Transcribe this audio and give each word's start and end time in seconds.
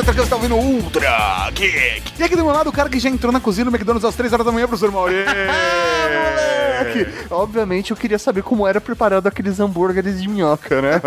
Cavalaria 0.00 0.12
Geek, 0.12 0.14
eu 0.14 0.14
sou 0.14 0.14
o 0.14 0.14
Tetracan, 0.14 0.22
você 0.22 0.30
tá 0.30 0.36
ouvindo 0.36 0.56
Ultra 0.56 1.50
Geek. 1.52 2.12
E 2.18 2.22
aqui 2.22 2.36
do 2.36 2.44
meu 2.44 2.52
lado, 2.52 2.70
o 2.70 2.72
cara 2.72 2.88
que 2.88 2.98
já 2.98 3.08
entrou 3.08 3.32
na 3.32 3.40
cozinha 3.40 3.64
do 3.64 3.70
McDonald's 3.70 4.04
às 4.04 4.14
3 4.14 4.32
horas 4.32 4.46
da 4.46 4.52
manhã, 4.52 4.66
professor 4.66 4.90
Mauri. 4.90 5.24
Moleque! 6.80 7.06
Obviamente 7.30 7.90
eu 7.90 7.96
queria 7.96 8.18
saber 8.18 8.42
como 8.42 8.66
era 8.66 8.80
preparado 8.80 9.26
aqueles 9.26 9.60
hambúrgueres 9.60 10.20
de 10.20 10.28
minhoca, 10.28 10.80
né? 10.80 11.00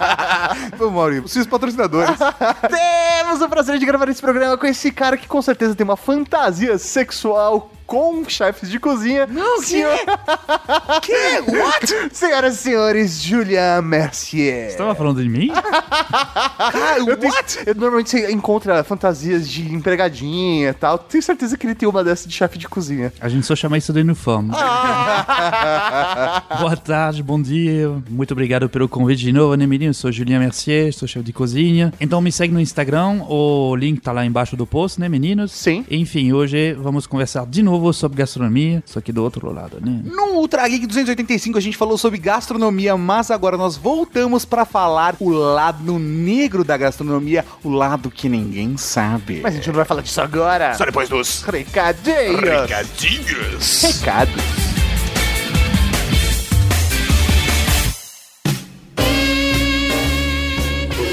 Ô, 0.78 0.90
Mauri, 0.90 1.20
os 1.20 1.32
seus 1.32 1.46
patrocinadores. 1.46 2.16
Temos 2.68 3.40
o 3.40 3.48
prazer 3.48 3.78
de 3.78 3.86
gravar 3.86 4.08
esse 4.08 4.20
programa 4.20 4.56
com 4.58 4.66
esse 4.66 4.90
cara 4.90 5.16
que 5.16 5.26
com 5.26 5.40
certeza 5.40 5.74
tem 5.74 5.84
uma 5.84 5.96
fantasia 5.96 6.78
sexual 6.78 7.70
com 7.86 8.24
chefes 8.28 8.70
de 8.70 8.80
cozinha. 8.80 9.26
Não, 9.26 9.62
senhor... 9.62 9.96
que? 11.02 11.12
What? 11.56 12.08
Senhoras 12.16 12.54
e 12.54 12.58
senhores, 12.58 13.22
Julian 13.22 13.82
Mercier. 13.82 14.70
Você 14.70 14.76
tava 14.76 14.94
falando 14.94 15.22
de 15.22 15.28
mim? 15.28 15.48
Cara, 15.48 16.98
Eu, 16.98 17.16
tenho- 17.16 17.32
what? 17.32 17.58
eu- 17.66 17.74
normalmente 17.74 18.10
você 18.10 18.30
encontra 18.32 18.82
fantasias 18.82 19.48
de 19.48 19.72
empregadinha 19.72 20.70
e 20.70 20.74
tal. 20.74 20.98
Tenho 20.98 21.22
certeza 21.22 21.56
que 21.56 21.66
ele 21.66 21.74
tem 21.74 21.88
uma 21.88 22.02
dessas 22.02 22.26
de 22.26 22.34
chefe 22.34 22.58
de 22.58 22.68
cozinha. 22.68 23.12
A 23.20 23.28
gente 23.28 23.46
só 23.46 23.54
chama 23.54 23.78
isso 23.78 23.92
de 23.92 24.00
uniforme. 24.00 24.50
Boa 26.60 26.76
tarde, 26.76 27.22
bom 27.22 27.40
dia. 27.40 27.90
Muito 28.10 28.32
obrigado 28.32 28.68
pelo 28.68 28.88
convite 28.88 29.20
de 29.20 29.32
novo, 29.32 29.54
né, 29.54 29.66
menino? 29.66 29.90
Eu 29.90 29.94
sou 29.94 30.10
Julien 30.10 30.38
Mercier, 30.38 30.92
sou 30.92 31.06
chefe 31.06 31.24
de 31.24 31.32
cozinha. 31.32 31.92
Então 32.00 32.20
me 32.20 32.32
segue 32.32 32.52
no 32.52 32.60
Instagram, 32.60 33.22
o 33.28 33.74
link 33.76 34.00
tá 34.00 34.12
lá 34.12 34.24
embaixo 34.24 34.56
do 34.56 34.66
post, 34.66 35.00
né, 35.00 35.08
meninos? 35.08 35.52
Sim. 35.52 35.84
Enfim, 35.90 36.32
hoje 36.32 36.72
vamos 36.74 37.06
conversar 37.06 37.46
de 37.46 37.62
novo 37.62 37.75
sobre 37.92 38.18
gastronomia, 38.18 38.82
só 38.86 39.00
que 39.00 39.12
do 39.12 39.22
outro 39.22 39.52
lado, 39.52 39.78
né? 39.80 40.00
No 40.04 40.34
Ultra 40.38 40.66
Geek 40.68 40.86
285 40.86 41.58
a 41.58 41.60
gente 41.60 41.76
falou 41.76 41.96
sobre 41.98 42.18
gastronomia, 42.18 42.96
mas 42.96 43.30
agora 43.30 43.56
nós 43.56 43.76
voltamos 43.76 44.44
pra 44.44 44.64
falar 44.64 45.14
o 45.20 45.28
lado 45.30 45.98
negro 45.98 46.64
da 46.64 46.76
gastronomia, 46.76 47.44
o 47.62 47.70
lado 47.70 48.10
que 48.10 48.28
ninguém 48.28 48.76
sabe. 48.76 49.40
Mas 49.42 49.54
a 49.54 49.56
gente 49.56 49.68
não 49.68 49.74
vai 49.74 49.84
falar 49.84 50.02
disso 50.02 50.20
agora. 50.20 50.74
só 50.74 50.84
depois 50.84 51.08
dos 51.08 51.42
Recadinhos. 51.42 52.40
recadinhos. 52.40 53.82
Recados. 53.82 54.42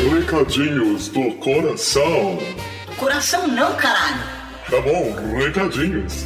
Recadinhos 0.09 1.07
do 1.09 1.31
coração. 1.35 2.37
Coração 2.97 3.47
não, 3.47 3.73
caralho. 3.75 4.42
Tá 4.73 4.81
bom, 4.81 5.13
recadinhos. 5.37 6.25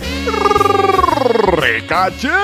Recadinhos! 1.61 2.35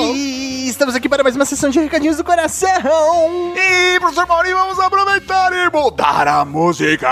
E 0.00 0.68
estamos 0.68 0.94
aqui 0.94 1.08
para 1.08 1.24
mais 1.24 1.34
uma 1.34 1.44
sessão 1.44 1.68
de 1.68 1.80
recadinhos 1.80 2.16
do 2.16 2.22
coração. 2.22 2.70
E, 3.56 3.98
professor 3.98 4.24
Maurinho, 4.24 4.56
vamos 4.56 4.78
aproveitar 4.78 5.52
e 5.52 5.68
mudar 5.68 6.28
a 6.28 6.44
música. 6.44 7.08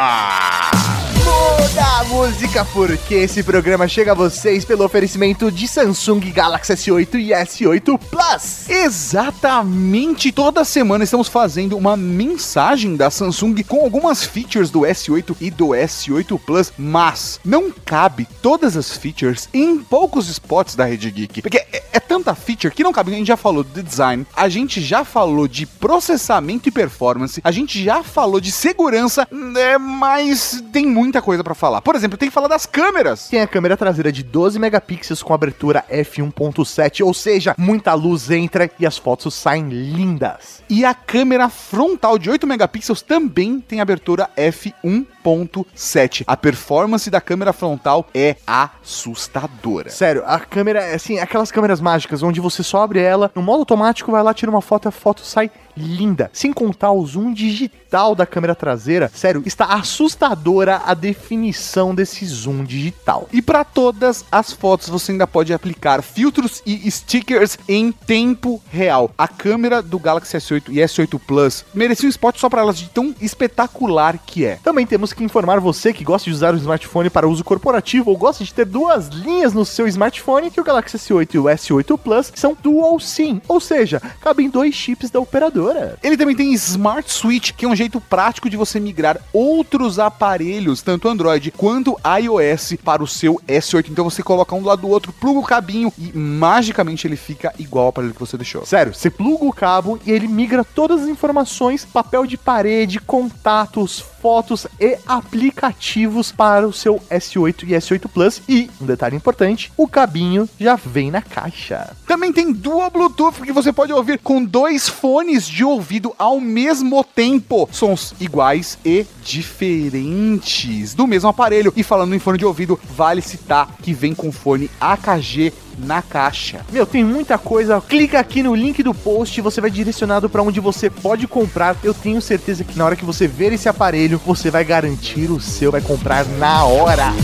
Muda 1.26 1.82
a 2.00 2.04
música 2.04 2.64
porque 2.66 3.16
esse 3.16 3.42
programa 3.42 3.88
chega 3.88 4.12
a 4.12 4.14
vocês 4.14 4.64
pelo 4.64 4.84
oferecimento 4.84 5.50
de 5.50 5.66
Samsung 5.66 6.20
Galaxy 6.30 6.72
S8 6.72 7.14
e 7.16 7.28
S8 7.30 7.98
Plus. 7.98 8.70
Exatamente, 8.70 10.30
toda 10.30 10.64
semana 10.64 11.02
estamos 11.02 11.26
fazendo 11.26 11.76
uma 11.76 11.96
mensagem 11.96 12.94
da 12.94 13.10
Samsung 13.10 13.62
com 13.64 13.80
algumas 13.80 14.24
features 14.24 14.70
do 14.70 14.80
S8 14.80 15.36
e 15.40 15.50
do 15.50 15.68
S8 15.68 16.38
Plus, 16.38 16.72
mas 16.78 17.40
não 17.44 17.72
cabe 17.84 18.26
todas 18.40 18.76
as 18.76 18.96
features 18.96 19.48
em 19.52 19.78
poucos 19.78 20.28
spots 20.28 20.76
da 20.76 20.84
Rede 20.84 21.10
Geek, 21.10 21.42
porque 21.42 21.58
é, 21.58 21.82
é 21.92 22.00
tanta 22.00 22.34
feature 22.34 22.72
que 22.72 22.84
não 22.84 22.92
cabe. 22.92 23.12
A 23.12 23.18
gente 23.18 23.26
já 23.26 23.36
falou 23.36 23.64
de 23.64 23.82
design, 23.82 24.26
a 24.34 24.48
gente 24.48 24.80
já 24.80 25.04
falou 25.04 25.48
de 25.48 25.66
processamento 25.66 26.68
e 26.68 26.72
performance, 26.72 27.40
a 27.42 27.50
gente 27.50 27.82
já 27.82 28.02
falou 28.02 28.40
de 28.40 28.52
segurança, 28.52 29.26
né, 29.30 29.76
mas 29.76 30.62
tem 30.72 30.86
muita 30.86 31.15
coisa 31.22 31.44
pra 31.44 31.54
falar. 31.54 31.80
Por 31.80 31.94
exemplo, 31.94 32.18
tem 32.18 32.28
que 32.28 32.34
falar 32.34 32.48
das 32.48 32.66
câmeras. 32.66 33.28
Tem 33.28 33.40
a 33.40 33.46
câmera 33.46 33.76
traseira 33.76 34.10
de 34.12 34.22
12 34.22 34.58
megapixels 34.58 35.22
com 35.22 35.32
abertura 35.34 35.84
f1.7, 35.90 37.04
ou 37.04 37.14
seja, 37.14 37.54
muita 37.58 37.94
luz 37.94 38.30
entra 38.30 38.70
e 38.78 38.86
as 38.86 38.98
fotos 38.98 39.34
saem 39.34 39.68
lindas. 39.68 40.62
E 40.68 40.84
a 40.84 40.94
câmera 40.94 41.48
frontal 41.48 42.18
de 42.18 42.30
8 42.30 42.46
megapixels 42.46 43.02
também 43.02 43.60
tem 43.60 43.80
abertura 43.80 44.28
f1.7. 44.36 46.24
A 46.26 46.36
performance 46.36 47.10
da 47.10 47.20
câmera 47.20 47.52
frontal 47.52 48.06
é 48.14 48.36
assustadora. 48.46 49.90
Sério, 49.90 50.22
a 50.26 50.38
câmera 50.38 50.80
é 50.80 50.94
assim, 50.94 51.18
aquelas 51.18 51.50
câmeras 51.50 51.80
mágicas 51.80 52.22
onde 52.22 52.40
você 52.40 52.62
só 52.62 52.82
abre 52.82 53.00
ela, 53.00 53.30
no 53.34 53.42
modo 53.42 53.60
automático 53.60 54.12
vai 54.12 54.22
lá, 54.22 54.32
tira 54.32 54.50
uma 54.50 54.62
foto 54.62 54.86
e 54.86 54.88
a 54.88 54.92
foto 54.92 55.22
sai 55.22 55.50
linda. 55.76 56.30
Sem 56.32 56.52
contar 56.52 56.92
o 56.92 57.04
zoom 57.06 57.32
digital 57.32 58.14
da 58.14 58.26
câmera 58.26 58.54
traseira. 58.54 59.10
Sério, 59.14 59.42
está 59.44 59.66
assustadora 59.66 60.82
a 60.84 60.94
definição 60.94 61.94
desse 61.94 62.24
zoom 62.24 62.64
digital. 62.64 63.28
E 63.32 63.42
para 63.42 63.64
todas 63.64 64.24
as 64.30 64.52
fotos 64.52 64.88
você 64.88 65.12
ainda 65.12 65.26
pode 65.26 65.52
aplicar 65.52 66.02
filtros 66.02 66.62
e 66.64 66.90
stickers 66.90 67.58
em 67.68 67.92
tempo 67.92 68.60
real. 68.70 69.10
A 69.16 69.28
câmera 69.28 69.82
do 69.82 69.98
Galaxy 69.98 70.36
S8 70.36 70.64
e 70.68 70.76
S8 70.76 71.20
Plus 71.26 71.64
merecia 71.74 72.06
um 72.06 72.10
spot 72.10 72.38
só 72.38 72.48
para 72.48 72.62
elas 72.62 72.78
de 72.78 72.88
tão 72.88 73.14
espetacular 73.20 74.18
que 74.18 74.44
é. 74.44 74.58
Também 74.62 74.86
temos 74.86 75.12
que 75.12 75.24
informar 75.24 75.60
você 75.60 75.92
que 75.92 76.04
gosta 76.04 76.30
de 76.30 76.34
usar 76.34 76.54
o 76.54 76.58
smartphone 76.58 77.10
para 77.10 77.28
uso 77.28 77.44
corporativo 77.44 78.10
ou 78.10 78.16
gosta 78.16 78.44
de 78.44 78.52
ter 78.52 78.64
duas 78.64 79.08
linhas 79.08 79.52
no 79.52 79.64
seu 79.64 79.86
smartphone 79.88 80.50
que 80.50 80.60
o 80.60 80.64
Galaxy 80.64 80.96
S8 80.96 81.34
e 81.34 81.38
o 81.38 81.44
S8 81.44 81.98
Plus 81.98 82.32
são 82.34 82.56
Dual 82.62 82.98
SIM, 83.00 83.40
ou 83.48 83.60
seja, 83.60 84.00
cabem 84.20 84.48
dois 84.48 84.74
chips 84.74 85.10
da 85.10 85.20
operadora. 85.20 85.65
Ele 86.02 86.16
também 86.16 86.36
tem 86.36 86.52
Smart 86.52 87.10
Switch, 87.10 87.52
que 87.52 87.64
é 87.64 87.68
um 87.68 87.76
jeito 87.76 88.00
prático 88.00 88.48
de 88.48 88.56
você 88.56 88.78
migrar 88.78 89.20
outros 89.32 89.98
aparelhos, 89.98 90.82
tanto 90.82 91.08
Android 91.08 91.50
quanto 91.52 91.98
iOS, 92.20 92.74
para 92.84 93.02
o 93.02 93.06
seu 93.06 93.40
S8. 93.46 93.88
Então 93.90 94.04
você 94.04 94.22
coloca 94.22 94.54
um 94.54 94.62
do 94.62 94.68
lado 94.68 94.82
do 94.82 94.88
outro, 94.88 95.12
pluga 95.12 95.40
o 95.40 95.44
cabinho 95.44 95.92
e 95.98 96.16
magicamente 96.16 97.06
ele 97.06 97.16
fica 97.16 97.52
igual 97.58 97.84
ao 97.84 97.88
aparelho 97.90 98.14
que 98.14 98.20
você 98.20 98.36
deixou. 98.36 98.64
Sério, 98.64 98.94
você 98.94 99.10
pluga 99.10 99.44
o 99.44 99.52
cabo 99.52 99.98
e 100.04 100.10
ele 100.10 100.28
migra 100.28 100.64
todas 100.64 101.02
as 101.02 101.08
informações, 101.08 101.84
papel 101.84 102.26
de 102.26 102.36
parede, 102.36 103.00
contatos, 103.00 104.04
fotos 104.26 104.66
e 104.80 104.98
aplicativos 105.06 106.32
para 106.32 106.66
o 106.66 106.72
seu 106.72 107.00
S8 107.10 107.62
e 107.62 107.72
S8 107.74 108.08
Plus. 108.08 108.42
E, 108.48 108.68
um 108.80 108.86
detalhe 108.86 109.16
importante, 109.16 109.72
o 109.76 109.86
cabinho 109.86 110.48
já 110.58 110.74
vem 110.74 111.10
na 111.10 111.22
caixa. 111.22 111.94
Também 112.06 112.32
tem 112.32 112.52
Dual 112.52 112.90
Bluetooth 112.90 113.42
que 113.42 113.52
você 113.52 113.72
pode 113.72 113.92
ouvir 113.92 114.18
com 114.18 114.44
dois 114.44 114.88
fones 114.88 115.46
de 115.56 115.64
ouvido 115.64 116.14
ao 116.18 116.38
mesmo 116.38 117.02
tempo. 117.02 117.66
Sons 117.72 118.14
iguais 118.20 118.78
e 118.84 119.06
diferentes 119.24 120.92
do 120.92 121.06
mesmo 121.06 121.30
aparelho. 121.30 121.72
E 121.74 121.82
falando 121.82 122.14
em 122.14 122.18
fone 122.18 122.36
de 122.36 122.44
ouvido, 122.44 122.78
vale 122.94 123.22
citar 123.22 123.74
que 123.82 123.94
vem 123.94 124.14
com 124.14 124.30
fone 124.30 124.70
AKG 124.78 125.54
na 125.78 126.02
caixa. 126.02 126.60
Meu, 126.70 126.84
tem 126.84 127.02
muita 127.02 127.38
coisa. 127.38 127.80
Clica 127.80 128.20
aqui 128.20 128.42
no 128.42 128.54
link 128.54 128.82
do 128.82 128.92
post 128.92 129.40
você 129.40 129.58
vai 129.58 129.70
direcionado 129.70 130.28
para 130.28 130.42
onde 130.42 130.60
você 130.60 130.90
pode 130.90 131.26
comprar. 131.26 131.74
Eu 131.82 131.94
tenho 131.94 132.20
certeza 132.20 132.62
que 132.62 132.76
na 132.76 132.84
hora 132.84 132.96
que 132.96 133.04
você 133.04 133.26
ver 133.26 133.54
esse 133.54 133.66
aparelho, 133.66 134.20
você 134.26 134.50
vai 134.50 134.62
garantir 134.62 135.30
o 135.30 135.40
seu, 135.40 135.72
vai 135.72 135.80
comprar 135.80 136.26
na 136.38 136.64
hora. 136.64 137.14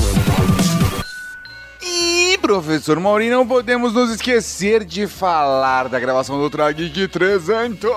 E, 1.85 2.39
professor 2.39 3.01
Maurinho, 3.01 3.39
não 3.39 3.47
podemos 3.47 3.93
nos 3.93 4.11
esquecer 4.11 4.85
de 4.85 5.07
falar 5.09 5.89
da 5.89 5.99
gravação 5.99 6.37
do 6.37 6.45
Ultra 6.45 6.71
Geek 6.71 7.09
300. 7.09 7.91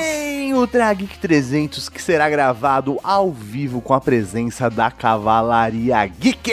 Sim, 0.00 0.54
o 0.54 0.66
Dragik 0.66 1.18
300 1.18 1.88
que 1.88 2.00
será 2.00 2.28
gravado 2.30 2.98
ao 3.02 3.32
vivo 3.32 3.80
com 3.80 3.94
a 3.94 4.00
presença 4.00 4.70
da 4.70 4.90
Cavalaria 4.90 6.06
Geek. 6.06 6.52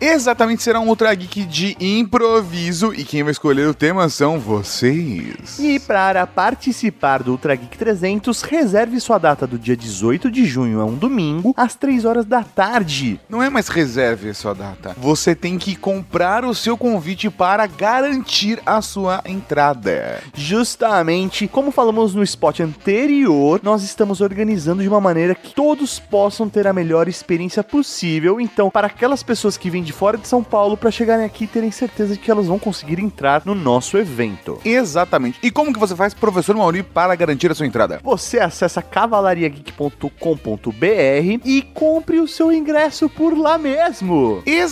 Exatamente, 0.00 0.62
será 0.62 0.80
um 0.80 0.88
Ultra 0.88 1.14
Geek 1.14 1.44
de 1.44 1.76
improviso 1.80 2.92
e 2.94 3.04
quem 3.04 3.22
vai 3.22 3.32
escolher 3.32 3.68
o 3.68 3.74
tema 3.74 4.08
são 4.08 4.38
vocês. 4.38 5.58
E 5.58 5.78
para 5.78 6.26
participar 6.26 7.22
do 7.22 7.32
Ultra 7.32 7.54
Geek 7.54 7.76
300, 7.76 8.42
reserve 8.42 8.98
sua 8.98 9.18
data 9.18 9.46
do 9.46 9.58
dia 9.58 9.76
18 9.76 10.30
de 10.30 10.44
junho, 10.44 10.80
é 10.80 10.84
um 10.84 10.94
domingo, 10.94 11.52
às 11.56 11.74
3 11.74 12.04
horas 12.04 12.24
da 12.24 12.42
tarde. 12.42 13.20
Não 13.28 13.42
é 13.42 13.50
mais 13.50 13.68
reserve 13.68 14.32
sua 14.32 14.54
data. 14.54 14.79
Você 14.96 15.34
tem 15.34 15.58
que 15.58 15.76
comprar 15.76 16.44
o 16.44 16.54
seu 16.54 16.76
convite 16.76 17.30
para 17.30 17.66
garantir 17.66 18.60
a 18.64 18.80
sua 18.80 19.22
entrada. 19.24 20.22
Justamente, 20.34 21.46
como 21.46 21.70
falamos 21.70 22.14
no 22.14 22.22
spot 22.22 22.60
anterior, 22.60 23.60
nós 23.62 23.82
estamos 23.82 24.20
organizando 24.20 24.82
de 24.82 24.88
uma 24.88 25.00
maneira 25.00 25.34
que 25.34 25.54
todos 25.54 25.98
possam 25.98 26.48
ter 26.48 26.66
a 26.66 26.72
melhor 26.72 27.08
experiência 27.08 27.62
possível. 27.62 28.40
Então, 28.40 28.70
para 28.70 28.86
aquelas 28.86 29.22
pessoas 29.22 29.56
que 29.56 29.70
vêm 29.70 29.82
de 29.82 29.92
fora 29.92 30.16
de 30.16 30.26
São 30.26 30.42
Paulo, 30.42 30.76
para 30.76 30.90
chegarem 30.90 31.24
aqui 31.24 31.44
e 31.44 31.48
terem 31.48 31.70
certeza 31.70 32.14
de 32.14 32.18
que 32.18 32.30
elas 32.30 32.46
vão 32.46 32.58
conseguir 32.58 33.00
entrar 33.00 33.42
no 33.44 33.54
nosso 33.54 33.98
evento. 33.98 34.60
Exatamente. 34.64 35.38
E 35.42 35.50
como 35.50 35.72
que 35.72 35.78
você 35.78 35.96
faz, 35.96 36.14
professor 36.14 36.56
Mauri, 36.56 36.82
para 36.82 37.14
garantir 37.14 37.50
a 37.50 37.54
sua 37.54 37.66
entrada? 37.66 38.00
Você 38.02 38.38
acessa 38.38 38.82
cavalariageek.com.br 38.82 41.40
e 41.44 41.62
compre 41.74 42.20
o 42.20 42.28
seu 42.28 42.52
ingresso 42.52 43.08
por 43.08 43.36
lá 43.36 43.58
mesmo. 43.58 44.42
Exatamente, 44.46 44.69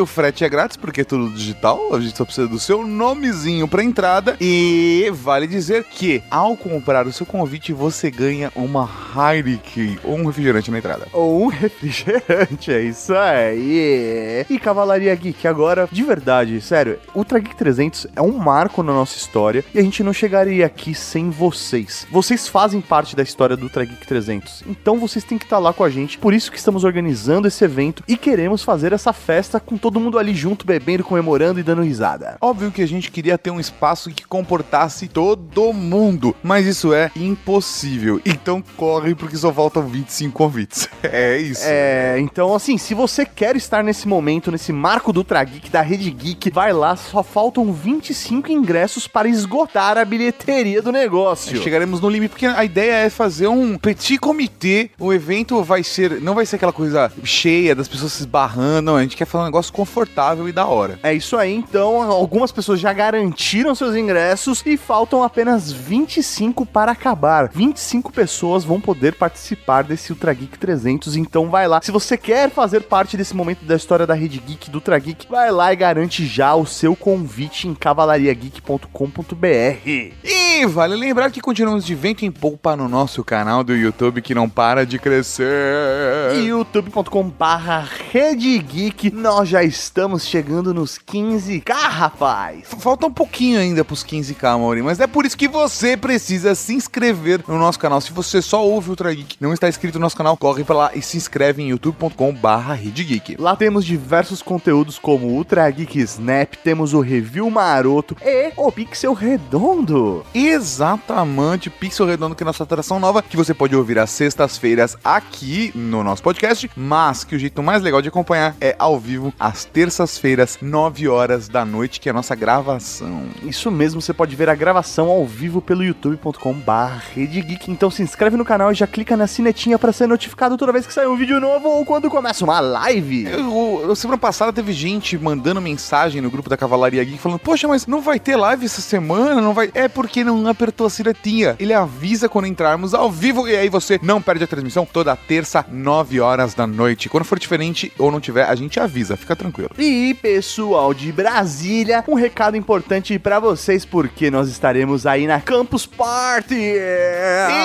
o 0.00 0.06
frete 0.06 0.42
é 0.42 0.48
grátis 0.48 0.76
porque 0.76 1.02
é 1.02 1.04
tudo 1.04 1.30
digital, 1.30 1.94
a 1.94 2.00
gente 2.00 2.16
só 2.16 2.24
precisa 2.24 2.48
do 2.48 2.58
seu 2.58 2.86
nomezinho 2.86 3.68
para 3.68 3.84
entrada 3.84 4.36
e 4.40 5.10
vale 5.12 5.46
dizer 5.46 5.84
que 5.84 6.22
ao 6.30 6.56
comprar 6.56 7.06
o 7.06 7.12
seu 7.12 7.26
convite 7.26 7.74
você 7.74 8.10
ganha 8.10 8.50
uma 8.56 8.88
Heineken 9.14 9.98
ou 10.02 10.16
um 10.16 10.24
refrigerante 10.24 10.70
na 10.70 10.78
entrada. 10.78 11.06
Ou 11.12 11.44
um 11.44 11.46
refrigerante, 11.52 12.72
é 12.72 12.82
isso 12.82 13.14
aí. 13.14 14.46
E 14.48 14.58
Cavalaria 14.58 15.14
Geek, 15.14 15.46
agora, 15.46 15.86
de 15.92 16.02
verdade, 16.02 16.58
sério, 16.62 16.98
Ultra 17.14 17.38
Geek 17.38 17.54
300 17.54 18.06
é 18.16 18.22
um 18.22 18.32
marco 18.32 18.82
na 18.82 18.94
nossa 18.94 19.18
história 19.18 19.62
e 19.74 19.78
a 19.78 19.82
gente 19.82 20.02
não 20.02 20.12
chegaria 20.14 20.64
aqui 20.64 20.94
sem 20.94 21.28
vocês. 21.28 22.06
Vocês 22.10 22.48
fazem 22.48 22.80
parte 22.80 23.14
da 23.14 23.22
história 23.22 23.56
do 23.56 23.64
Ultra 23.64 23.84
Geek 23.84 24.06
300, 24.06 24.64
então 24.66 24.98
vocês 24.98 25.22
têm 25.22 25.36
que 25.36 25.44
estar 25.44 25.58
lá 25.58 25.72
com 25.72 25.84
a 25.84 25.90
gente. 25.90 26.16
Por 26.16 26.32
isso 26.32 26.50
que 26.50 26.56
estamos 26.56 26.82
organizando 26.82 27.46
esse 27.46 27.62
evento 27.62 28.02
e 28.08 28.16
queremos 28.16 28.62
fazer 28.62 28.85
essa 28.92 29.12
festa 29.12 29.58
com 29.60 29.76
todo 29.76 30.00
mundo 30.00 30.18
ali 30.18 30.34
junto, 30.34 30.66
bebendo, 30.66 31.04
comemorando 31.04 31.60
e 31.60 31.62
dando 31.62 31.82
risada. 31.82 32.36
Óbvio 32.40 32.70
que 32.70 32.82
a 32.82 32.88
gente 32.88 33.10
queria 33.10 33.38
ter 33.38 33.50
um 33.50 33.60
espaço 33.60 34.10
que 34.10 34.24
comportasse 34.24 35.08
todo 35.08 35.72
mundo, 35.72 36.34
mas 36.42 36.66
isso 36.66 36.92
é 36.92 37.10
impossível. 37.16 38.20
Então 38.24 38.62
corre 38.76 39.14
porque 39.14 39.36
só 39.36 39.52
faltam 39.52 39.86
25 39.86 40.36
convites. 40.36 40.88
É 41.08 41.38
isso. 41.38 41.62
É, 41.64 42.18
então 42.18 42.52
assim, 42.52 42.76
se 42.76 42.92
você 42.92 43.24
quer 43.24 43.54
estar 43.54 43.82
nesse 43.82 44.08
momento, 44.08 44.50
nesse 44.50 44.72
marco 44.72 45.12
do 45.12 45.18
Ultra 45.18 45.42
Geek, 45.44 45.70
da 45.70 45.80
Rede 45.80 46.10
Geek, 46.10 46.50
vai 46.50 46.72
lá, 46.72 46.96
só 46.96 47.22
faltam 47.22 47.72
25 47.72 48.50
ingressos 48.50 49.06
para 49.06 49.28
esgotar 49.28 49.96
a 49.96 50.04
bilheteria 50.04 50.82
do 50.82 50.90
negócio. 50.90 51.62
Chegaremos 51.62 52.00
no 52.00 52.08
limite, 52.08 52.30
porque 52.30 52.46
a 52.46 52.64
ideia 52.64 53.06
é 53.06 53.10
fazer 53.10 53.48
um 53.48 53.78
petit 53.78 54.18
comitê. 54.18 54.90
O 54.98 55.12
evento 55.12 55.62
vai 55.62 55.82
ser. 55.82 56.20
Não 56.20 56.34
vai 56.34 56.44
ser 56.44 56.56
aquela 56.56 56.72
coisa 56.72 57.12
cheia 57.22 57.74
das 57.74 57.88
pessoas 57.88 58.12
se 58.12 58.20
esbarrando. 58.20 58.75
Não, 58.80 58.96
a 58.96 59.02
gente 59.02 59.16
quer 59.16 59.24
fazer 59.24 59.42
um 59.42 59.46
negócio 59.46 59.72
confortável 59.72 60.48
e 60.48 60.52
da 60.52 60.66
hora. 60.66 60.98
É 61.02 61.12
isso 61.12 61.36
aí, 61.36 61.54
então 61.54 62.10
algumas 62.10 62.52
pessoas 62.52 62.80
já 62.80 62.92
garantiram 62.92 63.74
seus 63.74 63.94
ingressos 63.94 64.62
e 64.64 64.76
faltam 64.76 65.22
apenas 65.22 65.72
25 65.72 66.64
para 66.66 66.92
acabar. 66.92 67.50
25 67.52 68.12
pessoas 68.12 68.64
vão 68.64 68.80
poder 68.80 69.14
participar 69.14 69.82
desse 69.82 70.12
Ultra 70.12 70.32
Geek 70.32 70.58
300, 70.58 71.16
então 71.16 71.48
vai 71.48 71.68
lá. 71.68 71.80
Se 71.82 71.90
você 71.90 72.16
quer 72.16 72.50
fazer 72.50 72.82
parte 72.82 73.16
desse 73.16 73.34
momento 73.34 73.64
da 73.64 73.76
história 73.76 74.06
da 74.06 74.14
Rede 74.14 74.38
Geek, 74.38 74.70
do 74.70 74.78
Ultra 74.78 74.98
Geek, 74.98 75.26
vai 75.28 75.50
lá 75.50 75.72
e 75.72 75.76
garante 75.76 76.26
já 76.26 76.54
o 76.54 76.66
seu 76.66 76.94
convite 76.94 77.68
em 77.68 77.74
cavalariageek.com.br. 77.74 79.86
E 79.86 80.66
vale 80.66 80.96
lembrar 80.96 81.30
que 81.30 81.40
continuamos 81.40 81.84
de 81.84 81.94
vento 81.94 82.24
em 82.24 82.30
polpa 82.30 82.76
no 82.76 82.88
nosso 82.88 83.22
canal 83.22 83.62
do 83.62 83.74
YouTube 83.74 84.22
que 84.22 84.34
não 84.34 84.48
para 84.48 84.86
de 84.86 84.98
crescer. 84.98 86.34
youtube.com 86.34 87.28
barra 87.28 87.86
Rede 88.12 88.58
Geek, 88.66 89.12
nós 89.12 89.48
já 89.48 89.62
estamos 89.62 90.26
chegando 90.26 90.74
nos 90.74 90.98
15k, 90.98 91.72
rapaz! 91.72 92.64
Falta 92.80 93.06
um 93.06 93.12
pouquinho 93.12 93.60
ainda 93.60 93.84
pros 93.84 94.04
15k, 94.04 94.58
Mauri, 94.58 94.82
mas 94.82 94.98
é 94.98 95.06
por 95.06 95.24
isso 95.24 95.36
que 95.36 95.46
você 95.46 95.96
precisa 95.96 96.54
se 96.54 96.74
inscrever 96.74 97.44
no 97.46 97.58
nosso 97.58 97.78
canal. 97.78 98.00
Se 98.00 98.12
você 98.12 98.42
só 98.42 98.66
ouve 98.66 98.90
Ultra 98.90 99.14
Geek, 99.14 99.36
não 99.40 99.52
está 99.52 99.68
inscrito 99.68 99.98
no 99.98 100.02
nosso 100.02 100.16
canal, 100.16 100.36
corre 100.36 100.64
pra 100.64 100.74
lá 100.74 100.90
e 100.94 101.00
se 101.00 101.16
inscreve 101.16 101.62
em 101.62 101.68
youtube.com 101.68 102.34
barra 102.34 102.74
Rede 102.74 103.04
Geek. 103.04 103.36
Lá 103.38 103.54
temos 103.54 103.84
diversos 103.84 104.42
conteúdos 104.42 104.98
como 104.98 105.28
Ultra 105.28 105.70
Geek 105.70 106.00
Snap, 106.00 106.54
temos 106.56 106.92
o 106.92 107.00
Review 107.00 107.48
Maroto 107.48 108.16
e 108.20 108.52
o 108.56 108.72
Pixel 108.72 109.12
Redondo. 109.12 110.26
Exatamente, 110.34 111.70
Pixel 111.70 112.06
Redondo, 112.06 112.34
que 112.34 112.42
é 112.42 112.44
a 112.44 112.48
nossa 112.48 112.64
atração 112.64 112.98
nova, 112.98 113.22
que 113.22 113.36
você 113.36 113.54
pode 113.54 113.76
ouvir 113.76 113.98
às 113.98 114.10
sextas-feiras 114.10 114.96
aqui 115.04 115.70
no 115.74 116.02
nosso 116.02 116.22
podcast, 116.22 116.68
mas 116.76 117.22
que 117.22 117.36
o 117.36 117.38
jeito 117.38 117.62
mais 117.62 117.80
legal 117.80 118.02
de 118.02 118.08
acompanhar 118.08 118.55
é 118.60 118.74
ao 118.78 118.98
vivo 118.98 119.32
às 119.38 119.64
terças-feiras, 119.64 120.58
9 120.60 121.08
horas 121.08 121.48
da 121.48 121.64
noite, 121.64 122.00
que 122.00 122.08
é 122.08 122.10
a 122.10 122.14
nossa 122.14 122.34
gravação. 122.34 123.24
Isso 123.42 123.70
mesmo, 123.70 124.00
você 124.00 124.12
pode 124.12 124.34
ver 124.36 124.48
a 124.48 124.54
gravação 124.54 125.08
ao 125.08 125.24
vivo 125.26 125.60
pelo 125.60 125.84
youtube.com 125.84 126.52
barra 126.54 127.02
Rede 127.14 127.40
Geek. 127.40 127.70
Então 127.70 127.90
se 127.90 128.02
inscreve 128.02 128.36
no 128.36 128.44
canal 128.44 128.72
e 128.72 128.74
já 128.74 128.86
clica 128.86 129.16
na 129.16 129.26
sinetinha 129.26 129.78
para 129.78 129.92
ser 129.92 130.06
notificado 130.06 130.56
toda 130.56 130.72
vez 130.72 130.86
que 130.86 130.92
sair 130.92 131.06
um 131.06 131.16
vídeo 131.16 131.40
novo 131.40 131.68
ou 131.68 131.84
quando 131.84 132.10
começa 132.10 132.44
uma 132.44 132.60
live. 132.60 133.24
Eu, 133.26 133.82
eu- 133.88 133.96
semana 133.96 134.18
passada 134.18 134.52
teve 134.52 134.72
gente 134.72 135.16
mandando 135.18 135.60
mensagem 135.60 136.20
no 136.20 136.30
grupo 136.30 136.48
da 136.50 136.56
Cavalaria 136.56 137.02
Geek 137.04 137.18
falando: 137.18 137.38
Poxa, 137.38 137.66
mas 137.68 137.86
não 137.86 138.00
vai 138.00 138.18
ter 138.20 138.36
live 138.36 138.64
essa 138.66 138.80
semana? 138.80 139.40
Não 139.40 139.54
vai. 139.54 139.70
É 139.74 139.88
porque 139.88 140.22
não 140.24 140.46
apertou 140.48 140.86
a 140.86 140.90
siretinha. 140.90 141.56
Ele 141.58 141.72
avisa 141.72 142.28
quando 142.28 142.46
entrarmos 142.46 142.94
ao 142.94 143.10
vivo 143.10 143.48
e 143.48 143.56
aí 143.56 143.68
você 143.68 143.98
não 144.02 144.20
perde 144.20 144.44
a 144.44 144.46
transmissão 144.46 144.86
toda 144.90 145.16
terça, 145.16 145.64
9 145.70 146.20
horas 146.20 146.54
da 146.54 146.66
noite. 146.66 147.08
Quando 147.08 147.24
for 147.24 147.38
diferente 147.38 147.92
ou 147.98 148.10
não 148.10 148.20
tiver, 148.20 148.45
a 148.46 148.54
gente 148.54 148.78
avisa, 148.80 149.16
fica 149.16 149.34
tranquilo. 149.36 149.70
E 149.78 150.14
pessoal 150.14 150.92
de 150.94 151.12
Brasília, 151.12 152.04
um 152.08 152.14
recado 152.14 152.56
importante 152.56 153.18
pra 153.18 153.38
vocês 153.38 153.84
porque 153.84 154.30
nós 154.30 154.48
estaremos 154.48 155.06
aí 155.06 155.26
na 155.26 155.40
Campus 155.40 155.86
Party. 155.86 156.74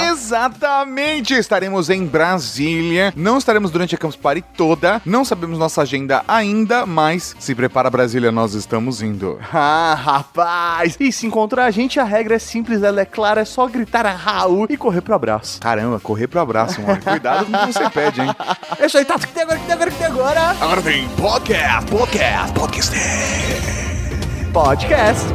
Exatamente! 0.09 1.33
Estaremos 1.33 1.89
em 1.89 2.05
Brasília. 2.05 3.13
Não 3.15 3.37
estaremos 3.37 3.71
durante 3.71 3.95
a 3.95 3.97
Campus 3.97 4.15
Party 4.15 4.43
toda. 4.55 5.01
Não 5.05 5.23
sabemos 5.23 5.57
nossa 5.57 5.81
agenda 5.81 6.23
ainda, 6.27 6.85
mas 6.85 7.35
se 7.39 7.55
prepara 7.55 7.89
Brasília, 7.89 8.31
nós 8.31 8.53
estamos 8.53 9.01
indo. 9.01 9.39
Ah, 9.63 9.93
rapaz! 9.93 10.97
E 10.99 11.11
se 11.11 11.27
encontrar 11.27 11.65
a 11.65 11.71
gente, 11.71 11.99
a 11.99 12.03
regra 12.03 12.35
é 12.35 12.39
simples, 12.39 12.81
ela 12.81 13.01
é 13.01 13.05
clara, 13.05 13.41
é 13.41 13.45
só 13.45 13.67
gritar 13.67 14.05
a 14.07 14.11
Raul 14.11 14.65
e 14.69 14.75
correr 14.77 15.01
pro 15.01 15.13
abraço. 15.13 15.59
Caramba, 15.59 15.99
correr 15.99 16.27
pro 16.27 16.39
abraço, 16.39 16.81
mano. 16.81 16.99
Cuidado 17.01 17.45
com 17.45 17.51
o 17.51 17.59
que 17.67 17.73
você 17.73 17.89
pede, 17.89 18.21
hein? 18.21 18.35
É 18.79 18.85
isso 18.87 18.97
aí, 18.97 19.05
Tato, 19.05 19.27
que 19.27 19.33
tem 19.33 19.43
agora, 19.43 19.59
que 19.59 19.65
tem 19.65 19.73
agora, 19.73 19.91
que 19.91 19.97
tem 19.97 20.07
agora? 20.07 20.55
Agora 20.61 20.81
tem 20.81 21.09
podcast, 21.15 21.89
podcast, 21.89 22.53
podcast. 22.53 22.95
Podcast. 24.53 25.25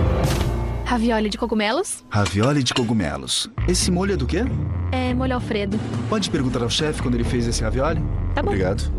Ravioli 0.84 1.28
de 1.28 1.36
cogumelos? 1.36 2.04
Ravioli 2.08 2.62
de 2.62 2.72
cogumelos. 2.72 3.50
Esse 3.66 3.90
molho 3.90 4.14
é 4.14 4.16
do 4.16 4.26
quê? 4.26 4.44
É 4.92 5.12
molho 5.12 5.34
Alfredo. 5.34 5.78
Pode 6.08 6.30
perguntar 6.30 6.62
ao 6.62 6.70
chefe 6.70 7.02
quando 7.02 7.16
ele 7.16 7.24
fez 7.24 7.46
esse 7.46 7.62
ravioli? 7.62 8.00
Tá 8.34 8.42
bom. 8.42 8.50
Obrigado. 8.50 8.92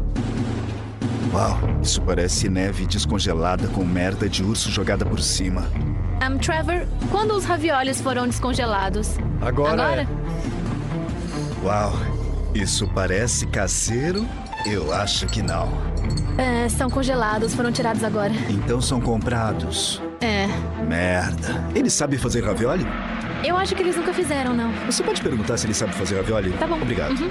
Uau, 1.34 1.58
isso 1.82 2.02
parece 2.02 2.50
neve 2.50 2.86
descongelada 2.86 3.68
com 3.70 3.86
merda 3.86 4.28
de 4.28 4.44
urso 4.44 4.70
jogada 4.70 5.06
por 5.06 5.22
cima. 5.22 5.66
Um, 6.30 6.38
Trevor, 6.38 6.86
quando 7.10 7.32
os 7.32 7.46
raviolis 7.46 8.02
foram 8.02 8.28
descongelados? 8.28 9.16
Agora, 9.42 9.72
Agora? 9.74 10.02
é. 10.02 11.66
Uau, 11.66 11.94
isso 12.54 12.86
parece 12.94 13.48
caseiro? 13.48 14.28
Eu 14.66 14.94
acho 14.94 15.28
que 15.28 15.42
não. 15.42 15.70
É, 16.38 16.68
são 16.70 16.90
congelados, 16.90 17.54
foram 17.54 17.72
tirados 17.72 18.04
agora. 18.04 18.32
Então 18.50 18.82
são 18.82 19.00
comprados. 19.00 20.02
É. 20.20 20.48
Merda. 20.84 21.64
Ele 21.74 21.90
sabe 21.90 22.18
fazer 22.18 22.44
ravioli? 22.44 22.86
Eu 23.44 23.56
acho 23.56 23.76
que 23.76 23.82
eles 23.82 23.96
nunca 23.96 24.14
fizeram, 24.14 24.54
não. 24.54 24.72
Você 24.86 25.04
pode 25.04 25.22
perguntar 25.22 25.58
se 25.58 25.68
ele 25.68 25.74
sabe 25.74 25.94
fazer 25.94 26.18
ravioli? 26.18 26.52
Tá 26.54 26.68
bom. 26.68 26.76
Obrigado. 26.76 27.18
Uhum. 27.20 27.30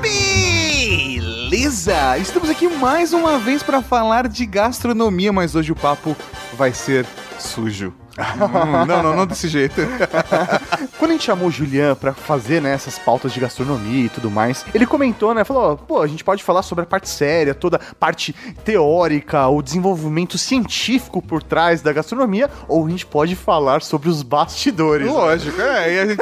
Beleza! 0.00 2.18
Estamos 2.18 2.50
aqui 2.50 2.68
mais 2.68 3.12
uma 3.12 3.38
vez 3.38 3.62
para 3.62 3.82
falar 3.82 4.28
de 4.28 4.44
gastronomia, 4.46 5.32
mas 5.32 5.54
hoje 5.54 5.72
o 5.72 5.76
papo 5.76 6.16
vai 6.54 6.72
ser 6.72 7.06
sujo. 7.38 7.92
Hum, 8.18 8.84
não, 8.86 9.02
não, 9.02 9.16
não 9.16 9.26
desse 9.26 9.48
jeito. 9.48 9.80
Quando 10.98 11.10
a 11.10 11.14
gente 11.14 11.24
chamou 11.24 11.48
o 11.48 11.50
Julian 11.50 11.94
pra 11.94 12.12
fazer, 12.12 12.60
né, 12.60 12.72
essas 12.72 12.98
pautas 12.98 13.32
de 13.32 13.40
gastronomia 13.40 14.06
e 14.06 14.08
tudo 14.08 14.30
mais, 14.30 14.64
ele 14.74 14.86
comentou, 14.86 15.34
né, 15.34 15.44
falou, 15.44 15.72
ó, 15.72 15.76
pô, 15.76 16.02
a 16.02 16.06
gente 16.06 16.24
pode 16.24 16.42
falar 16.42 16.62
sobre 16.62 16.84
a 16.84 16.86
parte 16.86 17.08
séria, 17.08 17.54
toda 17.54 17.76
a 17.76 17.94
parte 17.94 18.34
teórica, 18.64 19.46
o 19.48 19.60
desenvolvimento 19.62 20.38
científico 20.38 21.20
por 21.20 21.42
trás 21.42 21.82
da 21.82 21.92
gastronomia, 21.92 22.48
ou 22.68 22.86
a 22.86 22.90
gente 22.90 23.04
pode 23.06 23.34
falar 23.36 23.82
sobre 23.82 24.08
os 24.08 24.22
bastidores. 24.22 25.06
né? 25.06 25.12
Lógico, 25.12 25.60
é, 25.60 25.94
e 25.94 25.98
a 25.98 26.06
gente. 26.06 26.20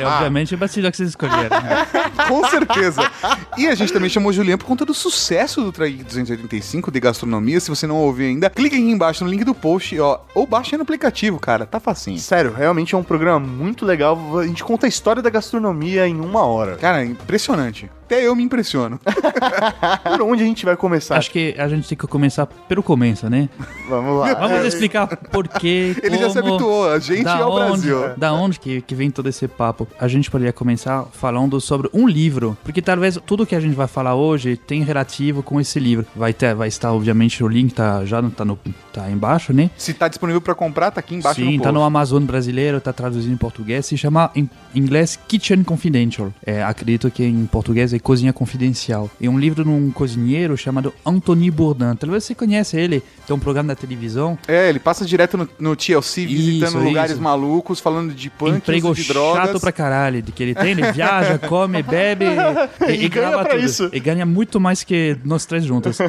É, 0.00 0.06
obviamente, 0.06 0.54
o 0.54 0.58
bastidor 0.58 0.90
que 0.90 0.96
vocês 0.96 1.10
escolheram. 1.10 1.60
né? 1.60 1.86
Com 2.28 2.46
certeza. 2.48 3.10
E 3.56 3.66
a 3.66 3.74
gente 3.74 3.92
também 3.92 4.08
chamou 4.08 4.30
o 4.30 4.32
Julian 4.32 4.56
por 4.58 4.64
conta 4.66 4.84
do 4.84 4.94
sucesso 4.94 5.62
do 5.62 5.72
Trageek 5.72 6.04
285 6.04 6.90
de 6.90 7.00
gastronomia. 7.00 7.58
Se 7.60 7.68
você 7.68 7.86
não 7.86 7.96
ouviu 7.96 8.26
ainda, 8.28 8.50
clique 8.50 8.76
aqui 8.76 8.90
embaixo 8.90 9.24
no 9.24 9.30
link 9.30 9.44
do 9.44 9.54
post, 9.54 9.98
ó, 9.98 10.20
ou 10.34 10.46
baixa 10.46 10.76
no 10.76 10.82
aplicativo, 10.82 11.38
cara. 11.38 11.66
Tá 11.66 11.80
facinho. 11.80 12.18
Sério, 12.18 12.52
realmente 12.56 12.94
é 12.94 12.98
um 12.98 13.02
programa 13.02 13.40
muito 13.40 13.65
legal. 13.84 14.38
A 14.38 14.46
gente 14.46 14.62
conta 14.62 14.86
a 14.86 14.88
história 14.88 15.22
da 15.22 15.30
gastronomia 15.30 16.06
em 16.06 16.20
uma 16.20 16.44
hora. 16.44 16.76
Cara, 16.76 17.04
impressionante. 17.04 17.90
Até 18.06 18.24
eu 18.24 18.36
me 18.36 18.44
impressiono. 18.44 19.00
Por 20.04 20.22
onde 20.22 20.44
a 20.44 20.46
gente 20.46 20.64
vai 20.64 20.76
começar? 20.76 21.16
Acho 21.16 21.28
que 21.28 21.56
a 21.58 21.66
gente 21.66 21.88
tem 21.88 21.98
que 21.98 22.06
começar 22.06 22.46
pelo 22.46 22.80
começo, 22.80 23.28
né? 23.28 23.48
Vamos 23.88 24.20
lá. 24.20 24.34
Vamos 24.34 24.64
explicar 24.64 25.08
por 25.08 25.48
quê, 25.48 25.96
Ele 26.02 26.16
já 26.16 26.30
se 26.30 26.40
como, 26.40 26.54
habituou, 26.54 26.90
a 26.90 26.98
gente 27.00 27.26
é 27.26 27.44
o 27.44 27.48
onde, 27.48 27.88
Brasil. 27.88 28.16
Da 28.16 28.32
onde 28.32 28.60
que, 28.60 28.80
que 28.80 28.94
vem 28.94 29.10
todo 29.10 29.28
esse 29.28 29.48
papo? 29.48 29.88
A 29.98 30.06
gente 30.06 30.30
poderia 30.30 30.52
começar 30.52 31.04
falando 31.12 31.60
sobre 31.60 31.90
um 31.92 32.06
livro, 32.06 32.56
porque 32.62 32.80
talvez 32.80 33.18
tudo 33.26 33.44
que 33.44 33.56
a 33.56 33.60
gente 33.60 33.74
vai 33.74 33.88
falar 33.88 34.14
hoje 34.14 34.56
tem 34.56 34.84
relativo 34.84 35.42
com 35.42 35.60
esse 35.60 35.80
livro. 35.80 36.06
Vai 36.14 36.32
ter, 36.32 36.54
vai 36.54 36.68
estar 36.68 36.92
obviamente 36.92 37.42
o 37.42 37.48
link 37.48 37.74
tá 37.74 38.04
já 38.04 38.22
tá 38.22 38.44
no 38.44 38.56
tá 38.92 39.10
embaixo, 39.10 39.52
né? 39.52 39.68
Se 39.76 39.92
tá 39.92 40.06
disponível 40.06 40.40
pra 40.40 40.54
comprar, 40.54 40.92
tá 40.92 41.00
aqui 41.00 41.16
embaixo 41.16 41.40
Sim, 41.40 41.56
no 41.56 41.62
tá 41.62 41.72
no. 41.72 41.82
Amazon 41.82 42.22
brasileiro, 42.22 42.80
tá 42.80 42.92
traduzido 42.92 43.32
em 43.32 43.36
português, 43.36 43.86
se 43.86 43.96
chama 43.96 44.30
em 44.34 44.48
inglês 44.74 45.18
Kitchen 45.28 45.62
Confidential. 45.64 46.32
É, 46.44 46.62
acredito 46.62 47.10
que 47.10 47.24
em 47.24 47.46
português 47.46 47.92
é 47.92 47.95
Cozinha 47.98 48.32
Confidencial. 48.32 49.10
É 49.20 49.28
um 49.28 49.38
livro 49.38 49.62
de 49.64 49.70
um 49.70 49.90
cozinheiro 49.90 50.56
chamado 50.56 50.92
Anthony 51.04 51.50
Bourdain. 51.50 51.94
Talvez 51.96 52.24
você 52.24 52.34
conhece 52.34 52.76
ele, 52.76 53.02
tem 53.26 53.34
um 53.34 53.38
programa 53.38 53.68
na 53.68 53.74
televisão. 53.74 54.38
É, 54.48 54.68
ele 54.68 54.78
passa 54.78 55.04
direto 55.04 55.36
no, 55.36 55.48
no 55.58 55.76
TLC, 55.76 56.26
visitando 56.26 56.68
Isso, 56.68 56.78
lugares 56.78 57.12
isso. 57.12 57.22
malucos, 57.22 57.80
falando 57.80 58.12
de 58.14 58.30
punk, 58.30 58.56
Emprego 58.58 58.94
de 58.94 59.04
drogas. 59.04 59.46
chato 59.46 59.60
pra 59.60 59.72
caralho 59.72 60.22
de 60.22 60.32
que 60.32 60.42
ele 60.42 60.54
tem. 60.54 60.70
Ele 60.72 60.90
viaja, 60.92 61.38
come, 61.38 61.82
bebe 61.82 62.24
e, 62.88 62.92
E 63.04 63.08
ganha 63.08 63.28
grava 63.30 63.44
pra 63.44 63.54
tudo. 63.54 63.64
isso. 63.64 63.90
E 63.92 64.00
ganha 64.00 64.26
muito 64.26 64.60
mais 64.60 64.82
que 64.84 65.16
nós 65.24 65.44
três 65.46 65.64
juntos. 65.64 65.98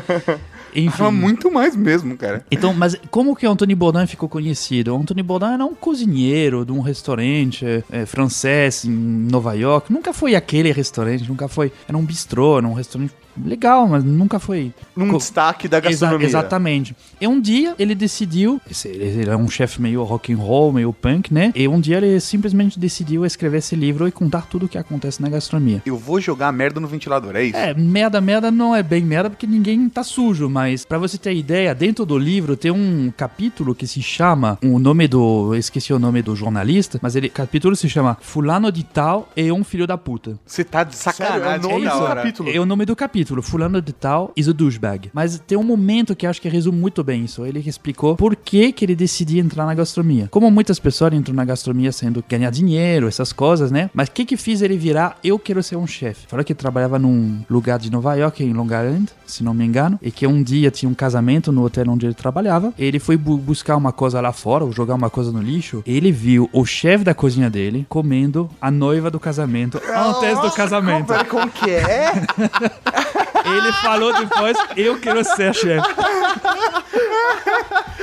Enfim. 0.76 1.12
Muito 1.12 1.52
mais 1.52 1.76
mesmo, 1.76 2.16
cara. 2.18 2.46
Então, 2.52 2.74
mas 2.74 2.96
como 3.10 3.36
que 3.36 3.48
o 3.48 3.52
Anthony 3.52 3.76
Bourdain 3.76 4.08
ficou 4.08 4.30
conhecido? 4.30 4.94
O 4.94 5.00
Anthony 5.00 5.24
Bourdain 5.24 5.54
era 5.54 5.66
um 5.66 5.74
cozinheiro 5.76 6.66
de 6.66 6.72
um 6.72 6.82
restaurante 6.82 7.84
eh, 7.92 8.06
francês 8.06 8.86
em 8.86 8.92
Nova 8.92 9.54
York. 9.54 9.92
Nunca 9.92 10.14
foi 10.14 10.36
aquele 10.36 10.72
restaurante, 10.72 11.28
nunca 11.28 11.48
foi. 11.48 11.72
Era 11.88 11.98
um 11.98 12.06
bistrô, 12.06 12.58
era 12.58 12.68
um 12.68 12.74
restaurante 12.74 13.14
legal, 13.46 13.88
mas 13.88 14.04
nunca 14.04 14.40
foi. 14.40 14.72
Num 14.96 15.10
Co- 15.12 15.18
destaque 15.18 15.68
da 15.68 15.78
Exa- 15.78 15.90
gastronomia. 15.90 16.28
exatamente. 16.28 16.96
E 17.20 17.28
um 17.28 17.40
dia 17.40 17.76
ele 17.78 17.94
decidiu, 17.96 18.60
esse- 18.70 18.88
ele 18.88 19.22
era 19.22 19.38
um 19.38 19.50
chefe 19.50 19.82
meio 19.82 20.04
rock 20.04 20.32
and 20.34 20.38
roll, 20.38 20.72
meio 20.74 20.92
punk, 20.94 21.34
né? 21.34 21.52
E 21.56 21.68
um 21.68 21.80
dia 21.80 21.98
ele 21.98 22.20
simplesmente 22.20 22.80
decidiu 22.80 23.26
escrever 23.26 23.58
esse 23.58 23.76
livro 23.76 24.08
e 24.08 24.12
contar 24.12 24.48
tudo 24.48 24.66
o 24.66 24.70
que 24.70 24.78
acontece 24.78 25.22
na 25.22 25.30
gastronomia. 25.30 25.82
Eu 25.86 25.98
vou 25.98 26.20
jogar 26.22 26.52
merda 26.52 26.80
no 26.80 26.88
ventilador, 26.88 27.36
é 27.36 27.44
isso? 27.44 27.58
É, 27.58 27.74
merda, 27.74 28.20
merda 28.22 28.50
não 28.52 28.76
é 28.76 28.82
bem 28.84 29.04
merda 29.04 29.30
porque 29.30 29.48
ninguém 29.48 29.88
tá 29.90 30.04
sujo, 30.04 30.50
mas 30.50 30.86
pra 30.86 30.98
você 30.98 31.18
ter 31.18 31.34
ideia, 31.36 31.74
dentro 31.76 32.06
do 32.06 32.18
livro 32.18 32.56
tem 32.56 32.72
um 32.72 33.12
capítulo 33.16 33.74
que 33.76 33.86
se 33.88 34.02
chama, 34.02 34.58
o 34.64 34.80
nome 34.80 35.08
do, 35.08 35.54
eu 35.54 35.60
esqueci 35.60 35.94
o 35.94 36.00
nome 36.00 36.22
do 36.22 36.36
jornalista, 36.36 37.00
mas 37.02 37.16
ele, 37.16 37.30
capítulo 37.30 37.76
se 37.76 37.90
chama 37.90 38.18
Fulano 38.22 38.72
de 38.72 38.84
Tal 38.84 39.30
é 39.36 39.52
um 39.52 39.64
filho 39.64 39.86
da 39.88 39.98
puta. 39.98 40.38
Você 40.46 40.64
tá 40.64 40.84
de 40.84 40.96
sacanagem, 40.96 41.42
Sério? 41.42 41.56
É 41.56 41.58
o 41.68 41.72
nome 41.72 41.90
do 41.90 42.04
hora. 42.04 42.16
capítulo. 42.22 42.50
É 42.52 42.60
o 42.60 42.66
nome 42.66 42.86
do 42.86 42.96
capítulo, 42.96 43.27
Fulano 43.42 43.82
de 43.82 43.94
Tal 43.94 44.32
is 44.36 44.48
a 44.48 44.52
douchebag. 44.54 45.10
Mas 45.14 45.40
tem 45.46 45.58
um 45.58 45.64
momento 45.64 46.16
que 46.16 46.26
acho 46.26 46.42
que 46.42 46.50
resume 46.50 46.78
muito 46.80 47.04
bem 47.04 47.26
isso. 47.26 47.46
Ele 47.46 47.60
explicou 47.68 48.16
por 48.16 48.36
que, 48.36 48.72
que 48.72 48.86
ele 48.86 48.96
decidiu 48.96 49.44
entrar 49.44 49.66
na 49.66 49.74
gastronomia. 49.74 50.28
Como 50.32 50.50
muitas 50.52 50.80
pessoas 50.80 51.14
entram 51.14 51.36
na 51.36 51.46
gastronomia 51.46 51.92
sendo 51.92 52.24
ganhar 52.28 52.50
dinheiro, 52.50 53.08
essas 53.08 53.32
coisas, 53.34 53.72
né? 53.72 53.90
Mas 53.94 54.08
o 54.10 54.12
que 54.12 54.26
que 54.26 54.38
fez 54.38 54.62
ele 54.62 54.78
virar 54.78 55.18
eu 55.24 55.38
quero 55.40 55.62
ser 55.64 55.76
um 55.76 55.88
chefe? 55.88 56.28
Falou 56.28 56.44
que 56.46 56.54
trabalhava 56.56 56.98
num 57.00 57.42
lugar 57.50 57.80
de 57.80 57.92
Nova 57.92 58.16
York, 58.16 58.44
em 58.44 58.54
Long 58.54 58.66
Island, 58.66 59.10
se 59.26 59.44
não 59.44 59.54
me 59.54 59.66
engano, 59.66 60.00
e 60.02 60.12
que 60.12 60.26
um 60.28 60.42
dia 60.42 60.72
tinha 60.72 60.90
um 60.90 60.94
casamento 60.94 61.52
no 61.52 61.64
hotel 61.64 61.86
onde 61.90 62.06
ele 62.06 62.14
trabalhava. 62.14 62.74
Ele 62.78 63.00
foi 63.00 63.18
bu- 63.18 63.38
buscar 63.38 63.76
uma 63.76 63.92
coisa 63.92 64.20
lá 64.22 64.32
fora, 64.32 64.64
ou 64.64 64.72
jogar 64.72 64.96
uma 64.96 65.10
coisa 65.10 65.32
no 65.32 65.42
lixo. 65.42 65.84
Ele 65.86 66.12
viu 66.12 66.50
o 66.54 66.66
chefe 66.66 67.04
da 67.04 67.14
cozinha 67.14 67.50
dele 67.50 67.86
comendo 67.90 68.50
a 68.62 68.70
noiva 68.72 69.10
do 69.12 69.20
casamento 69.20 69.80
antes 69.96 70.40
do 70.42 70.52
casamento. 70.52 71.08
Peraí, 71.08 71.26
como 71.26 71.50
que 71.50 71.70
é? 71.70 72.12
Ele 73.56 73.72
falou 73.74 74.14
depois, 74.14 74.58
eu 74.76 75.00
quero 75.00 75.24
ser 75.24 75.54
chefe. 75.54 75.88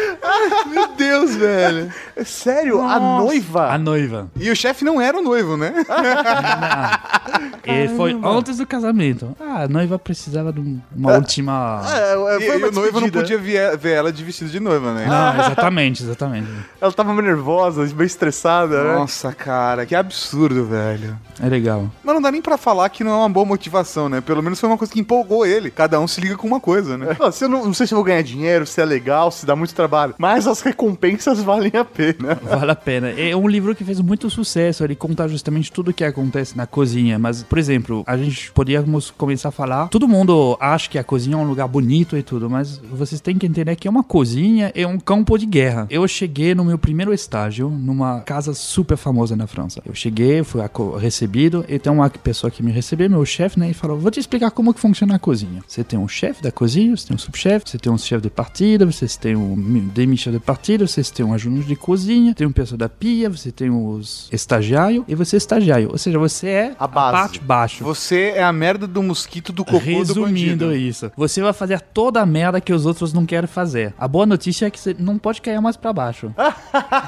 Meu 0.66 0.88
Deus, 0.96 1.34
velho. 1.36 1.92
É 2.16 2.24
Sério? 2.24 2.80
A 2.82 2.98
noiva? 2.98 3.70
A 3.72 3.78
noiva. 3.78 4.28
E 4.36 4.50
o 4.50 4.56
chefe 4.56 4.84
não 4.84 5.00
era 5.00 5.18
o 5.18 5.22
noivo, 5.22 5.56
né? 5.56 5.72
E 7.66 7.88
foi 7.96 8.18
antes 8.22 8.58
do 8.58 8.66
casamento. 8.66 9.34
Ah, 9.40 9.62
a 9.62 9.68
noiva 9.68 9.98
precisava 9.98 10.52
de 10.52 10.60
um- 10.60 10.78
uma 10.94 11.14
última. 11.14 11.80
É, 11.90 12.12
é, 12.12 12.38
E, 12.58 12.60
e 12.60 12.64
o 12.64 12.72
noivo 12.72 13.00
não 13.00 13.08
podia 13.10 13.38
ver, 13.38 13.76
ver 13.78 13.92
ela 13.92 14.12
de 14.12 14.22
vestido 14.22 14.50
de 14.50 14.60
noiva, 14.60 14.92
né? 14.92 15.06
Não, 15.06 15.40
exatamente, 15.44 16.02
exatamente. 16.02 16.46
Ela 16.80 16.92
tava 16.92 17.12
meio 17.14 17.26
nervosa, 17.26 17.82
meio 17.82 18.02
estressada, 18.04 18.84
né? 18.84 18.94
Nossa, 18.96 19.32
cara, 19.32 19.86
que 19.86 19.94
absurdo, 19.94 20.64
velho. 20.66 21.18
É 21.42 21.48
legal. 21.48 21.90
Mas 22.04 22.14
não 22.14 22.22
dá 22.22 22.30
nem 22.30 22.42
pra 22.42 22.56
falar 22.58 22.88
que 22.90 23.02
não 23.02 23.12
é 23.12 23.16
uma 23.16 23.28
boa 23.30 23.46
motivação, 23.46 24.08
né? 24.08 24.20
Pelo 24.20 24.42
menos 24.42 24.60
foi 24.60 24.68
uma 24.68 24.78
coisa 24.78 24.92
que 24.92 25.00
empolgou 25.00 25.44
ele. 25.46 25.70
Cada 25.70 25.98
um 25.98 26.06
se 26.06 26.20
liga 26.20 26.36
com 26.36 26.46
uma 26.46 26.60
coisa, 26.60 26.96
né? 26.98 27.16
Ah, 27.20 27.32
se 27.32 27.44
eu 27.44 27.48
não, 27.48 27.64
não 27.64 27.74
sei 27.74 27.86
se 27.86 27.94
eu 27.94 27.96
vou 27.96 28.04
ganhar 28.04 28.22
dinheiro, 28.22 28.66
se 28.66 28.80
é 28.80 28.84
legal, 28.84 29.30
se 29.30 29.46
dá 29.46 29.56
muito 29.56 29.74
trabalho. 29.74 29.93
Mas 30.18 30.46
as 30.46 30.60
recompensas 30.60 31.42
valem 31.42 31.72
a 31.74 31.84
pena. 31.84 32.34
Vale 32.42 32.70
a 32.70 32.76
pena. 32.76 33.10
É 33.10 33.34
um 33.34 33.48
livro 33.48 33.74
que 33.74 33.84
fez 33.84 34.00
muito 34.00 34.28
sucesso. 34.30 34.84
Ele 34.84 34.94
conta 34.94 35.28
justamente 35.28 35.72
tudo 35.72 35.90
o 35.90 35.94
que 35.94 36.04
acontece 36.04 36.56
na 36.56 36.66
cozinha. 36.66 37.18
Mas, 37.18 37.42
por 37.42 37.58
exemplo, 37.58 38.02
a 38.06 38.16
gente 38.16 38.50
poderíamos 38.52 39.10
começar 39.10 39.48
a 39.48 39.52
falar. 39.52 39.88
Todo 39.88 40.08
mundo 40.08 40.56
acha 40.60 40.88
que 40.88 40.98
a 40.98 41.04
cozinha 41.04 41.36
é 41.36 41.38
um 41.38 41.44
lugar 41.44 41.68
bonito 41.68 42.16
e 42.16 42.22
tudo, 42.22 42.48
mas 42.48 42.78
vocês 42.78 43.20
têm 43.20 43.36
que 43.36 43.46
entender 43.46 43.74
que 43.76 43.88
uma 43.88 44.02
cozinha 44.02 44.72
é 44.74 44.86
um 44.86 44.98
campo 44.98 45.38
de 45.38 45.46
guerra. 45.46 45.86
Eu 45.90 46.06
cheguei 46.06 46.54
no 46.54 46.64
meu 46.64 46.78
primeiro 46.78 47.12
estágio 47.12 47.68
numa 47.68 48.20
casa 48.20 48.54
super 48.54 48.96
famosa 48.96 49.36
na 49.36 49.46
França. 49.46 49.82
Eu 49.84 49.94
cheguei, 49.94 50.42
fui 50.42 50.60
recebido, 50.98 51.64
e 51.68 51.78
tem 51.78 51.92
uma 51.92 52.08
pessoa 52.10 52.50
que 52.50 52.62
me 52.62 52.72
recebeu, 52.72 53.08
meu 53.10 53.24
chefe, 53.24 53.58
né? 53.58 53.70
E 53.70 53.74
falou: 53.74 53.98
Vou 53.98 54.10
te 54.10 54.20
explicar 54.20 54.50
como 54.50 54.72
que 54.72 54.80
funciona 54.80 55.16
a 55.16 55.18
cozinha. 55.18 55.62
Você 55.66 55.84
tem 55.84 55.98
um 55.98 56.08
chefe 56.08 56.42
da 56.42 56.50
cozinha, 56.50 56.96
você 56.96 57.06
tem 57.06 57.14
um 57.14 57.18
subchefe, 57.18 57.68
você 57.68 57.78
tem 57.78 57.92
um 57.92 57.98
chefe 57.98 58.22
de 58.22 58.30
partida, 58.30 58.86
vocês 58.86 59.16
têm 59.16 59.36
um 59.36 59.56
demi-chefe 59.80 60.36
de 60.38 60.42
partida, 60.44 60.86
vocês 60.86 61.10
têm 61.10 61.24
um 61.24 61.32
ajudante 61.34 61.66
de 61.66 61.76
cozinha, 61.76 62.34
tem 62.34 62.46
um 62.46 62.52
pessoa 62.52 62.78
da 62.78 62.88
pia, 62.88 63.28
você 63.28 63.50
tem 63.50 63.70
os 63.70 64.28
estagiários 64.32 65.04
e 65.08 65.14
você 65.14 65.36
é 65.36 65.38
estagiário. 65.38 65.88
Ou 65.90 65.98
seja, 65.98 66.18
você 66.18 66.48
é 66.48 66.76
A 66.78 66.86
base. 66.86 67.12
parte 67.12 67.40
baixo. 67.40 67.84
Você 67.84 68.32
é 68.36 68.42
a 68.42 68.52
merda 68.52 68.86
do 68.86 69.02
mosquito 69.02 69.52
do 69.52 69.64
cocô 69.64 69.78
do 69.78 69.84
Resumindo 69.84 70.66
bandido. 70.66 70.76
isso, 70.76 71.10
você 71.16 71.42
vai 71.42 71.52
fazer 71.52 71.80
toda 71.80 72.20
a 72.20 72.26
merda 72.26 72.60
que 72.60 72.72
os 72.72 72.86
outros 72.86 73.12
não 73.12 73.26
querem 73.26 73.46
fazer. 73.48 73.92
A 73.98 74.06
boa 74.08 74.24
notícia 74.26 74.66
é 74.66 74.70
que 74.70 74.78
você 74.80 74.94
não 74.98 75.18
pode 75.18 75.40
cair 75.42 75.60
mais 75.60 75.76
pra 75.76 75.92
baixo. 75.92 76.32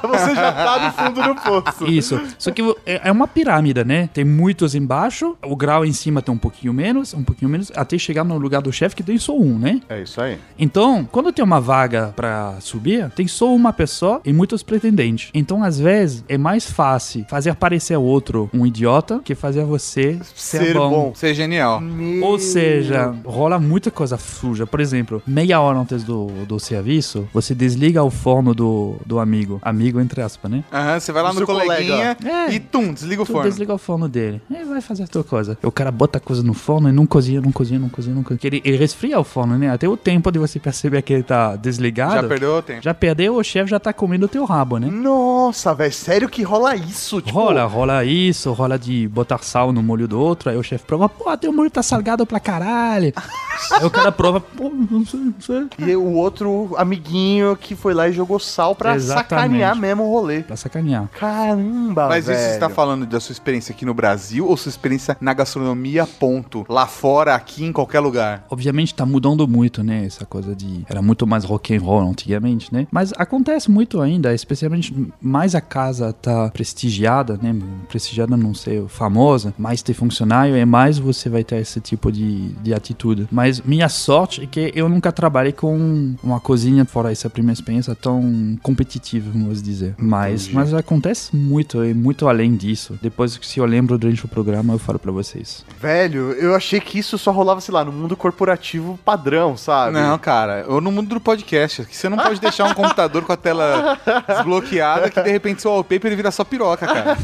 Você 0.02 0.34
já 0.34 0.52
tá 0.52 0.86
no 0.86 0.92
fundo 0.92 1.22
do 1.22 1.34
poço. 1.40 1.86
Isso. 1.86 2.20
Só 2.38 2.50
que 2.50 2.62
é 2.84 3.00
é 3.04 3.12
uma 3.12 3.28
pirâmide, 3.28 3.84
né? 3.84 4.08
Tem 4.12 4.24
muitos 4.24 4.74
embaixo, 4.74 5.36
o 5.44 5.54
grau 5.54 5.84
em 5.84 5.92
cima 5.92 6.20
tem 6.22 6.34
um 6.34 6.38
pouquinho 6.38 6.72
menos, 6.72 7.14
um 7.14 7.22
pouquinho 7.22 7.50
menos, 7.50 7.70
até 7.76 7.96
chegar 7.98 8.24
no 8.24 8.36
lugar 8.38 8.60
do 8.62 8.72
chefe 8.72 8.96
que 8.96 9.02
tem 9.02 9.18
só 9.18 9.36
um, 9.36 9.58
né? 9.58 9.80
É 9.88 10.02
isso 10.02 10.20
aí. 10.20 10.38
Então, 10.58 11.04
quando 11.10 11.32
tem 11.32 11.44
uma 11.44 11.60
vaga 11.60 12.12
subir, 12.60 13.10
tem 13.10 13.26
só 13.26 13.54
uma 13.54 13.72
pessoa 13.72 14.20
e 14.24 14.32
muitos 14.32 14.62
pretendentes. 14.62 15.30
Então, 15.34 15.62
às 15.62 15.78
vezes, 15.78 16.24
é 16.28 16.36
mais 16.38 16.70
fácil 16.70 17.24
fazer 17.28 17.54
parecer 17.54 17.96
o 17.96 18.02
outro 18.02 18.48
um 18.52 18.66
idiota 18.66 19.20
que 19.24 19.34
fazer 19.34 19.64
você 19.64 20.18
ser, 20.34 20.58
Ser 20.64 20.74
bom. 20.74 20.90
bom. 20.90 21.12
Você 21.14 21.28
é 21.30 21.34
genial. 21.34 21.82
Ou 22.22 22.38
seja, 22.38 23.14
rola 23.24 23.58
muita 23.58 23.90
coisa 23.90 24.16
suja. 24.16 24.66
Por 24.66 24.80
exemplo, 24.80 25.22
meia 25.26 25.60
hora 25.60 25.78
antes 25.78 26.02
do, 26.04 26.26
do 26.46 26.58
serviço, 26.58 27.28
você 27.32 27.54
desliga 27.54 28.02
o 28.02 28.10
forno 28.10 28.54
do, 28.54 28.96
do 29.04 29.18
amigo. 29.18 29.58
Amigo, 29.62 30.00
entre 30.00 30.20
aspas, 30.22 30.50
né? 30.50 30.64
Aham, 30.72 31.00
você 31.00 31.12
vai 31.12 31.22
lá 31.22 31.32
no 31.32 31.46
coleguinha 31.46 32.14
colega. 32.14 32.50
É. 32.50 32.54
e 32.54 32.60
tum, 32.60 32.92
desliga 32.92 33.22
o 33.22 33.26
Tu 33.26 33.32
forno. 33.32 33.48
desliga 33.48 33.74
o 33.74 33.78
forno 33.78 34.08
dele. 34.08 34.40
E 34.50 34.64
vai 34.64 34.80
fazer 34.80 35.04
a 35.04 35.06
tua 35.06 35.24
coisa. 35.24 35.56
O 35.62 35.70
cara 35.70 35.90
bota 35.90 36.18
a 36.18 36.20
coisa 36.20 36.42
no 36.42 36.54
forno 36.54 36.88
e 36.88 36.92
não 36.92 37.06
cozinha, 37.06 37.40
não 37.40 37.52
cozinha, 37.52 37.78
não 37.78 37.88
cozinha, 37.88 38.14
não 38.14 38.22
cozinha. 38.22 38.40
Ele, 38.42 38.62
ele 38.64 38.76
resfria 38.76 39.18
o 39.18 39.24
forno, 39.24 39.56
né? 39.58 39.70
Até 39.70 39.88
o 39.88 39.96
tempo 39.96 40.30
de 40.30 40.38
você 40.38 40.58
perceber 40.58 41.02
que 41.02 41.12
ele 41.12 41.22
tá 41.22 41.56
desligado. 41.56 42.14
Já 42.14 42.22
perdeu 42.28 42.45
o 42.48 42.62
tempo. 42.62 42.82
Já 42.82 42.94
perdeu, 42.94 43.36
o 43.36 43.42
chefe 43.44 43.70
já 43.70 43.78
tá 43.80 43.92
comendo 43.92 44.26
o 44.26 44.28
teu 44.28 44.44
rabo, 44.44 44.78
né? 44.78 44.88
Nossa, 44.90 45.74
velho, 45.74 45.92
sério 45.92 46.28
que 46.28 46.42
rola 46.42 46.74
isso? 46.76 47.20
Tipo, 47.20 47.36
Rola, 47.38 47.64
rola 47.64 48.04
isso, 48.04 48.52
rola 48.52 48.78
de 48.78 49.06
botar 49.08 49.38
sal 49.38 49.72
no 49.72 49.82
molho 49.82 50.08
do 50.08 50.18
outro, 50.20 50.50
aí 50.50 50.56
o 50.56 50.62
chefe 50.62 50.84
prova, 50.84 51.08
pô, 51.08 51.36
teu 51.36 51.52
molho 51.52 51.70
tá 51.70 51.82
salgado 51.82 52.26
pra 52.26 52.40
caralho. 52.40 53.12
aí 53.72 53.84
o 53.84 53.90
cara 53.90 54.10
prova, 54.12 54.40
pô, 54.40 54.70
não 54.70 55.04
sei, 55.04 55.20
não 55.20 55.34
sei. 55.40 55.66
E 55.78 55.96
o 55.96 56.12
outro 56.14 56.74
amiguinho 56.76 57.56
que 57.56 57.74
foi 57.74 57.94
lá 57.94 58.08
e 58.08 58.12
jogou 58.12 58.38
sal 58.38 58.74
pra 58.74 58.94
Exatamente. 58.96 59.28
sacanear 59.28 59.76
mesmo 59.76 60.04
o 60.04 60.10
rolê. 60.12 60.42
Pra 60.42 60.56
sacanear. 60.56 61.08
Caramba, 61.18 62.08
Mas 62.08 62.26
velho. 62.26 62.38
isso 62.38 62.50
você 62.52 62.58
tá 62.58 62.68
falando 62.68 63.06
da 63.06 63.20
sua 63.20 63.32
experiência 63.32 63.72
aqui 63.72 63.84
no 63.84 63.94
Brasil 63.94 64.46
ou 64.46 64.56
sua 64.56 64.70
experiência 64.70 65.16
na 65.20 65.32
gastronomia, 65.34 66.06
ponto? 66.06 66.64
Lá 66.68 66.86
fora, 66.86 67.34
aqui, 67.34 67.64
em 67.64 67.72
qualquer 67.72 68.00
lugar? 68.00 68.44
Obviamente 68.50 68.94
tá 68.94 69.04
mudando 69.06 69.46
muito, 69.46 69.82
né? 69.82 70.04
Essa 70.04 70.24
coisa 70.24 70.54
de. 70.54 70.84
Era 70.88 71.02
muito 71.02 71.26
mais 71.26 71.44
rock 71.44 71.74
and 71.76 71.80
roll 71.80 72.00
antigamente, 72.10 72.26
né? 72.70 72.86
Mas 72.90 73.12
acontece 73.16 73.70
muito 73.70 74.00
ainda, 74.00 74.34
especialmente 74.34 74.94
mais 75.20 75.54
a 75.54 75.60
casa 75.60 76.12
tá 76.12 76.50
prestigiada, 76.50 77.38
né? 77.40 77.54
Prestigiada, 77.88 78.36
não 78.36 78.54
sei, 78.54 78.84
famosa, 78.88 79.54
mais 79.58 79.82
ter 79.82 79.94
funcionário, 79.94 80.54
é 80.54 80.64
mais 80.64 80.98
você 80.98 81.28
vai 81.28 81.44
ter 81.44 81.56
esse 81.56 81.80
tipo 81.80 82.10
de, 82.10 82.48
de 82.62 82.74
atitude. 82.74 83.28
Mas 83.30 83.60
minha 83.60 83.88
sorte 83.88 84.42
é 84.42 84.46
que 84.46 84.72
eu 84.74 84.88
nunca 84.88 85.12
trabalhei 85.12 85.52
com 85.52 86.14
uma 86.22 86.40
cozinha, 86.40 86.84
fora 86.84 87.12
essa 87.12 87.30
primeira 87.30 87.54
experiência, 87.54 87.94
tão 87.94 88.58
competitiva, 88.62 89.30
vamos 89.32 89.62
dizer. 89.62 89.94
Mas, 89.98 90.48
mas 90.48 90.74
acontece 90.74 91.34
muito, 91.34 91.84
e 91.84 91.94
muito 91.94 92.28
além 92.28 92.54
disso. 92.54 92.98
Depois, 93.00 93.38
se 93.42 93.58
eu 93.58 93.64
lembro 93.64 93.98
durante 93.98 94.24
o 94.24 94.28
programa, 94.28 94.74
eu 94.74 94.78
falo 94.78 94.98
pra 94.98 95.12
vocês. 95.12 95.64
Velho, 95.80 96.32
eu 96.32 96.54
achei 96.54 96.80
que 96.80 96.98
isso 96.98 97.18
só 97.18 97.30
rolava, 97.30 97.60
sei 97.60 97.72
lá, 97.72 97.84
no 97.84 97.92
mundo 97.92 98.16
corporativo 98.16 98.98
padrão, 99.04 99.56
sabe? 99.56 99.92
Não, 99.92 100.18
cara, 100.18 100.64
ou 100.68 100.80
no 100.80 100.90
mundo 100.90 101.08
do 101.08 101.20
podcast, 101.20 101.84
que 101.84 101.96
você 101.96 102.08
não 102.08 102.18
pode 102.28 102.40
deixar 102.40 102.64
um 102.64 102.74
computador 102.74 103.22
com 103.24 103.32
a 103.32 103.36
tela 103.36 103.98
desbloqueada 104.28 105.10
que 105.10 105.20
de 105.22 105.30
repente 105.30 105.62
seu 105.62 105.70
wallpaper 105.70 106.06
ele 106.06 106.16
vira 106.16 106.30
só 106.30 106.44
piroca, 106.44 106.86
cara. 106.86 107.16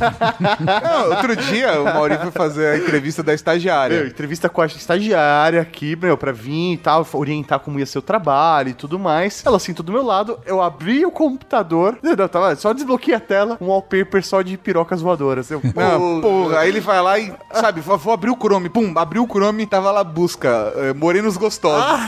Não, 0.82 1.11
outro 1.11 1.37
dia 1.37 1.80
o 1.80 1.85
Maurício 1.85 2.23
foi 2.23 2.30
fazer 2.32 2.66
a 2.68 2.76
entrevista 2.76 3.23
da 3.23 3.30
Meu, 3.32 3.35
estagiária. 3.37 4.06
entrevista 4.06 4.49
com 4.49 4.62
a 4.62 4.66
estagiária 4.66 5.61
aqui, 5.61 5.97
meu, 5.97 6.12
meu, 6.12 6.16
pra 6.18 6.32
vir 6.32 6.73
e 6.75 6.76
tal, 6.76 7.06
orientar 7.14 7.59
como 7.61 7.78
ia 7.78 7.87
ser 7.87 7.99
o 7.99 8.02
trabalho 8.02 8.68
e 8.68 8.75
tudo 8.75 8.99
mais. 8.99 9.42
Ela 9.47 9.59
sentou 9.59 9.85
do 9.85 9.92
meu 9.92 10.02
lado, 10.04 10.38
eu 10.47 10.61
abri 10.62 11.04
o 11.06 11.11
computador, 11.11 11.99
não, 12.02 12.28
tava, 12.28 12.54
só 12.56 12.73
desbloqueei 12.73 13.14
a 13.16 13.21
tela, 13.21 13.56
um 13.61 13.68
wallpaper 13.68 14.23
só 14.25 14.42
de 14.42 14.56
pirocas 14.56 15.00
voadoras. 15.00 15.50
Eu, 15.50 15.61
Não, 15.75 16.21
porra, 16.21 16.61
aí 16.61 16.68
ele 16.68 16.80
vai 16.80 17.00
lá 17.00 17.18
e, 17.18 17.32
sabe, 17.54 17.80
vou, 17.80 17.97
vou 17.99 18.12
abrir 18.12 18.30
o 18.30 18.37
Chrome. 18.37 18.68
Pum, 18.68 18.92
abriu 18.97 19.25
o 19.25 19.26
Chrome, 19.26 19.64
tava 19.66 19.90
lá, 19.90 20.04
busca, 20.04 20.73
eh, 20.76 20.92
morenos 20.92 21.37
gostosos. 21.37 22.00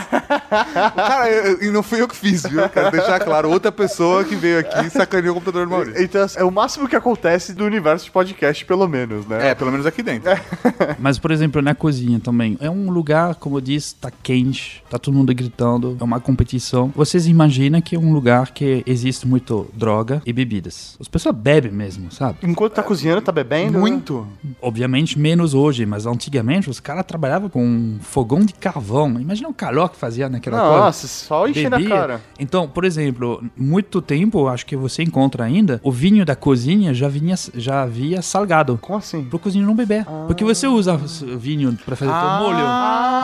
cara, 0.95 1.29
eu- 1.29 1.61
e 1.63 1.71
não 1.71 1.81
fui 1.83 2.01
eu 2.01 2.07
que 2.07 2.15
fiz, 2.15 2.43
viu? 2.43 2.61
Quero 2.91 2.97
deixar 2.97 3.19
claro, 3.19 3.49
outra 3.49 3.71
pessoa 3.71 4.23
que 4.23 4.35
veio 4.35 4.59
aqui 4.59 4.89
sacaneou 4.89 5.31
o 5.31 5.35
computador 5.35 5.65
do 5.65 5.71
Maurício. 5.71 6.03
Então, 6.03 6.23
assim, 6.23 6.39
é 6.39 6.43
o 6.43 6.51
máximo 6.51 6.87
que 6.87 6.95
acontece 6.95 7.53
do 7.53 7.65
universo 7.65 8.05
de 8.05 8.11
podcast, 8.11 8.65
pelo 8.65 8.87
menos, 8.87 9.25
né? 9.25 9.49
É, 9.49 9.55
pelo 9.55 9.71
menos 9.71 9.85
aqui 9.85 10.01
dentro. 10.01 10.31
Mas, 10.99 11.17
por 11.17 11.31
exemplo, 11.31 11.61
na 11.61 11.75
cozinha 11.75 12.19
também. 12.19 12.57
É 12.61 12.69
um 12.69 12.89
lugar, 12.89 13.35
como 13.35 13.57
eu 13.57 13.61
disse, 13.61 13.95
tá 13.95 14.11
quente, 14.11 14.83
tá 14.89 14.97
todo 14.97 15.13
mundo 15.13 15.33
gritando, 15.33 15.97
é 15.99 16.03
uma 16.03 16.19
competição. 16.19 16.91
Vocês 16.95 17.27
imaginam 17.27 17.81
que 17.81 17.95
é 17.95 17.99
um 17.99 18.13
lugar 18.13 18.51
que 18.51 18.83
existe 18.85 19.27
muito 19.27 19.67
droga 19.73 20.21
e 20.25 20.33
bebidas. 20.33 20.97
As 20.99 21.07
pessoas 21.07 21.35
bebem 21.35 21.71
mesmo, 21.71 22.11
sabe? 22.11 22.39
Enquanto 22.43 22.73
tá 22.73 22.83
cozinhando, 22.83 23.21
tá 23.21 23.31
bebendo. 23.31 23.79
Muito. 23.79 24.27
Obviamente 24.61 25.17
menos 25.17 25.53
hoje, 25.53 25.85
mas 25.85 26.05
antigamente 26.05 26.69
os 26.69 26.79
caras 26.79 27.05
trabalhavam 27.05 27.49
com 27.49 27.63
um 27.63 27.99
fogão 28.01 28.39
de 28.45 28.53
carvão. 28.53 29.19
Imagina 29.19 29.49
o 29.49 29.53
calor 29.53 29.89
que 29.89 29.97
fazia 29.97 30.29
naquela 30.29 30.59
coisa. 30.59 30.77
Nossa, 30.77 31.07
só 31.07 31.47
encher 31.47 31.69
na 31.69 31.81
cara. 31.83 32.21
Então, 32.39 32.67
por 32.75 32.83
exemplo, 32.83 33.41
muito 33.55 34.01
tempo, 34.01 34.49
acho 34.49 34.65
que 34.65 34.75
você 34.75 35.01
encontra 35.01 35.45
ainda, 35.45 35.79
o 35.81 35.93
vinho 35.93 36.25
da 36.25 36.35
cozinha 36.35 36.93
já 36.93 37.07
vinha 37.07 37.35
já 37.55 37.83
havia 37.83 38.21
salgado. 38.21 38.77
Como 38.81 38.99
assim? 38.99 39.23
Pro 39.23 39.39
cozinheiro 39.39 39.65
não 39.65 39.75
beber. 39.75 40.05
Porque 40.27 40.43
você 40.43 40.67
usa 40.67 40.97
vinho 41.37 41.77
pra 41.85 41.95
fazer 41.95 42.11
teu 42.11 42.29
molho. 42.29 42.65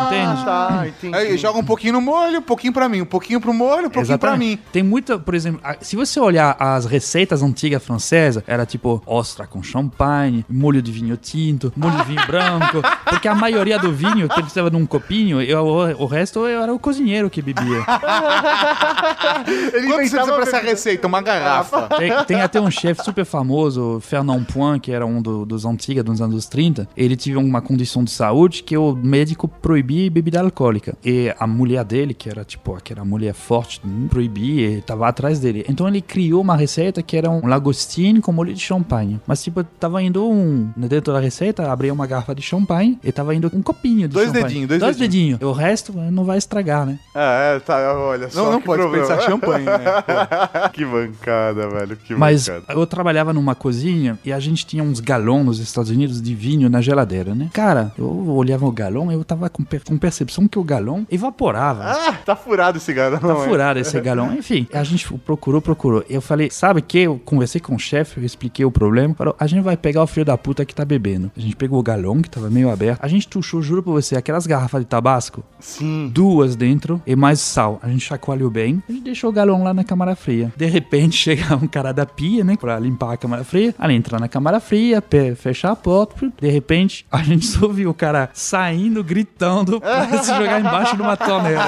Entende? 0.07 0.45
tá, 0.45 0.85
entendi. 0.87 1.15
Aí 1.15 1.37
joga 1.37 1.59
um 1.59 1.63
pouquinho 1.63 1.93
no 1.93 2.01
molho, 2.01 2.39
um 2.39 2.41
pouquinho 2.41 2.71
pra 2.71 2.87
mim, 2.87 3.01
um 3.01 3.05
pouquinho 3.05 3.41
pro 3.41 3.53
molho, 3.53 3.87
um 3.87 3.89
pouquinho 3.89 4.17
pra 4.17 4.37
mim. 4.37 4.57
Tem 4.71 4.81
muita, 4.83 5.19
por 5.19 5.35
exemplo, 5.35 5.59
se 5.81 5.97
você 5.97 6.17
olhar 6.17 6.55
as 6.57 6.85
receitas 6.85 7.43
antigas 7.43 7.83
francesas, 7.83 8.41
era 8.47 8.65
tipo 8.65 9.03
ostra 9.05 9.45
com 9.45 9.61
champanhe, 9.61 10.45
molho 10.49 10.81
de 10.81 10.93
vinho 10.93 11.17
tinto, 11.17 11.73
molho 11.75 11.97
de 11.97 12.03
vinho 12.05 12.25
branco, 12.25 12.81
porque 13.05 13.27
a 13.27 13.35
maioria 13.35 13.77
do 13.77 13.91
vinho 13.91 14.29
precisava 14.29 14.71
de 14.71 14.77
um 14.77 14.85
copinho 14.85 15.41
e 15.41 15.53
o, 15.53 16.03
o 16.03 16.05
resto 16.05 16.45
era 16.45 16.73
o 16.73 16.79
cozinheiro 16.79 17.29
que 17.29 17.41
bebia. 17.41 17.83
Ele 19.73 19.87
Quanto 19.87 20.03
você 20.07 20.09
precisa 20.17 20.25
pra 20.33 20.43
essa 20.43 20.57
receita? 20.59 21.07
Uma 21.07 21.21
garrafa. 21.21 21.87
Tem, 21.97 22.11
tem 22.25 22.41
até 22.41 22.59
um 22.59 22.69
chefe 22.71 23.03
super 23.03 23.25
famoso, 23.25 23.99
Fernand 24.01 24.43
Point, 24.45 24.79
que 24.81 24.91
era 24.91 25.05
um 25.05 25.21
do- 25.21 25.45
dos 25.45 25.65
antigos, 25.65 26.03
dos 26.03 26.21
anos 26.21 26.45
30. 26.47 26.87
Ele 26.95 27.15
teve 27.15 27.35
uma 27.37 27.61
condição 27.61 28.03
de 28.03 28.11
saúde 28.11 28.63
que 28.63 28.77
o 28.77 28.93
médico 28.95 29.47
proibia 29.47 30.09
bebida 30.09 30.39
alcoólica. 30.41 30.95
E 31.03 31.33
a 31.39 31.47
mulher 31.47 31.83
dele, 31.83 32.13
que 32.13 32.29
era 32.29 32.43
tipo 32.43 32.75
aquela 32.75 33.03
mulher 33.05 33.33
forte, 33.33 33.81
proibia 34.09 34.69
e 34.77 34.81
tava 34.81 35.07
atrás 35.07 35.39
dele. 35.39 35.65
Então 35.69 35.87
ele 35.87 36.01
criou 36.01 36.41
uma 36.41 36.55
receita 36.55 37.01
que 37.01 37.15
era 37.17 37.29
um 37.29 37.47
lagostine 37.47 38.21
com 38.21 38.31
molho 38.31 38.53
de 38.53 38.59
champanhe. 38.59 39.19
Mas 39.25 39.43
tipo, 39.43 39.63
tava 39.63 40.01
indo 40.01 40.27
um. 40.29 40.69
Dentro 40.75 41.13
da 41.13 41.19
receita, 41.19 41.71
abria 41.71 41.93
uma 41.93 42.05
garrafa 42.07 42.33
de 42.35 42.41
champanhe 42.41 42.99
e 43.03 43.11
tava 43.11 43.33
indo 43.35 43.49
um 43.53 43.61
copinho 43.61 44.07
de 44.07 44.13
Dois 44.13 44.27
champanhe. 44.27 44.43
dedinhos, 44.45 44.67
dois 44.69 44.81
dois 44.81 44.97
dedinhos. 44.97 45.41
O 45.41 45.51
resto 45.51 45.93
eh, 45.97 46.11
não 46.11 46.23
vai 46.23 46.37
estragar, 46.37 46.85
né? 46.85 46.99
É, 47.15 47.59
tá, 47.59 47.93
olha 47.97 48.29
só. 48.29 48.43
Não, 48.43 48.51
não 48.53 48.59
que 48.59 48.65
pode 48.65 48.81
problema. 48.81 49.07
pensar 49.07 49.20
champanhe, 49.21 49.65
né? 49.65 49.79
que 50.73 50.85
bancada, 50.85 51.67
velho. 51.69 51.95
Que 51.97 52.15
Mas 52.15 52.47
bancada. 52.47 52.73
eu 52.79 52.85
trabalhava 52.85 53.33
numa 53.33 53.55
cozinha 53.55 54.17
e 54.25 54.31
a 54.33 54.39
gente 54.39 54.65
tinha 54.65 54.83
uns 54.83 54.99
galões 54.99 55.45
nos 55.45 55.59
Estados 55.59 55.89
Unidos 55.91 56.21
de 56.21 56.33
vinho 56.35 56.69
na 56.69 56.81
geladeira, 56.81 57.33
né? 57.35 57.49
Cara, 57.53 57.91
eu 57.97 58.05
olhava 58.29 58.65
o 58.65 58.71
galão 58.71 59.11
e 59.11 59.15
eu 59.15 59.23
tava 59.23 59.49
com, 59.49 59.63
per- 59.63 59.83
com 59.83 59.97
percepção 59.97 60.47
que 60.47 60.59
o 60.59 60.63
galão 60.63 61.05
evaporava. 61.11 61.83
Ah, 61.85 62.13
tá 62.25 62.35
furado 62.35 62.77
esse 62.77 62.93
cara. 62.93 63.17
Tá 63.17 63.35
furado 63.35 63.79
esse 63.79 63.99
galão. 64.01 64.33
Enfim, 64.35 64.67
a 64.73 64.83
gente 64.83 65.11
procurou, 65.25 65.61
procurou. 65.61 66.03
Eu 66.09 66.21
falei, 66.21 66.49
sabe 66.49 66.81
que? 66.81 66.99
Eu 66.99 67.19
conversei 67.23 67.61
com 67.61 67.75
o 67.75 67.79
chefe, 67.79 68.19
eu 68.19 68.25
expliquei 68.25 68.65
o 68.65 68.71
problema. 68.71 69.13
Falou, 69.13 69.35
a 69.39 69.47
gente 69.47 69.61
vai 69.63 69.77
pegar 69.77 70.03
o 70.03 70.07
filho 70.07 70.25
da 70.25 70.37
puta 70.37 70.65
que 70.65 70.73
tá 70.75 70.83
bebendo. 70.85 71.31
A 71.35 71.39
gente 71.39 71.55
pegou 71.55 71.79
o 71.79 71.83
galão, 71.83 72.21
que 72.21 72.29
tava 72.29 72.49
meio 72.49 72.69
aberto. 72.69 72.99
A 73.03 73.07
gente 73.07 73.27
tuchou, 73.27 73.61
juro 73.61 73.81
pra 73.83 73.91
você, 73.93 74.15
aquelas 74.15 74.45
garrafas 74.47 74.81
de 74.81 74.87
tabasco. 74.87 75.43
Sim. 75.59 76.09
Duas 76.13 76.55
dentro 76.55 77.01
e 77.05 77.15
mais 77.15 77.39
sal. 77.39 77.79
A 77.81 77.87
gente 77.89 78.01
chacoalhou 78.05 78.49
bem. 78.49 78.81
A 78.87 78.91
gente 78.91 79.03
deixou 79.11 79.29
o 79.29 79.33
galão 79.33 79.63
lá 79.63 79.73
na 79.73 79.83
câmara 79.83 80.15
fria. 80.15 80.51
De 80.55 80.65
repente, 80.65 81.15
chega 81.17 81.55
um 81.55 81.67
cara 81.67 81.91
da 81.93 82.05
pia, 82.05 82.43
né? 82.43 82.55
Pra 82.59 82.79
limpar 82.79 83.13
a 83.13 83.17
câmara 83.17 83.43
fria. 83.43 83.73
Ali 83.77 83.95
entrar 83.95 84.19
na 84.19 84.27
câmara 84.27 84.59
fria, 84.59 85.03
fechar 85.35 85.71
a 85.71 85.75
porta. 85.75 86.15
De 86.41 86.49
repente, 86.49 87.05
a 87.11 87.17
gente 87.23 87.45
só 87.45 87.67
viu 87.67 87.89
o 87.89 87.93
cara 87.93 88.29
saindo, 88.33 89.03
gritando 89.03 89.79
pra 89.81 90.17
se 90.23 90.33
jogar 90.35 90.59
embaixo 90.59 90.95
de 90.95 91.01
uma 91.01 91.15
torneira. 91.17 91.61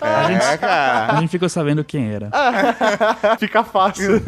A 0.00 0.24
gente, 0.30 0.64
a 0.64 1.16
gente 1.20 1.28
ficou 1.30 1.48
sabendo 1.48 1.84
quem 1.84 2.10
era. 2.12 2.30
Fica 3.38 3.62
fácil. 3.64 4.22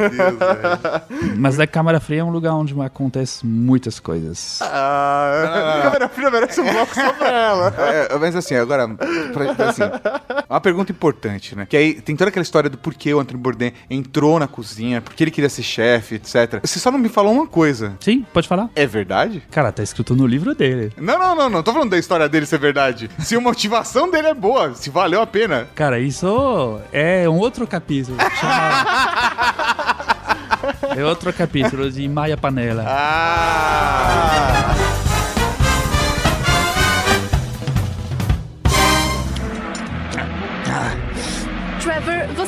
Mas 1.37 1.59
a 1.59 1.67
câmara 1.67 1.99
fria 1.99 2.21
é 2.21 2.23
um 2.23 2.29
lugar 2.29 2.53
onde 2.53 2.79
acontece 2.81 3.45
muitas 3.45 3.99
coisas. 3.99 4.59
Ah, 4.61 5.79
câmera 5.83 6.09
fria 6.09 6.29
merece 6.31 6.61
um 6.61 6.71
bloco 6.71 6.93
só 6.93 7.13
pra 7.13 7.27
ela. 7.29 7.73
É, 7.77 8.17
mas 8.17 8.35
assim, 8.35 8.55
agora, 8.55 8.87
pra- 8.87 9.69
assim, 9.69 9.83
uma 10.49 10.61
pergunta 10.61 10.91
importante, 10.91 11.55
né? 11.55 11.65
Que 11.69 11.75
aí 11.77 11.93
tem 12.01 12.15
toda 12.15 12.29
aquela 12.29 12.43
história 12.43 12.69
do 12.69 12.77
porquê 12.77 13.13
o 13.13 13.19
Anthony 13.19 13.39
Bourdain 13.39 13.73
entrou 13.89 14.39
na 14.39 14.47
cozinha, 14.47 15.01
porque 15.01 15.23
ele 15.23 15.31
queria 15.31 15.49
ser 15.49 15.63
chefe, 15.63 16.15
etc. 16.15 16.59
Você 16.63 16.79
só 16.79 16.89
não 16.91 16.99
me 16.99 17.09
falou 17.09 17.33
uma 17.33 17.47
coisa. 17.47 17.95
Sim, 17.99 18.25
pode 18.33 18.47
falar? 18.47 18.69
É 18.75 18.85
verdade? 18.85 19.43
Cara, 19.51 19.71
tá 19.71 19.83
escrito 19.83 20.15
no 20.15 20.25
livro 20.27 20.53
dele. 20.55 20.91
Não, 20.97 21.17
não, 21.19 21.35
não, 21.35 21.49
não. 21.49 21.63
Tô 21.63 21.73
falando 21.73 21.89
da 21.91 21.97
história 21.97 22.27
dele 22.29 22.45
ser 22.45 22.59
verdade. 22.59 23.09
Se 23.19 23.35
a 23.35 23.39
motivação 23.41 24.09
dele 24.09 24.27
é 24.27 24.33
boa, 24.33 24.73
se 24.75 24.89
valeu 24.89 25.21
a 25.21 25.27
pena. 25.27 25.67
Cara, 25.75 25.99
isso 25.99 26.79
é 26.91 27.27
um 27.29 27.37
outro 27.37 27.65
capítulo. 27.67 28.17
Chama- 28.39 28.87
É 30.97 31.05
outro 31.05 31.31
capítulo 31.31 31.89
de 31.91 32.07
Maia 32.09 32.35
Panela. 32.35 32.83
Ah! 32.87 34.73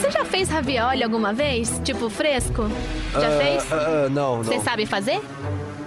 Você 0.10 0.18
já 0.18 0.26
fez 0.26 0.50
ravioli 0.50 1.04
alguma 1.04 1.34
vez? 1.34 1.80
Tipo 1.84 2.10
fresco? 2.10 2.64
Já 3.14 3.32
fez? 3.38 3.72
Ah, 3.72 4.08
não, 4.10 4.38
Você 4.44 4.56
não. 4.56 4.64
sabe 4.64 4.86
fazer? 4.86 5.22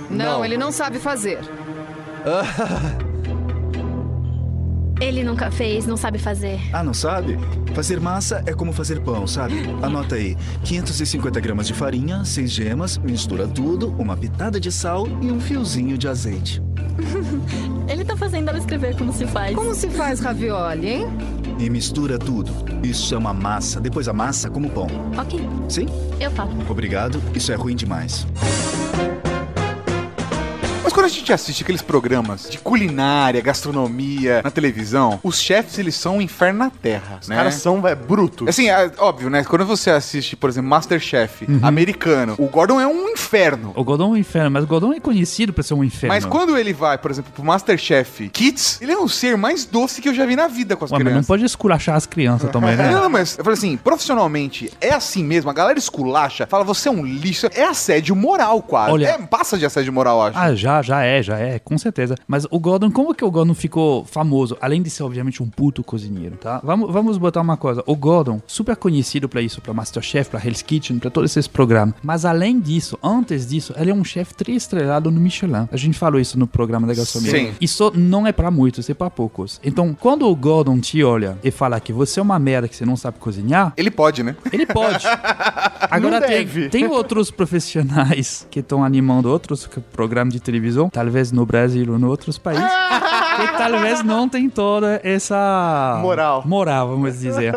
Não, 0.08 0.44
ele 0.44 0.56
não 0.56 0.70
sabe 0.70 0.98
fazer. 0.98 1.38
Ele 5.00 5.24
nunca 5.24 5.50
fez, 5.50 5.84
não 5.84 5.96
sabe 5.96 6.16
fazer. 6.16 6.60
Ah, 6.72 6.84
não 6.84 6.94
sabe? 6.94 7.36
Fazer 7.74 7.98
massa 7.98 8.40
é 8.46 8.52
como 8.54 8.72
fazer 8.72 9.00
pão, 9.00 9.26
sabe? 9.26 9.54
Anota 9.82 10.14
aí: 10.14 10.36
550 10.62 11.40
gramas 11.40 11.66
de 11.66 11.74
farinha, 11.74 12.24
6 12.24 12.48
gemas, 12.48 12.98
mistura 12.98 13.48
tudo, 13.48 13.88
uma 13.98 14.16
pitada 14.16 14.60
de 14.60 14.70
sal 14.70 15.08
e 15.20 15.32
um 15.32 15.40
fiozinho 15.40 15.98
de 15.98 16.06
azeite. 16.06 16.62
Ele 17.90 18.04
tá 18.04 18.16
fazendo 18.16 18.48
ela 18.48 18.58
escrever 18.58 18.96
como 18.96 19.12
se 19.12 19.26
faz. 19.26 19.56
Como 19.56 19.74
se 19.74 19.90
faz 19.90 20.20
ravioli, 20.20 20.88
hein? 20.88 21.06
E 21.58 21.70
mistura 21.70 22.18
tudo. 22.18 22.52
Isso 22.82 23.14
é 23.14 23.18
uma 23.18 23.32
massa. 23.32 23.80
Depois 23.80 24.08
a 24.08 24.12
massa 24.12 24.50
como 24.50 24.68
pão. 24.70 24.86
Ok, 25.16 25.40
Sim? 25.68 25.86
eu 26.20 26.30
falo. 26.30 26.52
Obrigado. 26.68 27.20
Isso 27.34 27.52
é 27.52 27.54
ruim 27.54 27.76
demais. 27.76 28.26
Quando 31.02 31.10
a 31.10 31.14
gente 31.14 31.32
assiste 31.32 31.64
aqueles 31.64 31.82
programas 31.82 32.48
de 32.48 32.58
culinária, 32.58 33.40
gastronomia 33.40 34.40
na 34.44 34.52
televisão, 34.52 35.18
os 35.24 35.40
chefs 35.40 35.76
eles 35.76 35.96
são 35.96 36.18
um 36.18 36.22
inferno 36.22 36.60
na 36.60 36.70
terra, 36.70 37.18
Os 37.20 37.26
né? 37.26 37.34
caras 37.34 37.54
são 37.56 37.84
é, 37.88 37.92
brutos. 37.92 38.46
Assim, 38.46 38.68
é 38.68 38.88
óbvio, 38.98 39.28
né? 39.28 39.42
Quando 39.42 39.66
você 39.66 39.90
assiste, 39.90 40.36
por 40.36 40.48
exemplo, 40.48 40.70
Masterchef 40.70 41.44
americano, 41.60 42.36
o 42.38 42.46
Gordon 42.46 42.80
é 42.80 42.86
um 42.86 43.08
inferno. 43.08 43.72
O 43.74 43.82
Godon 43.82 44.04
é 44.04 44.08
um 44.10 44.16
inferno, 44.16 44.52
mas 44.52 44.62
o 44.62 44.66
Godon 44.68 44.92
é 44.92 45.00
conhecido 45.00 45.52
por 45.52 45.64
ser 45.64 45.74
um 45.74 45.82
inferno. 45.82 46.14
Mas 46.14 46.24
quando 46.24 46.56
ele 46.56 46.72
vai, 46.72 46.96
por 46.96 47.10
exemplo, 47.10 47.32
pro 47.32 47.42
Masterchef 47.42 48.28
Kids, 48.28 48.78
ele 48.80 48.92
é 48.92 48.96
um 48.96 49.08
ser 49.08 49.36
mais 49.36 49.64
doce 49.64 50.00
que 50.00 50.08
eu 50.08 50.14
já 50.14 50.24
vi 50.24 50.36
na 50.36 50.46
vida 50.46 50.76
com 50.76 50.84
as 50.84 50.92
Ué, 50.92 50.98
mas 50.98 51.04
não 51.04 51.10
crianças. 51.10 51.26
pode 51.26 51.44
esculachar 51.44 51.96
as 51.96 52.06
crianças 52.06 52.48
também, 52.52 52.76
né? 52.76 52.90
Não, 52.94 53.10
mas 53.10 53.36
eu 53.36 53.42
falei 53.42 53.58
assim, 53.58 53.76
profissionalmente, 53.76 54.72
é 54.80 54.90
assim 54.94 55.24
mesmo, 55.24 55.50
a 55.50 55.52
galera 55.52 55.80
esculacha, 55.80 56.46
fala, 56.46 56.62
você 56.62 56.88
é 56.88 56.92
um 56.92 57.04
lixo, 57.04 57.48
é 57.52 57.64
assédio 57.64 58.14
moral 58.14 58.62
quase. 58.62 58.92
Olha- 58.92 59.08
É, 59.08 59.18
passa 59.18 59.58
de 59.58 59.66
assédio 59.66 59.92
moral, 59.92 60.22
acho. 60.22 60.38
Ah, 60.38 60.54
já, 60.54 60.80
já 60.80 60.91
é, 61.00 61.22
já 61.22 61.38
é, 61.38 61.58
com 61.58 61.78
certeza. 61.78 62.16
Mas 62.26 62.46
o 62.50 62.58
Gordon, 62.58 62.90
como 62.90 63.14
que 63.14 63.24
o 63.24 63.30
Gordon 63.30 63.54
ficou 63.54 64.04
famoso? 64.04 64.56
Além 64.60 64.82
de 64.82 64.90
ser, 64.90 65.02
obviamente, 65.04 65.42
um 65.42 65.48
puto 65.48 65.82
cozinheiro, 65.82 66.36
tá? 66.36 66.60
Vamos, 66.62 66.92
vamos 66.92 67.16
botar 67.18 67.40
uma 67.40 67.56
coisa. 67.56 67.82
O 67.86 67.94
Gordon, 67.96 68.40
super 68.46 68.76
conhecido 68.76 69.28
pra 69.28 69.40
isso, 69.40 69.60
pra 69.60 69.72
Masterchef, 69.72 70.28
pra 70.30 70.44
Hell's 70.44 70.60
Kitchen, 70.62 70.98
pra 70.98 71.10
todos 71.10 71.30
esses 71.30 71.46
programas. 71.46 71.94
Mas 72.02 72.24
além 72.24 72.58
disso, 72.60 72.98
antes 73.02 73.46
disso, 73.46 73.72
ele 73.76 73.90
é 73.90 73.94
um 73.94 74.04
chefe 74.04 74.34
triestrelado 74.34 75.10
no 75.10 75.20
Michelin. 75.20 75.68
A 75.70 75.76
gente 75.76 75.98
falou 75.98 76.20
isso 76.20 76.38
no 76.38 76.46
programa 76.46 76.86
da 76.86 76.94
gastronomia. 76.94 77.46
Sim. 77.50 77.54
Isso 77.60 77.92
não 77.94 78.26
é 78.26 78.32
pra 78.32 78.50
muitos, 78.50 78.88
é 78.90 78.94
pra 78.94 79.08
poucos. 79.08 79.60
Então, 79.64 79.94
quando 79.98 80.26
o 80.28 80.34
Gordon 80.34 80.80
te 80.80 81.02
olha 81.04 81.38
e 81.44 81.50
fala 81.50 81.78
que 81.80 81.92
você 81.92 82.18
é 82.18 82.22
uma 82.22 82.38
merda, 82.38 82.68
que 82.68 82.74
você 82.76 82.84
não 82.84 82.96
sabe 82.96 83.18
cozinhar, 83.18 83.72
Ele 83.76 83.90
pode, 83.90 84.22
né? 84.22 84.34
ele 84.52 84.66
pode. 84.66 85.04
Agora 85.90 86.20
tem, 86.20 86.68
tem 86.68 86.86
outros 86.86 87.30
profissionais 87.30 88.46
que 88.50 88.60
estão 88.60 88.84
animando 88.84 89.28
outros 89.28 89.68
programas 89.92 90.32
de 90.34 90.40
televisão, 90.40 90.81
talvez 90.90 91.32
no 91.32 91.44
Brasil 91.44 91.92
ou 91.92 91.98
em 91.98 92.04
outros 92.04 92.38
países. 92.38 92.64
que 93.36 93.58
talvez 93.58 94.02
não 94.02 94.28
tem 94.28 94.48
toda 94.48 95.00
essa 95.02 95.98
Moral. 96.02 96.42
moral, 96.46 96.88
vamos 96.88 97.18
dizer. 97.18 97.56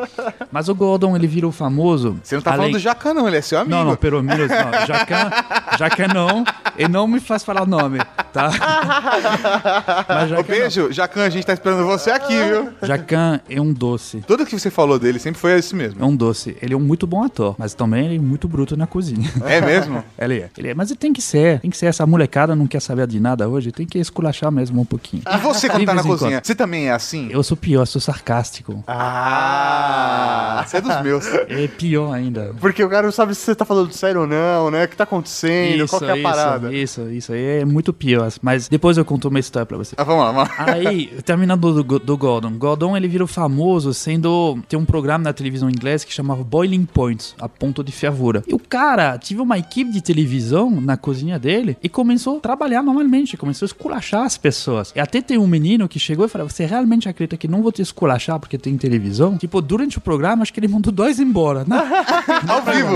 Mas 0.52 0.70
o 0.70 0.76
Gordon, 0.76 1.16
ele 1.16 1.28
virou 1.28 1.52
famoso. 1.52 2.18
Você 2.24 2.36
não 2.36 2.42
tá 2.42 2.52
falando 2.52 2.74
do 2.74 2.80
Jacan, 2.80 3.14
não, 3.14 3.28
ele 3.28 3.38
é 3.38 3.42
seu 3.42 3.60
amigo. 3.60 3.76
Não, 3.76 3.84
não, 3.84 3.96
pelo 3.96 4.22
menos 4.24 4.50
não. 4.50 4.86
Jacan, 4.86 5.30
Jacan 5.78 6.08
não. 6.14 6.44
E 6.78 6.88
não 6.88 7.08
me 7.08 7.20
faz 7.20 7.44
falar 7.44 7.64
o 7.64 7.66
nome, 7.66 8.00
tá? 8.36 8.52
Mas 10.08 10.32
Ô, 10.32 10.44
beijo, 10.44 10.92
Jacan, 10.92 11.24
a 11.24 11.30
gente 11.30 11.46
tá 11.46 11.54
esperando 11.54 11.86
você 11.86 12.12
aqui, 12.12 12.36
viu? 12.44 12.70
Jacan 12.84 13.40
é 13.50 13.62
um 13.62 13.72
doce. 13.72 14.22
Tudo 14.28 14.46
que 14.46 14.58
você 14.58 14.70
falou 14.70 15.00
dele 15.00 15.20
sempre 15.20 15.40
foi 15.40 15.58
isso 15.58 15.74
É 15.76 15.78
mesmo. 15.78 16.06
um 16.06 16.16
doce. 16.16 16.58
Ele 16.62 16.74
é 16.74 16.78
um 16.78 16.82
muito 16.82 17.08
bom 17.08 17.24
ator, 17.24 17.56
mas 17.58 17.74
também 17.74 18.06
ele 18.06 18.16
é 18.18 18.20
muito 18.20 18.48
bruto 18.48 18.76
na 18.76 18.86
cozinha. 18.86 19.30
É 19.46 19.62
mesmo? 19.62 20.04
Ele 20.20 20.40
é. 20.40 20.50
Ele 20.58 20.70
é. 20.70 20.74
Mas 20.74 20.90
ele 20.92 21.00
tem 21.00 21.14
que 21.14 21.22
ser. 21.22 21.60
Tem 21.60 21.70
que 21.70 21.78
ser. 21.78 21.86
Essa 21.86 22.06
molecada 22.06 22.56
não 22.56 22.68
quer 22.68 22.82
saber 22.82 23.08
de 23.08 23.20
nada 23.20 23.48
hoje. 23.48 23.72
Tem 23.72 23.86
que 23.86 23.98
esculachar 24.00 24.52
mesmo 24.52 24.82
um 24.82 24.86
pouquinho. 24.86 25.24
E 25.32 25.38
você, 25.38 25.70
quando 25.70 25.86
tá 25.86 25.94
na 25.94 26.04
cozinha, 26.04 26.42
você 26.44 26.56
também 26.56 26.88
é 26.88 26.92
assim? 26.92 27.30
Eu 27.32 27.44
sou 27.44 27.56
pior, 27.56 27.86
sou 27.86 28.02
sarcástico. 28.02 28.84
Ah, 28.88 30.64
você 30.66 30.78
é 30.78 30.82
dos 30.82 31.02
meus. 31.02 31.26
É 31.28 31.68
pior 31.68 32.12
ainda. 32.14 32.54
Porque 32.60 32.84
o 32.84 32.90
cara 32.90 33.04
não 33.04 33.12
sabe 33.12 33.34
se 33.36 33.42
você 33.42 33.56
tá 33.56 33.66
falando 33.66 33.92
sério 33.94 34.22
ou 34.22 34.28
não, 34.28 34.72
né? 34.72 34.86
O 34.86 34.88
que 34.88 34.96
tá 34.96 35.04
acontecendo, 35.04 35.88
qual 35.88 36.02
que 36.02 36.08
é 36.08 36.20
a 36.20 36.24
parada. 36.24 36.74
Isso, 36.74 37.10
isso 37.10 37.32
aí 37.34 37.62
é 37.62 37.66
muito 37.66 37.94
pior. 37.94 38.25
Mas 38.42 38.68
depois 38.68 38.98
eu 38.98 39.06
conto 39.06 39.28
uma 39.28 39.40
história 39.40 39.66
pra 39.66 39.78
você. 39.78 39.96
Ah, 39.98 40.04
vamos 40.04 40.24
lá, 40.24 40.32
vamos 40.32 40.50
lá. 40.50 40.66
Aí, 40.74 41.08
terminando 41.24 41.84
do, 41.84 42.00
do 42.00 42.18
Gordon. 42.18 42.52
Gordon, 42.58 42.96
ele 42.96 43.08
virou 43.08 43.28
famoso 43.28 43.94
sendo... 43.94 44.58
Tem 44.68 44.78
um 44.78 44.86
programa 44.86 45.24
na 45.24 45.34
televisão 45.34 45.70
inglesa 45.70 46.06
que 46.06 46.14
chamava 46.14 46.44
Boiling 46.44 46.86
Points, 46.86 47.36
a 47.40 47.48
ponto 47.50 47.84
de 47.84 47.92
fervura. 47.92 48.44
E 48.48 48.54
o 48.54 48.60
cara 48.60 49.18
tive 49.18 49.42
uma 49.42 49.58
equipe 49.58 49.92
de 49.92 50.02
televisão 50.02 50.70
na 50.82 50.98
cozinha 50.98 51.38
dele 51.40 51.78
e 51.82 51.90
começou 51.90 52.38
a 52.38 52.40
trabalhar 52.40 52.82
normalmente, 52.84 53.38
começou 53.38 53.66
a 53.66 53.68
esculachar 53.68 54.24
as 54.24 54.38
pessoas. 54.38 54.92
E 54.96 55.00
até 55.00 55.22
tem 55.22 55.38
um 55.38 55.48
menino 55.48 55.88
que 55.88 56.00
chegou 56.00 56.26
e 56.26 56.30
falou, 56.30 56.50
você 56.50 56.66
realmente 56.66 57.08
acredita 57.10 57.38
que 57.38 57.48
não 57.48 57.62
vou 57.62 57.72
te 57.72 57.82
esculachar 57.82 58.40
porque 58.40 58.58
tem 58.58 58.78
televisão? 58.78 59.38
Tipo, 59.38 59.62
durante 59.62 59.98
o 59.98 60.02
programa, 60.02 60.44
acho 60.44 60.54
que 60.54 60.60
ele 60.60 60.68
mandou 60.68 60.92
dois 60.92 61.20
embora. 61.20 61.66
Não, 61.68 61.78
Ao 62.48 62.62
vivo. 62.62 62.96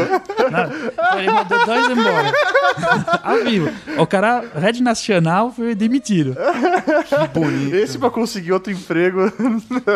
não, 0.51 1.19
ele 1.19 1.31
mandou 1.31 1.65
dois 1.65 1.89
embora. 1.89 2.33
Ao 3.23 3.43
vivo. 3.43 3.69
O 3.97 4.05
cara, 4.07 4.43
Rede 4.55 4.81
Nacional, 4.81 5.18
foi 5.51 5.75
demitido. 5.75 6.35
Esse 7.73 7.97
pra 7.97 8.09
conseguir 8.09 8.51
outro 8.53 8.71
emprego. 8.71 9.19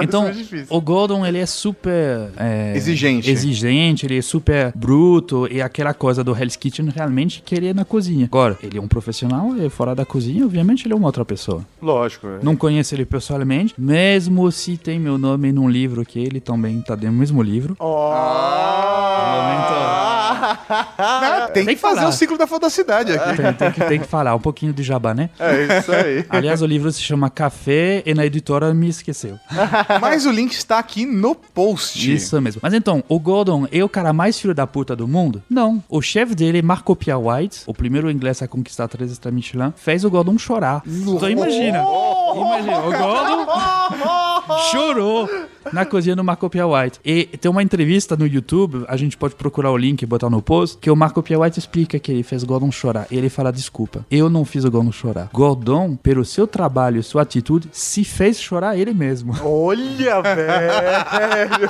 Então, 0.01 0.27
é 0.27 0.31
difícil. 0.31 0.67
o 0.69 0.81
Gordon, 0.81 1.25
ele 1.25 1.37
é 1.37 1.45
super... 1.45 2.29
é, 2.37 2.73
Exigente. 2.75 3.29
Exigente, 3.29 4.05
ele 4.05 4.17
é 4.17 4.21
super 4.21 4.71
bruto 4.75 5.47
e 5.49 5.61
aquela 5.61 5.93
coisa 5.93 6.23
do 6.23 6.35
Hell's 6.35 6.55
Kitchen 6.55 6.89
realmente 6.89 7.41
querer 7.41 7.73
na 7.75 7.85
cozinha. 7.85 8.25
Agora, 8.25 8.57
ele 8.61 8.77
é 8.77 8.81
um 8.81 8.87
profissional 8.87 9.55
e 9.57 9.69
fora 9.69 9.95
da 9.95 10.05
cozinha, 10.05 10.45
obviamente 10.45 10.85
ele 10.85 10.93
é 10.93 10.97
uma 10.97 11.07
outra 11.07 11.23
pessoa. 11.23 11.65
Lógico, 11.81 12.27
é. 12.27 12.39
Não 12.43 12.55
conheço 12.55 12.93
ele 12.95 13.05
pessoalmente, 13.05 13.73
mesmo 13.77 14.51
se 14.51 14.77
tem 14.77 14.99
meu 14.99 15.17
nome 15.17 15.51
num 15.51 15.69
livro 15.69 16.03
que 16.05 16.19
ele 16.19 16.39
também 16.39 16.81
tá 16.81 16.95
dentro 16.95 17.15
do 17.15 17.19
mesmo 17.19 17.41
livro. 17.41 17.75
Ah, 20.97 21.49
tem, 21.53 21.65
Tem 21.65 21.75
que 21.75 21.81
fazer 21.81 21.97
falar. 21.97 22.09
o 22.09 22.13
ciclo 22.13 22.37
da 22.37 22.47
fodacidade 22.47 23.11
aqui. 23.13 23.37
Tem, 23.41 23.53
tem 23.53 23.71
que, 23.71 23.81
tem 23.85 23.99
que 23.99 24.07
falar 24.07 24.35
um 24.35 24.39
pouquinho 24.39 24.73
de 24.73 24.83
jabá, 24.83 25.13
né? 25.13 25.29
É 25.39 25.79
isso 25.79 25.91
aí. 25.91 26.25
Aliás, 26.29 26.61
o 26.61 26.65
livro 26.65 26.91
se 26.91 27.01
chama 27.01 27.29
Café 27.29 28.03
e 28.05 28.13
na 28.13 28.25
editora 28.25 28.73
me 28.73 28.87
esqueceu. 28.89 29.37
Mas 30.01 30.25
o 30.25 30.31
link 30.31 30.51
está 30.51 30.79
aqui 30.79 31.05
no 31.05 31.35
post. 31.35 32.11
Isso 32.13 32.39
mesmo. 32.41 32.59
Mas 32.63 32.73
então, 32.73 33.03
o 33.07 33.19
Gordon 33.19 33.67
é 33.71 33.83
o 33.83 33.89
cara 33.89 34.13
mais 34.13 34.39
filho 34.39 34.53
da 34.53 34.65
puta 34.67 34.95
do 34.95 35.07
mundo? 35.07 35.41
Não. 35.49 35.83
O 35.89 36.01
chefe 36.01 36.35
dele, 36.35 36.61
Marco 36.61 36.95
Pia 36.95 37.17
White, 37.17 37.61
o 37.65 37.73
primeiro 37.73 38.09
inglês 38.11 38.41
a 38.41 38.47
conquistar 38.47 38.87
três 38.87 39.11
estrelas 39.11 39.35
Michelin, 39.35 39.73
fez 39.75 40.03
o 40.03 40.09
Gordon 40.09 40.37
chorar. 40.37 40.81
Então 40.85 41.29
imagina. 41.29 41.83
Imagina, 42.35 42.79
o 42.79 42.91
Gordon 42.91 43.47
chorou 44.71 45.29
na 45.71 45.85
cozinha 45.85 46.15
do 46.15 46.23
Marco 46.23 46.49
Pia 46.49 46.67
White. 46.67 46.99
E 47.05 47.25
tem 47.25 47.49
uma 47.49 47.63
entrevista 47.63 48.15
no 48.15 48.25
YouTube, 48.27 48.83
a 48.87 48.97
gente 48.97 49.15
pode 49.17 49.35
procurar 49.35 49.71
o 49.71 49.77
link 49.77 50.01
e 50.01 50.05
botar 50.05 50.29
no 50.29 50.41
post, 50.41 50.77
que 50.77 50.89
o 50.89 50.95
Marco 50.95 51.21
Pia 51.23 51.39
White 51.39 51.59
explica 51.59 51.99
que 51.99 52.11
ele 52.11 52.23
fez 52.23 52.43
o 52.43 52.47
Gordon 52.47 52.71
chorar. 52.71 53.07
E 53.11 53.17
ele 53.17 53.29
fala, 53.29 53.51
desculpa, 53.51 54.05
eu 54.09 54.29
não 54.29 54.43
fiz 54.45 54.63
o 54.65 54.71
Gordon 54.71 54.91
chorar. 54.91 55.29
Gordon, 55.33 55.95
pelo 55.95 56.25
seu 56.25 56.45
trabalho 56.47 56.99
e 56.99 57.03
sua 57.03 57.21
atitude, 57.21 57.69
se 57.71 58.03
fez 58.03 58.39
chorar 58.39 58.77
ele 58.77 58.93
mesmo. 58.93 59.33
Olha, 59.43 60.21
velho. 60.21 61.69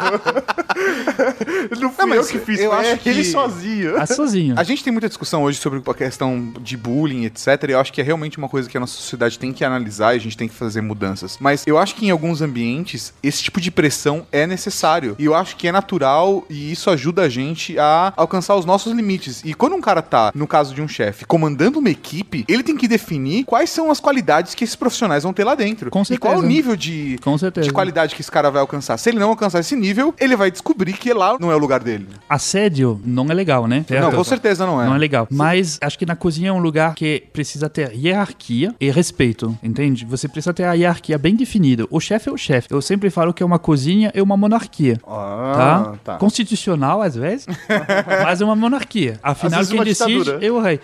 Não 1.79 1.91
fui 1.91 2.05
Não, 2.05 2.15
eu 2.15 2.25
que 2.25 2.39
fiz, 2.39 2.59
eu 2.59 2.71
acho 2.71 2.97
que- 2.97 3.09
ele 3.09 3.23
sozinho. 3.23 3.97
Ah, 3.97 4.05
sozinho. 4.05 4.55
A 4.57 4.63
gente 4.63 4.83
tem 4.83 4.91
muita 4.91 5.07
discussão 5.07 5.43
hoje 5.43 5.59
sobre 5.59 5.81
a 5.85 5.93
questão 5.93 6.53
de 6.61 6.75
bullying, 6.77 7.25
etc. 7.25 7.47
E 7.69 7.71
eu 7.71 7.79
acho 7.79 7.91
que 7.93 8.01
é 8.01 8.03
realmente 8.03 8.37
uma 8.37 8.49
coisa 8.49 8.69
que 8.69 8.77
a 8.77 8.79
nossa 8.79 8.93
sociedade 8.93 9.37
tem 9.39 9.51
que 9.53 9.63
analisar 9.63 10.13
e 10.13 10.17
a 10.17 10.19
gente 10.19 10.37
tem 10.37 10.47
que 10.47 10.53
fazer 10.55 10.81
mudanças. 10.81 11.37
Mas 11.39 11.63
eu 11.67 11.77
acho 11.77 11.95
que 11.95 12.05
em 12.05 12.09
alguns 12.09 12.41
ambientes, 12.41 13.13
esse 13.21 13.41
tipo 13.43 13.59
de 13.61 13.71
pressão 13.83 14.25
é 14.31 14.47
necessário. 14.47 15.13
E 15.19 15.25
eu 15.25 15.35
acho 15.35 15.57
que 15.57 15.67
é 15.67 15.71
natural 15.71 16.45
e 16.49 16.71
isso 16.71 16.89
ajuda 16.89 17.23
a 17.23 17.27
gente 17.27 17.77
a 17.77 18.13
alcançar 18.15 18.55
os 18.55 18.63
nossos 18.63 18.93
limites. 18.93 19.41
E 19.43 19.53
quando 19.53 19.75
um 19.75 19.81
cara 19.81 20.01
tá, 20.01 20.31
no 20.33 20.47
caso 20.47 20.73
de 20.73 20.81
um 20.81 20.87
chefe, 20.87 21.25
comandando 21.25 21.79
uma 21.79 21.89
equipe, 21.89 22.45
ele 22.47 22.63
tem 22.63 22.77
que 22.77 22.87
definir 22.87 23.43
quais 23.43 23.69
são 23.69 23.91
as 23.91 23.99
qualidades 23.99 24.55
que 24.55 24.63
esses 24.63 24.77
profissionais 24.77 25.23
vão 25.23 25.33
ter 25.33 25.43
lá 25.43 25.53
dentro. 25.53 25.91
Com 25.91 26.01
e 26.09 26.17
qual 26.17 26.35
é 26.35 26.37
o 26.37 26.39
certeza. 26.39 26.55
nível 26.55 26.75
de, 26.77 27.19
certeza. 27.37 27.67
de 27.67 27.73
qualidade 27.73 28.15
que 28.15 28.21
esse 28.21 28.31
cara 28.31 28.49
vai 28.49 28.61
alcançar. 28.61 28.95
Se 28.95 29.09
ele 29.09 29.19
não 29.19 29.27
alcançar 29.27 29.59
esse 29.59 29.75
nível, 29.75 30.15
ele 30.17 30.37
vai 30.37 30.49
descobrir 30.49 30.93
que 30.93 31.11
lá 31.11 31.35
não 31.37 31.51
é 31.51 31.55
o 31.55 31.59
lugar 31.59 31.83
dele. 31.83 32.07
Assédio 32.29 33.01
não 33.03 33.25
é 33.29 33.33
legal, 33.33 33.67
né? 33.67 33.85
Não, 33.89 34.13
com 34.13 34.23
certeza 34.23 34.65
não 34.65 34.81
é. 34.81 34.85
Não 34.85 34.95
é 34.95 34.97
legal. 34.97 35.27
Mas 35.29 35.77
acho 35.81 35.99
que 35.99 36.05
na 36.05 36.15
cozinha 36.15 36.51
é 36.51 36.53
um 36.53 36.59
lugar 36.59 36.95
que 36.95 37.25
precisa 37.33 37.67
ter 37.67 37.91
hierarquia 37.93 38.73
e 38.79 38.89
respeito, 38.89 39.57
entende? 39.61 40.05
Você 40.05 40.29
precisa 40.29 40.53
ter 40.53 40.63
a 40.63 40.71
hierarquia 40.71 41.17
bem 41.17 41.35
definida. 41.35 41.85
O 41.89 41.99
chefe 41.99 42.29
é 42.29 42.31
o 42.31 42.37
chefe. 42.37 42.69
Eu 42.71 42.81
sempre 42.81 43.09
falo 43.09 43.33
que 43.33 43.43
é 43.43 43.45
uma 43.45 43.59
cozinha 43.73 44.11
é 44.13 44.21
uma 44.21 44.37
monarquia. 44.37 44.99
Ah, 45.05 45.53
tá? 45.55 45.97
tá. 46.03 46.17
Constitucional, 46.17 47.01
às 47.01 47.15
vezes, 47.15 47.47
mas 48.23 48.39
é 48.39 48.45
uma 48.45 48.55
monarquia. 48.55 49.19
Afinal, 49.23 49.65
quem 49.65 49.83
decide 49.83 50.19
ditadura. 50.19 50.45
é 50.45 50.51
o 50.51 50.59
rei. 50.61 50.79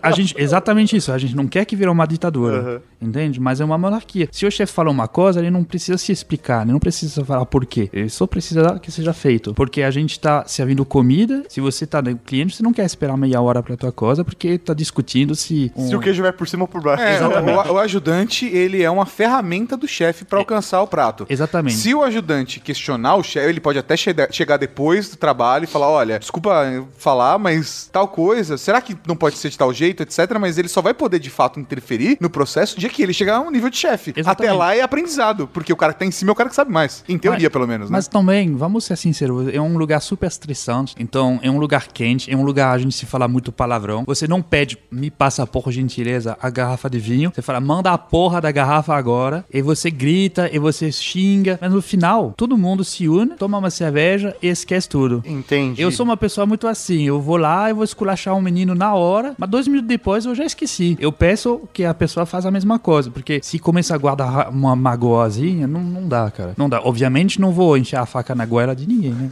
A 0.00 0.12
gente, 0.12 0.34
exatamente 0.38 0.96
isso. 0.96 1.10
A 1.10 1.18
gente 1.18 1.34
não 1.34 1.48
quer 1.48 1.64
que 1.64 1.74
vire 1.74 1.90
uma 1.90 2.06
ditadura, 2.06 2.80
entende? 3.02 3.40
Mas 3.40 3.60
é 3.60 3.64
uma 3.64 3.76
monarquia. 3.76 4.28
Se 4.30 4.46
o 4.46 4.50
chefe 4.50 4.72
fala 4.72 4.90
uma 4.90 5.08
coisa, 5.08 5.40
ele 5.40 5.50
não 5.50 5.64
precisa 5.64 5.98
se 5.98 6.12
explicar, 6.12 6.62
ele 6.62 6.72
não 6.72 6.78
precisa 6.78 7.24
falar 7.24 7.44
por 7.46 7.66
quê. 7.66 7.90
Ele 7.92 8.08
só 8.08 8.26
precisa 8.26 8.78
que 8.78 8.92
seja 8.92 9.12
feito. 9.12 9.52
Porque 9.54 9.82
a 9.82 9.90
gente 9.90 10.20
tá 10.20 10.44
servindo 10.46 10.84
comida, 10.84 11.42
se 11.48 11.60
você 11.60 11.84
tá 11.84 12.00
no 12.00 12.16
cliente, 12.16 12.54
você 12.54 12.62
não 12.62 12.72
quer 12.72 12.84
esperar 12.84 13.16
meia 13.16 13.40
hora 13.40 13.60
pra 13.60 13.76
tua 13.76 13.90
coisa, 13.90 14.24
porque 14.24 14.56
tá 14.56 14.72
discutindo 14.72 15.34
se... 15.34 15.72
Se 15.76 15.96
o 15.96 16.00
queijo 16.00 16.22
vai 16.22 16.32
por 16.32 16.46
cima 16.46 16.62
ou 16.62 16.68
por 16.68 16.80
baixo. 16.80 17.02
É, 17.02 17.20
o, 17.20 17.72
o 17.72 17.78
ajudante, 17.78 18.46
ele 18.46 18.82
é 18.82 18.90
uma 18.90 19.06
ferramenta 19.06 19.76
do 19.76 19.88
chefe 19.88 20.24
pra 20.24 20.38
alcançar 20.38 20.80
o 20.82 20.86
prato. 20.86 21.26
Exatamente. 21.28 21.74
Se 21.74 21.87
o 21.94 22.02
ajudante 22.02 22.60
questionar 22.60 23.16
o 23.16 23.22
chefe, 23.22 23.48
ele 23.48 23.60
pode 23.60 23.78
até 23.78 23.96
chega- 23.96 24.28
chegar 24.30 24.56
depois 24.56 25.10
do 25.10 25.16
trabalho 25.16 25.64
e 25.64 25.66
falar: 25.66 25.88
olha, 25.88 26.18
desculpa 26.18 26.50
eu 26.72 26.88
falar, 26.96 27.38
mas 27.38 27.88
tal 27.92 28.08
coisa, 28.08 28.56
será 28.58 28.80
que 28.80 28.96
não 29.06 29.16
pode 29.16 29.36
ser 29.38 29.50
de 29.50 29.58
tal 29.58 29.72
jeito, 29.72 30.02
etc. 30.02 30.18
Mas 30.40 30.58
ele 30.58 30.68
só 30.68 30.80
vai 30.82 30.94
poder 30.94 31.18
de 31.18 31.30
fato 31.30 31.58
interferir 31.60 32.16
no 32.20 32.30
processo 32.30 32.78
de 32.78 32.88
que 32.88 33.02
ele 33.02 33.12
chegar 33.12 33.36
a 33.36 33.40
um 33.40 33.50
nível 33.50 33.70
de 33.70 33.76
chefe. 33.76 34.14
Até 34.24 34.52
lá 34.52 34.74
é 34.74 34.80
aprendizado, 34.80 35.46
porque 35.48 35.72
o 35.72 35.76
cara 35.76 35.92
que 35.92 35.98
tá 36.00 36.04
em 36.06 36.10
cima 36.10 36.30
é 36.30 36.32
o 36.32 36.34
cara 36.34 36.48
que 36.48 36.54
sabe 36.54 36.70
mais. 36.72 37.04
Em 37.08 37.18
teoria, 37.18 37.46
Mas- 37.46 37.52
pelo 37.52 37.66
menos, 37.66 37.90
né? 37.90 37.96
Mas 37.96 38.08
também, 38.08 38.54
vamos 38.54 38.84
ser 38.84 38.96
sinceros, 38.96 39.52
é 39.52 39.60
um 39.60 39.76
lugar 39.76 40.00
super 40.00 40.26
estressante. 40.26 40.94
Então, 40.98 41.38
é 41.42 41.50
um 41.50 41.58
lugar 41.58 41.88
quente, 41.88 42.30
é 42.32 42.36
um 42.36 42.42
lugar 42.44 42.72
a 42.74 42.78
gente 42.78 42.94
se 42.94 43.06
fala 43.06 43.26
muito 43.28 43.50
palavrão. 43.52 44.04
Você 44.06 44.26
não 44.26 44.40
pede, 44.42 44.78
me 44.90 45.10
passa 45.10 45.46
por 45.46 45.70
gentileza 45.70 46.36
a 46.40 46.50
garrafa 46.50 46.88
de 46.88 46.98
vinho. 46.98 47.32
Você 47.34 47.42
fala, 47.42 47.60
manda 47.60 47.90
a 47.92 47.98
porra 47.98 48.40
da 48.40 48.50
garrafa 48.50 48.94
agora. 48.94 49.44
E 49.52 49.60
você 49.62 49.90
grita, 49.90 50.48
e 50.52 50.58
você 50.58 50.90
xinga. 50.92 51.58
Mas 51.60 51.72
no 51.78 51.82
final, 51.82 52.34
todo 52.36 52.58
mundo 52.58 52.84
se 52.84 53.08
une, 53.08 53.36
toma 53.36 53.56
uma 53.56 53.70
cerveja 53.70 54.36
e 54.42 54.48
esquece 54.48 54.88
tudo. 54.88 55.22
Entendi. 55.24 55.80
Eu 55.80 55.92
sou 55.92 56.04
uma 56.04 56.16
pessoa 56.16 56.44
muito 56.44 56.66
assim, 56.66 57.04
eu 57.04 57.20
vou 57.20 57.36
lá 57.36 57.70
e 57.70 57.72
vou 57.72 57.84
esculachar 57.84 58.34
um 58.34 58.42
menino 58.42 58.74
na 58.74 58.94
hora, 58.94 59.34
mas 59.38 59.48
dois 59.48 59.68
minutos 59.68 59.88
depois 59.88 60.24
eu 60.26 60.34
já 60.34 60.44
esqueci. 60.44 60.96
Eu 61.00 61.12
peço 61.12 61.60
que 61.72 61.84
a 61.84 61.94
pessoa 61.94 62.26
faça 62.26 62.48
a 62.48 62.50
mesma 62.50 62.78
coisa, 62.78 63.10
porque 63.10 63.40
se 63.42 63.60
começa 63.60 63.94
a 63.94 63.98
guardar 63.98 64.50
uma 64.50 64.74
magoazinha, 64.74 65.68
não, 65.68 65.80
não 65.80 66.08
dá, 66.08 66.30
cara. 66.30 66.54
Não 66.56 66.68
dá. 66.68 66.80
Obviamente 66.82 67.40
não 67.40 67.52
vou 67.52 67.76
encher 67.76 67.96
a 67.96 68.06
faca 68.06 68.34
na 68.34 68.44
goela 68.44 68.74
de 68.74 68.88
ninguém, 68.88 69.12
né? 69.12 69.30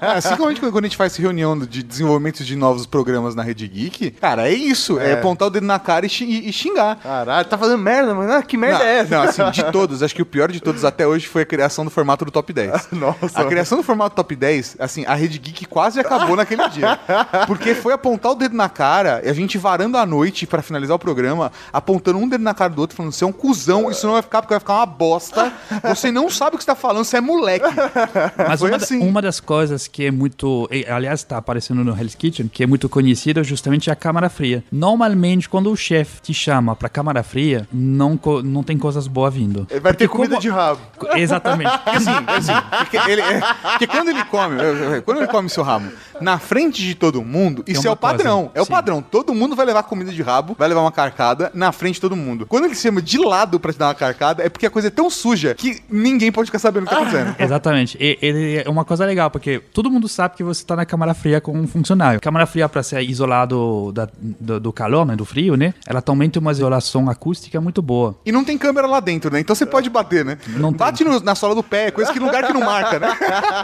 É, 0.00 0.06
assim 0.16 0.34
como 0.36 0.48
a 0.48 0.54
gente, 0.54 0.60
quando 0.60 0.84
a 0.84 0.88
gente 0.88 0.96
faz 0.96 1.14
reunião 1.16 1.58
de 1.58 1.82
desenvolvimento 1.82 2.42
de 2.42 2.56
novos 2.56 2.86
programas 2.86 3.34
na 3.34 3.42
Rede 3.42 3.68
Geek, 3.68 4.12
cara, 4.12 4.48
é 4.48 4.54
isso. 4.54 4.98
É, 4.98 5.12
apontar 5.12 5.48
o 5.48 5.50
dedo 5.50 5.66
na 5.66 5.78
cara 5.78 6.06
e, 6.06 6.48
e 6.48 6.52
xingar. 6.52 6.96
Caralho, 6.96 7.46
tá 7.46 7.58
fazendo 7.58 7.78
merda, 7.78 8.14
mano. 8.14 8.32
Ah, 8.32 8.42
que 8.42 8.56
merda 8.56 8.78
não, 8.78 8.86
é 8.86 8.98
essa? 8.98 9.14
Não, 9.14 9.22
assim, 9.24 9.50
de 9.50 9.70
todos, 9.70 10.02
acho 10.02 10.14
que 10.14 10.22
o 10.22 10.26
pior 10.26 10.50
de 10.50 10.60
todos 10.60 10.84
até 10.84 11.06
hoje 11.06 11.26
foi 11.26 11.42
a 11.42 11.46
criação 11.46 11.81
criação 11.82 11.84
do 11.84 11.90
formato 11.90 12.24
do 12.24 12.30
Top 12.30 12.52
10. 12.52 12.88
Nossa. 12.92 13.40
A 13.40 13.44
criação 13.44 13.78
do 13.78 13.84
formato 13.84 14.14
Top 14.16 14.34
10, 14.34 14.76
assim, 14.78 15.04
a 15.06 15.14
Rede 15.14 15.38
Geek 15.38 15.64
quase 15.66 15.98
acabou 16.00 16.36
naquele 16.36 16.68
dia. 16.68 16.98
Porque 17.46 17.74
foi 17.74 17.92
apontar 17.92 18.32
o 18.32 18.34
dedo 18.34 18.56
na 18.56 18.68
cara 18.68 19.20
e 19.24 19.28
a 19.28 19.32
gente 19.32 19.58
varando 19.58 19.96
a 19.96 20.06
noite 20.06 20.46
pra 20.46 20.62
finalizar 20.62 20.94
o 20.96 20.98
programa, 20.98 21.50
apontando 21.72 22.18
um 22.18 22.28
dedo 22.28 22.42
na 22.42 22.54
cara 22.54 22.70
do 22.70 22.80
outro, 22.80 22.96
falando: 22.96 23.12
você 23.12 23.24
é 23.24 23.26
um 23.26 23.32
cuzão, 23.32 23.90
isso 23.90 24.06
não 24.06 24.14
vai 24.14 24.22
ficar 24.22 24.42
porque 24.42 24.54
vai 24.54 24.60
ficar 24.60 24.74
uma 24.76 24.86
bosta. 24.86 25.52
Você 25.84 26.10
não 26.10 26.28
sabe 26.30 26.56
o 26.56 26.58
que 26.58 26.64
você 26.64 26.70
tá 26.70 26.74
falando, 26.76 27.04
você 27.04 27.16
é 27.16 27.20
moleque. 27.20 27.66
Mas 28.48 28.60
Foi 28.60 28.70
uma, 28.70 28.76
assim. 28.76 28.98
uma 29.00 29.22
das 29.22 29.40
coisas 29.40 29.86
que 29.88 30.06
é 30.06 30.10
muito. 30.10 30.68
Aliás, 30.88 31.20
está 31.20 31.38
aparecendo 31.38 31.82
no 31.84 31.96
Hell's 31.98 32.14
Kitchen, 32.14 32.48
que 32.48 32.62
é 32.62 32.66
muito 32.66 32.88
conhecida, 32.88 33.40
é 33.40 33.44
justamente 33.44 33.90
a 33.90 33.96
câmara 33.96 34.28
fria. 34.28 34.62
Normalmente, 34.70 35.48
quando 35.48 35.70
o 35.70 35.76
chefe 35.76 36.20
te 36.20 36.34
chama 36.34 36.74
pra 36.76 36.88
câmara 36.88 37.22
fria, 37.22 37.66
não, 37.72 38.18
não 38.44 38.62
tem 38.62 38.78
coisas 38.78 39.06
boas 39.06 39.32
vindo. 39.34 39.66
Vai 39.80 39.92
ter 39.94 40.06
Porque 40.06 40.08
comida 40.08 40.30
como- 40.34 40.40
de 40.42 40.48
rabo. 40.48 40.80
Exatamente. 41.14 41.61
Assim, 41.66 42.10
assim, 42.26 42.52
porque, 42.78 42.96
ele, 43.10 43.20
é, 43.20 43.40
porque 43.62 43.86
quando 43.86 44.08
ele 44.08 44.24
come, 44.24 44.60
é, 44.60 44.96
é, 44.96 45.00
quando 45.00 45.18
ele 45.18 45.26
come 45.28 45.48
seu 45.48 45.62
rabo 45.62 45.88
na 46.20 46.38
frente 46.38 46.82
de 46.82 46.94
todo 46.94 47.22
mundo, 47.22 47.64
isso 47.66 47.86
é, 47.86 47.90
o 47.90 47.96
padrão. 47.96 48.44
coisa, 48.44 48.58
é 48.58 48.62
o 48.62 48.64
sim. 48.64 48.70
padrão. 48.70 49.02
Todo 49.02 49.34
mundo 49.34 49.56
vai 49.56 49.66
levar 49.66 49.82
comida 49.82 50.12
de 50.12 50.22
rabo, 50.22 50.54
vai 50.58 50.68
levar 50.68 50.80
uma 50.82 50.92
carcada 50.92 51.50
na 51.54 51.72
frente 51.72 51.94
de 51.96 52.00
todo 52.00 52.14
mundo. 52.16 52.46
Quando 52.46 52.64
ele 52.66 52.74
se 52.74 52.82
chama 52.82 53.02
de 53.02 53.18
lado 53.18 53.58
pra 53.58 53.72
te 53.72 53.78
dar 53.78 53.88
uma 53.88 53.94
carcada, 53.94 54.42
é 54.44 54.48
porque 54.48 54.66
a 54.66 54.70
coisa 54.70 54.88
é 54.88 54.90
tão 54.90 55.10
suja 55.10 55.54
que 55.54 55.80
ninguém 55.90 56.30
pode 56.30 56.46
ficar 56.46 56.58
sabendo 56.58 56.84
o 56.84 56.86
que 56.88 56.94
tá 56.94 57.00
acontecendo. 57.00 57.34
Exatamente. 57.40 57.96
E, 58.00 58.18
ele 58.22 58.62
é 58.64 58.68
uma 58.70 58.84
coisa 58.84 59.04
legal, 59.04 59.30
porque 59.30 59.58
todo 59.72 59.90
mundo 59.90 60.08
sabe 60.08 60.36
que 60.36 60.44
você 60.44 60.64
tá 60.64 60.76
na 60.76 60.86
câmara 60.86 61.12
fria 61.14 61.40
com 61.40 61.58
um 61.58 61.66
funcionário. 61.66 62.20
Câmara 62.20 62.46
fria, 62.46 62.68
pra 62.68 62.82
ser 62.82 63.02
isolado 63.02 63.90
da- 63.92 64.08
do, 64.20 64.60
do 64.60 64.72
calor, 64.72 65.04
né, 65.06 65.16
do 65.16 65.24
frio, 65.24 65.56
né? 65.56 65.74
Ela 65.86 66.00
também 66.00 66.30
tem 66.30 66.40
uma 66.40 66.52
isolação 66.52 67.08
acústica 67.10 67.60
muito 67.60 67.82
boa. 67.82 68.14
E 68.24 68.30
não 68.32 68.44
tem 68.44 68.56
câmera 68.56 68.86
lá 68.86 69.00
dentro, 69.00 69.32
né? 69.32 69.40
Então 69.40 69.54
você 69.56 69.66
pode 69.66 69.90
bater, 69.90 70.24
né? 70.24 70.38
Não 70.56 70.70
tem. 70.70 70.78
Bate 70.78 71.04
no- 71.04 71.20
na 71.20 71.34
sola 71.52 71.54
do 71.54 71.62
pé, 71.62 71.90
coisa 71.90 72.12
que 72.12 72.18
lugar 72.18 72.46
que 72.46 72.52
não 72.52 72.60
marca, 72.60 72.98
né? 72.98 73.08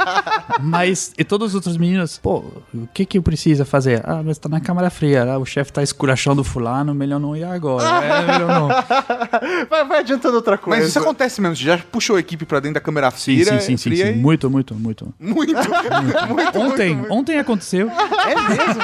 Mas, 0.61 1.13
e 1.19 1.25
todos 1.25 1.49
os 1.49 1.55
outros 1.55 1.77
meninos, 1.77 2.19
pô, 2.19 2.45
o 2.75 2.87
que 2.93 3.05
que 3.07 3.21
precisa 3.21 3.65
fazer? 3.65 4.03
Ah, 4.05 4.23
mas 4.25 4.39
tá 4.39 4.49
na 4.49 4.61
câmara 4.61 4.91
fria, 4.91 5.25
ah, 5.25 5.39
o 5.39 5.45
chefe 5.47 5.73
tá 5.73 5.83
esculachando 5.83 6.43
fulano, 6.43 6.95
melhor 6.95 7.19
não 7.21 7.37
ir 7.37 7.45
agora. 7.45 8.05
É, 8.05 8.23
melhor 8.27 8.49
não. 8.49 8.69
Vai, 9.69 9.85
vai 9.87 9.99
adiantando 10.01 10.37
outra 10.37 10.59
coisa. 10.59 10.81
Mas 10.81 10.89
isso 10.89 10.99
acontece 10.99 11.41
mesmo. 11.41 11.57
Você 11.57 11.63
já 11.65 11.79
puxou 11.79 12.17
a 12.17 12.21
equipe 12.21 12.45
pra 12.45 12.59
dentro 12.61 12.75
da 12.75 12.81
câmera 12.81 13.11
Sim, 13.13 13.37
fria, 13.37 13.45
sim, 13.45 13.61
sim, 13.61 13.77
sim, 13.77 13.91
fria 13.91 14.07
sim. 14.07 14.13
e- 14.13 14.17
Muito, 14.23 14.51
muito, 14.51 14.75
muito. 14.75 15.15
Muito, 15.19 15.53
muito, 16.29 16.59
Ontem, 16.59 16.97
muito. 16.97 17.13
ontem 17.13 17.39
aconteceu. 17.39 17.89
É 17.89 18.35
mesmo? 18.35 18.83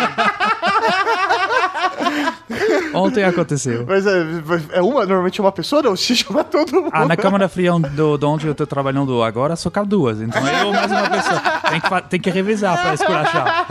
Ontem 2.94 3.24
aconteceu. 3.24 3.84
Mas 3.86 4.06
é, 4.06 4.24
é 4.72 4.82
uma, 4.82 5.06
normalmente 5.06 5.40
é 5.40 5.44
uma 5.44 5.52
pessoa, 5.52 5.82
não, 5.82 5.96
se 5.96 6.14
chama 6.16 6.44
todo 6.44 6.72
mundo. 6.72 6.90
Ah, 6.92 7.06
na 7.06 7.16
câmara 7.16 7.48
fria 7.48 7.72
do, 7.72 8.16
de 8.16 8.24
onde 8.24 8.46
eu 8.46 8.54
tô 8.54 8.66
trabalhando 8.66 9.22
agora, 9.22 9.56
só 9.56 9.70
cabe 9.70 9.88
duas. 9.88 10.20
Então 10.20 10.46
eu 10.46 10.72
mais 10.72 10.90
uma 10.90 11.10
pessoa. 11.10 11.40
Tem 11.70 11.80
que, 11.80 12.02
tem 12.10 12.20
que 12.20 12.30
revisar 12.30 12.80
pra 12.80 12.94
esculachar. 12.94 13.66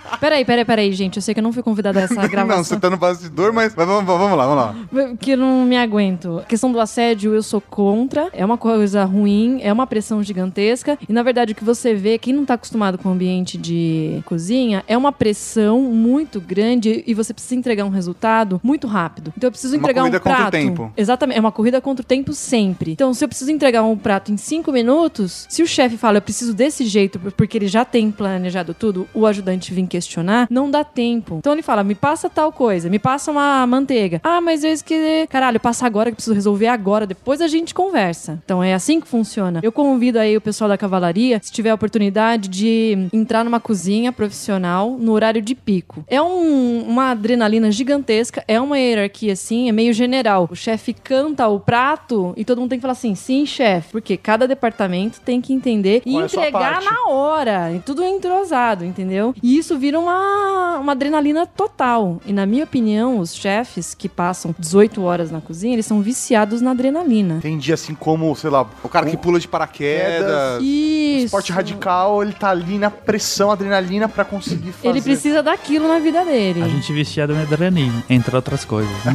Peraí, 0.24 0.42
peraí, 0.42 0.64
peraí, 0.64 0.90
gente. 0.92 1.16
Eu 1.16 1.22
sei 1.22 1.34
que 1.34 1.40
eu 1.40 1.42
não 1.42 1.52
fui 1.52 1.62
convidada 1.62 2.00
a 2.00 2.02
essa 2.04 2.14
Não, 2.22 2.26
gravação. 2.26 2.64
você 2.64 2.80
tá 2.80 2.88
no 2.88 2.96
bastidor, 2.96 3.52
mas, 3.52 3.74
mas 3.76 3.86
vamos, 3.86 4.06
vamos 4.06 4.38
lá, 4.38 4.46
vamos 4.46 4.96
lá. 5.02 5.16
Que 5.20 5.32
eu 5.32 5.36
não 5.36 5.66
me 5.66 5.76
aguento. 5.76 6.38
A 6.38 6.44
questão 6.44 6.72
do 6.72 6.80
assédio, 6.80 7.34
eu 7.34 7.42
sou 7.42 7.60
contra. 7.60 8.30
É 8.32 8.42
uma 8.42 8.56
coisa 8.56 9.04
ruim, 9.04 9.60
é 9.60 9.70
uma 9.70 9.86
pressão 9.86 10.22
gigantesca. 10.22 10.98
E 11.06 11.12
na 11.12 11.22
verdade, 11.22 11.52
o 11.52 11.54
que 11.54 11.62
você 11.62 11.92
vê, 11.92 12.16
quem 12.16 12.32
não 12.32 12.46
tá 12.46 12.54
acostumado 12.54 12.96
com 12.96 13.10
o 13.10 13.12
ambiente 13.12 13.58
de 13.58 14.22
cozinha, 14.24 14.82
é 14.88 14.96
uma 14.96 15.12
pressão 15.12 15.82
muito 15.82 16.40
grande 16.40 17.04
e 17.06 17.12
você 17.12 17.34
precisa 17.34 17.56
entregar 17.56 17.84
um 17.84 17.90
resultado 17.90 18.58
muito 18.64 18.86
rápido. 18.86 19.30
Então 19.36 19.48
eu 19.48 19.52
preciso 19.52 19.74
Uma 19.74 19.80
entregar 19.82 20.04
um 20.04 20.04
corrida 20.04 20.20
contra 20.20 20.32
o 20.32 20.36
prato. 20.36 20.52
tempo. 20.52 20.92
Exatamente, 20.96 21.36
é 21.36 21.40
uma 21.40 21.52
corrida 21.52 21.82
contra 21.82 22.02
o 22.02 22.06
tempo 22.06 22.32
sempre. 22.32 22.92
Então, 22.92 23.12
se 23.12 23.22
eu 23.22 23.28
preciso 23.28 23.50
entregar 23.50 23.82
um 23.82 23.94
prato 23.94 24.32
em 24.32 24.38
cinco 24.38 24.72
minutos, 24.72 25.44
se 25.50 25.62
o 25.62 25.66
chefe 25.66 25.98
fala, 25.98 26.16
eu 26.16 26.22
preciso 26.22 26.54
desse 26.54 26.86
jeito, 26.86 27.20
porque 27.36 27.58
ele 27.58 27.68
já 27.68 27.84
tem 27.84 28.10
planejado 28.10 28.72
tudo, 28.72 29.06
o 29.12 29.26
ajudante 29.26 29.74
vir 29.74 29.86
questionar, 29.86 30.13
não 30.50 30.70
dá 30.70 30.84
tempo. 30.84 31.36
Então 31.38 31.52
ele 31.52 31.62
fala, 31.62 31.82
me 31.84 31.94
passa 31.94 32.28
tal 32.28 32.52
coisa, 32.52 32.88
me 32.88 32.98
passa 32.98 33.30
uma 33.30 33.66
manteiga. 33.66 34.20
Ah, 34.22 34.40
mas 34.40 34.62
eu 34.64 34.70
esqueci. 34.72 35.26
Caralho, 35.28 35.58
passa 35.60 35.86
agora 35.86 36.10
que 36.10 36.16
preciso 36.16 36.34
resolver 36.34 36.66
agora, 36.68 37.06
depois 37.06 37.40
a 37.40 37.48
gente 37.48 37.74
conversa. 37.74 38.40
Então 38.44 38.62
é 38.62 38.74
assim 38.74 39.00
que 39.00 39.08
funciona. 39.08 39.60
Eu 39.62 39.72
convido 39.72 40.18
aí 40.18 40.36
o 40.36 40.40
pessoal 40.40 40.68
da 40.68 40.78
cavalaria, 40.78 41.40
se 41.42 41.50
tiver 41.52 41.70
a 41.70 41.74
oportunidade 41.74 42.48
de 42.48 43.08
entrar 43.12 43.44
numa 43.44 43.60
cozinha 43.60 44.12
profissional 44.12 44.90
no 44.98 45.12
horário 45.12 45.40
de 45.42 45.54
pico. 45.54 46.04
É 46.08 46.20
um- 46.20 46.84
uma 46.86 47.10
adrenalina 47.10 47.70
gigantesca, 47.70 48.42
é 48.46 48.60
uma 48.60 48.78
hierarquia 48.78 49.32
assim, 49.32 49.68
é 49.68 49.72
meio 49.72 49.92
general. 49.92 50.48
O 50.50 50.56
chefe 50.56 50.92
canta 50.92 51.46
o 51.48 51.58
prato 51.60 52.32
e 52.36 52.44
todo 52.44 52.60
mundo 52.60 52.70
tem 52.70 52.78
que 52.78 52.82
falar 52.82 52.92
assim, 52.92 53.14
sim, 53.14 53.46
chefe, 53.46 53.90
porque 53.92 54.16
cada 54.16 54.46
departamento 54.46 55.20
tem 55.20 55.40
que 55.40 55.52
entender 55.52 56.02
e 56.04 56.12
Qual 56.12 56.22
é 56.22 56.26
entregar 56.26 56.72
parte? 56.74 56.84
na 56.86 57.08
hora, 57.10 57.72
e 57.72 57.78
tudo 57.80 58.02
entrosado, 58.02 58.84
entendeu? 58.84 59.34
E 59.42 59.56
isso 59.56 59.78
vira 59.78 59.98
uma, 60.04 60.78
uma 60.78 60.92
adrenalina 60.92 61.46
total. 61.46 62.20
E 62.24 62.32
na 62.32 62.46
minha 62.46 62.64
opinião, 62.64 63.18
os 63.18 63.34
chefes 63.34 63.94
que 63.94 64.08
passam 64.08 64.54
18 64.58 65.02
horas 65.02 65.30
na 65.30 65.40
cozinha, 65.40 65.74
eles 65.74 65.86
são 65.86 66.00
viciados 66.00 66.60
na 66.60 66.70
adrenalina. 66.72 67.38
Tem 67.40 67.58
dia 67.58 67.74
assim 67.74 67.94
como, 67.94 68.34
sei 68.36 68.50
lá, 68.50 68.66
O 68.82 68.88
cara 68.88 69.06
que 69.06 69.16
pula 69.16 69.40
de 69.40 69.48
paraquedas. 69.48 70.62
Isso. 70.62 71.26
esporte 71.26 71.52
radical, 71.52 72.22
ele 72.22 72.32
tá 72.32 72.50
ali 72.50 72.78
na 72.78 72.90
pressão, 72.90 73.50
adrenalina 73.50 74.08
pra 74.08 74.24
conseguir 74.24 74.72
fazer. 74.72 74.88
Ele 74.88 75.02
precisa 75.02 75.42
daquilo 75.42 75.88
na 75.88 75.98
vida 75.98 76.24
dele. 76.24 76.62
A 76.62 76.68
gente 76.68 76.92
viciado 76.92 77.32
em 77.32 77.40
adrenalina, 77.40 78.04
entre 78.08 78.36
outras 78.36 78.64
coisas. 78.64 78.92
Né? 79.04 79.14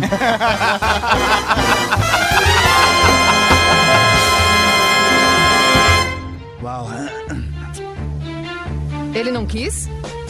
Uau. 6.62 6.88
Ele 9.14 9.32
não 9.32 9.46
quis? 9.46 9.90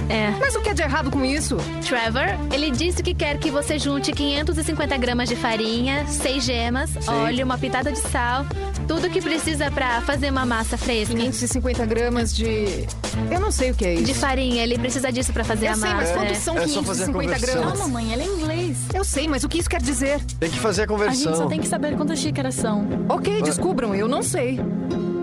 É. 0.09 0.31
Mas 0.39 0.55
o 0.55 0.61
que 0.61 0.69
é 0.69 0.73
de 0.73 0.81
errado 0.81 1.11
com 1.11 1.23
isso? 1.23 1.55
Trevor, 1.87 2.25
ele 2.51 2.71
disse 2.71 3.03
que 3.03 3.13
quer 3.13 3.37
que 3.37 3.51
você 3.51 3.77
junte 3.77 4.11
550 4.11 4.97
gramas 4.97 5.29
de 5.29 5.35
farinha, 5.35 6.05
6 6.07 6.43
gemas, 6.43 6.89
óleo, 7.07 7.45
uma 7.45 7.57
pitada 7.59 7.91
de 7.91 7.99
sal, 7.99 8.43
tudo 8.87 9.07
que 9.09 9.21
precisa 9.21 9.69
pra 9.69 10.01
fazer 10.01 10.31
uma 10.31 10.45
massa 10.47 10.77
fresca. 10.77 11.13
550 11.15 11.85
gramas 11.85 12.35
de. 12.35 12.87
Eu 13.29 13.39
não 13.39 13.51
sei 13.51 13.69
o 13.71 13.75
que 13.75 13.85
é 13.85 13.93
isso. 13.95 14.03
De 14.05 14.13
farinha, 14.15 14.63
ele 14.63 14.79
precisa 14.79 15.11
disso 15.11 15.31
pra 15.31 15.43
fazer 15.43 15.67
Eu 15.67 15.71
a 15.73 15.75
sei, 15.75 15.89
mas 15.93 15.99
massa. 16.09 16.13
quantos 16.13 16.31
é. 16.31 16.39
são 16.39 16.57
É 16.57 16.67
só 16.67 16.81
fazer 16.83 17.03
a 17.03 17.07
550 17.07 17.11
conversão. 17.35 17.61
gramas? 17.61 17.79
Não, 17.79 17.87
mamãe, 17.87 18.13
ela 18.13 18.23
é 18.23 18.25
inglês. 18.25 18.77
Eu 18.93 19.03
sei, 19.03 19.27
mas 19.27 19.43
o 19.43 19.49
que 19.49 19.59
isso 19.59 19.69
quer 19.69 19.81
dizer? 19.81 20.19
Tem 20.39 20.49
que 20.49 20.59
fazer 20.59 20.81
a 20.81 20.85
A 20.85 20.87
gente 20.87 20.97
conversão. 20.97 21.35
só 21.35 21.45
tem 21.47 21.59
que 21.59 21.67
saber 21.67 21.95
quantas 21.95 22.17
xícaras 22.19 22.55
são. 22.55 22.87
Ok, 23.07 23.41
descubram, 23.43 23.93
eu 23.93 24.07
não 24.07 24.23
sei. 24.23 24.59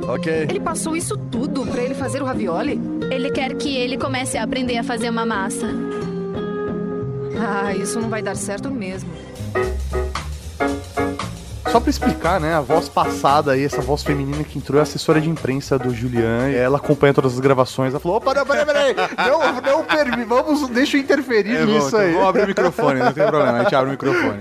Ok. 0.08 0.32
Ele 0.48 0.60
passou 0.60 0.96
isso 0.96 1.16
tudo 1.16 1.66
pra 1.66 1.82
ele 1.82 1.94
fazer 1.94 2.22
o 2.22 2.24
ravioli? 2.24 2.80
Ele 3.10 3.30
quer 3.30 3.54
que 3.56 3.76
ele 3.76 3.98
comece 3.98 4.38
a 4.38 4.42
aprender 4.44 4.78
a 4.78 4.84
fazer 4.84 5.10
uma 5.10 5.26
massa. 5.26 5.66
Ah, 7.38 7.74
isso 7.74 8.00
não 8.00 8.08
vai 8.08 8.22
dar 8.22 8.36
certo 8.36 8.70
mesmo. 8.70 9.10
Só 11.70 11.80
pra 11.80 11.90
explicar, 11.90 12.40
né, 12.40 12.54
a 12.54 12.60
voz 12.60 12.88
passada 12.88 13.52
aí, 13.52 13.64
essa 13.64 13.80
voz 13.80 14.02
feminina 14.02 14.42
que 14.44 14.58
entrou 14.58 14.78
é 14.78 14.80
a 14.80 14.82
assessora 14.82 15.20
de 15.20 15.28
imprensa 15.28 15.78
do 15.78 15.94
Julian. 15.94 16.48
Ela 16.48 16.78
acompanha 16.78 17.12
todas 17.12 17.34
as 17.34 17.40
gravações. 17.40 17.92
Ela 17.92 18.00
falou: 18.00 18.16
opa, 18.18 18.32
não, 18.34 18.46
peraí, 18.46 18.64
peraí. 18.64 18.94
Não, 19.28 19.60
não 19.60 19.84
permi, 19.84 20.24
vamos, 20.24 20.68
deixa 20.68 20.96
eu 20.96 21.00
interferir 21.00 21.56
É, 21.56 21.64
nisso 21.66 21.88
então 21.88 22.00
aí. 22.00 22.12
Vamos 22.12 22.28
abrir 22.28 22.44
o 22.44 22.46
microfone, 22.46 23.00
não 23.00 23.12
tem 23.12 23.26
problema, 23.26 23.58
a 23.58 23.62
gente 23.62 23.74
abre 23.74 23.88
o 23.88 23.92
microfone. 23.92 24.38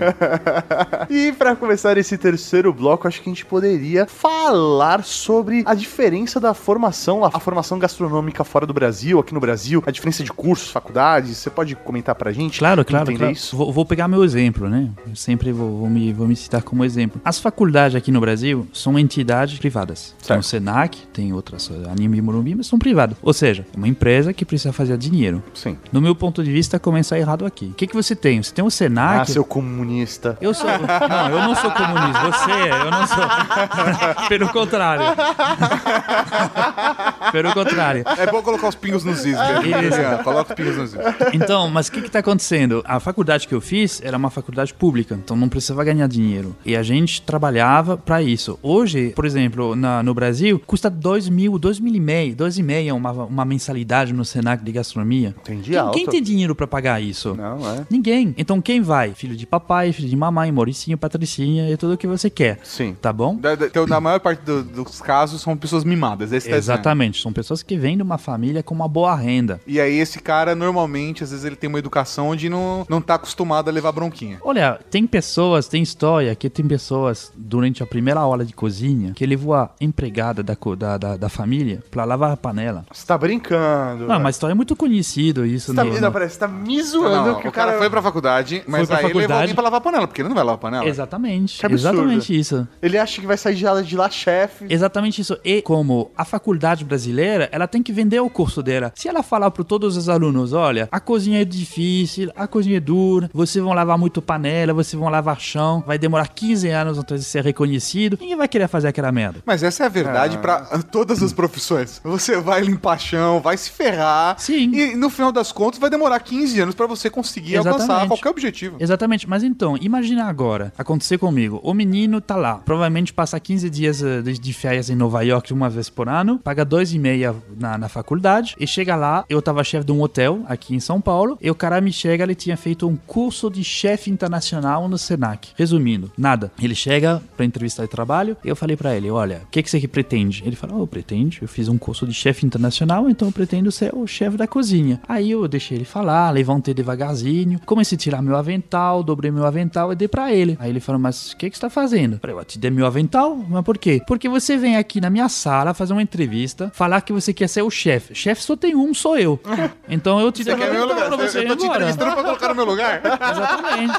E 1.10 1.32
pra 1.32 1.54
começar 1.56 1.96
esse 1.98 2.16
terceiro 2.16 2.72
bloco, 2.72 3.06
acho 3.08 3.20
que 3.20 3.28
a 3.28 3.32
gente 3.32 3.44
poderia 3.44 4.06
falar 4.06 5.04
sobre 5.04 5.62
a 5.66 5.74
diferença 5.74 6.40
da 6.40 6.54
formação, 6.54 7.24
a 7.24 7.30
formação 7.40 7.78
gastronômica 7.78 8.44
fora 8.44 8.66
do 8.66 8.72
Brasil, 8.72 9.18
aqui 9.18 9.34
no 9.34 9.40
Brasil, 9.40 9.82
a 9.86 9.90
diferença 9.90 10.22
de 10.24 10.32
cursos, 10.32 10.70
faculdades. 10.70 11.36
Você 11.36 11.50
pode 11.50 11.74
comentar 11.76 12.14
pra 12.14 12.32
gente? 12.32 12.58
Claro, 12.58 12.84
claro, 12.84 13.04
Entender 13.04 13.18
claro. 13.18 13.32
isso? 13.32 13.56
Vou, 13.56 13.72
vou 13.72 13.84
pegar 13.84 14.08
meu 14.08 14.24
exemplo, 14.24 14.68
né? 14.68 14.88
Eu 15.08 15.14
sempre 15.16 15.52
vou, 15.52 15.78
vou 15.78 15.88
me, 15.90 16.12
vou 16.12 16.26
me 16.26 16.36
citar 16.36 16.62
como 16.62 16.84
exemplo. 16.84 17.15
As 17.24 17.38
faculdades 17.38 17.96
aqui 17.96 18.10
no 18.10 18.20
Brasil 18.20 18.66
são 18.72 18.98
entidades 18.98 19.58
privadas. 19.58 20.14
Tem 20.26 20.38
o 20.38 20.42
Senac, 20.42 20.98
tem 21.12 21.32
outras, 21.32 21.70
eh, 21.70 21.90
Anime 21.90 22.18
e 22.18 22.22
Morumbi, 22.22 22.54
mas 22.54 22.66
são 22.66 22.78
privadas. 22.78 23.16
Ou 23.22 23.32
seja, 23.32 23.66
é 23.72 23.76
uma 23.76 23.88
empresa 23.88 24.32
que 24.32 24.44
precisa 24.44 24.72
fazer 24.72 24.96
dinheiro. 24.98 25.42
Sim. 25.54 25.78
No 25.92 26.00
meu 26.00 26.14
ponto 26.14 26.42
de 26.42 26.50
vista, 26.50 26.78
começa 26.78 27.18
errado 27.18 27.46
aqui. 27.46 27.66
O 27.66 27.74
que, 27.74 27.86
que 27.86 27.94
você 27.94 28.14
tem? 28.14 28.42
Você 28.42 28.52
tem 28.52 28.64
o 28.64 28.70
Senac... 28.70 29.20
Ah, 29.20 29.24
seu 29.24 29.44
comunista. 29.44 30.36
Eu 30.40 30.54
sou. 30.54 30.68
Não, 31.08 31.30
eu 31.30 31.38
não 31.40 31.54
sou 31.54 31.70
comunista. 31.70 32.32
Você, 32.32 32.50
eu 32.50 32.90
não 32.90 33.06
sou. 33.06 33.24
Pelo 34.28 34.48
contrário. 34.48 35.04
Pelo 37.32 37.52
contrário. 37.52 38.04
É 38.16 38.30
bom 38.30 38.42
colocar 38.42 38.68
os 38.68 38.74
pingos 38.74 39.04
nos 39.04 39.24
is. 39.24 39.36
Isso. 39.36 40.24
Coloca 40.24 40.52
os 40.52 40.56
pingos 40.56 40.76
nos 40.76 40.94
is. 40.94 41.00
Então, 41.32 41.70
mas 41.70 41.88
o 41.88 41.92
que 41.92 42.00
está 42.00 42.20
acontecendo? 42.20 42.82
A 42.86 43.00
faculdade 43.00 43.46
que 43.46 43.54
eu 43.54 43.60
fiz 43.60 44.00
era 44.02 44.16
uma 44.16 44.30
faculdade 44.30 44.72
pública, 44.74 45.14
então 45.14 45.36
não 45.36 45.48
precisava 45.48 45.84
ganhar 45.84 46.06
dinheiro. 46.08 46.56
E 46.64 46.76
a 46.76 46.82
gente 46.82 47.05
gente 47.06 47.22
trabalhava 47.22 47.96
pra 47.96 48.22
isso. 48.22 48.58
Hoje, 48.62 49.10
por 49.14 49.24
exemplo, 49.24 49.74
na- 49.76 50.02
no 50.02 50.12
Brasil, 50.14 50.60
custa 50.66 50.90
dois 50.90 51.28
mil, 51.28 51.58
dois 51.58 51.78
mil 51.80 51.94
e 51.94 52.00
meio, 52.00 52.34
dois 52.34 52.58
e 52.58 52.62
meio 52.62 52.94
uma, 52.96 53.10
uma 53.12 53.44
mensalidade 53.44 54.12
no 54.12 54.24
Senac 54.24 54.62
de 54.64 54.72
gastronomia. 54.72 55.34
Entendi 55.42 55.72
Quem, 55.72 55.90
quem 55.92 56.06
tem 56.06 56.22
dinheiro 56.22 56.54
pra 56.54 56.66
pagar 56.66 57.00
isso? 57.02 57.34
Não, 57.34 57.58
é. 57.74 57.86
Ninguém. 57.90 58.34
Então 58.36 58.60
quem 58.60 58.80
vai? 58.80 59.14
Filho 59.14 59.36
de 59.36 59.46
papai, 59.46 59.92
filho 59.92 60.08
de 60.08 60.16
mamãe, 60.16 60.50
Mauricinho, 60.52 60.98
Patricinha 60.98 61.70
e 61.70 61.76
tudo 61.76 61.94
o 61.94 61.98
que 61.98 62.06
você 62.06 62.28
quer. 62.28 62.58
Sim. 62.64 62.96
Tá 63.00 63.12
bom? 63.12 63.36
Da- 63.36 63.54
da- 63.54 63.66
Então, 63.66 63.86
na 63.86 64.00
maior 64.00 64.20
parte 64.20 64.40
do- 64.44 64.62
dos 64.62 65.00
casos, 65.00 65.40
são 65.42 65.56
pessoas 65.56 65.84
mimadas. 65.84 66.32
Esse 66.32 66.48
tá. 66.50 66.56
Exatamente. 66.56 67.20
São 67.22 67.32
pessoas 67.32 67.62
que 67.62 67.76
vêm 67.76 67.96
de 67.96 68.02
uma 68.02 68.18
família 68.18 68.62
com 68.62 68.74
uma 68.74 68.88
boa 68.88 69.14
renda. 69.14 69.60
E 69.66 69.80
aí, 69.80 69.98
esse 69.98 70.20
cara, 70.20 70.54
normalmente, 70.54 71.22
às 71.22 71.30
vezes, 71.30 71.44
ele 71.44 71.56
tem 71.56 71.68
uma 71.68 71.78
educação 71.78 72.28
onde 72.28 72.48
não, 72.48 72.86
não 72.88 73.00
tá 73.00 73.14
acostumado 73.14 73.68
a 73.68 73.72
levar 73.72 73.92
bronquinha. 73.92 74.38
Olha, 74.42 74.78
tem 74.90 75.06
pessoas, 75.06 75.68
tem 75.68 75.82
história 75.82 76.34
que 76.34 76.48
tem 76.50 76.66
pessoas 76.66 76.95
durante 77.36 77.82
a 77.82 77.86
primeira 77.86 78.20
aula 78.20 78.44
de 78.44 78.52
cozinha 78.52 79.12
que 79.14 79.24
levou 79.26 79.54
a 79.54 79.70
empregada 79.80 80.42
da, 80.42 80.56
da, 80.76 80.98
da, 80.98 81.16
da 81.16 81.28
família 81.28 81.82
pra 81.90 82.04
lavar 82.04 82.30
a 82.32 82.36
panela. 82.36 82.84
Você 82.92 83.06
tá 83.06 83.16
brincando. 83.18 84.06
Não, 84.06 84.18
mas 84.20 84.36
história 84.36 84.52
é 84.52 84.54
muito 84.54 84.74
conhecido 84.76 85.44
isso. 85.46 85.66
Você 85.72 85.74
tá, 85.76 85.84
no- 85.84 85.90
me- 85.90 85.96
no- 85.96 86.02
não, 86.02 86.12
peraí, 86.12 86.28
você 86.28 86.38
tá 86.38 86.48
me 86.48 86.82
zoando 86.82 87.32
Não, 87.32 87.40
que 87.40 87.48
o 87.48 87.52
cara, 87.52 87.78
foi 87.78 87.88
pra 87.90 88.02
faculdade, 88.02 88.62
mas 88.66 88.86
pra 88.88 88.98
aí 88.98 89.04
ele 89.04 89.08
levou 89.08 89.20
faculdade. 89.22 89.40
alguém 89.42 89.54
pra 89.54 89.64
lavar 89.64 89.78
a 89.78 89.80
panela, 89.82 90.06
porque 90.06 90.20
ele 90.22 90.28
não 90.28 90.34
vai 90.36 90.44
lavar 90.44 90.56
a 90.56 90.58
panela. 90.58 90.86
Exatamente. 90.88 91.58
Que 91.58 91.66
absurdo. 91.66 91.94
Exatamente 91.96 92.38
isso. 92.38 92.68
Ele 92.82 92.98
acha 92.98 93.20
que 93.20 93.26
vai 93.26 93.36
sair 93.36 93.54
de 93.54 93.64
lá, 93.64 93.80
de 93.82 93.96
lá 93.96 94.10
chefe. 94.10 94.66
Exatamente 94.68 95.20
isso. 95.20 95.36
E 95.44 95.62
como 95.62 96.10
a 96.16 96.24
faculdade 96.24 96.84
brasileira, 96.84 97.48
ela 97.52 97.66
tem 97.66 97.82
que 97.82 97.92
vender 97.92 98.20
o 98.20 98.30
curso 98.30 98.62
dela. 98.62 98.92
Se 98.94 99.08
ela 99.08 99.22
falar 99.22 99.50
para 99.50 99.64
todos 99.64 99.96
os 99.96 100.08
alunos, 100.08 100.52
olha, 100.52 100.88
a 100.90 101.00
cozinha 101.00 101.42
é 101.42 101.44
difícil, 101.44 102.30
a 102.36 102.46
cozinha 102.46 102.76
é 102.76 102.80
dura, 102.80 103.30
vocês 103.32 103.62
vão 103.64 103.72
lavar 103.74 103.98
muito 103.98 104.20
panela, 104.22 104.72
vocês 104.72 104.98
vão 104.98 105.08
lavar 105.08 105.40
chão, 105.40 105.82
vai 105.86 105.98
demorar 105.98 106.28
15 106.28 106.68
anos 106.68 106.85
até 106.98 107.18
ser 107.18 107.44
reconhecido, 107.44 108.18
ninguém 108.20 108.36
vai 108.36 108.48
querer 108.48 108.68
fazer 108.68 108.88
aquela 108.88 109.10
merda. 109.10 109.40
Mas 109.44 109.62
essa 109.62 109.84
é 109.84 109.86
a 109.86 109.88
verdade 109.88 110.38
pra 110.38 110.60
todas 110.90 111.22
as 111.22 111.32
profissões. 111.32 112.00
Você 112.04 112.38
vai 112.40 112.60
limpar 112.60 112.98
chão, 112.98 113.40
vai 113.40 113.56
se 113.56 113.70
ferrar. 113.70 114.38
Sim. 114.38 114.74
E 114.74 114.96
no 114.96 115.10
final 115.10 115.32
das 115.32 115.52
contas 115.52 115.80
vai 115.80 115.90
demorar 115.90 116.20
15 116.20 116.60
anos 116.60 116.74
pra 116.74 116.86
você 116.86 117.10
conseguir 117.10 117.56
alcançar 117.56 117.84
Exatamente. 117.84 118.08
qualquer 118.08 118.28
objetivo. 118.30 118.76
Exatamente, 118.80 119.28
mas 119.28 119.42
então, 119.42 119.76
imagina 119.80 120.24
agora, 120.24 120.72
acontecer 120.76 121.18
comigo, 121.18 121.60
o 121.62 121.74
menino 121.74 122.20
tá 122.20 122.36
lá, 122.36 122.56
provavelmente 122.56 123.12
passa 123.12 123.38
15 123.38 123.70
dias 123.70 124.02
eh, 124.02 124.22
de, 124.22 124.38
de 124.38 124.52
férias 124.52 124.90
em 124.90 124.94
Nova 124.94 125.22
York 125.22 125.52
uma 125.52 125.68
vez 125.68 125.88
por 125.88 126.08
ano, 126.08 126.38
paga 126.38 126.64
dois 126.64 126.92
e 126.92 126.98
meia 126.98 127.34
na, 127.58 127.78
na 127.78 127.88
faculdade, 127.88 128.54
e 128.58 128.66
chega 128.66 128.96
lá, 128.96 129.24
eu 129.28 129.40
tava 129.40 129.64
chefe 129.64 129.84
de 129.86 129.92
um 129.92 130.00
hotel 130.00 130.42
aqui 130.48 130.74
em 130.74 130.80
São 130.80 131.00
Paulo, 131.00 131.38
e 131.40 131.50
o 131.50 131.54
cara 131.54 131.80
me 131.80 131.92
chega, 131.92 132.24
ele 132.24 132.34
tinha 132.34 132.56
feito 132.56 132.88
um 132.88 132.96
curso 132.96 133.50
de 133.50 133.64
chefe 133.64 134.10
internacional 134.10 134.88
no 134.88 134.98
Senac. 134.98 135.50
Resumindo, 135.56 136.10
nada. 136.16 136.50
Ele 136.60 136.74
chega 136.76 137.22
pra 137.36 137.44
entrevista 137.44 137.82
de 137.82 137.88
trabalho, 137.88 138.36
e 138.44 138.48
eu 138.48 138.54
falei 138.54 138.76
pra 138.76 138.94
ele, 138.94 139.10
olha, 139.10 139.42
o 139.44 139.46
que, 139.50 139.62
que 139.62 139.70
você 139.70 139.80
que 139.80 139.88
pretende? 139.88 140.42
Ele 140.46 140.54
falou, 140.54 140.82
oh, 140.82 140.86
pretende, 140.86 141.40
eu 141.42 141.48
fiz 141.48 141.68
um 141.68 141.78
curso 141.78 142.06
de 142.06 142.14
chefe 142.14 142.46
internacional, 142.46 143.08
então 143.08 143.28
eu 143.28 143.32
pretendo 143.32 143.72
ser 143.72 143.94
o 143.94 144.06
chefe 144.06 144.36
da 144.36 144.46
cozinha. 144.46 145.00
Aí 145.08 145.30
eu 145.30 145.46
deixei 145.48 145.78
ele 145.78 145.84
falar, 145.84 146.30
levantei 146.30 146.74
devagarzinho, 146.74 147.60
comecei 147.64 147.96
a 147.96 147.98
tirar 147.98 148.22
meu 148.22 148.36
avental, 148.36 149.02
dobrei 149.02 149.30
meu 149.30 149.46
avental 149.46 149.92
e 149.92 149.96
dei 149.96 150.08
pra 150.08 150.32
ele. 150.32 150.56
Aí 150.60 150.70
ele 150.70 150.80
falou, 150.80 151.00
mas 151.00 151.32
o 151.32 151.36
que, 151.36 151.50
que 151.50 151.56
você 151.56 151.62
tá 151.62 151.70
fazendo? 151.70 152.14
Eu 152.14 152.18
falei, 152.18 152.36
eu 152.36 152.44
te 152.44 152.58
dei 152.58 152.70
meu 152.70 152.86
avental? 152.86 153.36
Mas 153.48 153.64
por 153.64 153.78
quê? 153.78 154.02
Porque 154.06 154.28
você 154.28 154.56
vem 154.56 154.76
aqui 154.76 155.00
na 155.00 155.10
minha 155.10 155.28
sala 155.28 155.74
fazer 155.74 155.92
uma 155.92 156.02
entrevista, 156.02 156.70
falar 156.74 157.00
que 157.00 157.12
você 157.12 157.32
quer 157.32 157.48
ser 157.48 157.62
o 157.62 157.70
chefe. 157.70 158.14
Chefe 158.14 158.42
só 158.42 158.56
tem 158.56 158.74
um, 158.74 158.92
sou 158.92 159.18
eu. 159.18 159.40
Então 159.88 160.20
eu 160.20 160.32
te 160.32 160.42
dei 160.44 160.54
meu 160.54 160.84
avental 160.84 161.16
pra 161.16 161.16
você 161.16 161.38
eu 161.38 161.42
ir 161.42 161.48
tô 161.48 161.56
te 161.56 161.66
entrevistando 161.66 162.12
pra 162.12 162.22
colocar 162.22 162.48
no 162.48 162.54
meu 162.54 162.64
lugar. 162.64 163.00
Exatamente. 163.06 163.94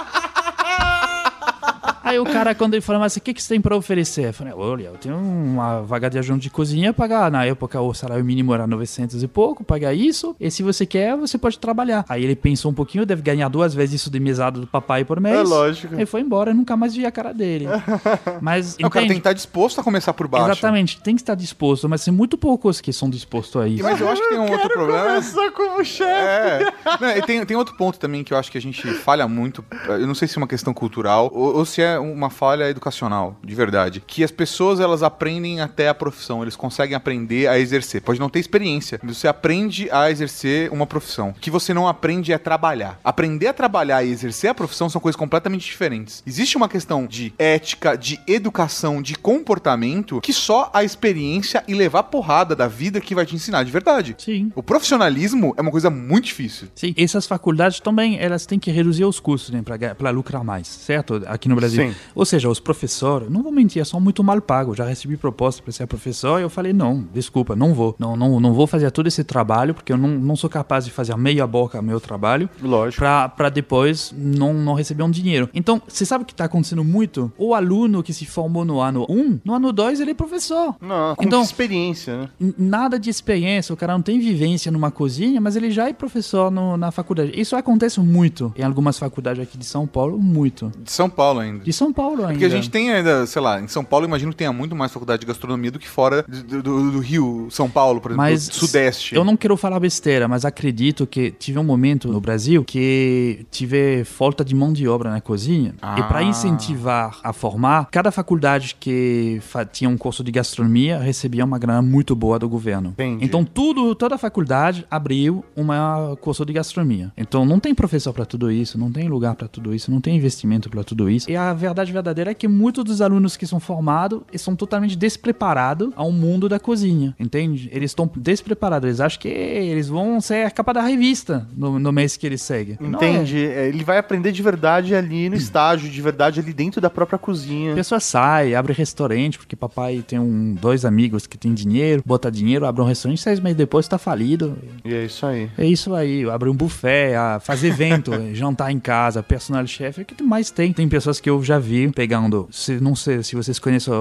Aí 2.08 2.20
o 2.20 2.24
cara, 2.24 2.56
quando 2.56 2.74
ele 2.74 2.82
falou, 2.82 3.02
mas 3.02 3.16
o 3.18 3.22
que, 3.22 3.34
que 3.34 3.44
você 3.44 3.50
tem 3.50 3.62
pra 3.62 3.76
oferecer? 3.76 4.28
Eu 4.28 4.34
falei, 4.34 4.54
olha, 4.54 4.86
eu 4.86 4.94
tenho 4.94 5.18
uma 5.18 5.82
vaga 5.82 6.10
de 6.10 6.18
ajudante 6.18 6.44
de 6.44 6.50
cozinha, 6.50 6.94
pagar, 6.94 7.30
na 7.30 7.46
época 7.46 7.82
o 7.82 7.94
salário 7.94 8.24
mínimo 8.24 8.54
era 8.54 8.66
900 8.66 9.22
e 9.22 9.28
pouco, 9.28 9.64
pagar 9.64 9.94
isso, 9.94 10.36
e 10.40 10.50
se 10.50 10.64
você 10.64 10.86
quer, 10.86 11.18
você 11.18 11.38
pode 11.38 11.60
trabalhar. 11.60 12.06
Aí 12.08 12.24
ele 12.24 12.36
pensou 12.36 12.72
um 12.72 12.74
pouquinho, 12.74 13.06
deve 13.06 13.22
ganhar 13.22 13.50
duas 13.50 13.74
vezes 13.74 14.02
isso 14.02 14.10
de 14.10 14.20
mesada 14.22 14.60
do 14.60 14.68
papai 14.68 15.04
por 15.04 15.20
mês. 15.20 15.38
É 15.38 15.44
lógico. 15.44 15.96
Aí 15.96 16.06
foi 16.06 16.22
embora, 16.22 16.52
eu 16.52 16.56
nunca 16.56 16.78
mais 16.78 16.96
vi 16.96 17.06
a 17.06 17.12
cara 17.12 17.34
dele. 17.34 17.66
Mas, 18.42 18.76
o 18.76 18.90
cara 18.90 19.06
tem 19.06 19.16
que 19.16 19.18
estar 19.18 19.34
disposto 19.34 19.82
a 19.82 19.84
começar 19.84 20.14
por 20.14 20.28
baixo. 20.28 20.52
Exatamente, 20.52 21.02
tem 21.02 21.16
que 21.16 21.22
estar 21.22 21.36
disposto, 21.36 21.90
mas 21.90 22.04
tem 22.04 22.14
muito 22.14 22.38
poucos 22.38 22.80
que 22.80 22.94
são 22.94 23.10
dispostos 23.10 23.62
a 23.62 23.68
isso. 23.68 23.84
Mas 23.84 24.00
eu 24.00 24.10
acho 24.10 24.22
que 24.22 24.30
tem 24.30 24.38
um 24.38 24.50
outro 24.50 24.70
problema. 24.70 25.06
Começou 25.06 25.52
como 25.52 25.84
chefe. 25.84 26.08
É. 26.08 26.74
Não, 27.02 27.10
e 27.10 27.22
tem, 27.24 27.46
tem 27.46 27.58
outro 27.58 27.76
ponto 27.76 28.00
também 28.00 28.24
que 28.24 28.34
eu 28.34 28.38
acho 28.38 28.52
que 28.52 28.58
a 28.58 28.62
gente 28.62 28.88
falha 28.94 29.28
muito. 29.28 29.64
Eu 29.88 30.08
não 30.08 30.16
sei 30.16 30.28
se 30.28 30.38
é 30.38 30.40
uma 30.40 30.48
questão 30.48 30.74
cultural 30.74 31.30
ou, 31.34 31.58
ou 31.58 31.66
se 31.66 31.82
é 31.82 31.97
uma 32.00 32.30
falha 32.30 32.70
educacional, 32.70 33.38
de 33.44 33.56
verdade. 33.56 34.04
Que 34.06 34.24
as 34.24 34.32
pessoas 34.32 34.80
elas 34.80 35.04
aprendem 35.04 35.62
até 35.62 35.90
a 35.90 35.94
profissão, 35.94 36.42
eles 36.42 36.56
conseguem 36.56 36.96
aprender 36.96 37.48
a 37.48 37.60
exercer. 37.60 38.02
Pode 38.02 38.20
não 38.20 38.30
ter 38.30 38.40
experiência, 38.40 39.00
mas 39.04 39.18
você 39.18 39.28
aprende 39.28 39.90
a 39.92 40.10
exercer 40.10 40.72
uma 40.72 40.86
profissão. 40.86 41.30
O 41.30 41.34
que 41.34 41.52
você 41.52 41.74
não 41.74 41.88
aprende 41.88 42.32
é 42.32 42.38
trabalhar. 42.38 43.00
Aprender 43.04 43.48
a 43.48 43.54
trabalhar 43.54 44.04
e 44.04 44.10
exercer 44.10 44.50
a 44.50 44.54
profissão 44.54 44.90
são 44.90 45.02
coisas 45.02 45.18
completamente 45.18 45.66
diferentes. 45.66 46.24
Existe 46.26 46.58
uma 46.58 46.70
questão 46.70 47.06
de 47.06 47.34
ética, 47.38 47.96
de 47.96 48.20
educação, 48.28 49.02
de 49.02 49.16
comportamento 49.16 50.22
que 50.22 50.34
só 50.34 50.70
a 50.74 50.84
experiência 50.84 51.64
e 51.68 51.74
levar 51.74 52.04
porrada 52.04 52.56
da 52.56 52.68
vida 52.68 53.02
que 53.02 53.16
vai 53.16 53.26
te 53.26 53.36
ensinar 53.36 53.64
de 53.64 53.72
verdade. 53.72 54.16
Sim. 54.18 54.52
O 54.56 54.64
profissionalismo 54.64 55.54
é 55.58 55.62
uma 55.62 55.72
coisa 55.72 55.90
muito 55.90 56.26
difícil. 56.26 56.68
Sim, 56.76 56.94
essas 56.98 57.26
faculdades 57.26 57.80
também, 57.80 58.20
elas 58.20 58.46
têm 58.46 58.60
que 58.60 58.72
reduzir 58.72 59.06
os 59.06 59.20
custos, 59.20 59.52
né, 59.52 59.64
pra 59.98 60.10
lucrar 60.10 60.44
mais, 60.44 60.68
certo? 60.68 61.22
Aqui 61.28 61.50
no 61.50 61.56
Brasil. 61.56 61.77
Sim. 61.82 61.96
Ou 62.16 62.26
seja, 62.26 62.50
os 62.50 62.60
professores, 62.60 63.30
não 63.30 63.42
vou 63.44 63.52
mentir, 63.52 63.86
são 63.86 64.00
muito 64.00 64.24
mal 64.24 64.40
pagos. 64.42 64.78
Já 64.78 64.86
recebi 64.86 65.18
proposta 65.18 65.62
para 65.62 65.72
ser 65.72 65.88
professor 65.88 66.40
e 66.40 66.44
eu 66.44 66.50
falei, 66.50 66.74
não, 66.74 67.06
desculpa, 67.14 67.56
não 67.56 67.74
vou. 67.74 67.96
Não, 68.00 68.16
não, 68.16 68.40
não 68.40 68.54
vou 68.54 68.68
fazer 68.68 68.90
todo 68.92 69.08
esse 69.08 69.24
trabalho, 69.24 69.74
porque 69.74 69.92
eu 69.94 69.98
não, 69.98 70.10
não 70.10 70.36
sou 70.36 70.50
capaz 70.50 70.86
de 70.86 70.92
fazer 70.92 71.14
a 71.14 71.18
meia 71.18 71.46
boca 71.48 71.82
meu 71.82 72.00
trabalho 72.00 72.50
Lógico. 72.62 73.00
pra, 73.02 73.30
pra 73.30 73.50
depois 73.50 74.14
não, 74.18 74.54
não 74.54 74.74
receber 74.74 75.04
um 75.04 75.12
dinheiro. 75.12 75.50
Então, 75.54 75.82
você 75.88 76.06
sabe 76.06 76.24
o 76.24 76.28
que 76.28 76.34
tá 76.36 76.46
acontecendo 76.46 76.84
muito? 76.84 77.32
O 77.38 77.54
aluno 77.54 78.04
que 78.04 78.14
se 78.14 78.26
formou 78.26 78.64
no 78.66 78.80
ano 78.80 79.06
1, 79.10 79.40
no 79.44 79.54
ano 79.54 79.72
2 79.74 80.00
ele 80.00 80.12
é 80.12 80.14
professor. 80.14 80.76
Não, 80.82 81.16
com 81.16 81.24
Então- 81.24 81.42
experiência, 81.42 82.18
né? 82.18 82.30
Nada 82.58 83.00
de 83.00 83.10
experiência, 83.10 83.74
o 83.74 83.78
cara 83.78 83.94
não 83.94 84.02
tem 84.02 84.20
vivência 84.20 84.72
numa 84.72 84.92
cozinha, 84.92 85.40
mas 85.42 85.56
ele 85.56 85.72
já 85.72 85.90
é 85.90 85.94
professor 85.94 86.52
no- 86.52 86.78
na 86.78 86.92
faculdade. 86.92 87.32
Isso 87.40 87.56
acontece 87.56 88.00
muito 88.00 88.54
em 88.58 88.64
algumas 88.64 88.98
faculdades 89.00 89.42
aqui 89.42 89.58
de 89.58 89.66
São 89.66 89.86
Paulo, 89.88 90.18
muito. 90.18 90.72
De 90.84 90.92
São 90.92 91.10
Paulo 91.10 91.40
ainda. 91.40 91.64
De 91.68 91.74
São 91.74 91.92
Paulo 91.92 92.22
ainda. 92.22 92.32
Porque 92.34 92.46
a 92.46 92.50
gente 92.50 92.70
tem 92.70 92.92
ainda, 92.92 93.26
sei 93.26 93.42
lá, 93.42 93.60
em 93.62 93.68
São 93.68 93.84
Paulo 93.84 94.06
eu 94.06 94.08
imagino 94.08 94.32
que 94.32 94.38
tenha 94.38 94.54
muito 94.54 94.74
mais 94.76 94.92
faculdade 94.92 95.20
de 95.20 95.26
gastronomia 95.28 95.70
do 95.70 95.78
que 95.78 95.88
fora 95.88 96.24
do, 96.28 96.64
do- 96.64 96.92
do 96.92 97.00
Rio, 97.00 97.48
São 97.52 97.70
Paulo, 97.70 98.00
por 98.00 98.12
exemplo, 98.12 98.24
Mas 98.24 98.44
Sudeste. 98.44 99.14
Eu 99.16 99.26
não 99.26 99.36
quero 99.36 99.58
falar 99.58 99.80
besteira, 99.80 100.28
mas 100.28 100.46
acredito 100.46 101.06
que 101.06 101.30
tive 101.32 101.60
um 101.60 101.64
momento 101.64 102.08
no 102.08 102.22
Brasil 102.22 102.64
que 102.64 103.46
tive 103.52 104.04
falta 104.06 104.46
de 104.46 104.56
mão 104.56 104.72
de 104.72 104.88
obra 104.88 105.10
na 105.10 105.20
cozinha. 105.22 105.76
E 105.98 106.04
para 106.04 106.20
Ah. 106.20 106.24
incentivar 106.24 107.20
a 107.24 107.34
formar, 107.34 107.88
cada 107.92 108.12
faculdade 108.12 108.76
que 108.80 109.42
tinha 109.72 109.90
um 109.90 109.98
curso 109.98 110.24
de 110.24 110.32
gastronomia 110.32 110.98
recebia 111.00 111.44
uma 111.44 111.60
grana 111.60 111.82
muito 111.82 112.16
boa 112.16 112.40
do 112.40 112.48
governo. 112.48 112.90
Entendi. 112.92 113.26
Então 113.26 113.44
tudo, 113.44 113.94
toda 113.94 114.18
faculdade 114.18 114.86
abriu 114.90 115.44
uma 115.56 116.16
curso 116.22 116.46
de 116.46 116.54
gastronomia. 116.54 117.12
Então 117.18 117.46
não 117.46 117.60
tem 117.60 117.76
professor 117.76 118.14
para 118.14 118.26
tudo 118.26 118.52
isso, 118.52 118.78
não 118.78 118.92
tem 118.92 119.08
lugar 119.10 119.36
para 119.36 119.48
tudo 119.48 119.74
isso, 119.76 119.92
não 119.92 120.00
tem 120.00 120.16
investimento 120.16 120.70
para 120.70 120.84
tudo 120.84 121.10
isso. 121.10 121.30
E 121.30 121.36
a 121.36 121.54
verdade 121.58 121.92
verdadeira 121.92 122.32
é 122.32 122.34
que 122.34 122.48
muitos 122.48 122.84
dos 122.84 123.02
alunos 123.02 123.36
que 123.36 123.46
são 123.46 123.60
formados 123.60 124.22
são 124.38 124.56
totalmente 124.56 124.96
despreparados 124.96 125.90
ao 125.96 126.12
mundo 126.12 126.48
da 126.48 126.60
cozinha, 126.60 127.16
entende? 127.20 127.70
Eles 127.74 127.92
estão 127.92 128.10
despreparados, 128.16 128.88
eles 128.88 129.00
acham 129.02 129.20
que 129.20 129.28
eles 129.28 129.88
vão 129.90 130.22
ser 130.22 130.46
a 130.46 130.52
capa 130.52 130.74
da 130.74 130.82
revista 130.82 131.48
no, 131.56 131.80
no 131.80 131.92
mês 131.92 132.16
que 132.16 132.26
eles 132.26 132.42
seguem. 132.42 132.78
É. 132.82 132.86
Entende? 132.86 133.46
É, 133.46 133.68
Ele 133.68 133.84
vai 133.84 133.98
aprender 133.98 134.32
de 134.32 134.42
verdade 134.42 134.96
ali 134.96 135.30
no 135.30 135.36
estágio, 135.36 135.90
de 135.90 136.02
verdade 136.02 136.40
ali 136.40 136.54
dentro 136.54 136.80
da 136.80 136.90
própria 136.90 137.18
A 137.18 137.20
cozinha. 137.20 137.74
pessoa 137.76 138.00
sai, 138.00 138.54
abre 138.56 138.74
restaurante, 138.74 139.38
porque 139.38 139.56
papai 139.56 140.04
tem 140.06 140.20
um, 140.20 140.54
dois 140.54 140.86
amigos 140.86 141.26
que 141.28 141.38
tem 141.38 141.54
dinheiro, 141.54 142.04
bota 142.06 142.32
dinheiro, 142.32 142.66
abre 142.66 142.82
um 142.82 142.86
restaurante, 142.86 143.22
seis 143.22 143.40
meses 143.40 143.58
depois 143.58 143.88
tá 143.88 143.98
falido. 143.98 144.58
E 144.86 144.94
é 144.94 145.06
isso 145.06 145.26
aí. 145.26 145.50
É 145.58 145.66
isso 145.66 145.94
aí, 145.94 146.30
abre 146.30 146.50
um 146.50 146.56
buffet, 146.56 147.16
a 147.16 147.40
fazer 147.40 147.68
evento, 147.70 148.12
jantar 148.34 148.72
em 148.72 148.80
casa, 148.80 149.24
personal 149.24 149.66
chef, 149.66 150.00
é 150.00 150.04
o 150.04 150.06
que 150.06 150.22
mais 150.24 150.52
tem. 150.52 150.72
Tem 150.74 150.88
pessoas 150.88 151.20
que 151.20 151.30
eu 151.30 151.42
já 151.48 151.58
vi 151.60 151.90
pegando, 151.92 152.48
se, 152.52 152.80
não 152.80 152.96
sei 152.96 153.24
se 153.24 153.36
vocês 153.36 153.58
conhecem 153.60 153.94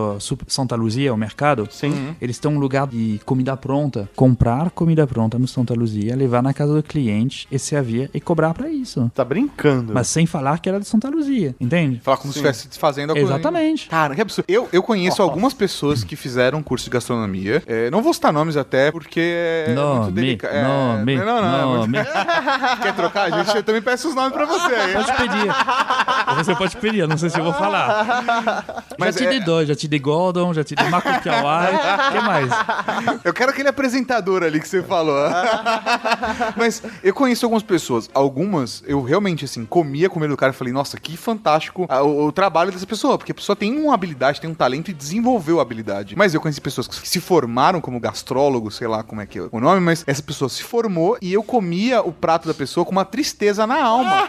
Santa 0.49 0.75
Luzia, 0.77 1.13
o 1.15 1.17
mercado. 1.17 1.69
Sim. 1.71 2.15
Eles 2.21 2.39
têm 2.39 2.51
um 2.51 2.59
lugar 2.59 2.87
de 2.87 3.21
comida 3.25 3.57
pronta, 3.57 4.09
comprar 4.17 4.71
comida 4.71 5.07
pronta 5.07 5.39
no 5.39 5.47
Santa 5.47 5.73
Luzia, 5.75 6.15
levar 6.17 6.43
na 6.43 6.53
casa 6.53 6.75
do 6.75 6.83
cliente 6.83 7.47
e 7.51 7.59
servir 7.59 8.11
e 8.13 8.21
cobrar 8.21 8.53
pra 8.53 8.69
isso. 8.69 9.11
Tá 9.15 9.25
brincando. 9.25 9.93
Mas 9.95 10.09
sem 10.09 10.27
falar 10.27 10.59
que 10.59 10.69
era 10.69 10.81
de 10.81 10.87
Santa 10.87 11.09
Luzia, 11.09 11.55
entende? 11.61 12.01
Falar 12.03 12.17
como 12.17 12.33
se 12.33 12.39
estivesse 12.39 12.69
desfazendo 12.69 13.13
a 13.13 13.15
coisa. 13.15 13.33
Exatamente. 13.35 13.89
Cara, 13.89 14.15
que 14.15 14.21
absurdo. 14.21 14.47
Eu, 14.49 14.69
eu 14.73 14.83
conheço 14.83 15.23
algumas 15.23 15.55
pessoas 15.55 16.03
que 16.05 16.17
fizeram 16.17 16.63
curso 16.63 16.85
de 16.87 16.91
gastronomia. 16.91 17.63
É, 17.67 17.91
não 17.91 18.03
vou 18.03 18.13
citar 18.13 18.33
nomes 18.33 18.57
até, 18.57 18.91
porque 18.91 19.21
é 19.21 19.75
muito 19.75 20.11
delicado. 20.13 20.55
É, 20.55 20.63
nome, 20.63 21.17
não, 21.17 21.25
não, 21.25 21.43
não, 21.43 21.85
é 21.85 21.87
muito- 21.87 22.07
Quer 22.83 22.95
trocar? 22.95 23.33
A 23.33 23.43
gente 23.43 23.57
eu 23.57 23.63
também 23.63 23.83
peço 23.83 24.09
os 24.09 24.15
nomes 24.15 24.33
pra 24.33 24.45
você 24.47 24.75
aí. 24.75 24.93
Pode 24.93 25.13
pedir. 25.17 25.47
Você 26.37 26.55
pode 26.55 26.77
pedir, 26.77 26.99
eu 27.01 27.09
não 27.09 27.17
sei 27.17 27.31
se 27.31 27.36
eu 27.39 27.45
vou 27.45 27.53
falar. 27.53 28.85
Mas 28.99 29.15
já 29.15 29.21
te 29.21 29.27
é- 29.27 29.31
dei 29.31 29.41
dois, 29.41 29.69
já 29.69 29.75
te 29.75 29.89
dei 29.89 29.99
Gordon, 29.99 30.53
já 30.55 30.65
te 30.65 30.75
dei 30.75 30.89
Marco 30.89 31.09
Piauai. 31.23 31.77
O 32.07 32.13
que 32.13 32.21
mais? 32.21 32.51
Eu 33.25 33.33
quero 33.33 33.51
aquele 33.51 33.69
apresentador 33.69 34.43
ali 34.43 34.61
que 34.61 34.69
você 34.69 34.83
falou. 34.83 35.17
Mas 36.57 36.83
eu 37.03 37.15
conheço 37.15 37.45
algumas 37.47 37.63
pessoas. 37.63 38.09
Algumas, 38.15 38.83
eu 38.87 39.03
realmente, 39.03 39.45
assim, 39.45 39.65
comia 39.65 40.09
comida 40.09 40.33
do 40.33 40.37
cara 40.37 40.53
e 40.53 40.55
falei, 40.55 40.73
nossa, 40.73 40.99
que 40.99 41.17
fantástico 41.17 41.87
ah, 41.89 42.03
o, 42.03 42.27
o 42.27 42.33
trabalho 42.33 42.71
dessa 42.73 42.87
pessoa. 42.87 43.19
Porque 43.19 43.33
a 43.33 43.35
pessoa 43.35 43.57
tem 43.57 43.79
uma 43.79 43.95
habilidade, 43.95 44.41
tem 44.41 44.51
um 44.51 44.55
talento 44.55 44.91
e 44.91 44.95
desenvolveu 44.95 45.59
a 45.59 45.63
habilidade. 45.63 46.15
Mas 46.17 46.35
eu 46.35 46.41
conheci 46.41 46.61
pessoas 46.61 46.87
que 46.87 47.09
se 47.09 47.21
formaram 47.21 47.81
como 47.81 47.99
gastrólogo, 48.01 48.71
sei 48.71 48.87
lá 48.87 49.03
como 49.03 49.21
é 49.21 49.27
que 49.27 49.39
é 49.39 49.49
o 49.51 49.61
nome, 49.61 49.81
mas 49.81 50.05
essa 50.07 50.23
pessoa 50.23 50.49
se 50.49 50.63
formou 50.63 51.17
e 51.21 51.33
eu 51.33 51.43
comia 51.43 52.01
o 52.03 52.13
prato 52.13 52.47
da 52.49 52.55
pessoa 52.55 52.85
com 52.85 52.93
uma 52.93 53.05
tristeza 53.05 53.67
na 53.67 53.83
alma. 53.83 54.29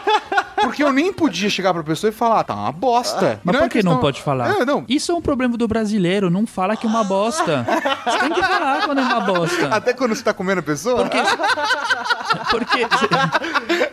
Porque 0.60 0.82
eu 0.82 0.92
nem 0.92 1.12
podia 1.12 1.48
chegar 1.48 1.72
pra 1.72 1.82
pessoa 1.82 2.10
e 2.10 2.12
falar, 2.12 2.42
tá 2.44 2.54
uma 2.54 2.72
bosta. 2.72 2.97
Mas 3.44 3.56
é 3.56 3.58
por 3.60 3.68
que 3.68 3.82
não 3.82 3.92
questão- 3.92 4.00
pode 4.00 4.22
falar? 4.22 4.60
É, 4.60 4.64
não. 4.64 4.84
Isso 4.88 5.12
é 5.12 5.14
um 5.14 5.20
problema 5.22 5.56
do 5.56 5.66
brasileiro, 5.68 6.30
não 6.30 6.46
fala 6.46 6.76
que 6.76 6.86
é 6.86 6.88
uma 6.88 7.04
bosta. 7.04 7.64
Você 8.04 8.18
tem 8.18 8.30
que 8.32 8.42
falar 8.42 8.82
quando 8.84 8.98
é 9.00 9.02
uma 9.04 9.20
bosta. 9.20 9.68
Até 9.74 9.92
quando 9.92 10.14
você 10.14 10.22
tá 10.22 10.32
comendo 10.34 10.60
a 10.60 10.62
pessoa? 10.62 11.04
Porque, 11.04 11.18
porque 12.50 12.86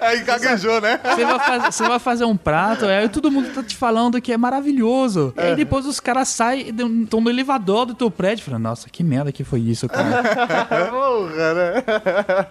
Aí 0.02 0.22
gaguejou, 0.22 0.82
né? 0.82 1.00
você 1.04 1.26
vai, 1.26 1.40
faz- 1.40 1.76
você 1.76 1.88
vai 1.88 2.00
fazer 2.00 2.26
um 2.26 2.38
prato, 2.38 2.86
aí 2.86 3.08
todo 3.10 3.32
mundo 3.32 3.50
tá 3.54 3.64
te 3.64 3.76
falando 3.76 4.22
que 4.22 4.32
é 4.32 4.38
maravilhoso. 4.38 5.34
E 5.38 5.42
aí 5.42 5.56
depois 5.56 5.86
os 5.86 6.00
caras 6.00 6.28
saem, 6.30 6.70
estão 7.04 7.22
no 7.22 7.30
elevador 7.30 7.86
do 7.86 7.94
teu 7.94 8.10
prédio 8.12 8.42
e 8.42 8.46
falam, 8.46 8.60
nossa, 8.60 8.90
que 8.90 9.04
merda 9.04 9.32
que 9.32 9.44
foi 9.44 9.60
isso, 9.60 9.88
cara. 9.88 10.06
Porra, 10.90 11.54
né? 11.54 11.84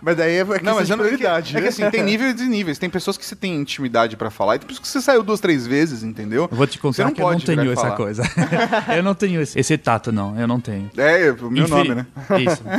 Mas 0.01 0.17
daí 0.17 0.37
é 0.37 0.45
Não, 0.63 0.75
mas 0.77 0.87
de 0.87 0.97
não, 0.97 1.05
é 1.05 1.09
que, 1.17 1.27
é 1.27 1.43
que 1.43 1.61
né? 1.61 1.69
assim, 1.69 1.91
tem 1.91 2.03
níveis 2.03 2.41
e 2.41 2.45
níveis. 2.47 2.79
Tem 2.79 2.91
pessoas 2.91 3.17
que 3.17 3.25
você 3.25 3.37
tem 3.37 3.55
intimidade 3.57 4.17
pra 4.17 4.31
falar, 4.31 4.57
e 4.57 4.59
tem 4.59 4.69
pessoas 4.69 4.83
que 4.87 4.89
você 4.89 5.01
saiu 5.01 5.23
duas, 5.23 5.41
três 5.41 5.67
vezes, 5.67 6.03
entendeu? 6.03 6.44
Eu 6.51 6.57
vou 6.57 6.67
te 6.67 6.79
contar 6.79 7.11
que 7.13 7.21
eu 7.21 7.31
não 7.31 7.41
tenho 7.41 7.73
essa 7.73 7.83
falar. 7.83 7.97
coisa. 7.97 8.23
eu 8.97 9.03
não 9.03 9.15
tenho 9.15 9.41
esse, 9.41 9.59
esse 9.59 9.77
tato, 9.79 10.13
não. 10.13 10.39
Eu 10.39 10.47
não 10.47 10.61
tenho. 10.61 10.91
É, 10.97 11.31
o 11.31 11.51
meu 11.51 11.69
nome, 11.69 11.95
né? 11.95 12.07
Isso. 12.41 12.63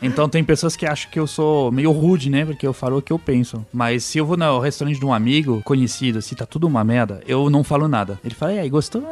Então 0.00 0.28
tem 0.28 0.42
pessoas 0.42 0.74
que 0.74 0.84
acham 0.84 1.10
que 1.10 1.18
eu 1.18 1.26
sou 1.26 1.70
meio 1.70 1.92
rude, 1.92 2.28
né? 2.28 2.44
Porque 2.44 2.66
eu 2.66 2.72
falo 2.72 2.98
o 2.98 3.02
que 3.02 3.12
eu 3.12 3.18
penso. 3.18 3.64
Mas 3.72 4.04
se 4.04 4.18
eu 4.18 4.26
vou 4.26 4.36
no 4.36 4.58
restaurante 4.58 4.98
de 4.98 5.06
um 5.06 5.12
amigo 5.12 5.62
conhecido, 5.64 6.20
se 6.20 6.34
tá 6.34 6.44
tudo 6.44 6.66
uma 6.66 6.82
merda, 6.82 7.20
eu 7.26 7.48
não 7.48 7.62
falo 7.62 7.86
nada. 7.86 8.18
Ele 8.24 8.34
fala, 8.34 8.54
e 8.54 8.58
aí, 8.58 8.68
gostou? 8.68 9.02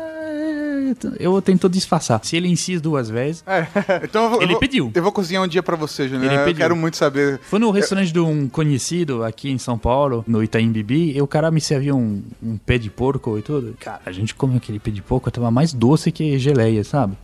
É, 1.18 1.26
Eu 1.26 1.41
tento 1.43 1.68
disfarçar. 1.68 2.20
Se 2.24 2.36
ele 2.36 2.49
insiste 2.49 2.80
duas 2.80 3.09
vezes. 3.09 3.45
Então 4.03 4.24
eu 4.24 4.30
vou, 4.30 4.38
eu 4.38 4.43
Ele 4.43 4.53
vou- 4.53 4.61
pediu. 4.61 4.91
Eu 4.95 5.03
vou 5.03 5.12
cozinhar 5.12 5.43
um 5.43 5.49
dia 5.49 5.62
pra 5.62 5.76
você, 5.76 6.09
Júnior. 6.09 6.30
Ele 6.32 6.41
Eu 6.41 6.45
pediu. 6.45 6.59
quero 6.61 6.76
muito 6.76 6.97
saber. 6.97 7.38
Foi 7.43 7.59
no 7.59 7.70
restaurante 7.70 8.12
de 8.12 8.18
um 8.20 8.49
conhecido 8.49 9.22
aqui 9.24 9.51
em 9.51 9.59
São 9.59 9.78
Paulo, 9.78 10.24
no 10.26 10.43
Itaim 10.43 10.70
Bibi, 10.70 11.16
e 11.16 11.22
o 11.22 11.26
cara 11.26 11.51
me 11.51 11.61
serviu 11.61 11.97
um, 11.97 12.22
um 12.43 12.57
pé 12.57 12.78
de 12.78 12.91
porco 12.91 13.38
e 13.38 13.43
tudo. 13.43 13.74
Cara, 13.80 14.01
a 14.07 14.12
gente 14.12 14.34
comeu 14.34 14.57
aquele 14.57 14.78
pé 14.78 14.91
de 14.91 15.03
porco, 15.03 15.30
tava 15.30 15.51
mais 15.51 15.72
doce 15.72 16.11
que 16.12 16.38
geleia, 16.38 16.82
sabe? 16.84 17.14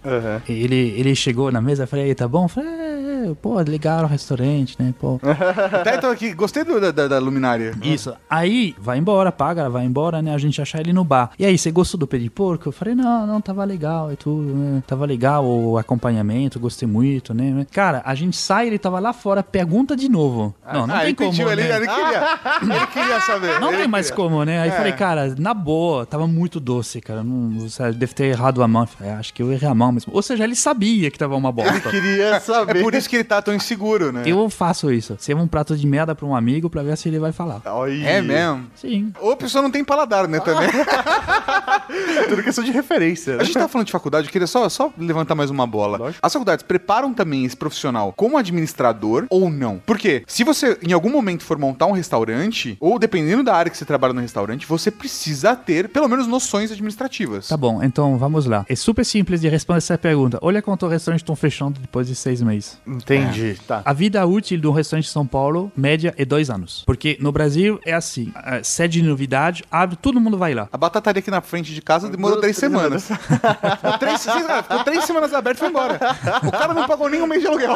E 0.49 0.53
Ele, 0.53 0.95
ele 0.97 1.15
chegou 1.15 1.51
na 1.53 1.61
mesa, 1.61 1.85
eu 1.85 1.87
falei, 1.89 2.07
"E 2.07 2.09
aí, 2.09 2.15
tá 2.15 2.27
bom? 2.29 2.45
Eu 2.45 2.49
falei, 2.49 2.71
é, 2.71 3.29
é, 3.31 3.35
pô, 3.41 3.61
legal 3.61 4.05
o 4.05 4.07
restaurante, 4.07 4.77
né? 4.79 4.95
Pô. 4.99 5.19
Até 5.81 5.97
então 5.97 6.11
aqui, 6.11 6.33
gostei 6.35 6.65
do- 6.65 6.81
da, 6.93 7.07
da- 7.09 7.19
luminária. 7.19 7.73
Isso. 7.83 8.13
Aí, 8.29 8.75
vai 8.79 8.99
embora, 8.99 9.33
paga, 9.33 9.69
vai 9.69 9.85
embora, 9.85 10.21
né? 10.23 10.35
A 10.35 10.39
gente 10.39 10.61
achar 10.61 10.81
ele 10.81 10.93
no 10.93 11.05
bar. 11.05 11.31
E 11.39 11.45
aí, 11.45 11.57
você 11.59 11.71
gostou 11.71 11.99
do 11.99 12.07
pé 12.07 12.19
de 12.19 12.31
porco? 12.31 12.69
Eu 12.69 12.73
falei, 12.73 12.95
não, 12.95 13.27
não, 13.27 13.41
tava 13.57 13.65
legal 13.65 14.13
e 14.13 14.17
tudo, 14.17 14.55
né? 14.55 14.83
Tava 14.87 15.07
legal 15.07 15.45
o 15.47 15.79
acompanhamento, 15.79 16.61
gostei 16.61 16.87
muito, 16.87 17.33
né? 17.33 17.67
Cara, 17.73 18.03
a 18.05 18.15
gente 18.15 18.37
sai, 18.37 18.67
ele 18.67 18.79
tava 18.79 18.99
lá 19.01 19.15
fora, 19.15 19.43
pergunta 19.43 19.97
de 19.97 20.11
novo. 20.11 20.55
Não, 20.71 20.87
não 20.87 20.95
ah, 20.95 20.99
tem 20.99 21.07
ele 21.09 21.15
como, 21.17 21.31
pediu, 21.31 21.51
ele, 21.51 21.63
né? 21.63 21.77
ele 21.77 21.87
queria. 21.89 22.39
Ele 22.63 22.87
queria 22.89 23.21
saber. 23.23 23.59
Não 23.61 23.69
ele 23.69 23.79
tem 23.79 23.89
mais 23.89 24.11
queria. 24.11 24.25
como, 24.25 24.45
né? 24.45 24.61
Aí 24.61 24.69
É. 24.69 24.73
falei, 24.73 24.93
cara, 24.93 25.35
na 25.39 25.55
boa, 25.55 26.05
tava 26.05 26.27
muito 26.27 26.61
doce, 26.61 27.01
cara. 27.01 27.23
Não, 27.25 27.59
você 27.61 27.93
deve 27.93 28.13
ter 28.13 28.25
errado 28.27 28.63
a 28.63 28.69
mão. 28.69 28.83
Eu 28.83 28.87
falei, 28.89 29.13
"É, 29.13 29.17
acho 29.17 29.33
que 29.33 29.43
eu 29.43 29.51
errei 29.51 29.69
a 29.69 29.75
mão 29.75 29.91
mesmo. 29.91 30.13
Ou 30.15 30.21
seja, 30.23 30.45
ele 30.45 30.55
sabia 30.55 31.11
que 31.11 31.19
tava 31.19 31.35
uma 31.35 31.51
bosta. 31.51 31.89
Queria 31.91 32.39
saber. 32.41 32.79
É 32.79 32.83
por 32.83 32.95
isso 32.95 33.09
que 33.09 33.17
ele 33.17 33.25
tá 33.25 33.41
tão 33.41 33.55
inseguro, 33.55 34.13
né? 34.13 34.23
Eu 34.27 34.51
faço 34.51 34.93
isso. 34.93 35.17
Servo 35.19 35.43
um 35.43 35.49
prato 35.49 35.75
de 35.77 35.87
merda 35.87 36.15
pra 36.15 36.27
um 36.27 36.37
amigo 36.37 36.69
pra 36.69 36.83
ver 36.83 36.97
se 36.99 37.09
ele 37.09 37.19
vai 37.19 37.33
falar. 37.33 37.63
Olha. 37.65 38.07
É 38.07 38.21
mesmo. 38.21 38.67
Sim. 38.75 39.13
Ou 39.21 39.33
a 39.33 39.37
pessoa 39.37 39.63
não 39.63 39.71
tem 39.71 39.83
paladar, 39.85 40.29
né, 40.29 40.41
também. 40.41 40.69
É 42.19 42.23
tudo 42.29 42.43
questão 42.43 42.65
de 42.65 42.71
referência. 42.71 43.37
Né? 43.37 43.45
Gente 43.47 43.55
tava 43.55 43.69
falando 43.69 43.87
de 43.87 43.93
faculdade, 43.93 44.27
eu 44.27 44.33
queria 44.33 44.47
só, 44.47 44.69
só 44.69 44.93
levantar 44.99 45.35
mais 45.35 45.51
uma 45.51 45.67
bola. 45.67 45.99
Lógico. 45.99 46.21
As 46.23 46.33
faculdades 46.33 46.63
preparam 46.63 47.13
também 47.13 47.45
esse 47.45 47.57
profissional 47.57 48.13
como 48.17 48.37
administrador 48.37 49.27
ou 49.31 49.51
não? 49.51 49.81
Porque 49.85 50.23
se 50.27 50.45
você 50.45 50.79
em 50.83 50.93
algum 50.93 51.11
momento 51.11 51.45
for 51.45 51.59
montar 51.59 51.87
um 51.87 51.93
restaurante, 51.93 52.77
ou 52.81 52.99
dependendo 52.99 53.43
da 53.43 53.55
área 53.55 53.71
que 53.71 53.77
você 53.77 53.85
trabalha 53.85 54.13
no 54.13 54.21
restaurante, 54.21 54.67
você 54.67 54.91
precisa 54.91 55.55
ter 55.55 55.89
pelo 55.89 56.09
menos 56.09 56.27
noções 56.27 56.71
administrativas. 56.71 57.49
Tá 57.49 57.57
bom, 57.57 57.83
então 57.83 58.19
vamos 58.19 58.47
lá. 58.47 58.65
É 58.69 58.77
super 58.77 59.05
simples 59.05 59.41
de 59.41 59.49
responder 59.49 59.79
essa 59.79 59.99
pergunta. 59.99 60.39
Olha 60.43 60.63
quanto 60.63 60.87
restaurantes 60.87 61.23
estão 61.23 61.37
fechando 61.37 61.81
depois 61.81 62.07
de 62.07 62.15
seis 62.15 62.43
meses. 62.43 62.79
Entendi. 62.87 63.59
Tá. 63.67 63.83
A 63.85 63.93
vida 63.93 64.25
útil 64.27 64.59
de 64.59 64.67
um 64.67 64.73
restaurante 64.73 65.07
em 65.07 65.11
São 65.11 65.27
Paulo, 65.27 65.71
média, 65.77 66.15
é 66.17 66.25
dois 66.25 66.51
anos. 66.51 66.83
Porque 66.87 67.17
no 67.21 67.33
Brasil 67.33 67.81
é 67.85 67.93
assim: 67.93 68.33
a 68.35 68.63
sede 68.63 69.01
de 69.01 69.09
novidade, 69.09 69.65
abre, 69.71 69.97
todo 69.97 70.21
mundo 70.21 70.39
vai 70.39 70.55
lá. 70.55 70.69
A 70.73 70.77
batataria 70.77 71.21
aqui 71.21 71.31
na 71.31 71.41
frente 71.41 71.75
de 71.75 71.83
casa 71.83 72.09
demorou 72.09 72.41
três 72.41 72.57
semanas. 72.57 73.09
ficou, 73.39 73.99
três, 73.99 74.25
ficou 74.25 74.85
três 74.85 75.05
semanas 75.05 75.33
aberto 75.35 75.57
e 75.59 75.61
foi 75.61 75.69
embora. 75.69 75.99
O 76.47 76.51
cara 76.53 76.75
não 76.75 76.87
pagou 76.87 77.09
nem 77.09 77.23
um 77.23 77.27
mês 77.27 77.41
de 77.43 77.49
aluguel. 77.49 77.75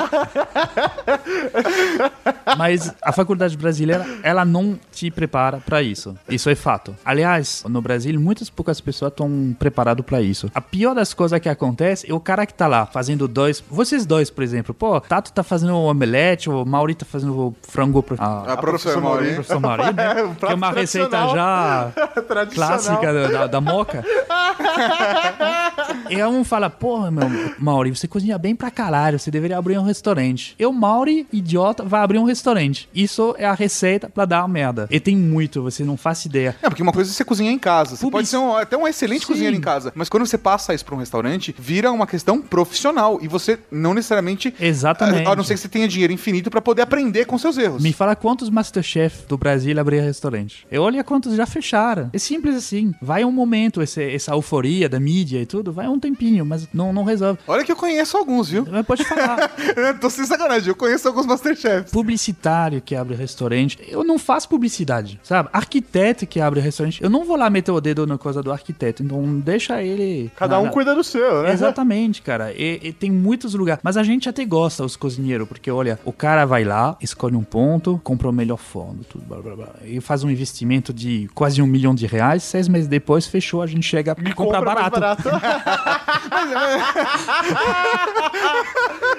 Mas 2.57 2.93
a 3.03 3.13
faculdade 3.13 3.57
brasileira, 3.57 4.07
ela 4.23 4.45
não 4.45 4.79
te 4.93 5.11
prepara 5.11 5.59
pra 5.65 5.83
isso. 5.83 6.17
Isso 6.29 6.49
é 6.51 6.55
fato. 6.55 6.95
Aliás, 7.05 7.65
no 7.69 7.81
Brasil, 7.81 8.19
muitas 8.21 8.51
poucas 8.51 8.81
pessoas 8.81 9.11
estão 9.13 9.55
preparadas 9.59 10.05
pra 10.05 10.21
isso. 10.21 10.51
A 10.55 10.61
pior 10.61 10.95
das 10.95 11.15
coisas 11.15 11.39
que 11.41 11.49
acontece 11.49 12.11
é 12.11 12.15
o 12.15 12.21
cara 12.21 12.47
que 12.47 12.55
tá 12.55 12.67
lá 12.67 12.87
fazendo 12.87 13.27
dois. 13.29 13.63
Vocês 13.71 14.05
dois, 14.07 14.31
por 14.31 14.43
exemplo. 14.43 14.75
Pô, 14.75 15.01
Tato 15.01 15.33
tá 15.33 15.43
fazendo 15.43 15.75
o 15.75 15.85
omelete, 15.85 16.49
o 16.51 16.65
Mauri 16.65 16.95
tá 16.95 17.05
fazendo 17.07 17.39
o 17.39 17.55
frango. 17.63 18.03
Pro, 18.03 18.17
a, 18.19 18.53
A 18.53 18.57
professora 18.57 19.01
Mauri. 19.01 19.35
professor 19.35 19.61
Mauri, 19.61 19.93
né? 19.93 20.11
É, 20.21 20.25
um 20.25 20.35
que 20.35 20.47
é 20.47 20.55
uma 20.55 20.73
receita 20.73 21.29
já 21.29 21.91
Tradicional. 22.27 22.69
clássica 22.71 23.13
da, 23.13 23.29
da, 23.29 23.47
da 23.47 23.61
moca. 23.61 24.05
E 26.09 26.23
um 26.25 26.43
fala, 26.45 26.69
porra, 26.69 27.11
meu, 27.11 27.29
Mauri, 27.59 27.91
você 27.95 28.09
cozinha 28.09 28.37
bem 28.37 28.55
pra 28.55 28.71
caralho, 28.71 29.19
você 29.19 29.31
deveria 29.31 29.57
abrir 29.57 29.79
um 29.79 29.83
restaurante. 29.85 30.55
Eu, 30.59 30.73
Mauri, 30.73 31.27
idiota, 31.33 31.85
vai 31.85 32.01
abrir 32.01 32.19
um 32.19 32.25
restaurante. 32.25 32.89
Isso 32.95 33.35
é 33.39 33.45
a 33.47 33.55
receita 33.55 34.09
pra 34.09 34.25
dar 34.25 34.41
uma 34.43 34.49
merda. 34.49 34.89
E 34.91 34.99
tem 34.99 35.17
muito, 35.17 35.63
você 35.63 35.85
não 35.85 35.97
faz 35.97 36.25
ideia. 36.25 36.57
É, 36.63 36.69
porque 36.69 36.83
uma 36.83 36.93
coisa 36.93 37.11
é 37.11 37.15
você 37.15 37.25
cozinhar 37.25 37.53
em 37.53 37.59
casa. 37.59 37.97
Você 37.97 38.11
pode 38.11 38.27
ser 38.29 38.39
um- 38.39 38.57
até 38.57 38.77
um 38.77 38.87
excelente 38.89 39.21
Sim. 39.23 39.27
cozinheiro 39.29 39.57
em 39.57 39.61
casa. 39.61 39.93
Mas 39.95 40.09
quando 40.09 40.27
você 40.27 40.37
passa 40.39 40.75
isso 40.75 40.85
pra 40.85 40.95
um 40.95 40.99
restaurante, 40.99 41.55
vira 41.59 41.91
uma 41.93 42.07
questão 42.07 42.41
profissional. 42.43 43.19
E 43.23 43.29
você 43.29 43.59
não 43.71 43.95
necessariamente. 43.95 44.53
Exatamente. 44.61 45.27
A, 45.29 45.33
a 45.33 45.37
não 45.37 45.45
ser 45.45 45.55
que 45.55 45.61
você 45.61 45.69
tenha 45.69 45.87
dinheiro 45.87 46.13
infinito 46.13 46.51
pra 46.51 46.61
poder 46.61 46.83
aprender 46.83 47.25
com 47.25 47.39
seus 47.39 47.57
erros. 47.57 47.83
Me 47.83 47.93
fala 47.93 48.17
quantos 48.17 48.51
Masterchef 48.51 49.27
do 49.29 49.39
Brasil 49.39 49.79
abriram 49.81 50.05
restaurante. 50.05 50.67
E 50.71 50.79
olha 50.79 51.05
quantos 51.05 51.37
já 51.37 51.47
fecharam. 51.47 52.11
É 52.13 52.19
simples 52.19 52.57
assim. 52.57 52.93
Vai 53.01 53.25
um 53.25 53.33
momento, 53.33 53.81
esse- 53.83 54.13
essa 54.13 54.35
euforia 54.51 54.89
da 54.89 54.99
mídia 54.99 55.41
e 55.41 55.47
tudo, 55.47 55.73
vai 55.73 55.87
um 55.87 55.99
tempinho, 56.01 56.45
mas 56.45 56.67
não, 56.75 56.93
não 56.93 57.05
resolve. 57.05 57.39
Olha 57.47 57.65
que 57.65 57.71
eu 57.71 57.77
conheço 57.77 58.17
alguns, 58.17 58.49
viu? 58.49 58.67
Mas 58.69 58.85
pode 58.85 59.05
falar. 59.05 59.51
Eu 59.77 59.99
Tô 60.01 60.09
sem 60.11 60.25
sacanagem, 60.25 60.69
eu 60.69 60.75
conheço 60.75 61.07
alguns 61.07 61.27
Masterchefs. 61.27 61.93
publicitário 61.93 62.81
que 62.81 62.95
abre 62.97 63.15
restaurante, 63.15 63.79
eu 63.89 64.03
não 64.03 64.19
faço 64.19 64.49
publicidade, 64.49 65.21
sabe? 65.23 65.49
Arquiteto 65.53 66.27
que 66.27 66.41
abre 66.41 66.59
restaurante, 66.61 67.03
eu 67.03 67.11
não 67.11 67.25
vou 67.25 67.37
lá 67.37 67.49
meter 67.51 67.71
o 67.71 67.81
dedo 67.81 68.07
na 68.07 68.17
coisa 68.19 68.43
do 68.43 68.51
arquiteto, 68.51 69.03
então 69.03 69.39
deixa 69.41 69.83
ele. 69.83 70.31
Cada 70.37 70.57
na- 70.57 70.61
um 70.63 70.65
na- 70.67 70.71
cuida 70.71 70.95
do 70.95 71.05
seu, 71.05 71.43
né? 71.43 71.53
Exatamente, 71.53 72.23
cara. 72.23 72.53
E, 72.53 72.81
e 72.83 72.93
tem 72.93 73.11
muitos 73.11 73.55
lugares. 73.55 73.81
Mas 73.85 73.97
a 73.97 74.03
gente 74.03 74.29
até 74.29 74.45
gosta, 74.45 74.85
os 74.85 74.97
cozinheiros, 74.97 75.47
porque 75.47 75.71
olha, 75.71 75.99
o 76.05 76.13
cara 76.13 76.45
vai 76.45 76.65
lá, 76.65 76.97
escolhe 77.01 77.37
um 77.37 77.45
ponto, 77.45 78.01
compra 78.03 78.29
o 78.29 78.33
melhor 78.33 78.57
forno, 78.59 79.01
tudo, 79.09 79.25
blá, 79.27 79.39
blá, 79.41 79.55
blá, 79.57 79.69
e 79.85 80.01
faz 80.01 80.25
um 80.25 80.31
investimento 80.31 80.93
de 80.93 81.29
quase 81.35 81.61
um 81.63 81.67
milhão 81.67 81.95
de 81.95 82.07
reais. 82.07 82.43
Seis 82.43 82.67
meses 82.69 82.89
depois, 82.89 83.27
fechou, 83.27 83.63
a 83.63 83.67
gente 83.67 83.83
chega 83.85 84.17
e 84.25 84.33
compra 84.45 84.59
Compra 84.59 84.75
mais 84.75 84.91
barato. 84.91 85.31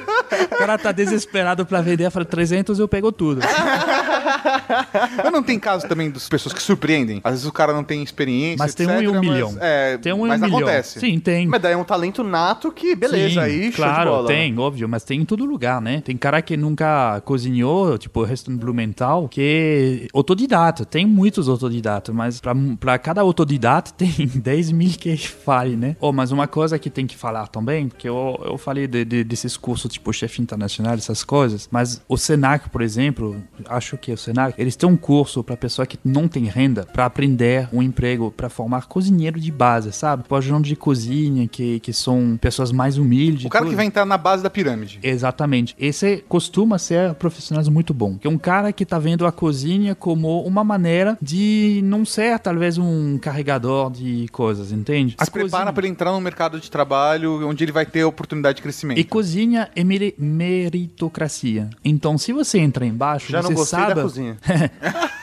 O 0.51 0.57
cara 0.57 0.77
tá 0.77 0.91
desesperado 0.91 1.65
pra 1.65 1.81
vender, 1.81 2.09
fala 2.11 2.25
300 2.25 2.79
eu 2.79 2.87
pego 2.87 3.11
tudo. 3.11 3.41
Mas 5.23 5.31
não 5.31 5.43
tem 5.43 5.59
caso 5.59 5.87
também 5.87 6.09
das 6.09 6.27
pessoas 6.29 6.53
que 6.53 6.61
surpreendem. 6.61 7.21
Às 7.23 7.31
vezes 7.33 7.45
o 7.45 7.51
cara 7.51 7.73
não 7.73 7.83
tem 7.83 8.01
experiência. 8.03 8.57
Mas 8.59 8.73
tem 8.75 8.87
um 8.87 8.91
etc, 8.91 9.03
em 9.03 9.07
um 9.07 9.13
mas, 9.13 9.21
milhão. 9.21 9.57
É, 9.59 9.97
Tem 9.97 10.13
um 10.13 10.17
em 10.17 10.21
um 10.21 10.27
mas 10.27 10.41
milhão. 10.41 10.57
acontece. 10.59 10.99
Sim, 10.99 11.19
tem. 11.19 11.47
Mas 11.47 11.61
daí 11.61 11.73
é 11.73 11.77
um 11.77 11.83
talento 11.83 12.23
nato 12.23 12.71
que, 12.71 12.95
beleza, 12.95 13.33
Sim, 13.33 13.39
aí, 13.39 13.71
claro, 13.71 14.11
bola. 14.11 14.27
tem, 14.27 14.57
óbvio, 14.57 14.87
mas 14.87 15.03
tem 15.03 15.21
em 15.21 15.25
todo 15.25 15.45
lugar, 15.45 15.81
né? 15.81 16.01
Tem 16.01 16.15
cara 16.17 16.41
que 16.41 16.55
nunca 16.57 17.21
cozinhou, 17.25 17.97
tipo, 17.97 18.23
restaurante 18.23 18.59
Blumenthal, 18.61 19.27
que 19.27 19.41
é 19.41 20.07
autodidata. 20.13 20.85
Tem 20.85 21.05
muitos 21.05 21.47
autodidatas, 21.49 22.13
mas 22.13 22.39
pra, 22.39 22.53
pra 22.79 22.97
cada 22.97 23.21
autodidata 23.21 23.91
tem 23.97 24.11
10 24.35 24.71
mil 24.71 24.91
que 24.91 25.15
fale, 25.17 25.75
né? 25.75 25.95
Oh, 25.99 26.11
mas 26.11 26.31
uma 26.31 26.47
coisa 26.47 26.77
que 26.79 26.89
tem 26.89 27.05
que 27.07 27.15
falar 27.15 27.47
também, 27.47 27.87
porque 27.87 28.07
eu, 28.07 28.39
eu 28.45 28.57
falei 28.57 28.87
de, 28.87 29.05
de- 29.05 29.23
desses 29.23 29.55
cursos, 29.57 29.91
tipo, 29.91 30.11
chefe 30.21 30.41
internacional, 30.41 30.93
essas 30.93 31.23
coisas, 31.23 31.67
mas 31.71 32.01
o 32.07 32.17
Senac, 32.17 32.69
por 32.69 32.81
exemplo, 32.81 33.41
acho 33.67 33.97
que 33.97 34.11
é 34.11 34.13
o 34.13 34.17
Senac, 34.17 34.53
eles 34.57 34.75
têm 34.75 34.87
um 34.87 34.97
curso 34.97 35.43
pra 35.43 35.57
pessoa 35.57 35.85
que 35.85 35.97
não 36.03 36.27
tem 36.27 36.45
renda 36.45 36.85
pra 36.85 37.05
aprender 37.05 37.67
um 37.73 37.81
emprego, 37.81 38.31
pra 38.31 38.49
formar 38.49 38.87
cozinheiro 38.87 39.39
de 39.39 39.51
base, 39.51 39.91
sabe? 39.91 40.23
Tipo, 40.23 40.35
ajudante 40.35 40.69
de 40.69 40.75
cozinha, 40.75 41.47
que, 41.47 41.79
que 41.79 41.93
são 41.93 42.37
pessoas 42.39 42.71
mais 42.71 42.97
humildes. 42.97 43.45
O 43.45 43.49
cara 43.49 43.65
tudo. 43.65 43.71
que 43.71 43.75
vai 43.75 43.85
entrar 43.85 44.05
na 44.05 44.17
base 44.17 44.43
da 44.43 44.49
pirâmide. 44.49 44.99
Exatamente. 45.01 45.75
Esse 45.79 46.23
costuma 46.27 46.77
ser 46.77 47.13
profissionais 47.15 47.67
muito 47.67 47.93
bom. 47.93 48.17
Que 48.17 48.27
é 48.27 48.29
um 48.29 48.37
cara 48.37 48.71
que 48.71 48.85
tá 48.85 48.99
vendo 48.99 49.25
a 49.25 49.31
cozinha 49.31 49.95
como 49.95 50.41
uma 50.43 50.63
maneira 50.63 51.17
de 51.21 51.81
não 51.83 52.05
ser, 52.05 52.37
talvez, 52.39 52.77
um 52.77 53.17
carregador 53.17 53.91
de 53.91 54.27
coisas, 54.31 54.71
entende? 54.71 55.15
Se 55.21 55.31
prepara 55.31 55.73
pra 55.73 55.83
ele 55.83 55.91
entrar 55.91 56.11
no 56.11 56.21
mercado 56.21 56.59
de 56.59 56.69
trabalho 56.69 57.47
onde 57.47 57.63
ele 57.63 57.71
vai 57.71 57.85
ter 57.85 58.03
oportunidade 58.03 58.57
de 58.57 58.61
crescimento. 58.61 58.99
E 58.99 59.03
cozinha 59.03 59.69
é 59.75 59.83
meritocracia. 60.17 61.69
Então, 61.83 62.17
se 62.17 62.31
você 62.31 62.59
entra 62.59 62.85
embaixo, 62.85 63.31
Já 63.31 63.41
você 63.41 63.53
não 63.53 63.65
sabe... 63.65 63.95
da 63.95 64.01
cozinha. 64.01 64.37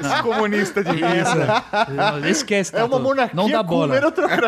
Esse 0.00 0.22
comunista 0.22 0.82
de. 0.84 1.00
Não, 1.00 2.28
Esquece, 2.28 2.74
É 2.74 2.84
uma 2.84 2.98
monarquia 2.98 3.34
Não 3.34 3.50
dá 3.50 3.62
bola. 3.62 4.00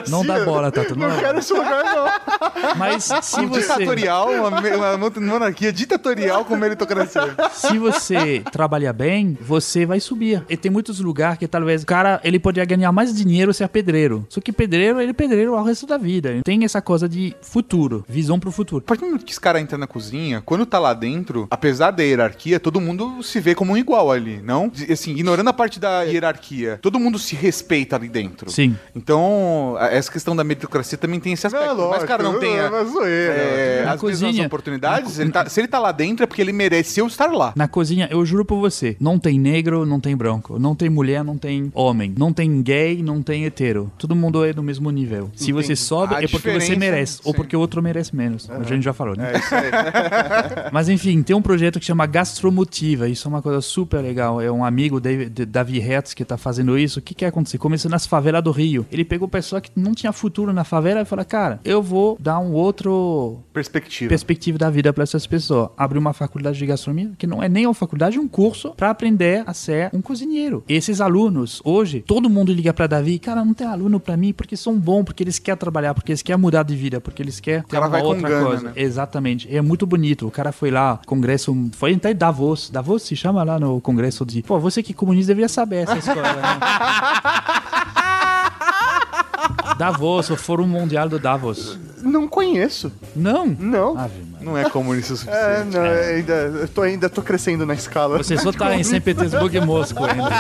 Não 0.09 0.25
dá 0.25 0.45
bola, 0.45 0.71
Tato. 0.71 0.99
Não, 0.99 1.09
Não 1.09 1.19
quero 1.19 1.39
esse 1.39 1.53
lugar, 1.53 1.85
não. 1.85 2.77
Mas 2.77 3.05
se 3.23 3.41
um 3.41 3.49
você... 3.49 3.61
ditatorial, 3.61 4.31
uma, 4.31 4.97
uma 4.97 5.11
monarquia 5.21 5.73
ditatorial 5.73 6.45
com 6.45 6.57
meritocracia. 6.57 7.35
Se 7.53 7.79
você 7.79 8.43
trabalhar 8.51 8.93
bem, 8.93 9.37
você 9.41 9.87
vai 9.87 10.01
subir. 10.01 10.43
E 10.49 10.57
tem 10.57 10.71
muitos 10.71 11.01
lugares 11.01 11.39
que 11.39 11.47
talvez 11.47 11.83
o 11.83 11.87
cara 11.87 12.21
ele 12.25 12.39
poderia 12.39 12.65
ganhar 12.65 12.93
mais 12.93 13.15
dinheiro 13.15 13.53
ser 13.53 13.69
pedreiro. 13.69 14.27
Só 14.29 14.41
que 14.41 14.53
pedreiro, 14.53 15.01
ele 15.01 15.11
é 15.11 15.15
pedreiro 15.15 15.55
ao 15.55 15.65
resto 15.65 15.87
da 15.87 15.97
vida. 15.97 16.41
Tem 16.45 16.65
essa 16.65 16.81
coisa 16.81 17.09
de 17.09 17.35
futuro, 17.43 18.05
visão 18.09 18.39
pro 18.39 18.51
futuro. 18.51 18.85
A 18.85 18.89
partir 18.89 19.03
do 19.03 19.07
momento 19.07 19.25
que 19.25 19.33
esse 19.33 19.41
cara 19.41 19.61
entra 19.61 19.79
na 19.79 19.87
cozinha, 19.87 20.43
quando 20.45 20.67
tá 20.67 20.79
lá 20.79 20.95
dentro, 20.95 21.47
apesar 21.51 21.91
da 21.91 22.03
hierarquia, 22.03 22.59
todo 22.61 22.81
mundo 22.81 23.23
se 23.23 23.41
vê 23.41 23.55
como 23.55 23.73
um 23.73 23.77
igual 23.77 24.11
ali, 24.11 24.41
não? 24.43 24.71
Assim, 24.93 25.11
ignorando 25.13 25.49
a 25.49 25.53
parte 25.53 25.79
da 25.81 26.03
hierarquia, 26.03 26.79
todo 26.83 26.99
mundo 26.99 27.19
se 27.19 27.35
respeita 27.35 27.97
ali 27.97 28.09
dentro. 28.09 28.51
Sim. 28.51 28.77
Então, 28.95 29.77
essa 29.81 30.11
questão 30.11 30.35
da 30.37 30.45
meritocracia 30.45 30.97
também 30.99 31.21
tem 31.21 31.33
esse 31.33 31.47
aspecto. 31.47 31.89
Mas 31.91 32.03
o 32.03 32.07
cara 32.07 32.23
não 32.23 32.39
tem 32.39 32.59
a- 32.59 32.65
É 32.67 32.85
zoeira. 32.85 33.33
é, 33.35 33.83
Na 33.85 33.93
as 33.93 34.03
mesmas 34.03 34.21
cozinha- 34.21 34.47
oportunidades, 34.47 35.19
ele 35.19 35.31
tá- 35.31 35.49
se 35.49 35.61
ele 35.61 35.69
tá 35.69 35.79
lá 35.79 35.93
dentro 35.93 36.25
é 36.25 36.27
porque 36.27 36.41
ele 36.43 36.53
mereceu 36.53 37.07
estar 37.07 37.31
lá. 37.33 37.53
Na 37.57 37.69
cozinha, 37.69 38.09
eu 38.11 38.25
juro 38.25 38.45
por 38.45 38.59
você, 38.61 38.97
não 39.01 39.19
tem 39.19 39.39
negro, 39.39 39.85
não 39.87 40.01
tem 40.01 40.17
branco, 40.17 40.59
não 40.59 40.75
tem 40.75 40.89
mulher, 40.89 41.23
não 41.25 41.37
tem 41.39 41.71
homem, 41.75 42.15
não 42.19 42.33
tem 42.33 42.63
gay, 42.63 43.03
não 43.03 43.23
tem 43.23 43.45
hetero. 43.45 43.91
Todo 43.99 44.15
mundo 44.15 44.45
é 44.45 44.53
do 44.53 44.63
mesmo 44.63 44.91
nível. 44.91 45.31
Se 45.35 45.53
você 45.53 45.73
Entendi. 45.73 45.77
sobe, 45.81 46.15
A 46.15 46.23
é 46.23 46.29
porque 46.29 46.51
você 46.51 46.77
merece, 46.77 47.21
ou 47.25 47.33
sim. 47.33 47.37
porque 47.37 47.57
o 47.57 47.61
outro 47.61 47.83
merece 47.83 48.15
menos. 48.15 48.49
A 48.51 48.63
gente 48.63 48.83
já 48.83 48.93
falou, 48.93 49.17
né? 49.17 49.33
É 49.35 49.39
isso 49.39 49.55
aí. 49.55 49.71
Mas 50.73 50.89
enfim, 50.89 51.23
tem 51.23 51.35
um 51.35 51.43
projeto 51.43 51.79
que 51.81 51.85
chama 51.87 52.07
Gastromotiva. 52.07 53.09
Isso 53.09 53.27
é 53.27 53.31
uma 53.31 53.43
coisa 53.43 53.61
super 53.61 54.01
legal. 54.01 54.41
É 54.41 54.51
um 54.51 54.65
amigo, 54.77 55.01
David, 55.01 55.47
Davi 55.47 55.79
Hertz, 55.79 56.13
que 56.13 56.23
tá 56.25 56.37
fazendo 56.37 56.79
isso. 56.79 56.99
O 56.99 57.03
que 57.03 57.15
que 57.15 57.25
aconteceu? 57.25 57.59
Começou 57.59 57.91
nas 57.91 58.07
favelas 58.07 58.43
do 58.45 58.51
Rio. 58.51 58.85
Ele 58.93 59.05
pegou 59.07 59.27
pessoa 59.27 59.59
que 59.61 59.71
não 59.75 59.95
tinha 59.95 60.13
futuro 60.13 60.53
na 60.53 60.65
favela 60.65 61.01
e 61.01 61.05
falou: 61.07 61.25
Cara, 61.25 61.61
eu 61.65 61.83
vou 61.83 62.17
dar 62.21 62.39
um 62.39 62.53
outro 62.53 63.39
Perspectiva. 63.55 64.09
perspectiva 64.11 64.59
da 64.59 64.69
vida 64.69 64.93
para 64.93 65.03
essas 65.03 65.27
pessoas. 65.27 65.71
Abriu 65.79 65.99
uma 66.01 66.13
faculdade 66.13 66.59
de 66.59 66.67
gastronomia, 66.67 67.13
que 67.17 67.27
não 67.27 67.43
é 67.43 67.49
nem 67.49 67.67
uma 67.67 67.73
faculdade, 67.75 68.19
é 68.19 68.21
um 68.21 68.29
curso 68.29 68.73
para 68.77 68.91
aprender 68.91 69.43
a 69.47 69.55
ser 69.55 69.89
um 69.95 70.03
cozinheiro. 70.03 70.63
Esses 70.69 71.01
alunos, 71.01 71.63
hoje, 71.65 72.05
todo 72.07 72.29
mundo 72.29 72.53
liga 72.53 72.75
para 72.75 72.87
Davi, 72.87 73.19
cara, 73.19 73.43
não 73.45 73.55
tem 73.55 73.67
aluno 73.67 73.99
para 73.99 74.15
mim 74.17 74.33
porque 74.35 74.57
são 74.57 74.79
bons, 74.79 75.05
porque 75.05 75.23
eles 75.23 75.39
querem 75.39 75.59
trabalhar, 75.59 75.95
porque 75.95 76.13
eles 76.13 76.21
querem 76.23 76.41
mudar 76.41 76.63
de 76.65 76.77
vida, 76.77 77.01
porque 77.01 77.23
eles 77.23 77.41
querem 77.41 77.63
ter 77.63 77.69
cara 77.69 77.85
uma 77.87 77.91
vai 77.91 78.03
com 78.03 78.09
outra 78.09 78.29
gana, 78.29 78.47
coisa. 78.47 78.63
né? 78.65 78.73
Exatamente. 78.77 79.55
É 79.55 79.63
muito 79.63 79.87
bonito. 79.87 80.27
O 80.27 80.31
cara 80.31 80.53
foi 80.53 80.71
lá, 80.71 81.01
congresso, 81.07 81.57
foi 81.73 81.95
até 81.95 82.13
Davos. 82.13 82.69
Davos 82.71 83.03
se 83.03 83.17
chama 83.17 83.43
lá 83.43 83.59
no 83.59 83.81
congresso 83.81 84.25
de. 84.27 84.43
Pô, 84.43 84.56
você 84.59 84.83
que 84.83 84.93
é 84.93 84.95
comunista 84.95 85.29
deveria 85.29 85.49
saber 85.49 85.89
essas 85.89 86.05
coisas, 86.05 86.23
né? 86.23 86.43
Davos, 89.79 90.31
o 90.31 90.37
Fórum 90.37 90.67
Mundial 90.67 91.09
do 91.09 91.19
Davos. 91.19 91.79
Não 92.03 92.27
conheço. 92.27 92.91
Não? 93.15 93.47
Não. 93.47 93.99
Ave. 93.99 94.25
Não 94.41 94.57
é 94.57 94.69
comunista 94.71 95.15
o 95.15 95.17
suficiente. 95.17 95.51
É, 95.51 95.65
não, 95.65 95.85
eu 95.85 96.17
ainda, 96.17 96.33
eu 96.33 96.69
tô, 96.69 96.83
ainda 96.83 97.09
tô 97.09 97.21
crescendo 97.21 97.67
na 97.67 97.75
escala. 97.75 98.17
Você 98.19 98.39
só 98.39 98.53
tá 98.53 98.77
em 98.77 98.85
São 98.85 99.01
Petersburgo 99.01 99.57
e 99.57 99.61
Moscou 99.61 100.07
ainda. 100.07 100.31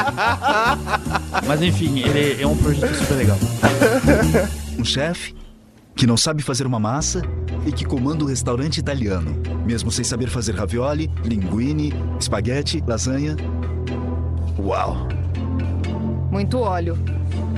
Mas 1.46 1.60
enfim, 1.62 2.00
ele 2.00 2.40
é 2.40 2.46
um 2.46 2.56
projeto 2.56 2.94
super 2.94 3.14
legal. 3.14 3.38
Um 4.78 4.84
chefe 4.84 5.34
que 5.96 6.06
não 6.06 6.18
sabe 6.18 6.42
fazer 6.42 6.66
uma 6.66 6.78
massa 6.78 7.22
e 7.64 7.72
que 7.72 7.86
comanda 7.86 8.22
um 8.22 8.28
restaurante 8.28 8.76
italiano, 8.76 9.34
mesmo 9.64 9.90
sem 9.90 10.04
saber 10.04 10.28
fazer 10.28 10.54
ravioli, 10.54 11.10
linguine, 11.24 11.94
espaguete, 12.20 12.84
lasanha. 12.86 13.34
Uau! 14.58 15.08
Muito 16.30 16.58
óleo. 16.58 16.98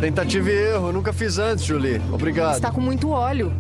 Tentativa 0.01 0.51
e 0.51 0.53
erro, 0.53 0.93
nunca 0.93 1.13
fiz 1.13 1.39
antes, 1.39 1.65
Julie. 1.65 2.01
Obrigado. 2.13 2.55
Está 2.55 2.71
com 2.71 2.81
muito 2.81 3.11
óleo. 3.11 3.53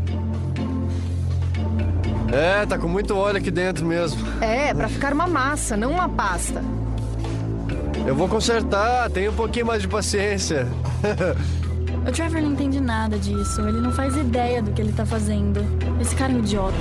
É, 2.33 2.67
tá 2.67 2.79
com 2.79 2.89
muito 2.89 3.17
óleo 3.17 3.39
aqui 3.39 3.51
dentro 3.51 3.87
mesmo. 3.87 4.21
É, 4.41 4.73
pra 4.75 4.89
ficar 4.89 5.13
uma 5.13 5.27
massa, 5.27 5.77
não 5.77 5.93
uma 5.93 6.09
pasta. 6.09 6.63
Eu 8.07 8.15
vou 8.15 8.29
consertar, 8.29 9.11
tenha 9.11 9.31
um 9.31 9.35
pouquinho 9.35 9.67
mais 9.67 9.83
de 9.83 9.89
paciência. 9.89 10.67
O 12.07 12.11
Trevor 12.11 12.41
não 12.41 12.53
entende 12.53 12.81
nada 12.81 13.19
disso. 13.19 13.61
Ele 13.69 13.83
não 13.83 13.93
faz 13.93 14.17
ideia 14.17 14.63
do 14.63 14.71
que 14.73 14.81
ele 14.81 14.93
tá 14.93 15.05
fazendo. 15.05 15.61
Esse 16.01 16.17
cara 16.17 16.33
é 16.33 16.37
um 16.37 16.39
idiota. 16.39 16.75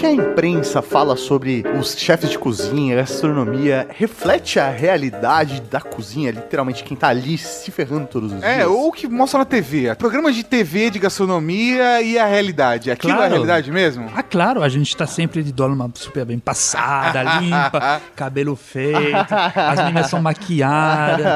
O 0.00 0.02
que 0.02 0.06
a 0.06 0.12
imprensa 0.12 0.80
fala 0.80 1.14
sobre 1.14 1.62
os 1.78 1.94
chefes 1.94 2.30
de 2.30 2.38
cozinha, 2.38 2.96
gastronomia, 2.96 3.86
reflete 3.90 4.58
a 4.58 4.70
realidade 4.70 5.60
da 5.60 5.78
cozinha, 5.78 6.30
literalmente 6.30 6.82
quem 6.82 6.96
tá 6.96 7.08
ali 7.08 7.36
se 7.36 7.70
ferrando 7.70 8.06
todos 8.06 8.32
os 8.32 8.42
É, 8.42 8.54
dias. 8.54 8.66
ou 8.68 8.88
o 8.88 8.92
que 8.92 9.06
mostra 9.06 9.40
na 9.40 9.44
TV. 9.44 9.94
Programas 9.96 10.34
de 10.34 10.42
TV, 10.42 10.88
de 10.88 10.98
gastronomia 10.98 12.00
e 12.00 12.18
a 12.18 12.24
realidade. 12.24 12.90
Aquilo 12.90 13.12
é 13.12 13.14
a 13.14 13.18
Claro. 13.18 13.32
realidade 13.34 13.70
mesmo? 13.70 14.10
Ah, 14.16 14.22
claro, 14.22 14.62
a 14.62 14.70
gente 14.70 14.96
tá 14.96 15.06
sempre 15.06 15.42
de 15.42 15.52
dolma 15.52 15.90
super 15.94 16.24
bem 16.24 16.38
passada, 16.38 17.22
limpa, 17.38 18.00
cabelo 18.16 18.56
feito, 18.56 19.34
as 19.54 19.80
meninas 19.80 20.06
são 20.08 20.22
maquiadas, 20.22 21.26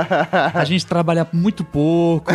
a 0.55 0.65
gente 0.65 0.87
trabalha 0.87 1.29
muito 1.35 1.65
pouco. 1.65 2.33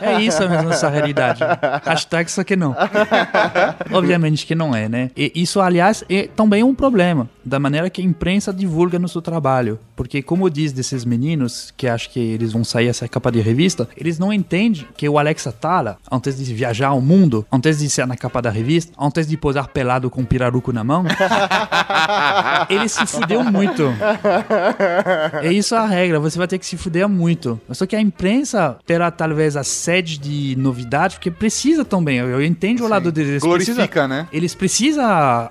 É 0.00 0.20
isso 0.20 0.40
mesmo, 0.48 0.70
nossa 0.70 0.88
realidade. 0.88 1.44
Hashtag 1.84 2.28
só 2.32 2.42
que 2.42 2.56
não. 2.56 2.74
Obviamente 3.94 4.44
que 4.44 4.56
não 4.56 4.74
é, 4.74 4.88
né? 4.88 5.10
E 5.16 5.30
isso, 5.36 5.51
aliás, 5.60 6.04
é 6.08 6.28
também 6.34 6.62
um 6.62 6.74
problema 6.74 7.28
da 7.44 7.58
maneira 7.58 7.88
que 7.90 8.00
a 8.00 8.04
imprensa 8.04 8.52
divulga 8.52 8.98
no 8.98 9.08
seu 9.08 9.20
trabalho. 9.22 9.78
Porque, 9.96 10.22
como 10.22 10.48
diz 10.50 10.72
desses 10.72 11.04
meninos, 11.04 11.72
que 11.76 11.86
acho 11.86 12.10
que 12.10 12.18
eles 12.20 12.52
vão 12.52 12.64
sair 12.64 12.88
essa 12.88 13.06
capa 13.08 13.30
de 13.30 13.40
revista, 13.40 13.88
eles 13.96 14.18
não 14.18 14.32
entendem 14.32 14.86
que 14.96 15.08
o 15.08 15.18
Alex 15.18 15.46
Atala, 15.46 15.98
antes 16.10 16.36
de 16.36 16.54
viajar 16.54 16.88
ao 16.88 17.00
mundo, 17.00 17.46
antes 17.52 17.78
de 17.78 17.88
ser 17.90 18.06
na 18.06 18.16
capa 18.16 18.40
da 18.42 18.50
revista, 18.50 18.92
antes 18.98 19.26
de 19.26 19.36
posar 19.36 19.68
pelado 19.68 20.08
com 20.10 20.22
um 20.22 20.24
piraruco 20.24 20.72
na 20.72 20.82
mão, 20.84 21.04
ele 22.68 22.88
se 22.88 23.04
fudeu 23.06 23.42
muito. 23.44 23.82
É 25.42 25.52
isso 25.52 25.74
a 25.74 25.86
regra, 25.86 26.18
você 26.20 26.38
vai 26.38 26.46
ter 26.46 26.58
que 26.58 26.66
se 26.66 26.76
fuder 26.76 27.08
muito. 27.08 27.60
Só 27.70 27.86
que 27.86 27.96
a 27.96 28.00
imprensa 28.00 28.76
terá 28.86 29.10
talvez 29.10 29.56
a 29.56 29.64
sede 29.64 30.18
de 30.18 30.56
novidade, 30.58 31.16
porque 31.16 31.30
precisa 31.30 31.84
também. 31.84 32.18
Eu, 32.18 32.28
eu 32.28 32.44
entendo 32.44 32.84
o 32.84 32.88
lado 32.88 33.10
deles. 33.12 33.30
Eles 33.32 33.42
Glorifica, 33.42 33.86
precisa- 33.86 34.08
né? 34.08 34.28
Eles 34.32 34.54
precisam 34.54 35.04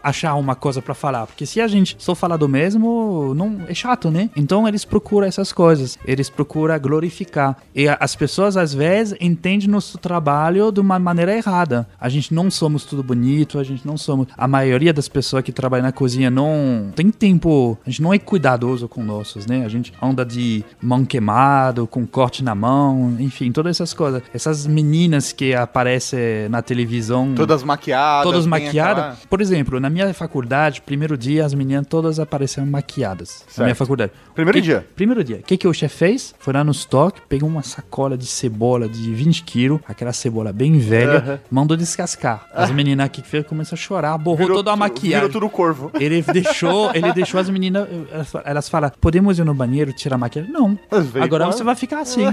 achar 0.03 0.35
uma 0.35 0.55
coisa 0.55 0.81
pra 0.81 0.93
falar, 0.93 1.25
porque 1.27 1.45
se 1.45 1.59
a 1.61 1.67
gente 1.67 1.80
só 1.97 2.13
falar 2.15 2.37
do 2.37 2.47
mesmo, 2.49 3.33
não 3.35 3.61
é 3.67 3.73
chato, 3.73 4.09
né? 4.11 4.29
Então 4.35 4.67
eles 4.67 4.85
procuram 4.85 5.27
essas 5.27 5.51
coisas, 5.51 5.97
eles 6.05 6.29
procuram 6.29 6.77
glorificar. 6.79 7.57
E 7.75 7.87
as 7.87 8.15
pessoas 8.15 8.57
às 8.57 8.73
vezes 8.73 9.15
entendem 9.19 9.67
nosso 9.67 9.97
trabalho 9.97 10.71
de 10.71 10.79
uma 10.79 10.97
maneira 10.99 11.35
errada. 11.35 11.87
A 11.99 12.09
gente 12.09 12.33
não 12.33 12.49
somos 12.51 12.85
tudo 12.85 13.03
bonito, 13.03 13.57
a 13.59 13.63
gente 13.63 13.85
não 13.85 13.97
somos. 13.97 14.27
A 14.37 14.47
maioria 14.47 14.93
das 14.93 15.07
pessoas 15.07 15.43
que 15.43 15.51
trabalham 15.51 15.83
na 15.83 15.91
cozinha 15.91 16.29
não 16.29 16.91
tem 16.95 17.09
tempo, 17.09 17.77
a 17.85 17.89
gente 17.89 18.01
não 18.01 18.13
é 18.13 18.19
cuidadoso 18.19 18.87
com 18.87 19.03
nossos, 19.03 19.45
né? 19.45 19.65
A 19.65 19.69
gente 19.69 19.93
anda 20.01 20.25
de 20.25 20.63
mão 20.81 21.03
queimado, 21.05 21.87
com 21.87 22.05
corte 22.05 22.43
na 22.43 22.53
mão, 22.55 23.15
enfim, 23.19 23.51
todas 23.51 23.75
essas 23.77 23.93
coisas. 23.93 24.21
Essas 24.33 24.67
meninas 24.67 25.31
que 25.31 25.53
aparecem 25.53 26.47
na 26.49 26.61
televisão 26.61 27.33
Todas 27.35 27.63
maquiadas. 27.63 28.23
todas 28.23 28.45
maquiadas. 28.45 29.03
aquela- 29.03 29.17
Por 29.29 29.41
exemplo, 29.41 29.79
na 29.79 29.89
minha 29.89 30.13
faculdade, 30.13 30.81
primeiro 30.81 31.17
dia, 31.17 31.45
as 31.45 31.53
meninas 31.53 31.70
todas 31.83 32.19
apareceram 32.19 32.67
maquiadas. 32.67 33.45
Na 33.57 33.65
minha 33.65 33.75
faculdade. 33.75 34.11
Primeiro 34.35 34.57
Que- 34.57 34.61
dia. 34.63 34.87
Primeiro 34.95 35.23
dia. 35.23 35.37
O 35.37 35.43
que, 35.43 35.57
que 35.57 35.67
o 35.67 35.73
chefe 35.73 35.95
fez? 35.97 36.33
Foi 36.39 36.53
lá 36.53 36.63
no 36.63 36.71
estoque, 36.71 37.21
pegou 37.29 37.47
uma 37.47 37.61
sacola 37.63 38.17
de 38.17 38.25
cebola 38.25 38.87
de 38.89 39.13
20 39.13 39.43
quilos, 39.43 39.79
aquela 39.87 40.11
cebola 40.13 40.51
bem 40.51 40.77
velha, 40.79 41.41
mandou 41.49 41.77
descascar. 41.77 42.47
As 42.53 42.71
meninas 42.71 43.05
aqui 43.05 43.21
que 43.21 43.27
fez 43.27 43.45
começaram 43.45 43.75
a 43.79 43.81
chorar, 43.81 44.17
borrou 44.17 44.37
Virou 44.39 44.57
toda 44.57 44.71
a 44.71 44.75
maquiagem. 44.75 45.11
virou 45.11 45.29
tudo 45.29 45.49
corvo. 45.49 45.91
Ele 45.99 46.21
deixou, 46.21 46.91
ele 46.93 47.13
deixou 47.13 47.39
as 47.39 47.49
meninas, 47.49 47.87
elas- 48.45 48.67
falam, 48.69 48.91
podemos 48.99 49.37
ir 49.39 49.43
no 49.45 49.53
banheiro 49.53 49.93
tirar 49.93 50.15
a 50.15 50.17
maquiagem? 50.17 50.51
Não. 50.51 50.77
Agora 51.21 51.45
você 51.45 51.63
vai 51.63 51.75
ficar 51.75 51.99
assim. 52.01 52.25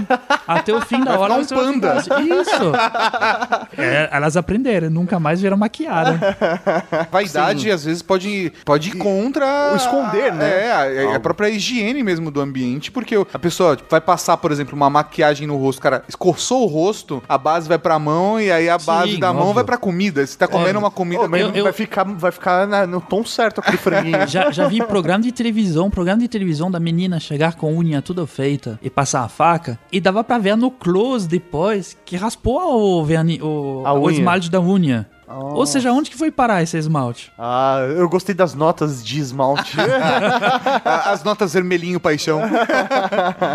Até 0.47 0.73
o 0.73 0.81
fim 0.81 0.99
da 1.03 1.11
Vai 1.11 1.19
hora 1.19 1.33
um 1.35 1.43
você 1.43 1.53
vai 1.55 1.73
ficar 1.73 1.87
panda. 1.87 1.93
assim. 1.93 2.33
Isso. 2.39 2.71
É, 3.77 4.09
elas 4.11 4.35
aprenderam, 4.35 4.89
nunca 4.89 5.19
mais 5.19 5.41
viram 5.41 5.55
maquiada. 5.57 6.19
Vaidade, 7.11 7.69
às 7.71 7.85
vezes, 7.85 8.01
pode, 8.01 8.51
pode 8.65 8.89
ir 8.89 8.93
contra. 8.93 9.28
O 9.73 9.75
esconder, 9.75 10.33
né? 10.33 10.49
É, 10.67 11.11
a, 11.13 11.15
a 11.15 11.19
própria 11.19 11.49
higiene 11.49 12.03
mesmo 12.03 12.31
do 12.31 12.41
ambiente, 12.41 12.91
porque 12.91 13.15
a 13.33 13.39
pessoa 13.39 13.75
tipo, 13.75 13.89
vai 13.89 14.01
passar, 14.01 14.37
por 14.37 14.51
exemplo, 14.51 14.75
uma 14.75 14.89
maquiagem 14.89 15.45
no 15.47 15.57
rosto, 15.57 15.81
cara, 15.81 16.03
escorçou 16.07 16.63
o 16.63 16.65
rosto, 16.67 17.21
a 17.27 17.37
base 17.37 17.67
vai 17.67 17.77
pra 17.77 17.97
mão 17.99 18.39
e 18.39 18.51
aí 18.51 18.69
a 18.69 18.77
base 18.77 19.17
da 19.17 19.31
mão 19.31 19.41
óbvio. 19.43 19.55
vai 19.55 19.63
pra 19.63 19.77
comida. 19.77 20.25
Você 20.25 20.37
tá 20.37 20.47
comendo 20.47 20.79
uma 20.79 20.91
comida. 20.91 21.23
Eu- 21.37 21.49
eu- 21.55 21.63
vai 21.63 21.73
ficar, 21.73 22.03
vai 22.05 22.31
ficar 22.31 22.67
na- 22.67 22.87
no 22.87 22.99
tom 23.01 23.23
certo 23.25 23.59
aquele 23.59 23.77
franguinho. 23.77 24.19
Já, 24.27 24.51
já 24.51 24.67
vi 24.67 24.83
programa 24.83 25.23
de 25.23 25.31
televisão, 25.31 25.89
programa 25.89 26.19
de 26.21 26.27
televisão 26.27 26.69
da 26.71 26.79
menina 26.79 27.19
chegar 27.19 27.55
com 27.55 27.67
a 27.67 27.69
unha 27.71 28.01
toda 28.01 28.25
feita 28.27 28.79
e 28.81 28.89
passar 28.89 29.21
a 29.23 29.27
faca. 29.27 29.79
E 29.91 29.99
dava 29.99 30.23
pra 30.23 30.37
ver 30.37 30.55
no 30.55 30.69
close 30.71 31.27
depois 31.27 31.97
que 32.05 32.15
raspou 32.15 32.99
o, 33.01 33.05
verni, 33.05 33.39
o, 33.41 33.83
A 33.85 33.93
o 33.93 34.03
unha. 34.05 34.11
esmalte 34.17 34.49
da 34.51 34.59
unha. 34.61 35.07
Ou 35.29 35.65
seja, 35.65 35.91
onde 35.91 36.09
que 36.09 36.17
foi 36.17 36.31
parar 36.31 36.63
esse 36.63 36.77
esmalte? 36.77 37.31
Ah, 37.37 37.79
eu 37.95 38.09
gostei 38.09 38.33
das 38.33 38.53
notas 38.55 39.03
de 39.03 39.19
esmalte. 39.19 39.77
As 40.83 41.23
notas 41.23 41.53
vermelhinho 41.53 41.99
paixão. 41.99 42.41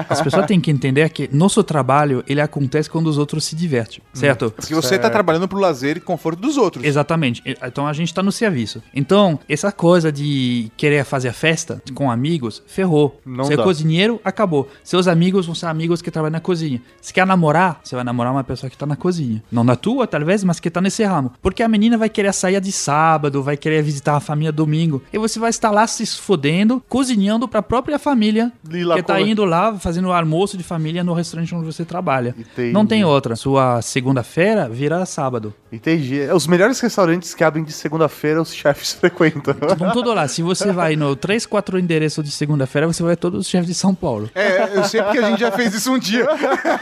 As 0.08 0.20
pessoas 0.20 0.46
têm 0.46 0.60
que 0.60 0.70
entender 0.70 1.08
que 1.10 1.28
nosso 1.32 1.62
trabalho, 1.64 2.22
ele 2.28 2.40
acontece 2.40 2.88
quando 2.88 3.08
os 3.08 3.18
outros 3.18 3.44
se 3.44 3.56
divertem, 3.56 4.00
certo? 4.12 4.50
Porque 4.50 4.74
você 4.74 4.98
tá 4.98 5.10
trabalhando 5.10 5.48
pro 5.48 5.58
lazer 5.58 5.96
e 5.96 6.00
conforto 6.00 6.40
dos 6.40 6.56
outros. 6.56 6.84
Exatamente. 6.84 7.42
Então 7.44 7.86
a 7.86 7.92
gente 7.92 8.14
tá 8.14 8.22
no 8.22 8.30
serviço. 8.30 8.82
Então, 8.94 9.38
essa 9.48 9.72
coisa 9.72 10.12
de 10.12 10.70
querer 10.76 11.04
fazer 11.04 11.28
a 11.28 11.32
festa 11.32 11.82
com 11.94 12.10
amigos, 12.10 12.62
ferrou. 12.66 13.20
Não 13.24 13.44
você 13.44 13.54
é 13.54 13.56
cozinheiro, 13.56 14.20
acabou. 14.24 14.68
Seus 14.82 15.08
amigos 15.08 15.46
vão 15.46 15.54
ser 15.54 15.66
amigos 15.66 16.00
que 16.00 16.10
trabalham 16.10 16.32
na 16.32 16.40
cozinha. 16.40 16.80
Se 17.00 17.12
quer 17.12 17.26
namorar, 17.26 17.80
você 17.82 17.94
vai 17.94 18.04
namorar 18.04 18.32
uma 18.32 18.44
pessoa 18.44 18.70
que 18.70 18.76
tá 18.76 18.86
na 18.86 18.96
cozinha. 18.96 19.42
Não 19.50 19.64
na 19.64 19.76
tua, 19.76 20.06
talvez, 20.06 20.44
mas 20.44 20.60
que 20.60 20.70
tá 20.70 20.80
nesse 20.80 21.02
ramo. 21.02 21.32
Porque 21.42 21.63
a 21.64 21.68
menina 21.68 21.96
vai 21.98 22.08
querer 22.08 22.32
sair 22.32 22.60
de 22.60 22.70
sábado, 22.72 23.42
vai 23.42 23.56
querer 23.56 23.82
visitar 23.82 24.16
a 24.16 24.20
família 24.20 24.52
domingo. 24.52 25.02
E 25.12 25.18
você 25.18 25.38
vai 25.38 25.50
estar 25.50 25.70
lá 25.70 25.86
se 25.86 26.06
fodendo, 26.06 26.82
cozinhando 26.88 27.48
pra 27.48 27.62
própria 27.62 27.98
família 27.98 28.52
que 28.94 29.02
tá 29.02 29.20
indo 29.20 29.44
lá 29.44 29.74
fazendo 29.78 30.08
o 30.08 30.12
almoço 30.12 30.56
de 30.56 30.62
família 30.64 31.02
no 31.02 31.14
restaurante 31.14 31.54
onde 31.54 31.66
você 31.66 31.84
trabalha. 31.84 32.34
Entendi. 32.38 32.72
Não 32.72 32.86
tem 32.86 33.04
outra. 33.04 33.36
Sua 33.36 33.80
segunda-feira 33.82 34.68
vira 34.68 35.04
sábado. 35.06 35.54
Entendi. 35.72 36.20
Os 36.32 36.46
melhores 36.46 36.78
restaurantes 36.80 37.34
que 37.34 37.42
abrem 37.42 37.64
de 37.64 37.72
segunda-feira, 37.72 38.40
os 38.40 38.54
chefes 38.54 38.92
frequentam. 39.00 39.54
Vão 39.76 39.92
tudo 39.92 40.12
lá. 40.12 40.28
Se 40.28 40.42
você 40.42 40.72
vai 40.72 40.96
no 40.96 41.16
3, 41.16 41.46
4 41.46 41.78
endereço 41.78 42.22
de 42.22 42.30
segunda-feira, 42.30 42.86
você 42.86 43.02
vai 43.02 43.12
ver 43.12 43.16
todos 43.16 43.40
os 43.40 43.48
chefes 43.48 43.66
de 43.66 43.74
São 43.74 43.94
Paulo. 43.94 44.30
É, 44.34 44.76
eu 44.76 44.84
sei 44.84 45.02
porque 45.02 45.18
a 45.18 45.30
gente 45.30 45.40
já 45.40 45.50
fez 45.50 45.74
isso 45.74 45.92
um 45.92 45.98
dia. 45.98 46.26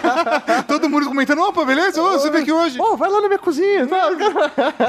Todo 0.69 0.89
mundo 0.89 1.07
comentando, 1.07 1.43
opa, 1.43 1.65
beleza? 1.65 2.03
Ô, 2.03 2.13
você 2.13 2.31
veio 2.31 2.43
aqui 2.43 2.53
hoje. 2.53 2.79
Pô, 2.79 2.97
vai 2.97 3.11
lá 3.11 3.21
na 3.21 3.29
minha 3.29 3.39
cozinha. 3.39 3.87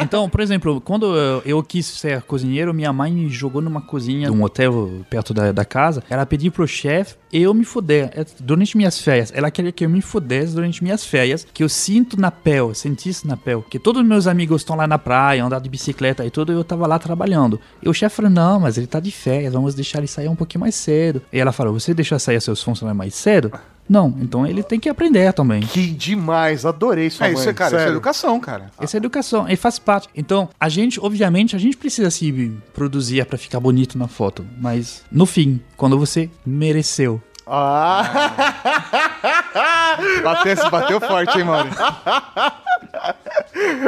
Então, 0.02 0.30
por 0.30 0.42
exemplo, 0.42 0.82
quando 0.82 1.16
eu, 1.16 1.42
eu 1.46 1.64
quis 1.64 1.86
ser 1.86 2.22
cozinheiro, 2.24 2.74
minha 2.74 2.92
mãe 2.92 3.12
me 3.12 3.30
jogou 3.30 3.62
numa 3.62 3.82
cozinha 3.82 4.28
de 4.30 4.36
um 4.36 4.44
hotel 4.44 4.90
perto 5.10 5.34
da, 5.34 5.52
da 5.52 5.66
casa. 5.66 6.04
Ela 6.10 6.26
pediu 6.26 6.52
pro 6.52 6.68
chefe 6.68 7.16
eu 7.34 7.52
me 7.54 7.66
fuder 7.66 8.12
é, 8.14 8.24
durante 8.40 8.78
minhas 8.78 9.00
férias. 9.00 9.32
Ela 9.34 9.50
queria 9.50 9.72
que 9.72 9.84
eu 9.84 9.90
me 9.90 10.02
fudesse 10.02 10.54
durante 10.54 10.84
minhas 10.84 11.04
férias, 11.04 11.48
que 11.52 11.64
eu 11.64 11.70
sinto 11.70 12.20
na 12.20 12.30
pele, 12.30 12.76
sentisse 12.76 13.26
na 13.28 13.36
pele. 13.36 13.64
Que 13.70 13.80
todos 13.80 14.02
os 14.04 14.08
meus 14.08 14.28
amigos 14.28 14.62
estão 14.62 14.76
lá 14.76 14.86
na 14.86 15.00
praia, 15.00 15.44
andar 15.44 15.60
de 15.60 15.68
bicicleta 15.68 16.24
e 16.24 16.30
tudo, 16.30 16.52
eu 16.52 16.64
tava 16.64 16.86
lá 16.86 17.00
trabalhando. 17.00 17.60
E 17.82 17.90
o 17.90 17.94
chefe 17.94 18.18
falou, 18.18 18.30
não, 18.30 18.60
mas 18.60 18.78
ele 18.78 18.86
tá 18.86 19.00
de 19.00 19.12
férias, 19.12 19.54
vamos 19.54 19.74
deixar 19.74 19.98
ele 19.98 20.08
sair 20.08 20.28
um 20.28 20.36
pouquinho 20.36 20.62
mais 20.62 20.76
cedo. 20.76 21.24
E 21.34 21.40
ela 21.40 21.52
falou, 21.52 21.74
você 21.74 21.94
deixa 21.94 22.20
sair 22.20 22.40
seus 22.40 22.62
funcionários 22.62 22.98
mais 22.98 23.16
cedo? 23.16 23.52
Não, 23.88 24.16
então 24.22 24.48
ele 24.48 24.64
tem 24.64 24.80
que 24.80 24.88
aprender 24.90 25.34
também. 25.34 25.62
Que 25.62 25.88
demais, 25.88 26.66
adorei 26.66 27.10
sua 27.10 27.28
É, 27.28 27.32
mãe. 27.32 27.40
isso 27.40 27.50
é, 27.50 27.54
cara, 27.54 27.68
isso 27.70 27.76
é 27.76 27.80
sério. 27.80 27.94
educação, 27.94 28.40
cara. 28.40 28.72
Essa 28.80 28.96
é 28.96 29.00
educação, 29.00 29.48
e 29.50 29.56
faz 29.56 29.78
parte. 29.78 30.08
Então, 30.16 30.50
a 30.60 30.70
gente, 30.70 31.00
obviamente, 31.00 31.56
a 31.56 31.60
gente 31.60 31.76
precisa 31.78 32.10
se 32.10 32.32
produzir 32.74 33.26
pra 33.26 33.38
ficar 33.38 33.60
bonito 33.60 33.98
na 33.98 34.08
foto, 34.08 34.46
mas 34.60 35.04
no 35.12 35.26
fim, 35.26 35.60
quando 35.76 35.98
você 36.00 36.30
mereceu. 36.46 37.22
Ah! 37.46 38.32
Bateu, 40.24 40.70
bateu 40.72 41.02
forte, 41.02 41.38
hein, 41.38 41.44
Mauro? 41.44 41.70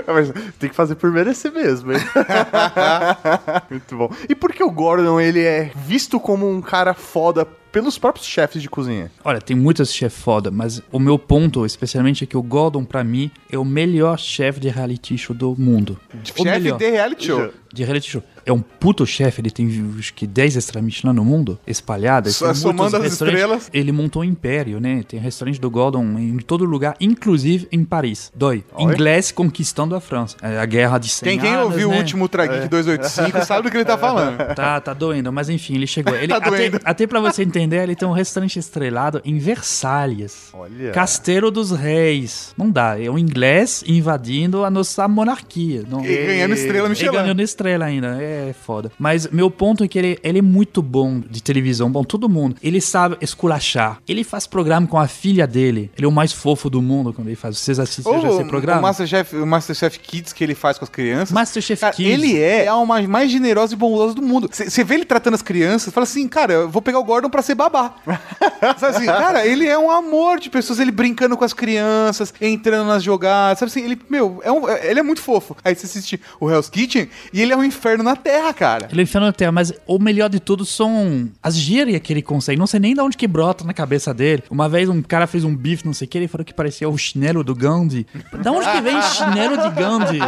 Mas 0.07 0.31
tem 0.59 0.69
que 0.69 0.75
fazer 0.75 0.95
por 0.95 1.11
merecer 1.11 1.51
mesmo, 1.51 1.91
hein? 1.93 1.99
Muito 3.69 3.97
bom. 3.97 4.09
E 4.29 4.35
por 4.35 4.53
que 4.53 4.63
o 4.63 4.71
Gordon, 4.71 5.19
ele 5.19 5.41
é 5.41 5.71
visto 5.75 6.19
como 6.19 6.49
um 6.49 6.61
cara 6.61 6.93
foda 6.93 7.47
pelos 7.75 7.97
próprios 7.97 8.25
chefes 8.25 8.61
de 8.61 8.69
cozinha? 8.69 9.11
Olha, 9.21 9.41
tem 9.41 9.53
muitos 9.53 9.93
chefes 9.93 10.17
foda, 10.17 10.49
mas 10.49 10.81
o 10.93 10.97
meu 10.97 11.19
ponto, 11.19 11.65
especialmente, 11.65 12.23
é 12.23 12.27
que 12.27 12.37
o 12.37 12.41
Gordon, 12.41 12.85
pra 12.85 13.03
mim, 13.03 13.29
é 13.51 13.57
o 13.57 13.65
melhor 13.65 14.17
chefe 14.17 14.61
de 14.61 14.69
reality 14.69 15.17
show 15.17 15.35
do 15.35 15.53
mundo. 15.59 15.99
Chefe 16.23 16.71
de 16.71 16.89
reality 16.89 17.25
show. 17.25 17.53
De 17.73 17.83
reality 17.83 18.11
show. 18.11 18.23
É 18.45 18.53
um 18.53 18.59
puto 18.61 19.05
chefe, 19.05 19.41
ele 19.41 19.49
tem 19.49 19.67
acho 19.97 20.13
que 20.13 20.27
10 20.27 20.57
extra 20.57 20.81
Michelin 20.81 21.13
no 21.13 21.25
mundo, 21.25 21.57
espalhadas. 21.65 22.35
Só 22.35 22.53
somando 22.53 22.95
as 22.97 23.13
estrelas. 23.13 23.69
Ele 23.73 23.91
montou 23.91 24.21
um 24.21 24.25
império, 24.25 24.79
né? 24.79 25.03
Tem 25.07 25.19
restaurante 25.19 25.59
do 25.59 25.69
Gordon 25.69 26.03
em 26.19 26.37
todo 26.37 26.63
lugar, 26.65 26.95
inclusive 26.99 27.67
em 27.71 27.83
Paris. 27.83 28.31
Dói. 28.35 28.63
Inglês 28.77 29.31
conquistando 29.31 29.95
a 29.95 29.99
França. 30.01 30.35
É 30.41 30.59
a 30.59 30.65
guerra 30.65 30.97
de 30.99 31.09
100 31.09 31.29
Quem, 31.29 31.39
quem 31.39 31.49
anos, 31.55 31.65
ouviu 31.71 31.89
né? 31.89 31.95
o 31.95 31.97
último 31.99 32.29
Trageek 32.29 32.67
285 32.67 33.45
sabe 33.45 33.63
do 33.63 33.71
que 33.71 33.77
ele 33.77 33.85
tá 33.85 33.97
falando. 33.97 34.37
Tá, 34.55 34.79
tá 34.79 34.93
doendo, 34.93 35.31
mas 35.33 35.49
enfim, 35.49 35.75
ele 35.75 35.87
chegou. 35.87 36.15
Ele, 36.15 36.27
Tá 36.27 36.37
até, 36.37 36.49
doendo. 36.49 36.79
até 36.83 37.07
pra 37.07 37.19
você 37.19 37.43
entender, 37.43 37.81
ele 37.83 37.95
tem 37.95 38.07
um 38.07 38.11
restaurante 38.11 38.59
estrelado 38.59 39.21
em 39.25 39.37
Versalhes. 39.39 40.49
Olha. 40.53 40.91
Castelo 40.91 41.49
dos 41.51 41.71
Reis. 41.71 42.53
Não 42.57 42.69
dá, 42.69 42.99
é 43.01 43.09
um 43.09 43.17
inglês 43.17 43.83
invadindo 43.87 44.63
a 44.63 44.69
nossa 44.69 45.07
monarquia. 45.07 45.83
Não, 45.89 46.05
E 46.05 46.25
ganhando 46.25 46.53
estrela 46.53 46.87
e 46.87 46.89
Michelin. 46.89 47.11
ganhando 47.11 47.41
estrela 47.41 47.85
ainda, 47.85 48.17
é 48.21 48.34
foda. 48.53 48.91
Mas 48.99 49.27
meu 49.27 49.49
ponto 49.51 49.83
é 49.83 49.87
que 49.87 49.97
ele, 49.97 50.19
ele 50.23 50.39
é 50.39 50.41
muito 50.41 50.81
bom 50.81 51.19
de 51.19 51.41
televisão, 51.41 51.89
bom 51.91 52.03
todo 52.03 52.27
mundo. 52.29 52.55
Ele 52.61 52.79
sabe 52.81 53.17
esculachar. 53.21 53.99
Ele 54.07 54.23
faz 54.23 54.47
programa 54.47 54.87
com 54.87 54.97
a 54.97 55.07
filha 55.07 55.45
dele. 55.47 55.91
Ele 55.97 56.05
é 56.05 56.07
o 56.07 56.11
mais 56.11 56.31
fofo 56.31 56.69
do 56.69 56.81
mundo 56.81 57.13
quando 57.13 57.27
ele 57.27 57.35
faz. 57.35 57.57
Vocês 57.57 57.79
assistem 57.79 58.21
já 58.21 58.29
esse 58.29 58.43
programa? 58.45 58.79
o 58.79 58.81
Masterchef, 58.83 59.35
o 59.35 59.45
Masterchef 59.45 59.99
Kids 59.99 60.33
que 60.33 60.43
ele 60.43 60.55
faz 60.55 60.77
com 60.77 60.85
as 60.85 60.89
crianças. 60.89 61.31
Masterchef 61.31 61.79
Cara, 61.81 61.93
Kids. 61.93 62.11
ele 62.11 62.39
é 62.39 62.67
a 62.67 62.73
alma 62.73 63.01
mais 63.03 63.31
generosa 63.31 63.73
e 63.73 63.77
bondosa 63.77 64.13
do 64.13 64.21
mundo. 64.21 64.49
Você 64.51 64.83
vê 64.83 64.95
ele 64.95 65.05
tratando 65.05 65.33
as 65.35 65.41
crianças, 65.41 65.93
fala 65.93 66.03
assim, 66.05 66.27
cara, 66.27 66.53
eu 66.53 66.69
vou 66.69 66.81
pegar 66.81 66.99
o 66.99 67.03
Gordon 67.03 67.29
pra 67.29 67.41
ser 67.41 67.55
babá. 67.55 67.95
sabe 68.77 68.95
assim, 68.97 69.05
cara, 69.05 69.45
ele 69.45 69.67
é 69.67 69.77
um 69.77 69.89
amor 69.91 70.39
de 70.39 70.49
pessoas, 70.49 70.79
ele 70.79 70.91
brincando 70.91 71.35
com 71.37 71.43
as 71.43 71.53
crianças, 71.53 72.33
entrando 72.41 72.87
nas 72.87 73.03
jogadas, 73.03 73.59
sabe 73.59 73.69
assim, 73.69 73.83
ele, 73.83 73.99
meu, 74.09 74.39
é 74.43 74.51
um- 74.51 74.67
ele 74.69 74.99
é 74.99 75.03
muito 75.03 75.21
fofo. 75.21 75.55
Aí 75.63 75.75
você 75.75 75.85
assiste 75.85 76.19
o 76.39 76.49
Hell's 76.49 76.69
Kitchen 76.69 77.09
e 77.33 77.41
ele 77.41 77.53
é 77.53 77.57
um 77.57 77.63
inferno 77.63 78.03
na 78.03 78.15
Terra, 78.25 78.51
cara. 78.55 78.87
Ele 78.91 79.01
é 79.01 79.03
inferno 79.03 79.27
na 79.27 79.33
terra, 79.33 79.51
mas 79.51 79.71
o 79.85 79.99
melhor 79.99 80.27
de 80.29 80.39
tudo 80.39 80.65
são 80.65 81.29
as 81.43 81.55
gírias 81.55 82.01
que 82.01 82.11
ele 82.11 82.23
consegue. 82.23 82.57
Não 82.57 82.65
sei 82.65 82.79
nem 82.79 82.95
de 82.95 82.99
onde 82.99 83.15
que 83.15 83.27
brota 83.27 83.63
na 83.63 83.71
cabeça 83.71 84.15
dele. 84.15 84.41
Uma 84.49 84.67
vez 84.67 84.89
um 84.89 84.99
cara 84.99 85.27
fez 85.27 85.43
um 85.43 85.55
bife, 85.55 85.85
não 85.85 85.93
sei 85.93 86.07
o 86.07 86.09
que, 86.09 86.17
ele 86.17 86.27
falou 86.27 86.43
que 86.43 86.51
parecia 86.51 86.89
o 86.89 86.97
chinelo 86.97 87.43
do 87.43 87.53
Gandhi. 87.53 88.07
Da 88.41 88.51
onde 88.51 88.67
que 88.71 88.81
vem 88.81 88.99
chinelo 88.99 89.57
de 89.57 89.69
Gandhi? 89.79 90.19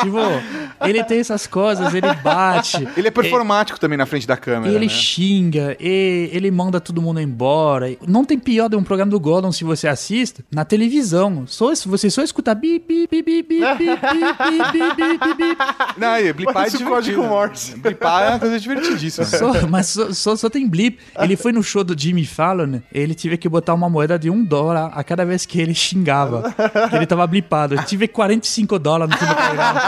tipo, 0.00 0.86
ele 0.86 1.04
tem 1.04 1.20
essas 1.20 1.46
coisas, 1.46 1.92
ele 1.92 2.14
bate. 2.24 2.88
Ele 2.96 3.08
é 3.08 3.10
performático 3.10 3.78
também 3.78 3.98
na 3.98 4.06
frente 4.06 4.26
da 4.26 4.38
câmera, 4.38 4.72
Ele 4.72 4.86
né? 4.86 4.90
xinga, 4.90 5.76
e 5.78 6.30
ele 6.32 6.50
manda 6.50 6.80
todo 6.80 7.02
mundo 7.02 7.20
embora. 7.20 7.94
Não 8.08 8.24
tem 8.24 8.38
pior 8.38 8.70
de 8.70 8.76
um 8.76 8.82
programa 8.82 9.10
do 9.10 9.20
Gordon 9.20 9.52
se 9.52 9.64
você 9.64 9.86
assiste 9.86 10.42
na 10.50 10.64
televisão. 10.64 11.44
Só, 11.46 11.74
você 11.74 12.08
só 12.08 12.22
escuta 12.22 12.54
bip, 12.54 12.86
bip, 13.06 13.22
bip, 13.22 13.42
bip, 13.42 13.48
bip, 13.48 13.76
bip, 13.78 13.98
bip, 14.00 14.96
bip, 14.96 15.18
bip, 15.18 15.34
bip. 15.36 15.58
Não, 15.98 16.18
e 16.18 16.32
blipar 16.32 16.69
é 16.76 16.78
Parece 16.80 16.84
o 16.84 16.86
divertido. 16.86 17.16
código 17.18 17.22
Morse. 17.34 17.76
Blipar 17.80 18.22
é 18.22 18.28
uma 18.30 18.38
coisa 18.38 18.58
divertidíssima. 18.60 19.26
Só- 19.26 19.66
mas 19.68 19.86
só, 19.88 20.12
só, 20.12 20.36
só 20.36 20.48
tem 20.50 20.68
blip. 20.68 20.98
Ele 21.18 21.36
foi 21.36 21.52
no 21.52 21.62
show 21.62 21.82
do 21.84 21.98
Jimmy 21.98 22.24
Fallon, 22.26 22.80
ele 22.92 23.14
teve 23.14 23.36
que 23.36 23.48
botar 23.48 23.74
uma 23.74 23.88
moeda 23.88 24.18
de 24.18 24.30
um 24.30 24.44
dólar 24.44 24.90
a 24.94 25.02
cada 25.04 25.24
vez 25.24 25.44
que 25.46 25.60
ele 25.60 25.74
xingava. 25.74 26.54
que 26.90 26.96
ele 26.96 27.06
tava 27.06 27.26
blipado. 27.26 27.74
Eu 27.74 27.82
tive 27.84 28.06
45 28.08 28.78
dólares 28.78 29.14
no 29.14 29.20
último 29.26 29.34
programa. 29.34 29.80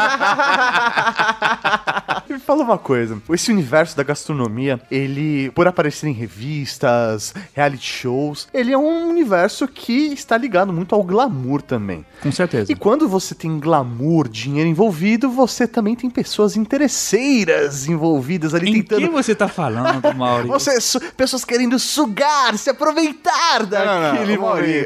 Fala 2.47 2.63
uma 2.63 2.79
coisa, 2.79 3.21
esse 3.31 3.51
universo 3.51 3.97
da 3.97 4.03
gastronomia, 4.03 4.81
ele, 4.91 5.51
por 5.53 5.67
aparecer 5.69 6.09
em 6.09 6.13
revistas, 6.13 7.35
reality 7.55 7.85
shows, 7.87 8.49
ele 8.53 8.73
é 8.73 8.79
um 8.79 9.09
universo 9.09 9.67
que 9.69 10.13
está 10.13 10.37
ligado 10.37 10.73
muito 10.73 10.95
ao 10.95 11.03
glamour 11.03 11.63
também. 11.63 12.05
Com 12.23 12.33
certeza. 12.33 12.71
E 12.71 12.75
quando 12.75 13.09
você 13.09 13.35
tem 13.35 13.59
glamour, 13.59 14.29
dinheiro 14.29 14.69
envolvido, 14.69 15.31
você 15.31 15.67
também 15.67 15.95
tem 15.95 16.11
pessoas 16.11 16.57
interesseiras 16.57 17.87
envolvidas 17.89 18.55
ali 18.55 18.71
Em 18.71 18.75
tentando. 18.83 19.01
que 19.03 19.09
você 19.09 19.35
tá 19.35 19.49
falando, 19.49 20.03
Mauri? 20.15 20.49
Você, 20.49 20.81
su- 20.81 21.01
pessoas 21.17 21.45
querendo 21.45 21.79
sugar, 21.79 22.57
se 22.59 22.71
aproveitar 22.71 23.61
Não, 23.61 23.69
não, 23.85 24.01
não. 24.03 24.13
daquele 24.13 24.37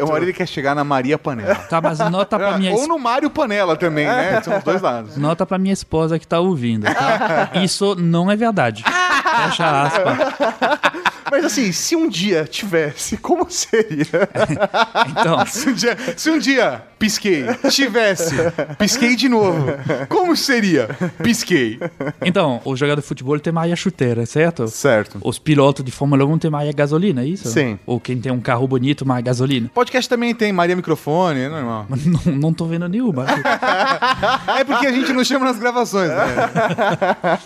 O 0.02 0.06
Mauri, 0.08 0.32
quer 0.32 0.46
chegar 0.46 0.74
na 0.74 0.84
Maria 0.84 1.18
Panela. 1.18 1.54
Tá, 1.54 1.80
mas 1.80 1.98
nota 1.98 2.38
pra 2.38 2.56
minha 2.58 2.72
Ou 2.74 2.86
no 2.88 2.98
Mário 2.98 3.30
Panela 3.30 3.76
também, 3.76 4.06
né? 4.06 4.40
São 4.42 4.56
os 4.58 4.64
dois 4.64 4.80
lados. 4.82 5.16
Nota 5.16 5.44
pra 5.46 5.58
minha 5.58 5.72
esposa 5.72 6.18
que 6.18 6.26
tá 6.26 6.40
ouvindo, 6.40 6.84
tá? 6.84 7.45
Isso 7.54 7.94
não 7.96 8.30
é 8.30 8.36
verdade. 8.36 8.82
Fecha 9.36 9.82
aspas. 9.82 10.18
Mas 11.36 11.44
assim, 11.44 11.70
se 11.70 11.94
um 11.94 12.08
dia 12.08 12.44
tivesse, 12.44 13.18
como 13.18 13.46
seria? 13.50 14.06
Então, 15.10 15.44
Se 15.46 15.68
um 15.68 15.72
dia, 15.74 15.96
se 16.16 16.30
um 16.30 16.38
dia 16.38 16.82
pisquei, 16.98 17.44
tivesse, 17.70 18.34
pisquei 18.78 19.14
de 19.14 19.28
novo, 19.28 19.66
como 20.08 20.34
seria? 20.36 20.88
Pisquei. 21.22 21.78
então, 22.24 22.60
o 22.64 22.74
jogador 22.74 23.00
de 23.00 23.06
futebol 23.06 23.38
tem 23.38 23.52
mais 23.52 23.76
chuteira, 23.78 24.24
certo? 24.24 24.66
Certo. 24.68 25.18
Os 25.22 25.38
pilotos 25.38 25.84
de 25.84 25.90
Fórmula 25.90 26.24
1 26.24 26.38
tem 26.38 26.50
mais 26.50 26.74
gasolina, 26.74 27.22
é 27.22 27.26
isso? 27.26 27.48
Sim. 27.48 27.78
Ou 27.86 28.00
quem 28.00 28.18
tem 28.18 28.32
um 28.32 28.40
carro 28.40 28.66
bonito, 28.66 29.06
mais 29.06 29.22
gasolina. 29.22 29.70
Podcast 29.74 30.08
também 30.08 30.34
tem 30.34 30.52
Maria 30.52 30.74
Microfone, 30.76 31.40
é 31.40 31.48
normal. 31.48 31.86
Não, 32.06 32.32
não 32.36 32.52
tô 32.52 32.66
vendo 32.66 32.88
nenhuma. 32.88 33.26
É 34.58 34.64
porque 34.64 34.86
a 34.86 34.92
gente 34.92 35.12
não 35.12 35.24
chama 35.24 35.44
nas 35.46 35.58
gravações, 35.58 36.08
né? 36.08 36.16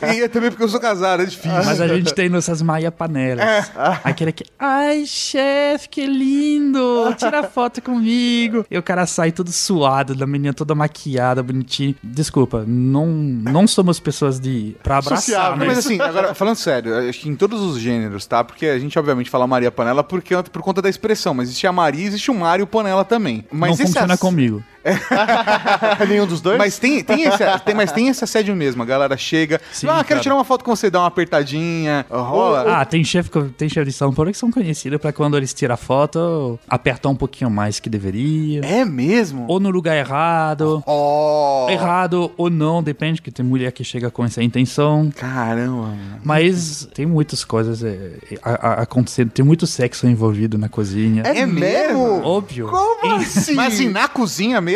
E 0.14 0.22
é 0.22 0.28
também 0.28 0.50
porque 0.50 0.62
eu 0.62 0.68
sou 0.68 0.80
casado, 0.80 1.22
é 1.22 1.26
difícil. 1.26 1.50
Mas 1.64 1.80
a 1.80 1.88
gente 1.88 2.14
tem 2.14 2.28
nossas 2.28 2.60
maia 2.62 2.90
panelas. 2.92 3.70
Aquele 4.04 4.32
que, 4.32 4.44
ai, 4.58 5.04
chefe, 5.06 5.88
que 5.88 6.06
lindo! 6.06 7.14
Tira 7.16 7.42
foto 7.44 7.80
comigo. 7.82 8.64
E 8.70 8.76
o 8.78 8.82
cara 8.82 9.06
sai 9.06 9.32
todo 9.32 9.50
suado, 9.52 10.14
da 10.14 10.26
menina 10.26 10.52
toda 10.54 10.74
maquiada, 10.74 11.42
bonitinha. 11.42 11.94
Desculpa, 12.02 12.64
não, 12.66 13.06
não 13.06 13.66
somos 13.66 13.98
pessoas 14.00 14.38
de. 14.38 14.76
pra 14.82 14.98
abraçar, 14.98 15.18
Sociável, 15.22 15.56
né? 15.58 15.66
Mas 15.66 15.78
assim, 15.78 16.00
agora, 16.00 16.34
falando 16.34 16.56
sério, 16.56 17.08
acho 17.08 17.20
que 17.20 17.28
em 17.28 17.36
todos 17.36 17.60
os 17.60 17.78
gêneros, 17.78 18.26
tá? 18.26 18.42
Porque 18.44 18.66
a 18.66 18.78
gente, 18.78 18.98
obviamente, 18.98 19.30
fala 19.30 19.46
Maria 19.46 19.70
Panela 19.70 20.02
porque, 20.04 20.34
por 20.50 20.62
conta 20.62 20.80
da 20.82 20.88
expressão, 20.88 21.34
mas 21.34 21.48
existe 21.48 21.66
a 21.66 21.72
Maria 21.72 22.06
existe 22.06 22.30
o 22.30 22.34
Mário 22.34 22.66
Panela 22.66 23.04
também. 23.04 23.44
Mas 23.50 23.78
não 23.78 23.86
funciona 23.86 24.14
ass- 24.14 24.20
comigo. 24.20 24.62
Nenhum 26.08 26.26
dos 26.26 26.40
dois? 26.40 26.58
Mas 26.58 26.78
tem, 26.78 27.02
tem, 27.02 27.22
esse, 27.24 27.38
tem, 27.64 27.74
mas 27.74 27.92
tem 27.92 28.08
esse 28.08 28.24
assédio 28.24 28.54
mesmo. 28.56 28.82
A 28.82 28.86
galera 28.86 29.16
chega, 29.16 29.60
Sim, 29.72 29.86
ah, 29.88 29.96
quero 29.96 30.06
cara. 30.08 30.20
tirar 30.20 30.34
uma 30.34 30.44
foto 30.44 30.64
com 30.64 30.74
você, 30.74 30.90
dá 30.90 31.00
uma 31.00 31.06
apertadinha, 31.06 32.04
rola. 32.10 32.80
Ah, 32.80 32.84
tem 32.84 33.04
chefe 33.04 33.30
tem 33.56 33.68
chefe 33.68 33.86
de 33.86 33.92
São 33.92 34.12
Paulo 34.12 34.30
que 34.32 34.38
são 34.38 34.50
conhecidos 34.50 35.00
pra 35.00 35.12
quando 35.12 35.36
eles 35.36 35.52
tiram 35.54 35.74
a 35.74 35.76
foto, 35.76 36.58
apertar 36.68 37.08
um 37.08 37.14
pouquinho 37.16 37.50
mais 37.50 37.78
que 37.80 37.88
deveria. 37.88 38.60
É 38.64 38.84
mesmo? 38.84 39.44
Ou 39.48 39.60
no 39.60 39.70
lugar 39.70 39.96
errado. 39.96 40.82
Oh, 40.86 41.66
Errado 41.70 42.32
ou 42.36 42.50
não, 42.50 42.82
depende, 42.82 43.20
que 43.22 43.30
tem 43.30 43.44
mulher 43.44 43.72
que 43.72 43.84
chega 43.84 44.10
com 44.10 44.24
essa 44.24 44.42
intenção. 44.42 45.10
caramba. 45.14 45.70
mano. 45.88 46.20
Mas 46.24 46.88
tem 46.94 47.06
muitas 47.06 47.44
coisas 47.44 47.82
é, 47.82 48.12
a- 48.42 48.68
a- 48.68 48.82
acontecendo, 48.82 49.30
tem 49.30 49.44
muito 49.44 49.66
sexo 49.66 50.06
envolvido 50.06 50.58
na 50.58 50.68
cozinha. 50.68 51.22
É, 51.24 51.38
É 51.40 51.46
mesmo? 51.46 52.22
Óbvio. 52.24 52.68
Como 52.68 53.14
assim? 53.16 53.54
Mas 53.54 53.74
assim, 53.74 53.88
na 53.88 54.08
cozinha 54.08 54.60
mesmo? 54.60 54.69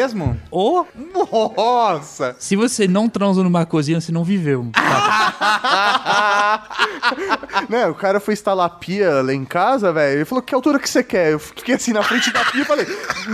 Ou 0.50 0.86
Nossa! 0.94 2.36
se 2.38 2.56
você 2.56 2.86
não 2.86 3.08
transa 3.08 3.42
numa 3.42 3.66
cozinha, 3.66 4.00
você 4.00 4.12
não 4.12 4.24
viveu. 4.24 4.70
né, 7.68 7.86
o 7.86 7.94
cara 7.94 8.20
foi 8.20 8.34
instalar 8.34 8.66
a 8.66 8.70
pia 8.70 9.22
lá 9.22 9.32
em 9.32 9.44
casa, 9.44 9.92
velho. 9.92 10.18
Ele 10.18 10.24
falou, 10.24 10.42
que 10.42 10.54
altura 10.54 10.78
que 10.78 10.88
você 10.88 11.02
quer? 11.02 11.32
Eu 11.32 11.38
fiquei 11.38 11.74
assim 11.74 11.92
na 11.92 12.02
frente 12.02 12.32
da 12.32 12.44
pia 12.44 12.62
e 12.62 12.64
falei, 12.64 12.86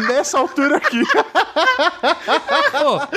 nessa 0.09 0.39
altura 0.39 0.77
aqui. 0.77 1.03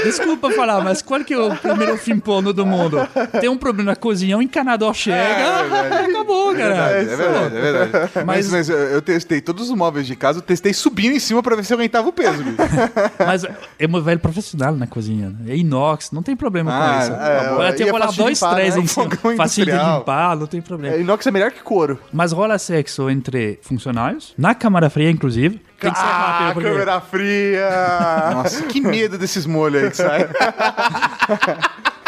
Desculpa 0.03 0.51
falar, 0.51 0.83
mas 0.83 1.01
qual 1.01 1.23
que 1.23 1.33
é 1.33 1.39
o 1.39 1.55
primeiro 1.55 1.97
filme 1.97 2.21
porno 2.21 2.53
do 2.53 2.65
mundo? 2.65 2.97
Tem 3.39 3.49
um 3.49 3.57
problema 3.57 3.91
na 3.91 3.95
cozinha, 3.95 4.37
um 4.37 4.41
encanador 4.41 4.93
chega, 4.93 5.17
acabou, 6.07 6.53
cara. 6.55 6.75
É 6.91 7.03
verdade, 7.03 7.57
é 7.57 7.61
verdade. 7.61 7.91
Mas, 8.25 8.51
mas 8.51 8.69
eu, 8.69 8.77
eu 8.77 9.01
testei 9.01 9.41
todos 9.41 9.69
os 9.69 9.75
móveis 9.75 10.07
de 10.07 10.15
casa, 10.15 10.39
eu 10.39 10.43
testei 10.43 10.73
subindo 10.73 11.15
em 11.15 11.19
cima 11.19 11.41
pra 11.43 11.55
ver 11.55 11.63
se 11.63 11.73
eu 11.73 11.77
aguentava 11.77 12.07
o 12.07 12.13
peso, 12.13 12.43
bicho. 12.43 12.57
Mas 13.33 13.43
é 13.43 13.87
um 13.87 14.01
velho 14.01 14.19
profissional 14.19 14.75
na 14.75 14.85
cozinha. 14.85 15.29
né? 15.29 15.53
É 15.53 15.57
inox, 15.57 16.11
não 16.11 16.21
tem 16.21 16.35
problema 16.35 16.71
Ah, 16.71 16.93
com 16.93 17.01
isso. 17.01 17.11
é, 17.13 17.49
Pode 17.49 17.63
e 17.63 17.67
até 17.67 17.83
é 17.87 17.91
rolar 17.91 18.11
dois, 18.11 18.39
limpar, 18.39 18.53
três 18.55 18.75
né? 18.75 18.81
em 18.81 18.87
cima. 18.87 19.09
Fácil 19.35 19.65
de 19.65 19.71
limpar, 19.71 20.35
não 20.37 20.45
tem 20.45 20.61
problema. 20.61 20.95
É, 20.95 21.01
inox 21.01 21.25
é 21.25 21.31
melhor 21.31 21.51
que 21.51 21.61
couro. 21.63 21.99
Mas 22.11 22.31
rola 22.31 22.59
sexo 22.59 23.09
entre 23.09 23.59
funcionários, 23.63 24.35
na 24.37 24.53
câmara 24.53 24.87
fria, 24.89 25.09
inclusive. 25.09 25.59
Tem 25.79 25.91
que 25.91 25.97
ser 25.97 26.05
ah, 26.05 26.39
rápido, 26.39 26.53
porque... 26.53 26.69
câmera 26.69 27.01
fria! 27.01 27.69
Nossa, 28.35 28.63
que 28.63 28.79
medo 28.79 29.17
desses 29.17 29.45
molhos 29.45 29.83
aí 29.83 29.89
que 29.89 29.97
sai. 29.97 30.29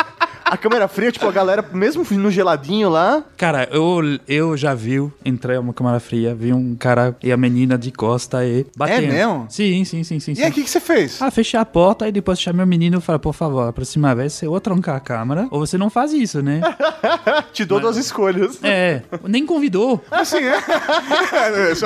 a 0.45 0.57
câmera 0.57 0.87
fria, 0.87 1.11
tipo, 1.11 1.27
a 1.27 1.31
galera, 1.31 1.65
mesmo 1.73 2.05
no 2.11 2.29
geladinho 2.31 2.89
lá, 2.89 3.23
Cara, 3.37 3.67
eu, 3.71 3.99
eu 4.27 4.55
já 4.55 4.73
vi, 4.73 4.95
entrei 5.25 5.57
uma 5.57 5.73
câmara 5.73 5.99
fria, 5.99 6.33
vi 6.35 6.53
um 6.53 6.75
cara 6.75 7.15
e 7.21 7.31
a 7.31 7.37
menina 7.37 7.77
de 7.77 7.91
costa 7.91 8.45
e 8.45 8.65
batendo. 8.77 9.05
É 9.05 9.11
mesmo? 9.11 9.47
Sim, 9.49 9.83
sim, 9.83 10.03
sim, 10.03 10.19
sim. 10.19 10.31
E 10.31 10.35
sim. 10.35 10.43
aí, 10.43 10.51
o 10.51 10.53
que, 10.53 10.63
que 10.63 10.69
você 10.69 10.79
fez? 10.79 11.21
Ah, 11.21 11.31
fechei 11.31 11.59
a 11.59 11.65
porta 11.65 12.07
e 12.07 12.11
depois 12.11 12.39
chamei 12.39 12.63
o 12.63 12.67
menino 12.67 12.99
e 12.99 13.01
falei, 13.01 13.19
por 13.19 13.33
favor, 13.33 13.67
a 13.67 13.73
próxima 13.73 14.13
vez 14.15 14.33
você 14.33 14.47
ou 14.47 14.59
trancar 14.61 14.95
a 14.95 14.99
câmera 14.99 15.47
ou 15.51 15.59
você 15.59 15.77
não 15.77 15.89
faz 15.89 16.13
isso, 16.13 16.41
né? 16.41 16.61
te 17.51 17.65
dou 17.65 17.79
duas 17.79 17.97
escolhas. 17.97 18.59
é, 18.63 19.01
nem 19.27 19.45
convidou. 19.45 20.03
Assim, 20.11 20.37
é? 20.45 20.57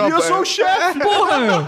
E 0.07 0.11
eu 0.11 0.21
sou 0.21 0.41
o 0.41 0.45
chefe! 0.45 0.99
Porra, 0.99 1.39
meu! 1.39 1.65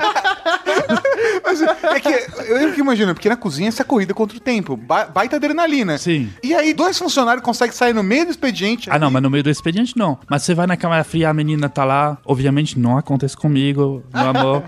Mas 1.43 1.61
é 1.61 1.99
que 1.99 2.09
eu 2.51 2.69
fico 2.69 2.79
imaginando, 2.81 3.13
porque 3.15 3.29
na 3.29 3.35
cozinha 3.35 3.69
essa 3.69 3.83
corrida 3.83 4.13
contra 4.13 4.37
o 4.37 4.39
tempo, 4.39 4.75
ba- 4.75 5.05
baita 5.05 5.35
adrenalina. 5.37 5.97
Sim. 5.97 6.29
E 6.43 6.53
aí, 6.53 6.73
dois 6.81 6.97
funcionários 6.97 7.43
conseguem 7.43 7.75
sair 7.75 7.93
no 7.93 8.01
meio 8.01 8.25
do 8.25 8.31
expediente. 8.31 8.89
Ah, 8.89 8.97
não, 8.97 9.11
mas 9.11 9.21
no 9.21 9.29
meio 9.29 9.43
do 9.43 9.49
expediente 9.51 9.95
não. 9.95 10.17
Mas 10.27 10.41
você 10.41 10.55
vai 10.55 10.65
na 10.65 10.75
câmara 10.75 11.03
fria, 11.03 11.29
a 11.29 11.33
menina 11.33 11.69
tá 11.69 11.85
lá. 11.85 12.17
Obviamente 12.25 12.79
não 12.79 12.97
acontece 12.97 13.37
comigo, 13.37 14.03
meu 14.11 14.29
amor. 14.29 14.63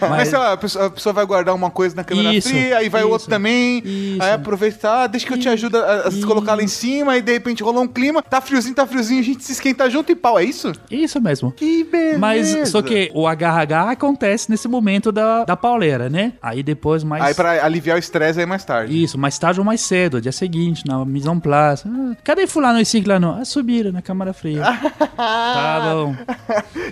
Mas, 0.00 0.10
Mas, 0.10 0.28
sei 0.28 0.38
lá, 0.38 0.52
a 0.52 0.56
pessoa, 0.56 0.86
a 0.86 0.90
pessoa 0.90 1.12
vai 1.12 1.26
guardar 1.26 1.52
uma 1.54 1.68
coisa 1.70 1.96
na 1.96 2.04
câmera 2.04 2.32
Isso, 2.32 2.48
fria, 2.48 2.78
aí 2.78 2.88
vai 2.88 3.02
o 3.02 3.10
outro 3.10 3.28
também. 3.28 3.82
isso. 3.84 4.22
Aí 4.22 4.32
aproveita, 4.32 5.02
ah, 5.02 5.06
deixa 5.08 5.26
que 5.26 5.32
eu 5.32 5.38
te 5.38 5.48
ajudo 5.48 5.78
a, 5.78 6.02
a 6.02 6.10
se 6.10 6.24
colocar 6.24 6.54
lá 6.54 6.62
em 6.62 6.68
cima, 6.68 7.16
e 7.16 7.22
de 7.22 7.32
repente 7.32 7.62
rolou 7.62 7.82
um 7.82 7.88
clima, 7.88 8.22
tá 8.22 8.40
friozinho, 8.40 8.74
tá 8.74 8.86
friozinho, 8.86 9.20
a 9.20 9.24
gente 9.24 9.42
se 9.42 9.52
esquenta 9.52 9.90
junto 9.90 10.12
e 10.12 10.14
pau, 10.14 10.38
é 10.38 10.44
isso? 10.44 10.72
isso 10.90 11.20
mesmo. 11.20 11.50
Que 11.52 11.82
beleza! 11.82 12.18
Mas 12.18 12.68
só 12.68 12.82
que 12.82 13.10
o 13.14 13.26
agarra-agarra 13.26 13.92
acontece 13.92 14.48
nesse 14.48 14.68
momento 14.68 15.10
da, 15.10 15.44
da 15.44 15.56
pauleira, 15.56 16.08
né? 16.08 16.34
Aí 16.40 16.62
depois 16.62 17.02
mais. 17.02 17.24
Aí 17.24 17.34
pra 17.34 17.64
aliviar 17.64 17.96
o 17.96 17.98
estresse 17.98 18.38
aí 18.38 18.46
mais 18.46 18.64
tarde. 18.64 19.02
Isso, 19.02 19.18
mais 19.18 19.38
tarde 19.38 19.58
ou 19.58 19.66
mais 19.66 19.80
cedo, 19.80 20.20
dia 20.20 20.32
seguinte, 20.32 20.84
na 20.86 20.99
mise 21.04 21.28
en 21.28 21.40
place. 21.40 21.88
Ah, 21.88 22.16
cadê 22.22 22.46
fulano 22.46 22.80
e 22.80 22.84
ciclano? 22.84 23.36
Ah, 23.40 23.44
subiram 23.44 23.92
na 23.92 24.02
câmara 24.02 24.32
fria. 24.32 24.62
tá 25.16 25.92
bom. 25.92 26.16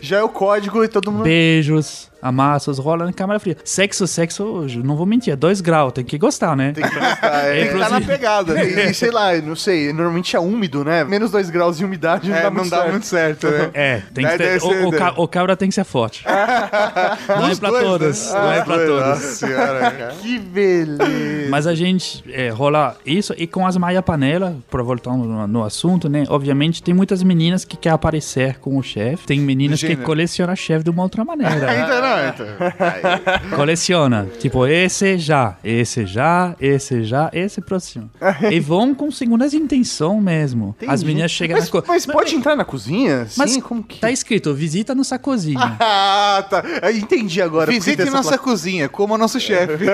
Já 0.01 0.19
é 0.19 0.23
o 0.23 0.29
código 0.29 0.83
e 0.85 0.89
todo 0.89 1.11
mundo... 1.11 1.25
Beijos, 1.25 2.08
amassos, 2.21 2.79
rola 2.79 3.05
na 3.07 3.13
câmara 3.13 3.39
fria. 3.41 3.57
Sexo, 3.65 4.07
sexo, 4.07 4.45
hoje, 4.45 4.83
não 4.83 4.97
vou 4.97 5.07
mentir, 5.07 5.33
é 5.33 5.37
dois 5.37 5.61
graus, 5.61 5.93
tem 5.93 6.05
que 6.05 6.19
gostar, 6.19 6.57
né? 6.57 6.73
Tem 6.73 6.85
que 6.85 6.95
gostar, 6.95 7.45
é. 7.47 7.59
Tem 7.69 7.73
que 7.73 7.79
tá 7.79 7.89
na 7.91 8.01
pegada, 8.01 8.55
né? 8.55 8.91
E, 8.91 8.95
sei 8.95 9.11
lá, 9.11 9.35
não 9.37 9.55
sei, 9.57 9.93
normalmente 9.93 10.35
é 10.37 10.41
úmido, 10.41 10.85
né? 10.85 11.05
Menos 11.05 11.31
dois 11.31 11.51
graus 11.51 11.77
de 11.79 11.85
umidade 11.85 12.29
não 12.29 12.37
É, 12.37 12.43
dá 12.43 12.51
não 12.51 12.57
muito 12.59 12.71
dá 12.71 12.77
certo. 12.79 12.91
muito 12.91 13.07
certo, 13.07 13.47
né? 13.51 13.71
É, 13.75 14.03
tem 14.13 14.27
que 14.27 14.39
ter. 14.39 14.63
o, 14.63 14.89
o, 14.89 14.93
ca- 14.93 15.15
o 15.17 15.29
cabra 15.29 15.57
tem 15.57 15.69
que 15.69 15.75
ser 15.75 15.85
forte. 15.85 16.25
não 17.29 17.49
é 17.49 17.53
Os 17.53 17.59
pra 17.59 17.71
dois, 17.71 17.83
né? 17.83 17.89
todos. 17.91 18.33
Não 18.33 18.53
é 18.53 18.63
pra 18.63 18.77
Nossa 18.77 18.87
todos. 18.87 19.23
senhora, 19.39 19.91
cara. 19.91 20.15
Que 20.21 20.39
beleza! 20.39 21.49
Mas 21.51 21.67
a 21.67 21.75
gente 21.75 22.25
é, 22.31 22.49
rola 22.51 22.97
isso 23.05 23.35
e 23.37 23.47
com 23.47 23.67
as 23.67 23.77
Maia 23.77 24.03
Panela, 24.03 24.57
pra 24.71 24.83
voltar 24.83 25.13
no, 25.17 25.47
no 25.47 25.65
assunto, 25.65 26.09
né? 26.09 26.25
Obviamente 26.29 26.83
tem 26.83 26.95
muitas 26.95 27.23
meninas 27.23 27.65
que 27.65 27.77
querem 27.77 27.95
aparecer 27.95 28.59
com 28.59 28.77
o 28.77 28.83
chefe. 28.83 29.27
Tem 29.27 29.41
meninas 29.41 29.81
que 29.81 29.87
Gênero. 29.89 30.05
colecionam 30.05 30.55
chefe 30.57 30.85
de 30.85 30.91
uma 30.91 31.03
outra 31.03 31.25
maneira. 31.25 31.71
Ainda 31.71 32.01
não, 32.01 32.08
então. 32.29 32.47
Coleciona. 33.57 34.29
Tipo, 34.39 34.67
esse 34.67 35.19
já, 35.19 35.57
esse 35.63 36.07
já, 36.07 36.55
esse 36.61 37.03
já, 37.05 37.31
esse 37.33 37.61
próximo. 37.61 38.11
e 38.51 38.61
vão 38.61 38.95
com 38.95 39.11
segundas 39.11 39.55
intenção 39.55 40.21
mesmo. 40.21 40.75
As 40.87 41.03
meninas 41.03 41.31
chegam 41.31 41.57
Mas, 41.57 41.67
na 41.67 41.71
co- 41.81 41.85
mas 41.87 42.07
pode 42.07 42.35
entrar 42.35 42.57
na 42.57 42.65
cozinha? 42.65 43.27
Mas 43.37 43.53
Sim, 43.53 43.61
como 43.61 43.83
que... 43.83 44.01
tá 44.01 44.11
escrito, 44.11 44.55
visita 44.55 44.95
nossa 44.95 45.19
cozinha. 45.19 45.77
Ah, 45.91 46.45
tá. 46.49 46.63
Eu 46.83 46.97
entendi 46.97 47.41
agora. 47.41 47.71
Visite 47.71 48.05
nossa 48.11 48.37
cozinha, 48.37 48.89
como 48.89 49.15
o 49.15 49.19
nosso 49.19 49.41
chefe. 49.41 49.85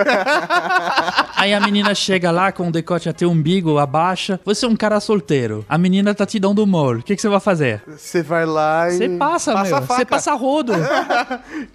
Aí 1.37 1.53
a 1.53 1.61
menina 1.61 1.95
chega 1.95 2.31
lá 2.31 2.51
com 2.53 2.69
o 2.69 2.73
decote 2.73 3.09
até 3.09 3.27
o 3.27 3.31
umbigo, 3.31 3.79
abaixa. 3.79 4.41
Você 4.45 4.65
é 4.67 4.69
um 4.69 4.77
cara 4.77 4.99
solteiro. 5.01 5.65
A 5.69 5.77
menina 5.79 6.15
tá 6.15 6.27
te 6.27 6.39
dando 6.39 6.67
mole. 6.67 7.01
O 7.01 7.03
que, 7.03 7.15
que 7.15 7.23
você 7.23 7.29
vai 7.29 7.41
fazer? 7.41 7.83
Você 7.87 8.23
vai 8.23 8.47
lá 8.47 8.89
e... 8.91 8.97
Você 8.97 9.09
passa, 9.11 9.53
Passa 9.53 9.81
meu. 9.81 9.87
Você 9.87 10.05
passa 10.05 10.33
rodo. 10.35 10.73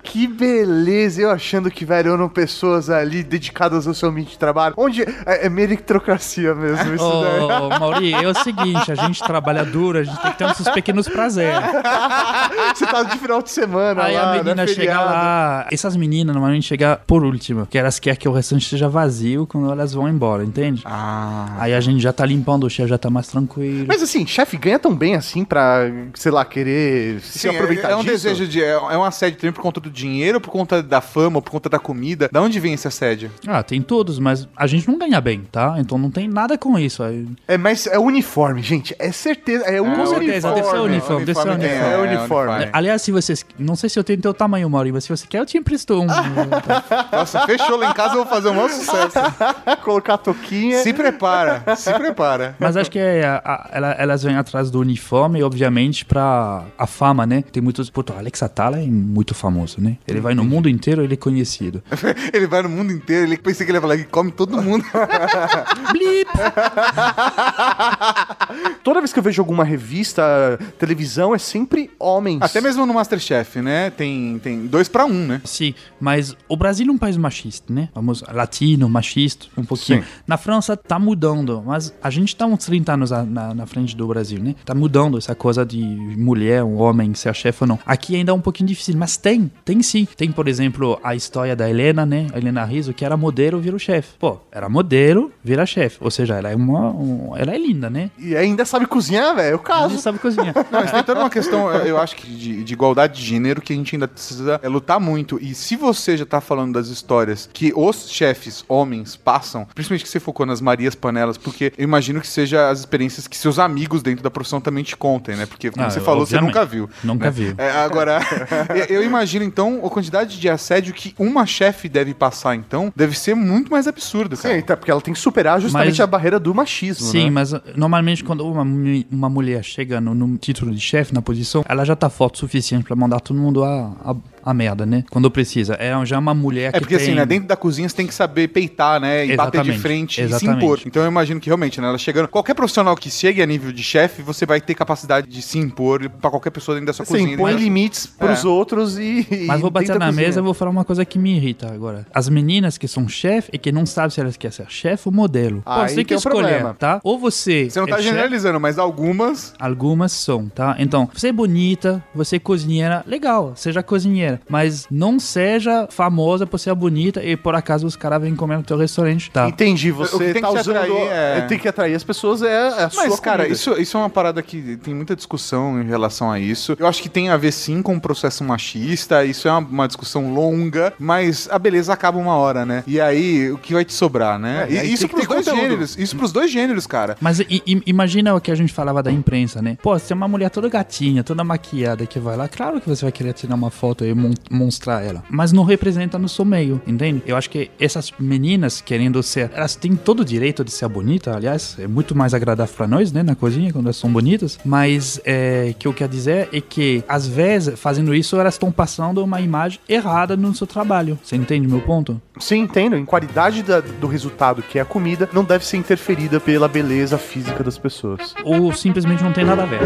Que 0.03 0.27
beleza! 0.29 1.21
Eu 1.21 1.31
achando 1.31 1.69
que, 1.69 1.83
velho, 1.83 2.13
eram 2.13 2.29
pessoas 2.29 2.89
ali 2.89 3.23
dedicadas 3.23 3.87
ao 3.87 3.93
seu 3.93 4.09
ambiente 4.09 4.31
de 4.31 4.39
trabalho. 4.39 4.75
Onde 4.77 5.03
é, 5.03 5.45
é 5.45 5.49
meritocracia 5.49 6.53
mesmo 6.55 6.95
isso 6.95 7.21
daí. 7.21 7.39
Ô, 7.41 7.67
ô, 7.67 7.79
Mauri, 7.79 8.13
é 8.13 8.27
o 8.27 8.33
seguinte, 8.33 8.91
a 8.91 8.95
gente 8.95 9.21
trabalha 9.23 9.65
duro, 9.65 9.99
a 9.99 10.03
gente 10.03 10.19
tem 10.21 10.31
que 10.31 10.37
ter 10.37 10.45
uns 10.45 10.69
pequenos 10.69 11.07
prazeres. 11.07 11.59
Você 12.75 12.85
tá 12.85 13.03
de 13.03 13.17
final 13.17 13.41
de 13.41 13.49
semana 13.49 14.03
Aí 14.03 14.15
lá, 14.15 14.31
a 14.31 14.37
menina 14.37 14.55
né, 14.55 14.67
chega 14.67 15.01
lá. 15.01 15.67
Essas 15.71 15.95
meninas 15.95 16.33
normalmente 16.33 16.65
chegam 16.65 16.97
por 17.05 17.23
último, 17.23 17.65
que 17.65 17.77
elas 17.77 17.99
querem 17.99 18.19
que 18.19 18.27
o 18.27 18.31
restante 18.31 18.63
esteja 18.63 18.87
vazio 18.87 19.47
quando 19.47 19.71
elas 19.71 19.93
vão 19.93 20.07
embora, 20.07 20.43
entende? 20.43 20.81
Ah. 20.85 21.55
Aí 21.59 21.73
a 21.73 21.79
gente 21.79 21.99
já 21.99 22.13
tá 22.13 22.25
limpando 22.25 22.65
o 22.65 22.69
chefe, 22.69 22.89
já 22.89 22.97
tá 22.97 23.09
mais 23.09 23.27
tranquilo. 23.27 23.85
Mas 23.87 24.01
assim, 24.01 24.25
chefe 24.25 24.57
ganha 24.57 24.79
tão 24.79 24.95
bem 24.95 25.15
assim 25.15 25.43
pra, 25.43 25.89
sei 26.13 26.31
lá, 26.31 26.43
querer 26.45 27.19
se 27.21 27.39
Sim, 27.39 27.49
aproveitar 27.49 27.89
é, 27.89 27.91
é 27.91 27.95
um 27.95 27.99
disso? 28.01 28.13
desejo 28.13 28.47
de. 28.47 28.63
É, 28.63 28.71
é 28.71 28.97
um 28.97 29.03
assédio 29.03 29.39
também 29.39 29.53
por 29.53 29.61
conta 29.61 29.79
do 29.79 29.89
dinheiro 29.89 30.18
dinheiro, 30.19 30.41
por 30.41 30.49
conta 30.51 30.83
da 30.83 30.99
fama, 31.01 31.41
por 31.41 31.49
conta 31.51 31.69
da 31.69 31.79
comida? 31.79 32.29
Da 32.31 32.41
onde 32.41 32.59
vem 32.59 32.73
esse 32.73 32.87
assédio? 32.87 33.31
Ah, 33.47 33.63
tem 33.63 33.81
todos, 33.81 34.19
mas 34.19 34.47
a 34.55 34.67
gente 34.67 34.87
não 34.87 34.97
ganha 34.97 35.19
bem, 35.21 35.41
tá? 35.51 35.75
Então 35.77 35.97
não 35.97 36.11
tem 36.11 36.27
nada 36.27 36.57
com 36.57 36.77
isso. 36.77 37.01
Aí- 37.01 37.25
É, 37.47 37.57
mas 37.57 37.87
é 37.87 37.97
uniforme, 37.97 38.61
gente. 38.61 38.93
É 38.99 39.11
certeza. 39.11 39.63
É 39.65 39.81
um 39.81 39.95
Com 39.95 40.05
certeza, 40.05 40.51
deve 40.51 40.67
ser 40.69 40.77
uniforme, 40.77 41.25
deve 41.25 41.39
ser 41.39 41.47
uniforme 41.49 41.67
tem, 41.67 41.69
uniforme. 41.79 41.93
É 41.93 42.17
uniforme. 42.19 42.63
É. 42.65 42.69
Aliás, 42.73 43.01
se 43.01 43.11
vocês. 43.11 43.45
Não 43.57 43.75
sei 43.75 43.89
se 43.89 43.97
eu 43.97 44.03
tenho 44.03 44.19
teu 44.21 44.33
tamanho, 44.33 44.69
Mauri, 44.69 44.91
mas 44.91 45.03
se 45.05 45.09
você 45.09 45.25
quer, 45.25 45.39
eu 45.39 45.45
te 45.45 45.57
empresto 45.57 45.99
um. 46.01 46.07
Nossa, 47.11 47.45
fechou 47.45 47.77
lá 47.77 47.89
em 47.89 47.93
casa, 47.93 48.13
eu 48.15 48.17
vou 48.23 48.25
fazer 48.25 48.49
um 48.49 48.53
maior 48.55 48.69
sucesso. 48.69 49.17
Colocar 49.83 50.15
a 50.15 50.17
toquinha. 50.17 50.81
Se 50.83 50.93
prepara, 50.93 51.63
se 51.75 51.93
prepara. 51.93 52.55
Mas 52.59 52.75
acho 52.77 52.91
que 52.91 52.99
é, 52.99 53.25
a- 53.25 53.41
a- 53.43 53.69
ela- 53.71 53.91
elas 53.97 54.23
vêm 54.23 54.35
atrás 54.35 54.69
do 54.69 54.79
uniforme, 54.79 55.41
obviamente, 55.43 56.05
pra 56.05 56.63
a 56.77 56.85
fama, 56.87 57.25
né? 57.25 57.43
Tem 57.51 57.61
muitos. 57.61 57.89
Puta, 57.89 58.13
o 58.13 58.17
Alex 58.17 58.41
Atala 58.43 58.79
é 58.79 58.85
muito 58.85 59.33
famoso, 59.33 59.79
né? 59.81 59.97
Ele 60.13 60.21
vai 60.21 60.33
no 60.33 60.43
mundo 60.43 60.69
inteiro, 60.69 61.03
ele 61.03 61.13
é 61.13 61.17
conhecido. 61.17 61.83
Ele 62.33 62.47
vai 62.47 62.61
no 62.61 62.69
mundo 62.69 62.91
inteiro, 62.91 63.25
ele 63.25 63.37
pensei 63.37 63.65
que 63.65 63.71
ele 63.71 63.77
ia 63.77 63.81
falar 63.81 63.97
que 63.97 64.03
come 64.05 64.31
todo 64.31 64.61
mundo. 64.61 64.83
Toda 68.83 68.99
vez 69.01 69.11
que 69.13 69.19
eu 69.19 69.23
vejo 69.23 69.41
alguma 69.41 69.63
revista, 69.63 70.57
televisão, 70.77 71.33
é 71.33 71.37
sempre 71.37 71.91
homens. 71.99 72.41
Até 72.41 72.61
mesmo 72.61 72.85
no 72.85 72.93
Masterchef, 72.93 73.61
né? 73.61 73.89
Tem, 73.89 74.39
tem 74.39 74.65
dois 74.67 74.87
pra 74.87 75.05
um, 75.05 75.27
né? 75.27 75.41
Sim, 75.43 75.73
mas 75.99 76.35
o 76.47 76.55
Brasil 76.57 76.87
é 76.87 76.91
um 76.91 76.97
país 76.97 77.17
machista, 77.17 77.71
né? 77.73 77.89
Vamos, 77.93 78.23
latino, 78.31 78.89
machista, 78.89 79.47
um 79.57 79.63
pouquinho. 79.63 80.01
Sim. 80.03 80.07
Na 80.27 80.37
França 80.37 80.75
tá 80.77 80.97
mudando, 80.97 81.61
mas 81.65 81.93
a 82.01 82.09
gente 82.09 82.35
tá 82.35 82.45
uns 82.45 82.65
30 82.65 82.93
anos 82.93 83.11
a- 83.11 83.23
na, 83.23 83.53
na 83.53 83.65
frente 83.65 83.95
do 83.95 84.07
Brasil, 84.07 84.41
né? 84.41 84.55
Tá 84.65 84.73
mudando 84.73 85.17
essa 85.17 85.35
coisa 85.35 85.65
de 85.65 85.81
mulher, 85.83 86.63
um 86.63 86.77
homem, 86.77 87.13
ser 87.13 87.33
chefe 87.35 87.63
ou 87.63 87.67
não. 87.67 87.79
Aqui 87.85 88.15
ainda 88.15 88.31
é 88.31 88.33
um 88.33 88.41
pouquinho 88.41 88.67
difícil, 88.67 88.95
mas 88.97 89.17
tem, 89.17 89.51
tem 89.65 89.81
sim. 89.81 89.98
Tem, 90.05 90.31
por 90.31 90.47
exemplo, 90.47 90.99
a 91.03 91.15
história 91.15 91.55
da 91.55 91.69
Helena, 91.69 92.05
né? 92.05 92.27
A 92.33 92.37
Helena 92.37 92.63
Rizzo, 92.65 92.93
que 92.93 93.03
era 93.05 93.15
modelo, 93.17 93.59
virou 93.59 93.79
chefe. 93.79 94.09
Pô, 94.19 94.37
era 94.51 94.67
modelo, 94.69 95.31
vira 95.43 95.65
chefe. 95.65 95.97
Ou 96.01 96.11
seja, 96.11 96.35
ela 96.35 96.49
é 96.49 96.55
uma. 96.55 96.89
um- 96.91 97.33
ela 97.37 97.53
é 97.53 97.57
linda, 97.57 97.89
né? 97.89 98.09
E 98.17 98.35
ainda 98.35 98.65
sabe 98.65 98.85
cozinhar, 98.85 99.35
velho. 99.35 99.57
O 99.57 99.59
Ela 99.59 99.63
caso. 99.63 99.97
sabe 99.99 100.19
cozinhar. 100.19 100.53
Não, 100.71 100.81
mas 100.81 100.91
tem 100.91 101.03
toda 101.03 101.19
uma 101.21 101.29
questão, 101.29 101.71
eu 101.71 101.97
acho 101.97 102.15
que 102.15 102.27
de, 102.27 102.63
de 102.63 102.73
igualdade 102.73 103.19
de 103.19 103.25
gênero 103.25 103.61
que 103.61 103.73
a 103.73 103.75
gente 103.75 103.95
ainda 103.95 104.07
precisa 104.07 104.59
é, 104.63 104.67
lutar 104.67 104.99
muito. 104.99 105.39
E 105.41 105.53
se 105.53 105.75
você 105.75 106.15
já 106.17 106.25
tá 106.25 106.41
falando 106.41 106.73
das 106.73 106.87
histórias 106.87 107.49
que 107.51 107.71
os 107.75 108.09
chefes 108.09 108.63
homens 108.67 109.15
passam, 109.15 109.65
principalmente 109.73 110.03
que 110.03 110.09
você 110.09 110.19
focou 110.19 110.45
nas 110.45 110.61
Marias 110.61 110.95
Panelas, 110.95 111.37
porque 111.37 111.71
eu 111.77 111.83
imagino 111.83 112.19
que 112.21 112.27
seja 112.27 112.69
as 112.69 112.79
experiências 112.79 113.27
que 113.27 113.37
seus 113.37 113.59
amigos 113.59 114.01
dentro 114.01 114.23
da 114.23 114.29
profissão 114.31 114.59
também 114.61 114.83
te 114.83 114.95
contem, 114.97 115.35
né? 115.35 115.45
Porque, 115.45 115.69
como 115.71 115.85
Ah, 115.85 115.89
você 115.89 115.99
falou, 115.99 116.25
você 116.25 116.35
obviamente. 116.35 116.55
nunca 116.55 116.65
viu. 116.65 116.89
Nunca 117.03 117.25
né? 117.25 117.31
viu. 117.31 117.53
É, 117.57 117.71
agora, 117.71 118.19
eu 118.89 119.03
imagino 119.03 119.43
então 119.45 119.79
a 119.89 119.93
quantidade 119.93 120.39
de 120.39 120.47
assédio 120.49 120.93
que 120.93 121.13
uma 121.19 121.45
chefe 121.45 121.89
deve 121.89 122.13
passar, 122.13 122.55
então, 122.55 122.91
deve 122.95 123.17
ser 123.17 123.35
muito 123.35 123.71
mais 123.71 123.87
absurdo, 123.87 124.35
Sim, 124.35 124.41
cara. 124.43 124.57
então, 124.57 124.77
porque 124.77 124.91
ela 124.91 125.01
tem 125.01 125.13
que 125.13 125.19
superar 125.19 125.59
justamente 125.59 125.89
Mas- 125.91 125.99
a 125.99 126.07
barreira 126.07 126.39
do 126.39 126.53
machismo, 126.55 127.05
Sim, 127.07 127.25
né? 127.25 127.29
mas 127.31 127.53
normalmente 127.75 128.23
quando 128.23 128.45
uma, 128.45 128.63
uma 129.11 129.29
mulher 129.29 129.63
chega 129.63 129.99
no, 129.99 130.13
no 130.15 130.37
título 130.37 130.71
de 130.73 130.79
chefe, 130.79 131.13
na 131.13 131.21
posição, 131.21 131.63
ela 131.67 131.83
já 131.83 131.95
tá 131.95 132.09
forte 132.09 132.35
o 132.35 132.39
suficiente 132.39 132.83
pra 132.85 132.95
mandar 132.95 133.19
todo 133.19 133.37
mundo 133.37 133.63
a, 133.63 133.91
a, 134.03 134.15
a 134.43 134.53
merda, 134.53 134.85
né? 134.85 135.03
Quando 135.09 135.29
precisa. 135.29 135.75
É 135.79 135.93
já 136.05 136.17
uma 136.17 136.33
mulher 136.33 136.71
que 136.71 136.77
É 136.77 136.79
porque 136.79 136.95
tem... 136.97 137.05
assim, 137.07 137.15
né, 137.15 137.25
dentro 137.25 137.47
da 137.47 137.55
cozinha 137.55 137.87
você 137.89 137.95
tem 137.95 138.07
que 138.07 138.13
saber 138.13 138.47
peitar, 138.49 138.99
né, 138.99 139.25
e 139.25 139.35
bater 139.35 139.61
de 139.63 139.69
Exatamente, 139.71 139.79
frente 139.81 140.11
e 140.13 140.15
se 140.15 140.21
exatamente. 140.35 140.63
impor. 140.63 140.79
Então 140.85 141.01
eu 141.03 141.07
imagino 141.09 141.39
que 141.39 141.47
realmente, 141.47 141.79
né, 141.81 141.87
ela 141.87 141.97
chegando, 141.97 142.27
qualquer 142.27 142.53
profissional 142.53 142.95
que 142.95 143.09
chegue 143.09 143.41
a 143.41 143.45
nível 143.45 143.71
de 143.71 143.83
chefe, 143.83 144.21
você 144.21 144.45
vai 144.45 144.61
ter 144.61 144.73
capacidade 144.75 145.27
de 145.27 145.41
se 145.41 145.57
impor 145.57 146.09
pra 146.09 146.29
qualquer 146.29 146.49
pessoa 146.51 146.75
dentro 146.75 146.87
da 146.87 146.93
sua 146.93 147.05
Você 147.05 147.13
cozinha. 147.13 147.33
impõe 147.33 147.53
né? 147.53 147.59
limites 147.59 148.05
pros 148.05 148.43
É. 148.43 148.47
outros 148.47 148.97
e. 148.97 149.25
Mas 149.45 149.59
vou 149.61 149.69
bater 149.69 149.97
na 149.99 150.11
mesa 150.11 150.39
e 150.39 150.43
vou 150.43 150.53
falar 150.53 150.71
uma 150.71 150.85
coisa 150.85 151.03
que 151.05 151.17
me 151.19 151.35
irrita 151.35 151.71
agora. 151.71 152.05
As 152.13 152.29
meninas 152.29 152.77
que 152.77 152.87
são 152.87 153.07
chefe 153.07 153.49
e 153.53 153.57
que 153.57 153.71
não 153.71 153.85
sabem 153.85 154.09
se 154.11 154.19
elas 154.21 154.37
querem 154.37 154.55
ser 154.55 154.65
chefe 154.69 155.07
ou 155.07 155.13
modelo. 155.13 155.61
Pô, 155.63 155.71
Aí 155.71 155.89
você 155.89 155.95
tem 155.95 156.05
que 156.05 156.13
escolher, 156.13 156.47
problema. 156.47 156.73
tá? 156.77 156.99
Ou 157.03 157.17
você 157.17 157.69
Você 157.69 157.79
não 157.79 157.87
é 157.87 157.89
tá 157.91 157.95
chefe, 157.97 158.09
generalizando, 158.09 158.59
mas 158.59 158.77
algumas. 158.79 159.53
Algumas 159.59 160.11
são, 160.11 160.47
tá? 160.49 160.75
Então, 160.79 161.09
você 161.13 161.29
é 161.29 161.31
bonita, 161.31 162.03
você 162.13 162.35
é 162.37 162.39
cozinheira, 162.39 163.03
legal, 163.07 163.53
seja 163.55 163.81
cozinheira. 163.83 164.28
Mas 164.49 164.87
não 164.91 165.19
seja 165.19 165.87
famosa 165.89 166.45
por 166.45 166.57
ser 166.59 166.73
bonita 166.75 167.23
e 167.23 167.35
por 167.37 167.55
acaso 167.55 167.87
os 167.87 167.95
caras 167.95 168.21
vêm 168.21 168.35
comer 168.35 168.57
no 168.57 168.63
teu 168.63 168.77
restaurante, 168.77 169.31
tá? 169.31 169.47
Entendi, 169.47 169.91
O 169.91 169.95
você 169.95 170.17
que 170.27 170.33
tem 170.33 170.41
tá 170.41 170.49
que 170.49 170.59
usando. 170.59 170.75
atrair 170.77 171.07
é- 171.11 171.41
Tem 171.41 171.57
que 171.57 171.67
atrair 171.67 171.95
as 171.95 172.03
pessoas, 172.03 172.41
é, 172.41 172.47
é 172.47 172.67
a 172.83 172.91
Mas, 172.95 173.07
sua 173.13 173.17
cara, 173.19 173.37
comida. 173.43 173.53
isso, 173.53 173.71
isso 173.79 173.97
é 173.97 173.99
uma 173.99 174.09
parada 174.09 174.41
que 174.41 174.77
tem 174.77 174.93
muita 174.93 175.15
discussão 175.15 175.81
em 175.81 175.85
relação 175.87 176.29
a 176.31 176.39
isso. 176.39 176.75
Eu 176.79 176.85
acho 176.87 177.01
que 177.01 177.09
tem 177.09 177.29
a 177.29 177.37
ver 177.37 177.51
sim 177.51 177.81
com 177.81 177.95
o 177.95 178.01
processo 178.01 178.43
machista, 178.43 179.23
isso 179.25 179.47
é 179.47 179.51
uma, 179.51 179.59
uma 179.59 179.87
discussão 179.87 180.33
longa, 180.33 180.93
mas 180.99 181.47
a 181.51 181.57
beleza 181.57 181.93
acaba 181.93 182.17
uma 182.17 182.35
hora, 182.35 182.65
né? 182.65 182.83
E 182.85 182.99
aí, 182.99 183.51
o 183.51 183.57
que 183.57 183.73
vai 183.73 183.85
te 183.85 183.93
sobrar, 183.93 184.37
né? 184.37 184.67
É, 184.69 184.73
E 184.73 184.79
aí 184.79 184.93
isso 184.93 185.07
pros 185.07 185.25
dois 185.27 185.45
conteúdo. 185.45 185.61
gêneros. 185.61 185.97
Isso 185.97 186.15
pros 186.15 186.31
dois 186.31 186.51
gêneros, 186.51 186.85
cara. 186.85 187.17
Mas 187.21 187.39
i- 187.39 187.63
i- 187.65 187.81
imagina 187.85 188.35
o 188.35 188.41
que 188.41 188.51
a 188.51 188.55
gente 188.55 188.73
falava 188.73 189.01
da 189.01 189.11
imprensa, 189.11 189.61
né? 189.61 189.77
Pô, 189.81 189.97
você 189.97 190.13
é 190.13 190.15
uma 190.15 190.27
mulher 190.27 190.49
toda 190.49 190.67
gatinha, 190.69 191.23
toda 191.23 191.43
maquiada 191.43 192.05
que 192.05 192.19
vai 192.19 192.35
lá, 192.35 192.47
claro 192.47 192.79
que 192.81 192.87
você 192.89 193.05
vai 193.05 193.11
querer 193.11 193.33
tirar 193.33 193.55
uma 193.55 193.69
foto 193.71 194.05
e 194.05 194.13
mon- 194.13 194.18
mostrar 194.49 195.03
ela. 195.03 195.23
Mas 195.29 195.51
não 195.51 195.63
representa 195.63 196.17
no 196.19 196.27
seu 196.29 196.43
meio, 196.45 196.81
entende? 196.85 197.21
Eu 197.25 197.35
acho 197.37 197.49
que 197.49 197.69
essas 197.79 198.11
meninas 198.19 198.81
querendo 198.81 199.21
ser, 199.23 199.51
elas 199.53 199.75
têm 199.75 199.95
todo 199.95 200.21
o 200.21 200.25
direito 200.25 200.63
de 200.63 200.71
ser 200.71 200.87
bonita, 200.87 201.35
aliás, 201.35 201.75
é 201.79 201.87
muito 201.87 202.15
mais 202.15 202.33
agradável 202.33 202.73
pra 202.75 202.87
nós, 202.87 203.11
né, 203.11 203.23
na 203.23 203.35
cozinha, 203.35 203.71
quando 203.71 203.85
elas 203.85 203.97
são 203.97 204.11
bonitas. 204.11 204.59
Mas 204.65 205.19
é, 205.25 205.73
que 205.77 205.87
eu 205.87 205.93
quero 205.93 206.11
dizer 206.11 206.49
é 206.51 206.61
que, 206.61 207.03
às 207.07 207.27
vezes, 207.27 207.79
fazendo 207.79 208.13
isso, 208.15 208.35
elas 208.39 208.55
estão 208.55 208.71
passando 208.71 209.23
uma 209.23 209.39
imagem 209.41 209.79
errada 209.87 210.35
no 210.35 210.53
seu 210.55 210.65
trabalho. 210.67 211.17
Você 211.23 211.35
entende 211.35 211.67
meu 211.67 211.81
ponto? 211.81 212.19
Sim, 212.39 212.59
entendo. 212.61 212.95
Em 212.95 213.05
qualidade 213.05 213.63
da- 213.63 213.79
do 213.81 214.07
resultado, 214.07 214.61
que 214.61 214.79
é 214.79 214.81
a 214.81 214.85
comida, 214.85 215.29
não 215.33 215.43
deve 215.43 215.65
ser 215.65 215.77
interferida 215.77 216.39
pela 216.39 216.67
beleza 216.67 217.17
física 217.17 217.63
das 217.63 217.77
pessoas. 217.77 218.33
Ou 218.43 218.73
simplesmente 218.73 219.23
não 219.23 219.33
tem 219.33 219.45
nada 219.45 219.63
a 219.63 219.65
ver. 219.65 219.79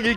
Muito 0.00 0.16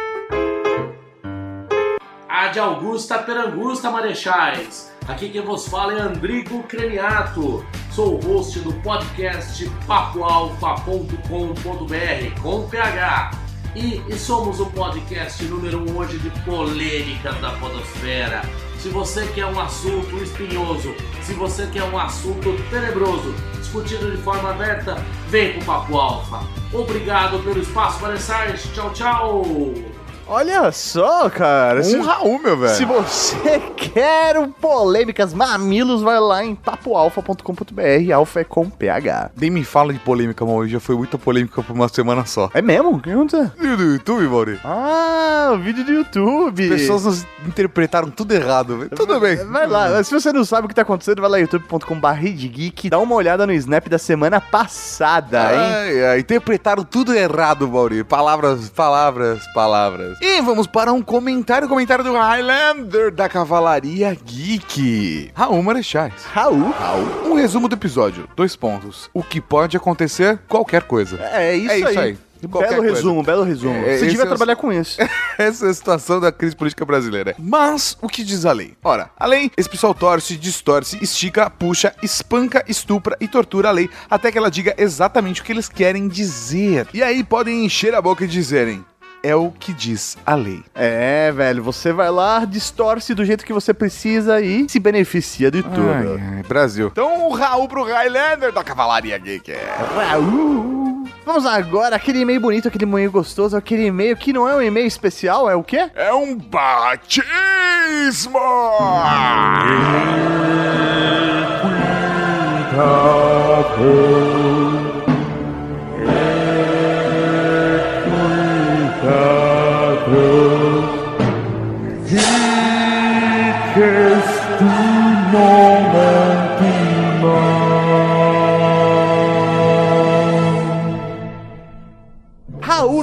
Ad 2.30 2.60
Augusta 2.60 3.20
per 3.20 3.38
Angusta 3.38 3.90
Marechais. 3.90 4.92
Aqui 5.08 5.30
quem 5.30 5.42
vos 5.42 5.68
fala 5.68 5.94
é 5.94 6.02
Andrigo 6.02 6.62
Creniato. 6.64 7.66
sou 7.90 8.16
o 8.16 8.20
host 8.20 8.60
do 8.60 8.74
podcast 8.82 9.70
papoalfa.com.br 9.88 12.42
com 12.42 12.68
PH. 12.68 13.32
E, 13.76 14.02
e 14.08 14.14
somos 14.14 14.60
o 14.60 14.66
podcast 14.68 15.44
número 15.46 15.80
1 15.80 15.90
um 15.90 15.98
hoje 15.98 16.18
de 16.18 16.30
polêmicas 16.42 17.40
da 17.40 17.52
podosfera. 17.52 18.42
Se 18.80 18.90
você 18.90 19.26
quer 19.28 19.46
um 19.46 19.60
assunto 19.60 20.18
espinhoso, 20.18 20.94
se 21.22 21.34
você 21.34 21.68
quer 21.68 21.84
um 21.84 21.98
assunto 21.98 22.56
tenebroso, 22.70 23.34
discutido 23.58 24.12
de 24.12 24.18
forma 24.18 24.50
aberta, 24.50 24.96
vem 25.30 25.54
pro 25.54 25.66
Papo 25.66 25.98
Alfa. 25.98 26.42
Obrigado 26.74 27.42
pelo 27.44 27.60
espaço, 27.60 28.00
Vanessais. 28.00 28.64
Tchau, 28.74 28.92
tchau. 28.92 29.97
Olha 30.30 30.72
só, 30.72 31.30
cara. 31.30 31.82
Um 31.86 32.02
Raul, 32.02 32.40
meu 32.40 32.58
velho. 32.58 32.76
Se 32.76 32.84
você 32.84 33.60
quer 33.78 34.38
um 34.38 34.52
polêmicas 34.52 35.34
mamilos, 35.34 36.02
vai 36.02 36.20
lá 36.20 36.44
em 36.44 36.54
papoalfa.com.br. 36.54 38.14
Alfa 38.14 38.42
é 38.42 38.44
com 38.44 38.70
PH. 38.70 39.32
Nem 39.40 39.50
me 39.50 39.64
fala 39.64 39.94
de 39.94 40.00
polêmica, 40.00 40.46
Mauri. 40.46 40.70
Já 40.70 40.80
foi 40.80 40.96
muita 40.96 41.18
polêmica 41.18 41.62
por 41.64 41.74
uma 41.74 41.88
semana 41.88 42.26
só. 42.26 42.50
É 42.54 42.62
mesmo? 42.62 42.96
O 42.96 43.00
que 43.00 43.10
aconteceu? 43.10 43.50
Vídeo 43.58 43.78
do 43.78 43.84
YouTube, 43.84 44.28
Mauri. 44.28 44.60
Ah, 44.66 45.58
vídeo 45.62 45.86
do 45.86 45.92
YouTube. 45.94 46.64
As 46.74 46.82
pessoas 46.82 47.26
interpretaram 47.46 48.10
tudo 48.10 48.34
errado. 48.34 48.78
velho. 48.78 48.90
Tudo 48.92 49.20
bem. 49.20 49.38
Vai 49.46 49.66
lá, 49.68 50.04
se 50.04 50.14
você 50.14 50.34
não 50.34 50.44
sabe 50.44 50.66
o 50.66 50.68
que 50.68 50.76
tá 50.76 50.82
acontecendo, 50.82 51.22
vai 51.22 51.30
lá 51.30 51.38
youtube.com.br 51.38 52.20
Geek, 52.20 52.90
dá 52.90 53.00
uma 53.00 53.16
olhada 53.16 53.46
no 53.48 53.54
Snap 53.54 53.88
da 53.88 53.98
semana 53.98 54.42
passada, 54.42 55.40
hein? 55.54 55.60
Ai, 55.60 56.06
ai, 56.06 56.20
interpretaram 56.20 56.84
tudo 56.84 57.14
errado, 57.14 57.68
Mauri. 57.68 58.04
Palavras, 58.04 58.70
palavras, 58.70 59.42
palavras. 59.54 60.17
E 60.20 60.42
vamos 60.42 60.66
para 60.68 60.92
um 60.92 61.02
comentário, 61.02 61.68
comentário 61.70 62.04
do 62.04 62.14
Highlander 62.14 63.12
da 63.12 63.30
Cavalaria 63.30 64.16
Geek. 64.26 65.32
Raul 65.34 65.62
Marechais. 65.62 66.14
Raul. 66.34 66.72
Raul. 66.72 67.08
Um 67.32 67.34
resumo 67.36 67.68
do 67.68 67.76
episódio. 67.76 68.28
Dois 68.36 68.56
pontos. 68.56 69.10
O 69.14 69.22
que 69.22 69.40
pode 69.40 69.78
acontecer? 69.78 70.40
Qualquer 70.48 70.84
coisa. 70.84 71.20
É 71.22 71.56
isso, 71.56 71.72
É 71.72 71.78
isso 71.80 71.88
aí. 71.88 71.98
aí. 72.00 72.18
Qualquer 72.52 72.70
Belo 72.70 72.82
coisa. 72.84 72.96
resumo, 72.96 73.24
belo 73.24 73.44
resumo. 73.44 73.76
É, 73.84 73.98
Você 73.98 74.06
devia 74.08 74.22
é 74.22 74.26
o- 74.26 74.28
trabalhar 74.28 74.56
com 74.56 74.72
isso. 74.72 74.98
Essa 75.40 75.66
é 75.68 75.70
a 75.70 75.74
situação 75.74 76.20
da 76.20 76.32
crise 76.32 76.56
política 76.56 76.86
brasileira. 76.86 77.36
Mas 77.40 77.98
o 78.00 78.08
que 78.08 78.24
diz 78.24 78.46
a 78.46 78.52
lei? 78.52 78.74
Ora, 78.84 79.10
a 79.18 79.26
lei, 79.26 79.52
esse 79.58 79.68
pessoal 79.68 79.94
torce, 79.94 80.36
distorce, 80.38 81.00
estica, 81.02 81.50
puxa, 81.50 81.96
espanca, 82.04 82.64
estupra 82.68 83.18
e 83.20 83.28
tortura 83.28 83.70
a 83.70 83.72
lei 83.72 83.90
até 84.10 84.32
que 84.32 84.38
ela 84.38 84.52
diga 84.52 84.76
exatamente 84.78 85.42
o 85.42 85.44
que 85.44 85.52
eles 85.52 85.68
querem 85.68 86.08
dizer. 86.08 86.88
E 86.94 87.02
aí 87.02 87.24
podem 87.24 87.66
encher 87.66 87.96
a 87.96 88.02
boca 88.02 88.24
e 88.24 88.28
dizerem. 88.28 88.86
É 89.28 89.36
o 89.36 89.52
que 89.52 89.74
diz 89.74 90.18
a 90.26 90.36
lei. 90.36 90.64
É, 90.74 91.34
velho, 91.34 91.62
você 91.62 91.92
vai 91.92 92.10
lá, 92.10 92.46
distorce 92.46 93.14
do 93.14 93.26
jeito 93.26 93.46
que 93.46 93.52
você 93.52 93.74
precisa 93.74 94.40
e 94.40 94.70
se 94.70 94.80
beneficia 94.80 95.52
de 95.52 95.62
tudo. 95.62 96.18
Ai, 96.18 96.38
ai, 96.38 96.44
Brasil. 96.44 96.88
Então, 96.88 97.28
o 97.28 97.34
Raul 97.34 97.68
pro 97.68 97.84
Highlander 97.84 98.54
da 98.54 98.64
Cavalaria 98.64 99.18
Geek. 99.18 99.52
Raul. 99.98 101.04
Vamos 101.26 101.46
agora, 101.46 101.98
aquele 101.98 102.20
e-mail 102.20 102.40
bonito, 102.40 102.70
aquele 102.70 102.86
e-mail 102.86 103.12
gostoso, 103.12 103.58
aquele 103.58 103.88
e-mail 103.88 104.16
que 104.16 104.32
não 104.32 104.48
é 104.48 104.56
um 104.56 104.62
e-mail 104.62 104.88
especial, 104.88 105.50
é 105.50 105.56
o 105.58 105.64
quê? 105.64 105.92
É 105.94 106.14
um 106.14 106.34
batismo! 106.34 107.20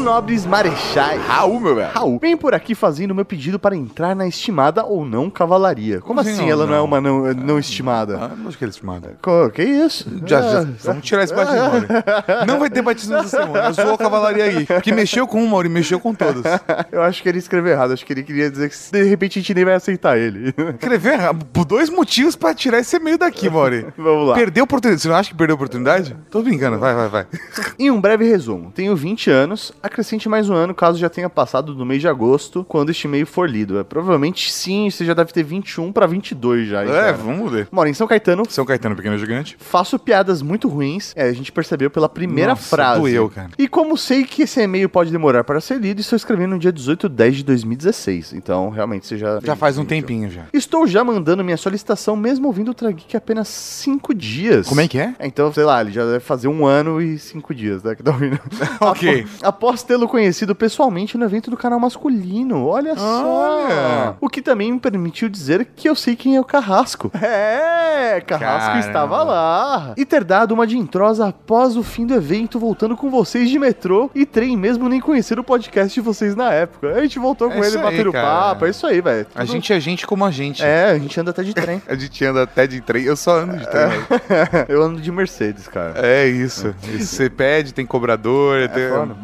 Nobres 0.05 0.45
Marechais. 0.45 1.21
Raul, 1.27 1.59
meu 1.59 1.75
velho. 1.75 1.91
Raul, 1.93 2.19
vem 2.21 2.37
por 2.37 2.55
aqui 2.55 2.75
fazendo 2.75 3.15
meu 3.15 3.25
pedido 3.25 3.59
para 3.59 3.75
entrar 3.75 4.15
na 4.15 4.27
estimada 4.29 4.85
ou 4.85 5.05
não 5.05 5.31
cavalaria. 5.31 5.95
Como 6.01 6.09
Como 6.09 6.21
assim 6.21 6.33
assim, 6.33 6.51
ela 6.51 6.67
não, 6.67 6.87
não, 6.87 6.97
é 6.99 7.01
não? 7.01 7.19
uma 7.21 7.33
não, 7.33 7.35
não 7.47 7.59
estimada? 7.59 8.19
Ah, 8.21 8.31
não 8.37 8.49
acho 8.49 8.59
que 8.59 8.65
ele 8.65 8.71
é 8.71 8.75
estimado. 8.75 9.09
Co- 9.23 9.49
Que 9.51 9.63
isso? 9.65 10.07
Já, 10.27 10.43
já, 10.43 10.61
Ah, 10.61 10.67
vamos 10.85 11.05
tirar 11.05 11.25
esse 11.25 11.35
batismo. 11.35 11.65
Não 12.47 12.59
vai 12.59 12.69
ter 12.71 12.83
batismo 12.83 13.17
essa 13.17 13.29
semana. 13.29 13.69
Eu 13.69 13.75
sou 13.75 13.95
a 13.95 13.99
cavalaria 13.99 14.45
aí. 14.45 14.67
Que 14.83 14.93
mexeu 14.93 15.27
com 15.27 15.43
um, 15.43 15.47
Mauri, 15.49 15.69
mexeu 15.69 15.99
com 15.99 16.15
todos. 16.15 16.43
Eu 16.93 17.03
acho 17.03 17.23
que 17.23 17.29
ele 17.29 17.39
escreveu 17.39 17.73
errado. 17.73 17.93
Acho 17.93 18.05
que 18.05 18.13
ele 18.13 18.23
queria 18.23 18.51
dizer 18.51 18.69
que 18.71 18.77
de 18.93 19.03
repente 19.05 19.39
a 19.39 19.43
gente 19.43 19.55
nem 19.55 19.65
vai 19.65 19.75
aceitar 19.75 20.19
ele. 20.19 20.55
Escrever 20.75 21.15
errado. 21.15 21.45
por 21.53 21.65
dois 21.65 21.89
motivos 21.89 22.37
pra 22.37 22.55
tirar 22.55 22.79
esse 22.81 22.97
e-mail 22.97 23.17
daqui, 23.19 23.49
Mauri. 23.49 23.87
Vamos 23.97 24.29
lá. 24.29 24.35
Perdeu 24.35 24.63
a 24.63 24.65
oportunidade. 24.65 25.03
Você 25.03 25.09
não 25.09 25.17
acha 25.17 25.31
que 25.31 25.37
perdeu 25.37 25.55
a 25.55 25.57
oportunidade? 25.57 26.17
Tô 26.31 26.43
brincando, 26.43 26.79
vai, 26.79 26.95
vai, 26.95 27.09
vai. 27.09 27.27
Em 27.79 27.91
um 27.91 28.01
breve 28.01 28.25
resumo, 28.29 28.71
tenho 28.75 28.95
20 28.95 29.31
anos, 29.31 29.73
acrescente 29.95 30.29
mais 30.29 30.51
um 30.51 30.55
ano 30.55 30.75
caso 30.75 30.99
já 30.99 31.09
tenha 31.09 31.31
passado 31.31 31.73
do 31.73 31.87
mês 31.87 32.01
de 32.01 32.09
agosto, 32.09 32.65
quando 32.65 32.91
este 32.91 33.07
e-mail 33.07 33.25
for 33.25 33.49
lido. 33.49 33.79
É, 33.79 33.85
provavelmente 33.85 34.53
sim, 34.53 34.91
você 34.91 35.05
já 35.05 35.15
deve 35.15 35.33
ter 35.33 35.45
21 35.45 35.93
para 35.93 36.05
22 36.05 36.69
já. 36.69 36.83
É, 36.83 36.87
cara? 36.87 37.13
vamos 37.13 37.53
ver. 37.53 37.69
Moro 37.71 37.89
em 37.89 37.95
São 37.95 38.07
Caetano, 38.07 38.43
São 38.49 38.65
Caetano, 38.65 38.97
pequeno 38.97 39.17
gigante. 39.17 39.57
faço 39.61 39.97
piadas 39.97 40.43
muito 40.43 40.69
ruins. 40.69 41.13
É, 41.15 41.29
a 41.29 41.33
gente 41.33 41.53
percebeu 41.53 41.89
pela 41.91 42.09
primeira 42.09 42.51
Nossa, 42.51 42.77
frase. 42.77 43.01
doeu, 43.01 43.31
cara. 43.31 43.51
E 43.57 43.69
como 43.69 43.97
sei 43.97 44.25
que 44.25 44.43
esse 44.43 44.61
e-mail 44.61 44.89
pode 44.89 45.13
demorar 45.13 45.45
para 45.45 45.61
ser 45.61 45.79
lido, 45.79 46.01
estou 46.01 46.17
escrevendo 46.17 46.51
no 46.51 46.59
dia 46.59 46.73
18 46.73 47.09
de 47.09 47.15
10 47.15 47.37
de 47.37 47.45
2016. 47.45 48.33
Então, 48.33 48.71
realmente, 48.71 49.07
você 49.07 49.17
já... 49.17 49.39
Já 49.41 49.55
faz 49.55 49.79
um 49.79 49.85
tempinho 49.85 50.29
já. 50.29 50.47
Estou 50.53 50.89
já 50.89 51.05
mandando 51.05 51.45
minha 51.45 51.57
solicitação, 51.57 52.17
mesmo 52.17 52.49
ouvindo 52.49 52.73
o 52.73 52.75
Trageek 52.75 53.17
há 53.17 53.19
apenas 53.19 53.47
5 53.47 54.13
dias. 54.13 54.67
Como 54.67 54.81
é 54.81 54.89
que 54.89 54.99
é? 54.99 55.15
Então, 55.21 55.53
sei 55.53 55.63
lá, 55.63 55.81
ele 55.81 55.93
já 55.93 56.05
deve 56.05 56.21
fazer 56.21 56.49
um 56.49 56.67
ano 56.67 57.01
e 57.01 57.17
cinco 57.17 57.55
dias, 57.55 57.83
né? 57.85 57.95
Que 57.95 58.03
tá 58.03 58.11
ouvindo. 58.11 58.41
Ok. 58.81 59.27
Após 59.43 59.84
tê-lo 59.85 60.09
conhecido 60.09 60.55
pessoalmente 60.55 61.17
no 61.17 61.25
evento 61.25 61.51
do 61.51 61.57
canal 61.57 61.79
masculino. 61.79 62.67
Olha 62.67 62.97
só. 62.97 63.27
Olha. 63.27 64.17
O 64.21 64.29
que 64.29 64.43
também 64.43 64.73
me 64.73 64.81
permitiu 64.81 65.29
dizer 65.29 65.69
que 65.77 65.89
eu 65.89 65.95
sei 65.95 66.17
quem 66.17 66.37
é 66.37 66.41
o 66.41 66.45
Carrasco. 66.45 67.11
É, 67.95 68.21
Carrasco 68.21 68.69
Caramba. 68.69 68.87
estava 68.87 69.23
lá. 69.23 69.95
E 69.97 70.05
ter 70.05 70.25
dado 70.25 70.53
uma 70.53 70.67
de 70.67 70.77
introsa 70.77 71.29
após 71.29 71.77
o 71.77 71.83
fim 71.83 72.05
do 72.07 72.13
evento, 72.15 72.59
voltando 72.59 72.97
com 72.97 73.09
vocês 73.09 73.49
de 73.49 73.59
metrô 73.59 74.11
e 74.15 74.27
trem, 74.27 74.57
mesmo 74.57 74.89
nem 74.89 75.01
conhecer 75.01 75.39
o 75.39 75.45
podcast 75.45 75.95
de 75.95 76.01
vocês 76.01 76.35
na 76.37 76.53
época. 76.53 76.93
A 76.95 77.01
gente 77.03 77.19
voltou 77.19 77.51
É 77.51 77.55
com 77.55 77.65
ele, 77.65 77.77
aí, 77.77 77.83
batendo 77.83 78.13
cara. 78.13 78.27
papo. 78.27 78.67
É 78.67 78.71
isso 78.71 78.87
aí, 78.87 79.01
velho. 79.01 79.27
A 79.35 79.45
gente 79.45 79.73
é 79.73 79.81
gente 79.81 80.07
como 80.07 80.25
a 80.25 80.31
gente. 80.31 80.63
É, 80.63 80.91
a 80.91 80.99
gente 80.99 81.19
anda 81.19 81.31
até 81.31 81.43
de 81.43 81.55
trem. 81.55 81.81
A 81.89 81.95
gente 81.95 82.25
anda 82.25 82.43
até 82.43 82.67
de 82.67 82.81
trem. 82.81 83.05
Eu 83.05 83.17
só 83.17 83.39
ando 83.39 83.57
de 83.57 83.67
trem. 83.69 83.91
eu 84.69 84.83
ando 84.83 85.01
de 85.01 85.11
Mercedes, 85.13 85.69
cara. 85.69 85.95
É 85.97 86.27
isso. 86.27 86.75
Você 86.99 87.31
pede, 87.31 87.73
tem 87.73 87.87
cobrador, 87.87 88.69
tem 88.69 88.89
foda. 88.89 89.15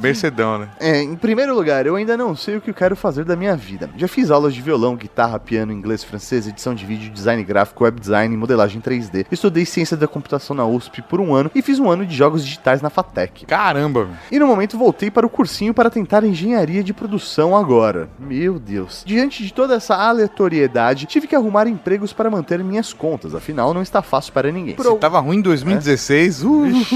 Né? 0.59 0.68
É, 0.78 1.03
em 1.03 1.16
primeiro 1.16 1.55
lugar, 1.55 1.86
eu 1.86 1.96
ainda 1.96 2.16
não 2.16 2.34
sei 2.34 2.57
o 2.57 2.61
que 2.61 2.70
eu 2.70 2.74
quero 2.74 2.96
fazer 2.96 3.24
da 3.24 3.36
minha 3.36 3.57
vida. 3.57 3.90
Já 3.96 4.09
fiz 4.09 4.30
aulas 4.30 4.55
de 4.55 4.62
violão, 4.62 4.96
guitarra, 4.96 5.38
piano, 5.38 5.72
inglês, 5.72 6.05
francês, 6.05 6.46
edição 6.46 6.74
de 6.74 6.84
vídeo, 6.84 7.11
design 7.11 7.42
gráfico, 7.44 7.84
web 7.84 8.01
design 8.01 8.34
e 8.34 8.36
modelagem 8.36 8.80
3D. 8.80 9.26
Estudei 9.30 9.64
ciência 9.64 9.96
da 9.96 10.09
computação 10.09 10.55
na 10.55 10.66
USP 10.66 11.03
por 11.03 11.20
um 11.20 11.34
ano 11.34 11.51
e 11.55 11.62
fiz 11.62 11.78
um 11.78 11.90
ano 11.90 12.07
de 12.07 12.14
jogos 12.14 12.44
digitais 12.44 12.82
na 12.82 12.90
FATEC. 12.90 13.46
Caramba. 13.46 14.09
E 14.30 14.38
no 14.38 14.46
momento 14.46 14.78
voltei 14.78 15.11
para 15.11 15.26
o 15.26 15.30
cursinho 15.30 15.74
para 15.74 15.90
tentar 15.90 16.24
engenharia 16.24 16.82
de 16.82 16.92
produção 16.92 17.57
agora. 17.57 18.09
Meu 18.18 18.59
Deus. 18.59 19.03
Diante 19.07 19.44
de 19.44 19.53
toda 19.53 19.74
essa 19.74 19.94
aleatoriedade, 19.96 21.07
tive 21.07 21.26
que 21.26 21.36
arrumar 21.36 21.66
empregos 21.66 22.12
para 22.12 22.30
manter 22.30 22.62
minhas 22.62 22.92
contas, 22.92 23.34
afinal 23.34 23.72
não 23.74 23.82
está 23.82 24.03
fácil 24.03 24.32
para 24.32 24.51
ninguém. 24.51 24.74
Por 24.74 24.86
Se 24.86 24.96
tava 24.96 25.20
ruim 25.20 25.38
em 25.38 25.42
2016, 25.42 26.44
uh, 26.44 26.51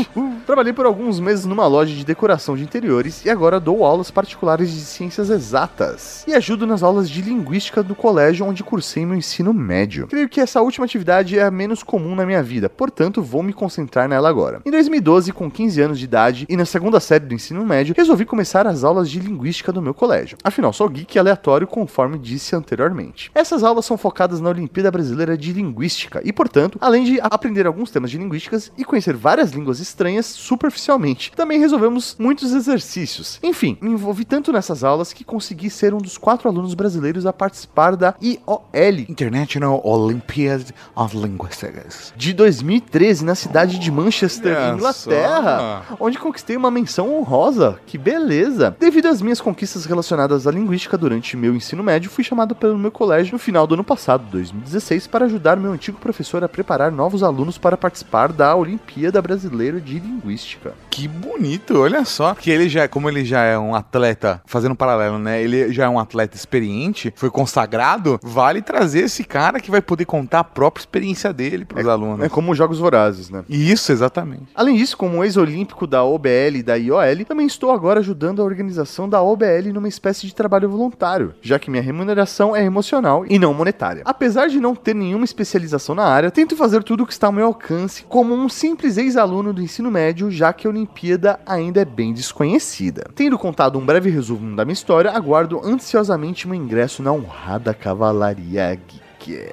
Trabalhei 0.47 0.73
por 0.73 0.87
alguns 0.87 1.19
meses 1.21 1.45
numa 1.45 1.67
loja 1.67 1.95
de 1.95 2.05
decoração 2.05 2.57
de 2.57 2.63
interiores 2.63 3.25
e 3.25 3.31
agora 3.31 3.44
dou 3.61 3.85
aulas 3.85 4.11
particulares 4.11 4.71
de 4.73 4.81
ciências 4.81 5.31
exatas. 5.31 6.25
E 6.27 6.35
ajudo 6.35 6.67
nas 6.67 6.83
aulas 6.83 7.09
de 7.09 7.23
linguística 7.23 7.83
do 7.83 7.95
colégio 7.95 8.47
onde 8.47 8.65
cursei 8.65 9.05
meu 9.05 9.17
ensino 9.17 9.53
médio. 9.53 10.07
Creio 10.07 10.29
que 10.29 10.41
essa 10.41 10.63
última 10.63 10.87
atividade 10.87 11.39
é 11.39 11.43
a 11.43 11.51
menos 11.51 11.83
comum 11.83 12.15
na 12.15 12.27
minha 12.27 12.43
vida, 12.43 12.69
portanto 12.69 13.23
vou 13.23 13.43
me 13.43 13.53
concentrar 13.53 14.09
nela 14.09 14.29
agora. 14.29 14.61
Em 14.65 14.71
2012, 14.71 15.33
com 15.33 15.51
15 15.51 15.81
anos 15.81 15.99
de 15.99 16.05
idade 16.05 16.47
e 16.49 16.57
na 16.57 16.65
segunda 16.65 17.01
série 17.01 17.27
do 17.27 17.35
ensino 17.35 17.65
médio, 17.65 17.95
resolvi 17.97 18.25
começar 18.25 18.67
as 18.67 18.85
aulas 18.85 19.11
de 19.11 19.21
linguística 19.21 19.73
do 19.73 19.83
meu 19.83 19.95
colégio. 19.95 20.39
Afinal, 20.43 20.73
sou 20.73 20.89
geek 20.89 21.19
aleatório 21.19 21.67
conforme 21.67 22.19
disse 22.19 22.57
anteriormente. 22.57 23.31
Essas 23.35 23.63
aulas 23.63 23.85
são 23.85 23.97
focadas 23.97 24.41
na 24.41 24.51
Olimpíada 24.51 24.91
Brasileira 24.91 25.37
de 25.37 25.53
Linguística 25.53 26.21
e, 26.25 26.33
portanto, 26.33 26.79
além 26.81 27.05
de 27.05 27.19
aprender 27.21 27.67
alguns 27.67 27.91
temas 27.91 28.11
de 28.11 28.19
linguísticas 28.19 28.73
e 28.77 28.85
conhecer 28.85 29.17
várias 29.17 29.53
línguas 29.53 29.81
estranhas, 29.81 30.27
superficialmente. 30.27 31.33
Também 31.33 31.59
resolvemos 31.59 32.17
muitos 32.19 32.53
exercícios. 32.53 33.34
Enfim, 33.43 33.76
me 33.80 33.91
envolvi 33.91 34.24
tanto 34.24 34.53
nessas 34.53 34.85
aulas 34.85 35.12
que 35.12 35.24
consegui 35.24 35.70
ser 35.70 35.95
um 35.95 35.99
dos 35.99 36.16
quatro 36.18 36.49
alunos 36.49 36.74
brasileiros 36.74 37.26
a 37.26 37.32
participar 37.32 37.97
da 37.97 38.14
IOL 38.20 38.64
International 39.09 39.80
Olympiad 39.85 40.62
of 40.95 41.16
Linguistics. 41.16 42.12
de 42.16 42.32
2013 42.32 43.24
na 43.24 43.35
cidade 43.35 43.78
de 43.78 43.91
Manchester, 43.91 44.57
Olha 44.57 44.74
Inglaterra, 44.74 45.82
onde 46.01 46.18
conquistei 46.18 46.57
uma 46.57 46.70
menção 46.70 47.14
honrosa. 47.14 47.78
Que 47.87 47.97
beleza! 47.99 48.76
Devido 48.78 49.07
às 49.07 49.20
minhas 49.22 49.41
conquistas 49.41 49.85
relacionadas 49.85 50.47
à 50.47 50.51
linguística 50.51 50.97
durante 50.99 51.37
meu 51.37 51.55
ensino 51.55 51.82
médio, 51.82 52.11
fui 52.11 52.24
chamado 52.24 52.55
pelo 52.55 52.78
meu 52.78 52.91
colégio 52.91 53.32
no 53.32 53.39
final 53.39 53.66
do 53.66 53.74
ano 53.74 53.85
passado, 53.85 54.24
2016, 54.30 55.07
para 55.07 55.26
ajudar 55.26 55.57
meu 55.57 55.72
antigo 55.72 55.99
professor 55.99 56.43
a 56.45 56.49
preparar 56.49 56.91
novos 56.91 57.22
alunos 57.22 57.59
para 57.59 57.76
participar 57.76 58.32
da 58.32 58.55
Olimpíada 58.55 59.20
Brasileira 59.20 59.80
de 59.80 59.99
Linguística. 59.99 60.74
Que 60.91 61.09
bonito, 61.09 61.78
olha 61.78 62.05
só. 62.05 62.35
Que 62.35 62.51
ele 62.51 62.68
já, 62.68 62.87
como 62.89 63.09
ele 63.09 63.24
já 63.25 63.43
é 63.43 63.59
um 63.59 63.75
atleta, 63.75 64.43
fazendo 64.47 64.72
um 64.72 64.77
paralelo, 64.77 65.18
né? 65.18 65.43
Ele 65.43 65.72
já 65.72 65.85
é 65.85 65.89
um 65.89 65.99
atleta 65.99 66.37
experiente, 66.37 67.12
foi 67.16 67.31
consagrado, 67.31 68.18
vale 68.22 68.62
trazer 68.62 69.01
esse 69.01 69.25
cara 69.25 69.61
que 69.61 69.70
vai 69.70 69.81
poder 69.81 70.05
contar 70.05 70.41
a 70.41 70.45
própria 70.45 70.83
experiência 70.83 71.33
dele 71.33 71.64
pros 71.64 71.87
alunos. 71.87 72.25
É 72.25 72.29
como 72.29 72.53
os 72.53 72.59
Jogos 72.59 72.79
Vorazes, 72.79 73.31
né? 73.31 73.45
Isso, 73.49 73.93
exatamente. 73.93 74.45
Além 74.55 74.77
disso, 74.77 74.97
como 74.97 75.25
ex-olímpico 75.25 75.87
da 75.87 76.05
OBL 76.05 76.57
e 76.57 76.62
da 76.62 76.75
IOL, 76.75 77.25
também 77.27 77.47
estou 77.47 77.70
agora 77.70 78.01
ajudando 78.01 78.41
a 78.41 78.45
organização 78.45 79.09
da 79.09 79.22
OBL 79.22 79.72
numa 79.72 79.89
espécie 79.89 80.27
de 80.27 80.35
trabalho 80.35 80.68
voluntário, 80.68 81.35
já 81.41 81.59
que 81.59 81.70
minha 81.70 81.83
remuneração 81.83 82.55
é 82.55 82.64
emocional 82.64 83.25
e 83.29 83.39
não 83.39 83.55
monetária. 83.55 84.03
Apesar 84.05 84.49
de 84.49 84.61
não 84.61 84.75
ter 84.75 84.95
nenhuma 84.95 85.25
especialização 85.25 85.95
na 85.95 86.05
área, 86.05 86.31
tento 86.31 86.57
fazer 86.57 86.83
tudo 86.83 87.05
o 87.05 87.07
que 87.07 87.12
está 87.12 87.29
ao 87.29 87.33
meu 87.33 87.47
alcance 87.47 88.05
como 88.05 88.35
um 88.35 88.49
simples 88.49 88.97
ex-aluno 88.97 89.53
do 89.53 89.62
ensino 89.62 89.91
médio, 89.91 90.31
já 90.31 90.53
que 90.53 90.66
a 90.66 90.70
Olimpíada 90.70 91.41
ainda 91.47 91.81
é 91.81 91.85
bem 91.85 92.12
desconhecida. 92.12 93.05
Tendo 93.15 93.39
contado 93.39 93.79
um 93.79 93.87
breve 93.87 94.11
resumo 94.11 94.57
da 94.57 94.65
minha 94.65 94.73
história, 94.73 95.12
aguardo 95.12 95.61
ansiosamente 95.65 96.49
meu 96.49 96.57
ingresso 96.57 97.01
na 97.01 97.12
honrada 97.12 97.73
Cavalaria 97.73 98.75
Geek. 98.75 99.49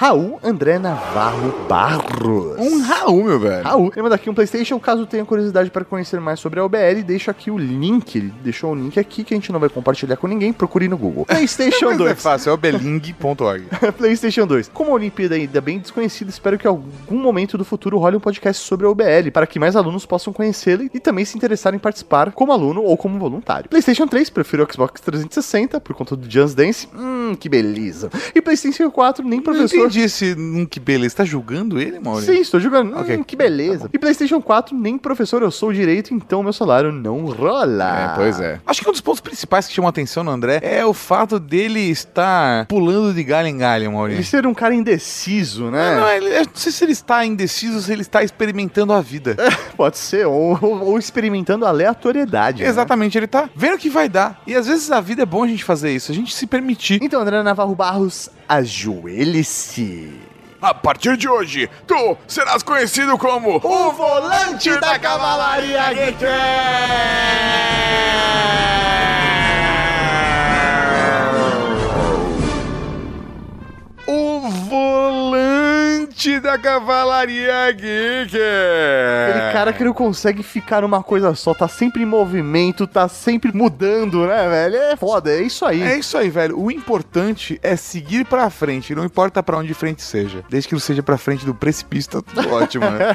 Raul 0.00 0.40
André 0.42 0.78
Navarro 0.78 1.54
Barros. 1.68 2.56
Um 2.58 2.80
Raul, 2.80 3.22
meu 3.22 3.38
velho. 3.38 3.62
Raul, 3.62 3.92
ele 3.92 4.02
manda 4.02 4.14
aqui 4.14 4.30
um 4.30 4.34
PlayStation. 4.34 4.80
Caso 4.80 5.04
tenha 5.04 5.26
curiosidade 5.26 5.70
para 5.70 5.84
conhecer 5.84 6.18
mais 6.18 6.40
sobre 6.40 6.58
a 6.58 6.64
OBL, 6.64 7.02
deixo 7.04 7.30
aqui 7.30 7.50
o 7.50 7.58
link. 7.58 8.16
Ele 8.16 8.32
deixou 8.42 8.72
o 8.72 8.74
link 8.74 8.98
aqui 8.98 9.22
que 9.22 9.34
a 9.34 9.36
gente 9.36 9.52
não 9.52 9.60
vai 9.60 9.68
compartilhar 9.68 10.16
com 10.16 10.26
ninguém. 10.26 10.54
Procure 10.54 10.88
no 10.88 10.96
Google. 10.96 11.26
PlayStation 11.28 11.88
Mas 11.88 11.98
2. 11.98 12.12
É 12.12 12.14
fácil, 12.14 12.48
é 12.48 12.52
obeling.org. 12.54 13.66
PlayStation 13.98 14.46
2. 14.46 14.70
Como 14.72 14.90
a 14.90 14.94
Olimpíada 14.94 15.34
ainda 15.34 15.58
é 15.58 15.60
bem 15.60 15.78
desconhecida, 15.78 16.30
espero 16.30 16.56
que 16.56 16.66
em 16.66 16.70
algum 16.70 17.18
momento 17.18 17.58
do 17.58 17.64
futuro 17.66 17.98
role 17.98 18.16
um 18.16 18.20
podcast 18.20 18.66
sobre 18.66 18.86
a 18.86 18.88
OBL, 18.88 19.30
para 19.30 19.46
que 19.46 19.58
mais 19.58 19.76
alunos 19.76 20.06
possam 20.06 20.32
conhecê-la 20.32 20.84
e 20.84 20.98
também 20.98 21.26
se 21.26 21.36
interessarem 21.36 21.76
em 21.76 21.78
participar 21.78 22.32
como 22.32 22.52
aluno 22.52 22.82
ou 22.82 22.96
como 22.96 23.18
voluntário. 23.18 23.68
PlayStation 23.68 24.06
3, 24.06 24.30
prefiro 24.30 24.64
o 24.64 24.72
Xbox 24.72 24.98
360 25.02 25.78
por 25.78 25.94
conta 25.94 26.16
do 26.16 26.26
Just 26.30 26.56
Dance. 26.56 26.88
Hum, 26.96 27.36
que 27.38 27.50
beleza. 27.50 28.08
E 28.34 28.40
PlayStation 28.40 28.90
4, 28.90 29.22
nem 29.28 29.42
professor. 29.42 29.89
Esse 29.98 30.34
hum, 30.38 30.66
que 30.66 30.78
beleza. 30.78 31.16
Tá 31.16 31.24
julgando 31.24 31.80
ele, 31.80 31.98
Maurício? 31.98 32.32
Sim, 32.34 32.40
estou 32.40 32.60
jogando. 32.60 32.96
Ok. 32.96 33.16
Hum, 33.16 33.24
que 33.24 33.34
beleza. 33.34 33.88
e 33.92 33.98
PlayStation 33.98 34.40
4, 34.40 34.76
nem 34.76 34.96
professor 34.98 35.42
eu 35.42 35.50
sou 35.50 35.72
direito, 35.72 36.14
então 36.14 36.42
meu 36.42 36.52
salário 36.52 36.92
não 36.92 37.24
rola. 37.26 38.12
É, 38.12 38.14
pois 38.16 38.38
é. 38.40 38.60
Acho 38.66 38.82
que 38.82 38.88
um 38.88 38.92
dos 38.92 39.00
pontos 39.00 39.20
principais 39.20 39.66
que 39.66 39.72
chama 39.74 39.88
a 39.88 39.90
atenção 39.90 40.22
no 40.22 40.30
André 40.30 40.60
é 40.62 40.84
o 40.84 40.92
fato 40.92 41.40
dele 41.40 41.80
estar 41.80 42.66
pulando 42.66 43.12
de 43.14 43.24
galho 43.24 43.48
em 43.48 43.56
galho, 43.58 43.84
Ele 43.86 43.92
Maurício. 43.94 44.24
ser 44.24 44.46
um 44.46 44.54
cara 44.54 44.74
indeciso, 44.74 45.70
né? 45.70 45.96
Não, 45.98 46.08
ele, 46.08 46.26
eu 46.36 46.44
não 46.44 46.50
sei 46.54 46.70
se 46.72 46.84
ele 46.84 46.92
está 46.92 47.24
indeciso 47.24 47.76
ou 47.76 47.80
se 47.80 47.92
ele 47.92 48.02
está 48.02 48.22
experimentando 48.22 48.92
a 48.92 49.00
vida. 49.00 49.36
Pode 49.76 49.98
ser, 49.98 50.26
ou, 50.26 50.58
ou- 50.60 50.80
ou 50.90 50.98
experimentando 50.98 51.64
aleatoriedade. 51.66 52.62
né? 52.62 52.68
Exatamente, 52.68 53.16
ele 53.18 53.26
tá 53.26 53.48
vendo 53.54 53.74
o 53.74 53.78
que 53.78 53.88
vai 53.90 54.08
dar. 54.08 54.40
E 54.46 54.54
às 54.54 54.66
vezes 54.66 54.90
a 54.90 55.00
vida 55.00 55.22
é 55.22 55.26
bom 55.26 55.42
a 55.44 55.46
gente 55.46 55.64
fazer 55.64 55.90
isso, 55.94 56.10
a 56.12 56.14
gente 56.14 56.34
se 56.34 56.46
permitir. 56.46 56.98
Então, 57.02 57.20
André 57.20 57.42
Navarro 57.42 57.74
Barros, 57.74 58.28
ajoelhe-se. 58.50 60.12
A 60.60 60.74
partir 60.74 61.16
de 61.16 61.28
hoje, 61.28 61.70
tu 61.86 62.16
serás 62.26 62.62
conhecido 62.62 63.16
como 63.16 63.56
O 63.56 63.92
volante 63.92 64.76
da 64.78 64.98
Cavalaria 64.98 65.94
Geek! 65.94 66.24
o 74.06 74.40
volante 74.68 75.49
da 76.28 76.58
Cavalaria 76.58 77.72
Geek. 77.72 78.36
Aquele 78.36 79.52
cara 79.52 79.72
que 79.72 79.82
não 79.82 79.94
consegue 79.94 80.42
ficar 80.42 80.82
numa 80.82 81.02
coisa 81.02 81.34
só, 81.34 81.54
tá 81.54 81.66
sempre 81.66 82.02
em 82.02 82.06
movimento, 82.06 82.86
tá 82.86 83.08
sempre 83.08 83.50
mudando, 83.54 84.26
né, 84.26 84.46
velho? 84.48 84.76
É 84.76 84.96
foda, 84.96 85.30
é 85.30 85.40
isso 85.40 85.64
aí. 85.64 85.82
É 85.82 85.98
isso 85.98 86.18
aí, 86.18 86.28
velho. 86.28 86.60
O 86.60 86.70
importante 86.70 87.58
é 87.62 87.74
seguir 87.74 88.26
pra 88.26 88.50
frente, 88.50 88.94
não 88.94 89.02
importa 89.04 89.42
pra 89.42 89.56
onde 89.56 89.72
frente 89.72 90.02
seja. 90.02 90.44
Desde 90.50 90.68
que 90.68 90.74
não 90.74 90.80
seja 90.80 91.02
pra 91.02 91.16
frente 91.16 91.46
do 91.46 91.54
precipício, 91.54 92.20
tá 92.20 92.34
tudo 92.34 92.52
ótimo, 92.52 92.84
né? 92.90 93.14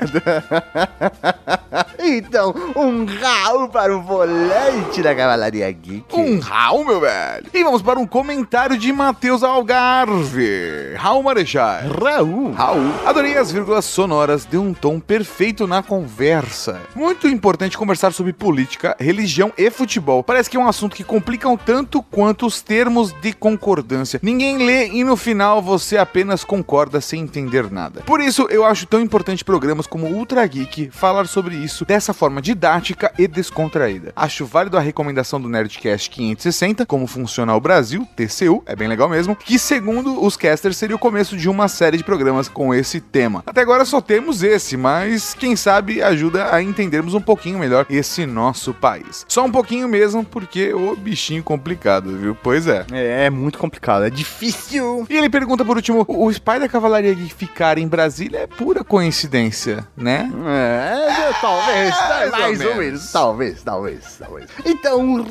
Então, 2.00 2.56
um 2.76 3.06
Raul 3.06 3.70
para 3.70 3.96
o 3.96 4.02
volante 4.02 5.04
da 5.04 5.14
Cavalaria 5.14 5.72
Geek. 5.72 6.06
Um 6.16 6.40
Raul, 6.40 6.84
meu 6.84 7.00
velho. 7.00 7.46
E 7.54 7.64
vamos 7.64 7.84
para 7.84 8.00
um 8.00 8.08
comentário 8.08 8.78
de 8.80 8.92
Matheus 8.92 9.44
Algarve. 9.44 10.96
Raul 10.98 11.22
Marechal. 11.22 11.82
Raul. 12.02 12.52
Raul. 12.54 12.95
Adorei 13.04 13.38
as 13.38 13.52
vírgulas 13.52 13.86
sonoras, 13.86 14.46
deu 14.46 14.62
um 14.62 14.74
tom 14.74 15.00
perfeito 15.00 15.66
na 15.66 15.82
conversa. 15.82 16.82
Muito 16.96 17.28
importante 17.28 17.78
conversar 17.78 18.14
sobre 18.14 18.32
política, 18.32 18.96
religião 19.00 19.52
e 19.58 19.70
futebol. 19.72 20.24
Parece 20.24 20.50
que 20.50 20.58
é 20.58 20.60
um 20.60 20.68
assunto 20.68 20.96
que 20.96 21.04
complicam 21.04 21.58
tanto 21.58 22.02
quanto 22.04 22.46
os 22.46 22.62
termos 22.62 23.12
de 23.22 23.34
concordância. 23.34 24.20
Ninguém 24.22 24.58
lê 24.58 24.88
e 24.88 25.04
no 25.04 25.16
final 25.16 25.62
você 25.62 25.98
apenas 25.98 26.44
concorda 26.44 27.02
sem 27.02 27.22
entender 27.22 27.72
nada. 27.72 28.02
Por 28.02 28.22
isso, 28.22 28.48
eu 28.50 28.64
acho 28.64 28.86
tão 28.86 29.02
importante 29.02 29.44
programas 29.44 29.88
como 29.88 30.08
Ultra 30.08 30.46
Geek 30.46 30.90
falar 30.92 31.28
sobre 31.28 31.56
isso 31.56 31.86
dessa 31.86 32.14
forma 32.14 32.42
didática 32.42 33.12
e 33.18 33.28
descontraída. 33.28 34.14
Acho 34.16 34.46
válido 34.46 34.78
a 34.78 34.82
recomendação 34.82 35.42
do 35.42 35.50
Nerdcast 35.50 36.10
560, 36.10 36.86
como 36.86 37.08
funciona 37.08 37.56
o 37.56 37.60
Brasil, 37.60 38.08
TCU, 38.16 38.62
é 38.66 38.76
bem 38.76 38.88
legal 38.88 39.10
mesmo, 39.10 39.36
que 39.36 39.58
segundo 39.58 40.24
os 40.24 40.38
casters 40.38 40.78
seria 40.78 40.96
o 40.96 41.00
começo 41.00 41.38
de 41.38 41.50
uma 41.50 41.68
série 41.68 41.98
de 41.98 42.04
programas 42.04 42.48
com 42.48 42.74
esse 42.76 43.00
tema. 43.00 43.44
Até 43.46 43.62
agora 43.62 43.86
só 43.86 44.00
temos 44.00 44.44
esse, 44.44 44.78
mas 44.78 45.34
quem 45.34 45.56
sabe 45.56 46.02
ajuda 46.02 46.54
a 46.54 46.62
entendermos 46.62 47.14
um 47.14 47.22
pouquinho 47.22 47.60
melhor 47.60 47.86
esse 47.90 48.26
nosso 48.26 48.74
país. 48.74 49.26
Só 49.28 49.44
um 49.44 49.52
pouquinho 49.52 49.88
mesmo, 49.88 50.24
porque 50.24 50.74
o 50.74 50.96
bichinho 50.96 51.44
complicado, 51.44 52.16
viu? 52.18 52.38
Pois 52.42 52.68
é. 52.68 52.86
É, 52.92 53.26
é 53.26 53.30
muito 53.30 53.58
complicado, 53.58 54.06
é 54.06 54.10
difícil. 54.10 55.06
E 55.10 55.18
ele 55.18 55.30
pergunta 55.30 55.66
por 55.66 55.76
último: 55.76 56.06
o 56.08 56.30
Spy 56.32 56.60
da 56.60 56.70
Cavalaria 56.70 57.16
ficar 57.16 57.78
em 57.78 57.88
Brasília 57.88 58.40
é 58.40 58.48
pura 58.48 58.84
coincidência, 58.84 59.88
né? 59.98 60.32
É, 60.48 61.32
talvez, 61.42 61.96
mais 62.32 62.32
mais 62.32 62.62
ou 62.62 62.76
ou 62.76 62.76
menos. 62.76 63.12
Talvez, 63.12 63.64
talvez, 63.64 64.18
talvez. 64.20 64.50
Então, 64.66 65.24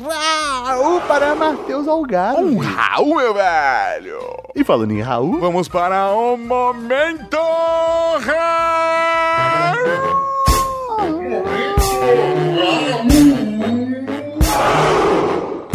Raul 0.63 1.01
para 1.01 1.35
Matheus 1.35 1.87
Algarve. 1.87 2.41
Um 2.43 2.57
Raul, 2.57 3.15
meu 3.15 3.33
velho! 3.33 4.19
E 4.55 4.63
falando 4.63 4.91
em 4.91 5.01
Raul, 5.01 5.39
Vamos 5.39 5.67
para 5.67 6.11
o 6.11 6.37
momento 6.37 7.34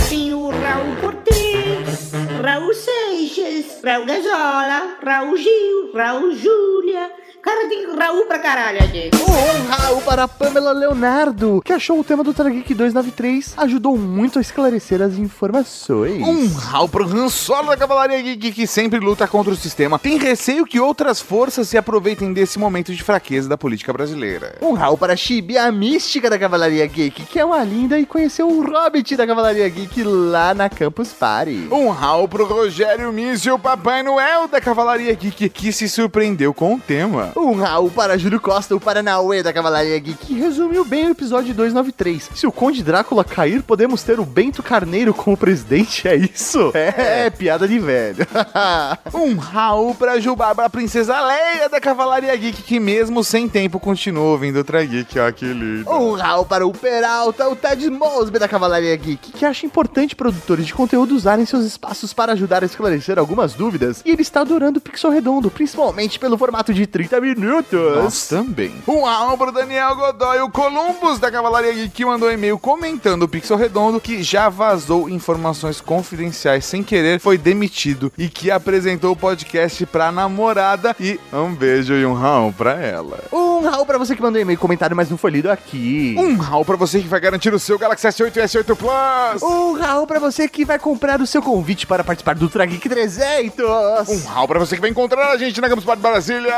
Tem 0.09 0.33
o 0.33 0.49
Raul 0.49 0.97
Cortez, 1.03 2.13
Raul 2.43 2.73
Seixas, 2.73 3.83
Raul 3.85 4.07
Gazola, 4.07 4.97
Raul 5.05 5.37
Gil, 5.37 5.93
Raul 5.93 6.35
Júlia. 6.35 7.11
Cara, 7.43 7.69
tem 7.69 7.87
Raul 7.97 8.27
pra 8.27 8.39
caralho 8.39 8.83
aqui. 8.83 9.11
um 9.15 9.71
Raul 9.71 10.03
para 10.03 10.29
Pamela 10.29 10.73
Leonardo, 10.73 11.63
que 11.65 11.73
achou 11.73 11.99
o 11.99 12.05
tema 12.05 12.23
do 12.23 12.35
Trageek 12.35 12.75
293, 12.75 13.55
ajudou 13.57 13.97
muito 13.97 14.39
a 14.39 14.43
esclarecer 14.43 15.01
as 15.01 15.15
informações. 15.17 16.23
Um 16.23 16.49
Raul 16.55 16.89
pro 16.89 17.05
Han 17.05 17.29
Solo 17.31 17.69
da 17.69 17.77
Cavalaria 17.77 18.21
Geek 18.21 18.53
que 18.53 18.67
sempre 18.67 19.01
luta 19.01 19.27
contra 19.27 19.53
o 19.53 19.57
sistema. 19.57 19.99
Tem 19.99 20.19
receio 20.19 20.67
que 20.67 20.79
outras 20.79 21.21
forças 21.21 21.69
se 21.69 21.79
aproveitem 21.79 22.33
desse 22.33 22.59
momento 22.59 22.93
de 22.95 23.03
fraqueza 23.03 23.49
da 23.49 23.57
política 23.57 23.93
brasileira. 23.93 24.57
Um 24.61 24.73
Raul 24.75 24.99
para 24.99 25.17
Chibi, 25.17 25.57
a 25.57 25.73
mística 25.73 26.29
da 26.29 26.39
Cavalaria 26.39 26.87
Geek, 26.87 27.25
que 27.25 27.39
é 27.39 27.45
uma 27.45 27.63
linda 27.65 27.99
e 27.99 28.05
conheceu 28.05 28.49
o 28.49 28.63
Hobbit 28.63 29.17
da 29.17 29.27
Cavalaria 29.27 29.69
Geek 29.69 30.03
lá 30.05 30.53
na 30.53 30.69
Campus 30.69 31.13
Party. 31.13 31.69
Um 31.71 31.89
Raul 31.89 32.29
pro 32.29 32.45
Rogério 32.45 33.13
Míssil, 33.13 33.59
Papai 33.59 34.03
Noel 34.03 34.47
da 34.47 34.61
Cavalaria 34.61 35.15
Geek, 35.15 35.49
que 35.49 35.73
se 35.73 35.89
surpreendeu 35.89 36.53
com 36.53 36.75
o 36.75 36.81
tema. 36.81 37.30
Um 37.37 37.55
Raul 37.55 37.91
para 37.91 38.19
Júlio 38.19 38.41
Costa, 38.41 38.75
o 38.75 38.81
Paranauê 38.81 39.43
da 39.43 39.53
Cavalaria 39.53 39.99
Geek, 39.99 40.27
que 40.27 40.35
resumiu 40.35 40.85
bem 40.85 41.07
o 41.07 41.11
episódio 41.11 41.55
293. 41.55 42.31
Se 42.35 42.47
o 42.47 42.53
Conde 42.53 42.83
Drácula 42.83 43.25
cair, 43.25 43.63
podemos 43.63 44.03
ter 44.03 44.19
o 44.21 44.25
Bento 44.25 44.63
Carneiro 44.63 45.15
como 45.15 45.37
presidente, 45.37 46.09
é 46.09 46.17
isso? 46.17 46.71
É, 46.75 47.31
piada 47.31 47.67
de 47.67 47.79
velho. 47.79 48.27
Um 49.15 49.37
Raul 49.37 49.95
pra 49.95 50.19
Jubaba, 50.19 50.65
a 50.65 50.71
princesa 50.71 51.21
Leia 51.21 51.69
da 51.69 51.81
Cavalaria 51.81 52.35
Geek, 52.37 52.63
que 52.63 52.81
mesmo 52.81 53.23
sem 53.23 53.49
tempo 53.49 53.79
continuou 53.79 54.33
ouvindo 54.33 54.57
outra 54.57 54.85
geek, 54.85 55.19
ó, 55.19 55.31
que 55.31 55.45
lindo. 55.45 55.91
Um 55.91 56.13
Raul 56.13 56.45
para 56.45 56.67
o 56.67 56.73
Peralta, 56.73 57.49
o 57.49 57.57
Ted 57.57 57.89
Mosby 57.91 58.39
da 58.39 58.49
Cavalaria 58.49 58.97
Geek, 58.97 59.33
que 59.33 59.45
acha 59.45 59.67
importante 59.67 60.17
produtores 60.17 60.67
de 60.67 60.75
conteúdo 60.75 61.15
usarem 61.15 61.45
seus 61.45 61.65
espaços 61.65 62.13
para 62.13 62.33
ajudar 62.33 62.63
a 62.63 62.67
esclarecer 62.67 63.19
algumas 63.19 63.55
dúvidas. 63.55 64.03
E 64.05 64.11
ele 64.11 64.23
está 64.23 64.41
adorando 64.41 64.79
o 64.79 64.83
Pixel 64.83 65.11
Redondo, 65.11 65.51
principalmente 65.51 66.19
pelo 66.19 66.39
formato 66.39 66.73
de 66.73 66.87
30 66.87 67.20
minutos. 67.21 67.97
Nós 67.97 68.29
também. 68.29 68.75
Um 68.87 69.37
pro 69.37 69.53
Daniel 69.53 69.95
Godoy, 69.97 70.41
o 70.41 70.51
Columbus 70.51 71.19
da 71.19 71.31
Cavalaria 71.31 71.73
Geek, 71.73 71.91
que 71.91 72.05
mandou 72.05 72.29
um 72.29 72.33
e-mail 72.33 72.59
comentando 72.59 73.23
o 73.23 73.29
Pixel 73.29 73.57
Redondo, 73.57 74.01
que 74.01 74.23
já 74.23 74.49
vazou 74.49 75.09
informações 75.09 75.81
confidenciais 75.81 76.65
sem 76.65 76.83
querer, 76.83 77.21
foi 77.21 77.39
demitido 77.39 78.13
e 78.19 78.29
que 78.29 78.51
apresentou 78.51 79.13
o 79.13 79.17
podcast 79.17 79.85
pra 79.87 80.13
namorada. 80.13 80.95
E 80.99 81.19
um 81.33 81.55
beijo 81.55 81.95
e 81.95 82.05
um 82.05 82.15
Raul 82.15 82.53
pra 82.53 82.73
ela. 82.73 83.21
Um 83.33 83.61
Raul 83.61 83.87
para 83.87 83.99
você 83.99 84.15
que 84.17 84.23
mandou 84.23 84.41
e-mail 84.41 84.59
comentário, 84.59 84.97
mas 84.97 85.11
não 85.11 85.19
foi 85.19 85.31
lido 85.31 85.51
aqui. 85.51 86.15
Um 86.19 86.37
Raul 86.37 86.65
pra 86.65 86.77
você 86.77 87.01
que 87.01 87.09
vai 87.09 87.21
garantir 87.21 87.53
o 87.53 87.59
seu 87.59 87.79
Galaxy 87.79 88.07
S8 88.07 88.37
e 88.37 88.41
S8 88.41 88.77
Plus. 88.77 89.43
Um 89.43 89.73
Raul 89.79 90.07
para 90.07 90.19
você 90.19 90.49
que 90.49 90.65
vai 90.65 90.79
comprar 90.79 91.21
o 91.21 91.27
seu 91.27 91.43
convite 91.43 91.87
para 91.87 92.05
participar 92.05 92.35
do 92.35 92.45
Ultra 92.45 92.67
Geek 92.67 92.89
300. 92.89 94.09
Um 94.09 94.27
Raul 94.27 94.49
pra 94.49 94.59
você 94.59 94.75
que 94.75 94.81
vai 94.81 94.91
encontrar 94.91 95.31
a 95.31 95.37
gente 95.37 95.61
na 95.61 95.69
Campus 95.69 95.85
Party 95.85 96.03
Brasília. 96.03 96.55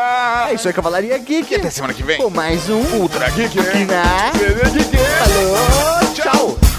É 0.52 0.54
isso 0.54 0.68
aí, 0.68 0.74
Cavalaria 0.74 1.16
Geek. 1.16 1.50
E 1.50 1.56
até 1.56 1.70
semana 1.70 1.94
que 1.94 2.02
vem. 2.02 2.18
Com 2.18 2.28
mais 2.28 2.68
um 2.68 2.82
Ultra 2.98 3.30
Geek. 3.30 3.56
Na... 3.86 4.32
Falou, 5.18 6.12
tchau. 6.12 6.71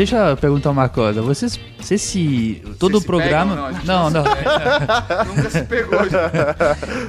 Deixa 0.00 0.16
eu 0.30 0.36
perguntar 0.38 0.70
uma 0.70 0.88
coisa. 0.88 1.20
Vocês, 1.20 1.60
você 1.78 1.98
se. 1.98 2.62
Todo 2.78 2.96
o 2.96 3.02
programa. 3.04 3.70
Não, 3.84 4.08
não, 4.08 4.10
não. 4.10 4.24
Nunca 5.36 5.50
se 5.50 5.62
pegou 5.64 5.98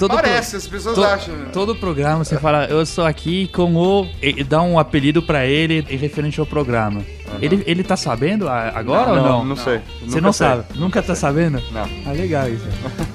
Parece, 0.10 0.50
pro- 0.50 0.58
as 0.58 0.68
pessoas 0.68 0.96
to- 0.96 1.04
acham. 1.06 1.34
né? 1.38 1.46
Todo 1.54 1.74
programa 1.74 2.26
você 2.26 2.38
fala, 2.38 2.66
eu 2.66 2.82
estou 2.82 3.06
aqui 3.06 3.48
com 3.48 3.74
o. 3.78 4.06
E, 4.22 4.44
dá 4.44 4.62
um 4.62 4.78
apelido 4.78 5.22
pra 5.24 5.46
ele 5.46 5.86
em 5.90 5.96
referente 5.96 6.38
ao 6.42 6.46
programa. 6.46 7.02
Ele, 7.42 7.64
ele 7.66 7.82
tá 7.82 7.96
sabendo 7.96 8.50
a- 8.50 8.74
agora 8.76 9.14
Não, 9.16 9.16
ou 9.16 9.24
não? 9.24 9.46
não 9.46 9.56
sei. 9.56 9.80
Você 10.02 10.06
Nunca 10.08 10.22
não 10.22 10.34
sei. 10.34 10.48
sabe? 10.48 10.64
Nunca 10.76 11.02
tá 11.02 11.16
sabendo? 11.16 11.64
Não. 11.72 11.88
Ah, 12.06 12.12
legal 12.12 12.50
isso. 12.50 12.66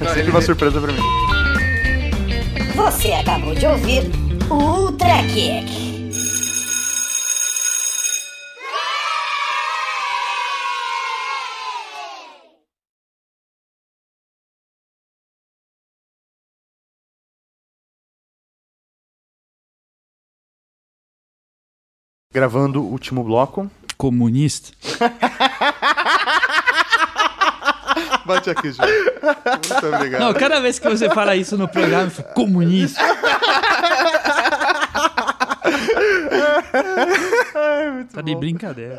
É 0.00 0.06
sempre 0.14 0.30
uma 0.30 0.40
surpresa 0.40 0.80
pra 0.80 0.90
mim. 0.90 1.00
Você 2.74 3.12
acabou 3.12 3.54
de 3.54 3.66
ouvir 3.66 4.10
o 4.48 4.54
Ultra 4.54 5.22
Kick. 5.24 5.95
Gravando 22.36 22.82
o 22.82 22.86
último 22.90 23.24
bloco. 23.24 23.70
Comunista. 23.96 24.76
Bate 28.26 28.50
aqui, 28.50 28.72
Ju. 28.72 28.82
Muito 28.82 29.86
obrigado. 29.86 30.20
Não, 30.20 30.34
cada 30.34 30.60
vez 30.60 30.78
que 30.78 30.86
você 30.86 31.08
fala 31.08 31.34
isso 31.34 31.56
no 31.56 31.66
programa, 31.66 32.02
eu 32.02 32.10
falo, 32.10 32.28
comunista. 32.34 33.00
tá 38.12 38.20
de 38.20 38.34
brincadeira. 38.36 38.98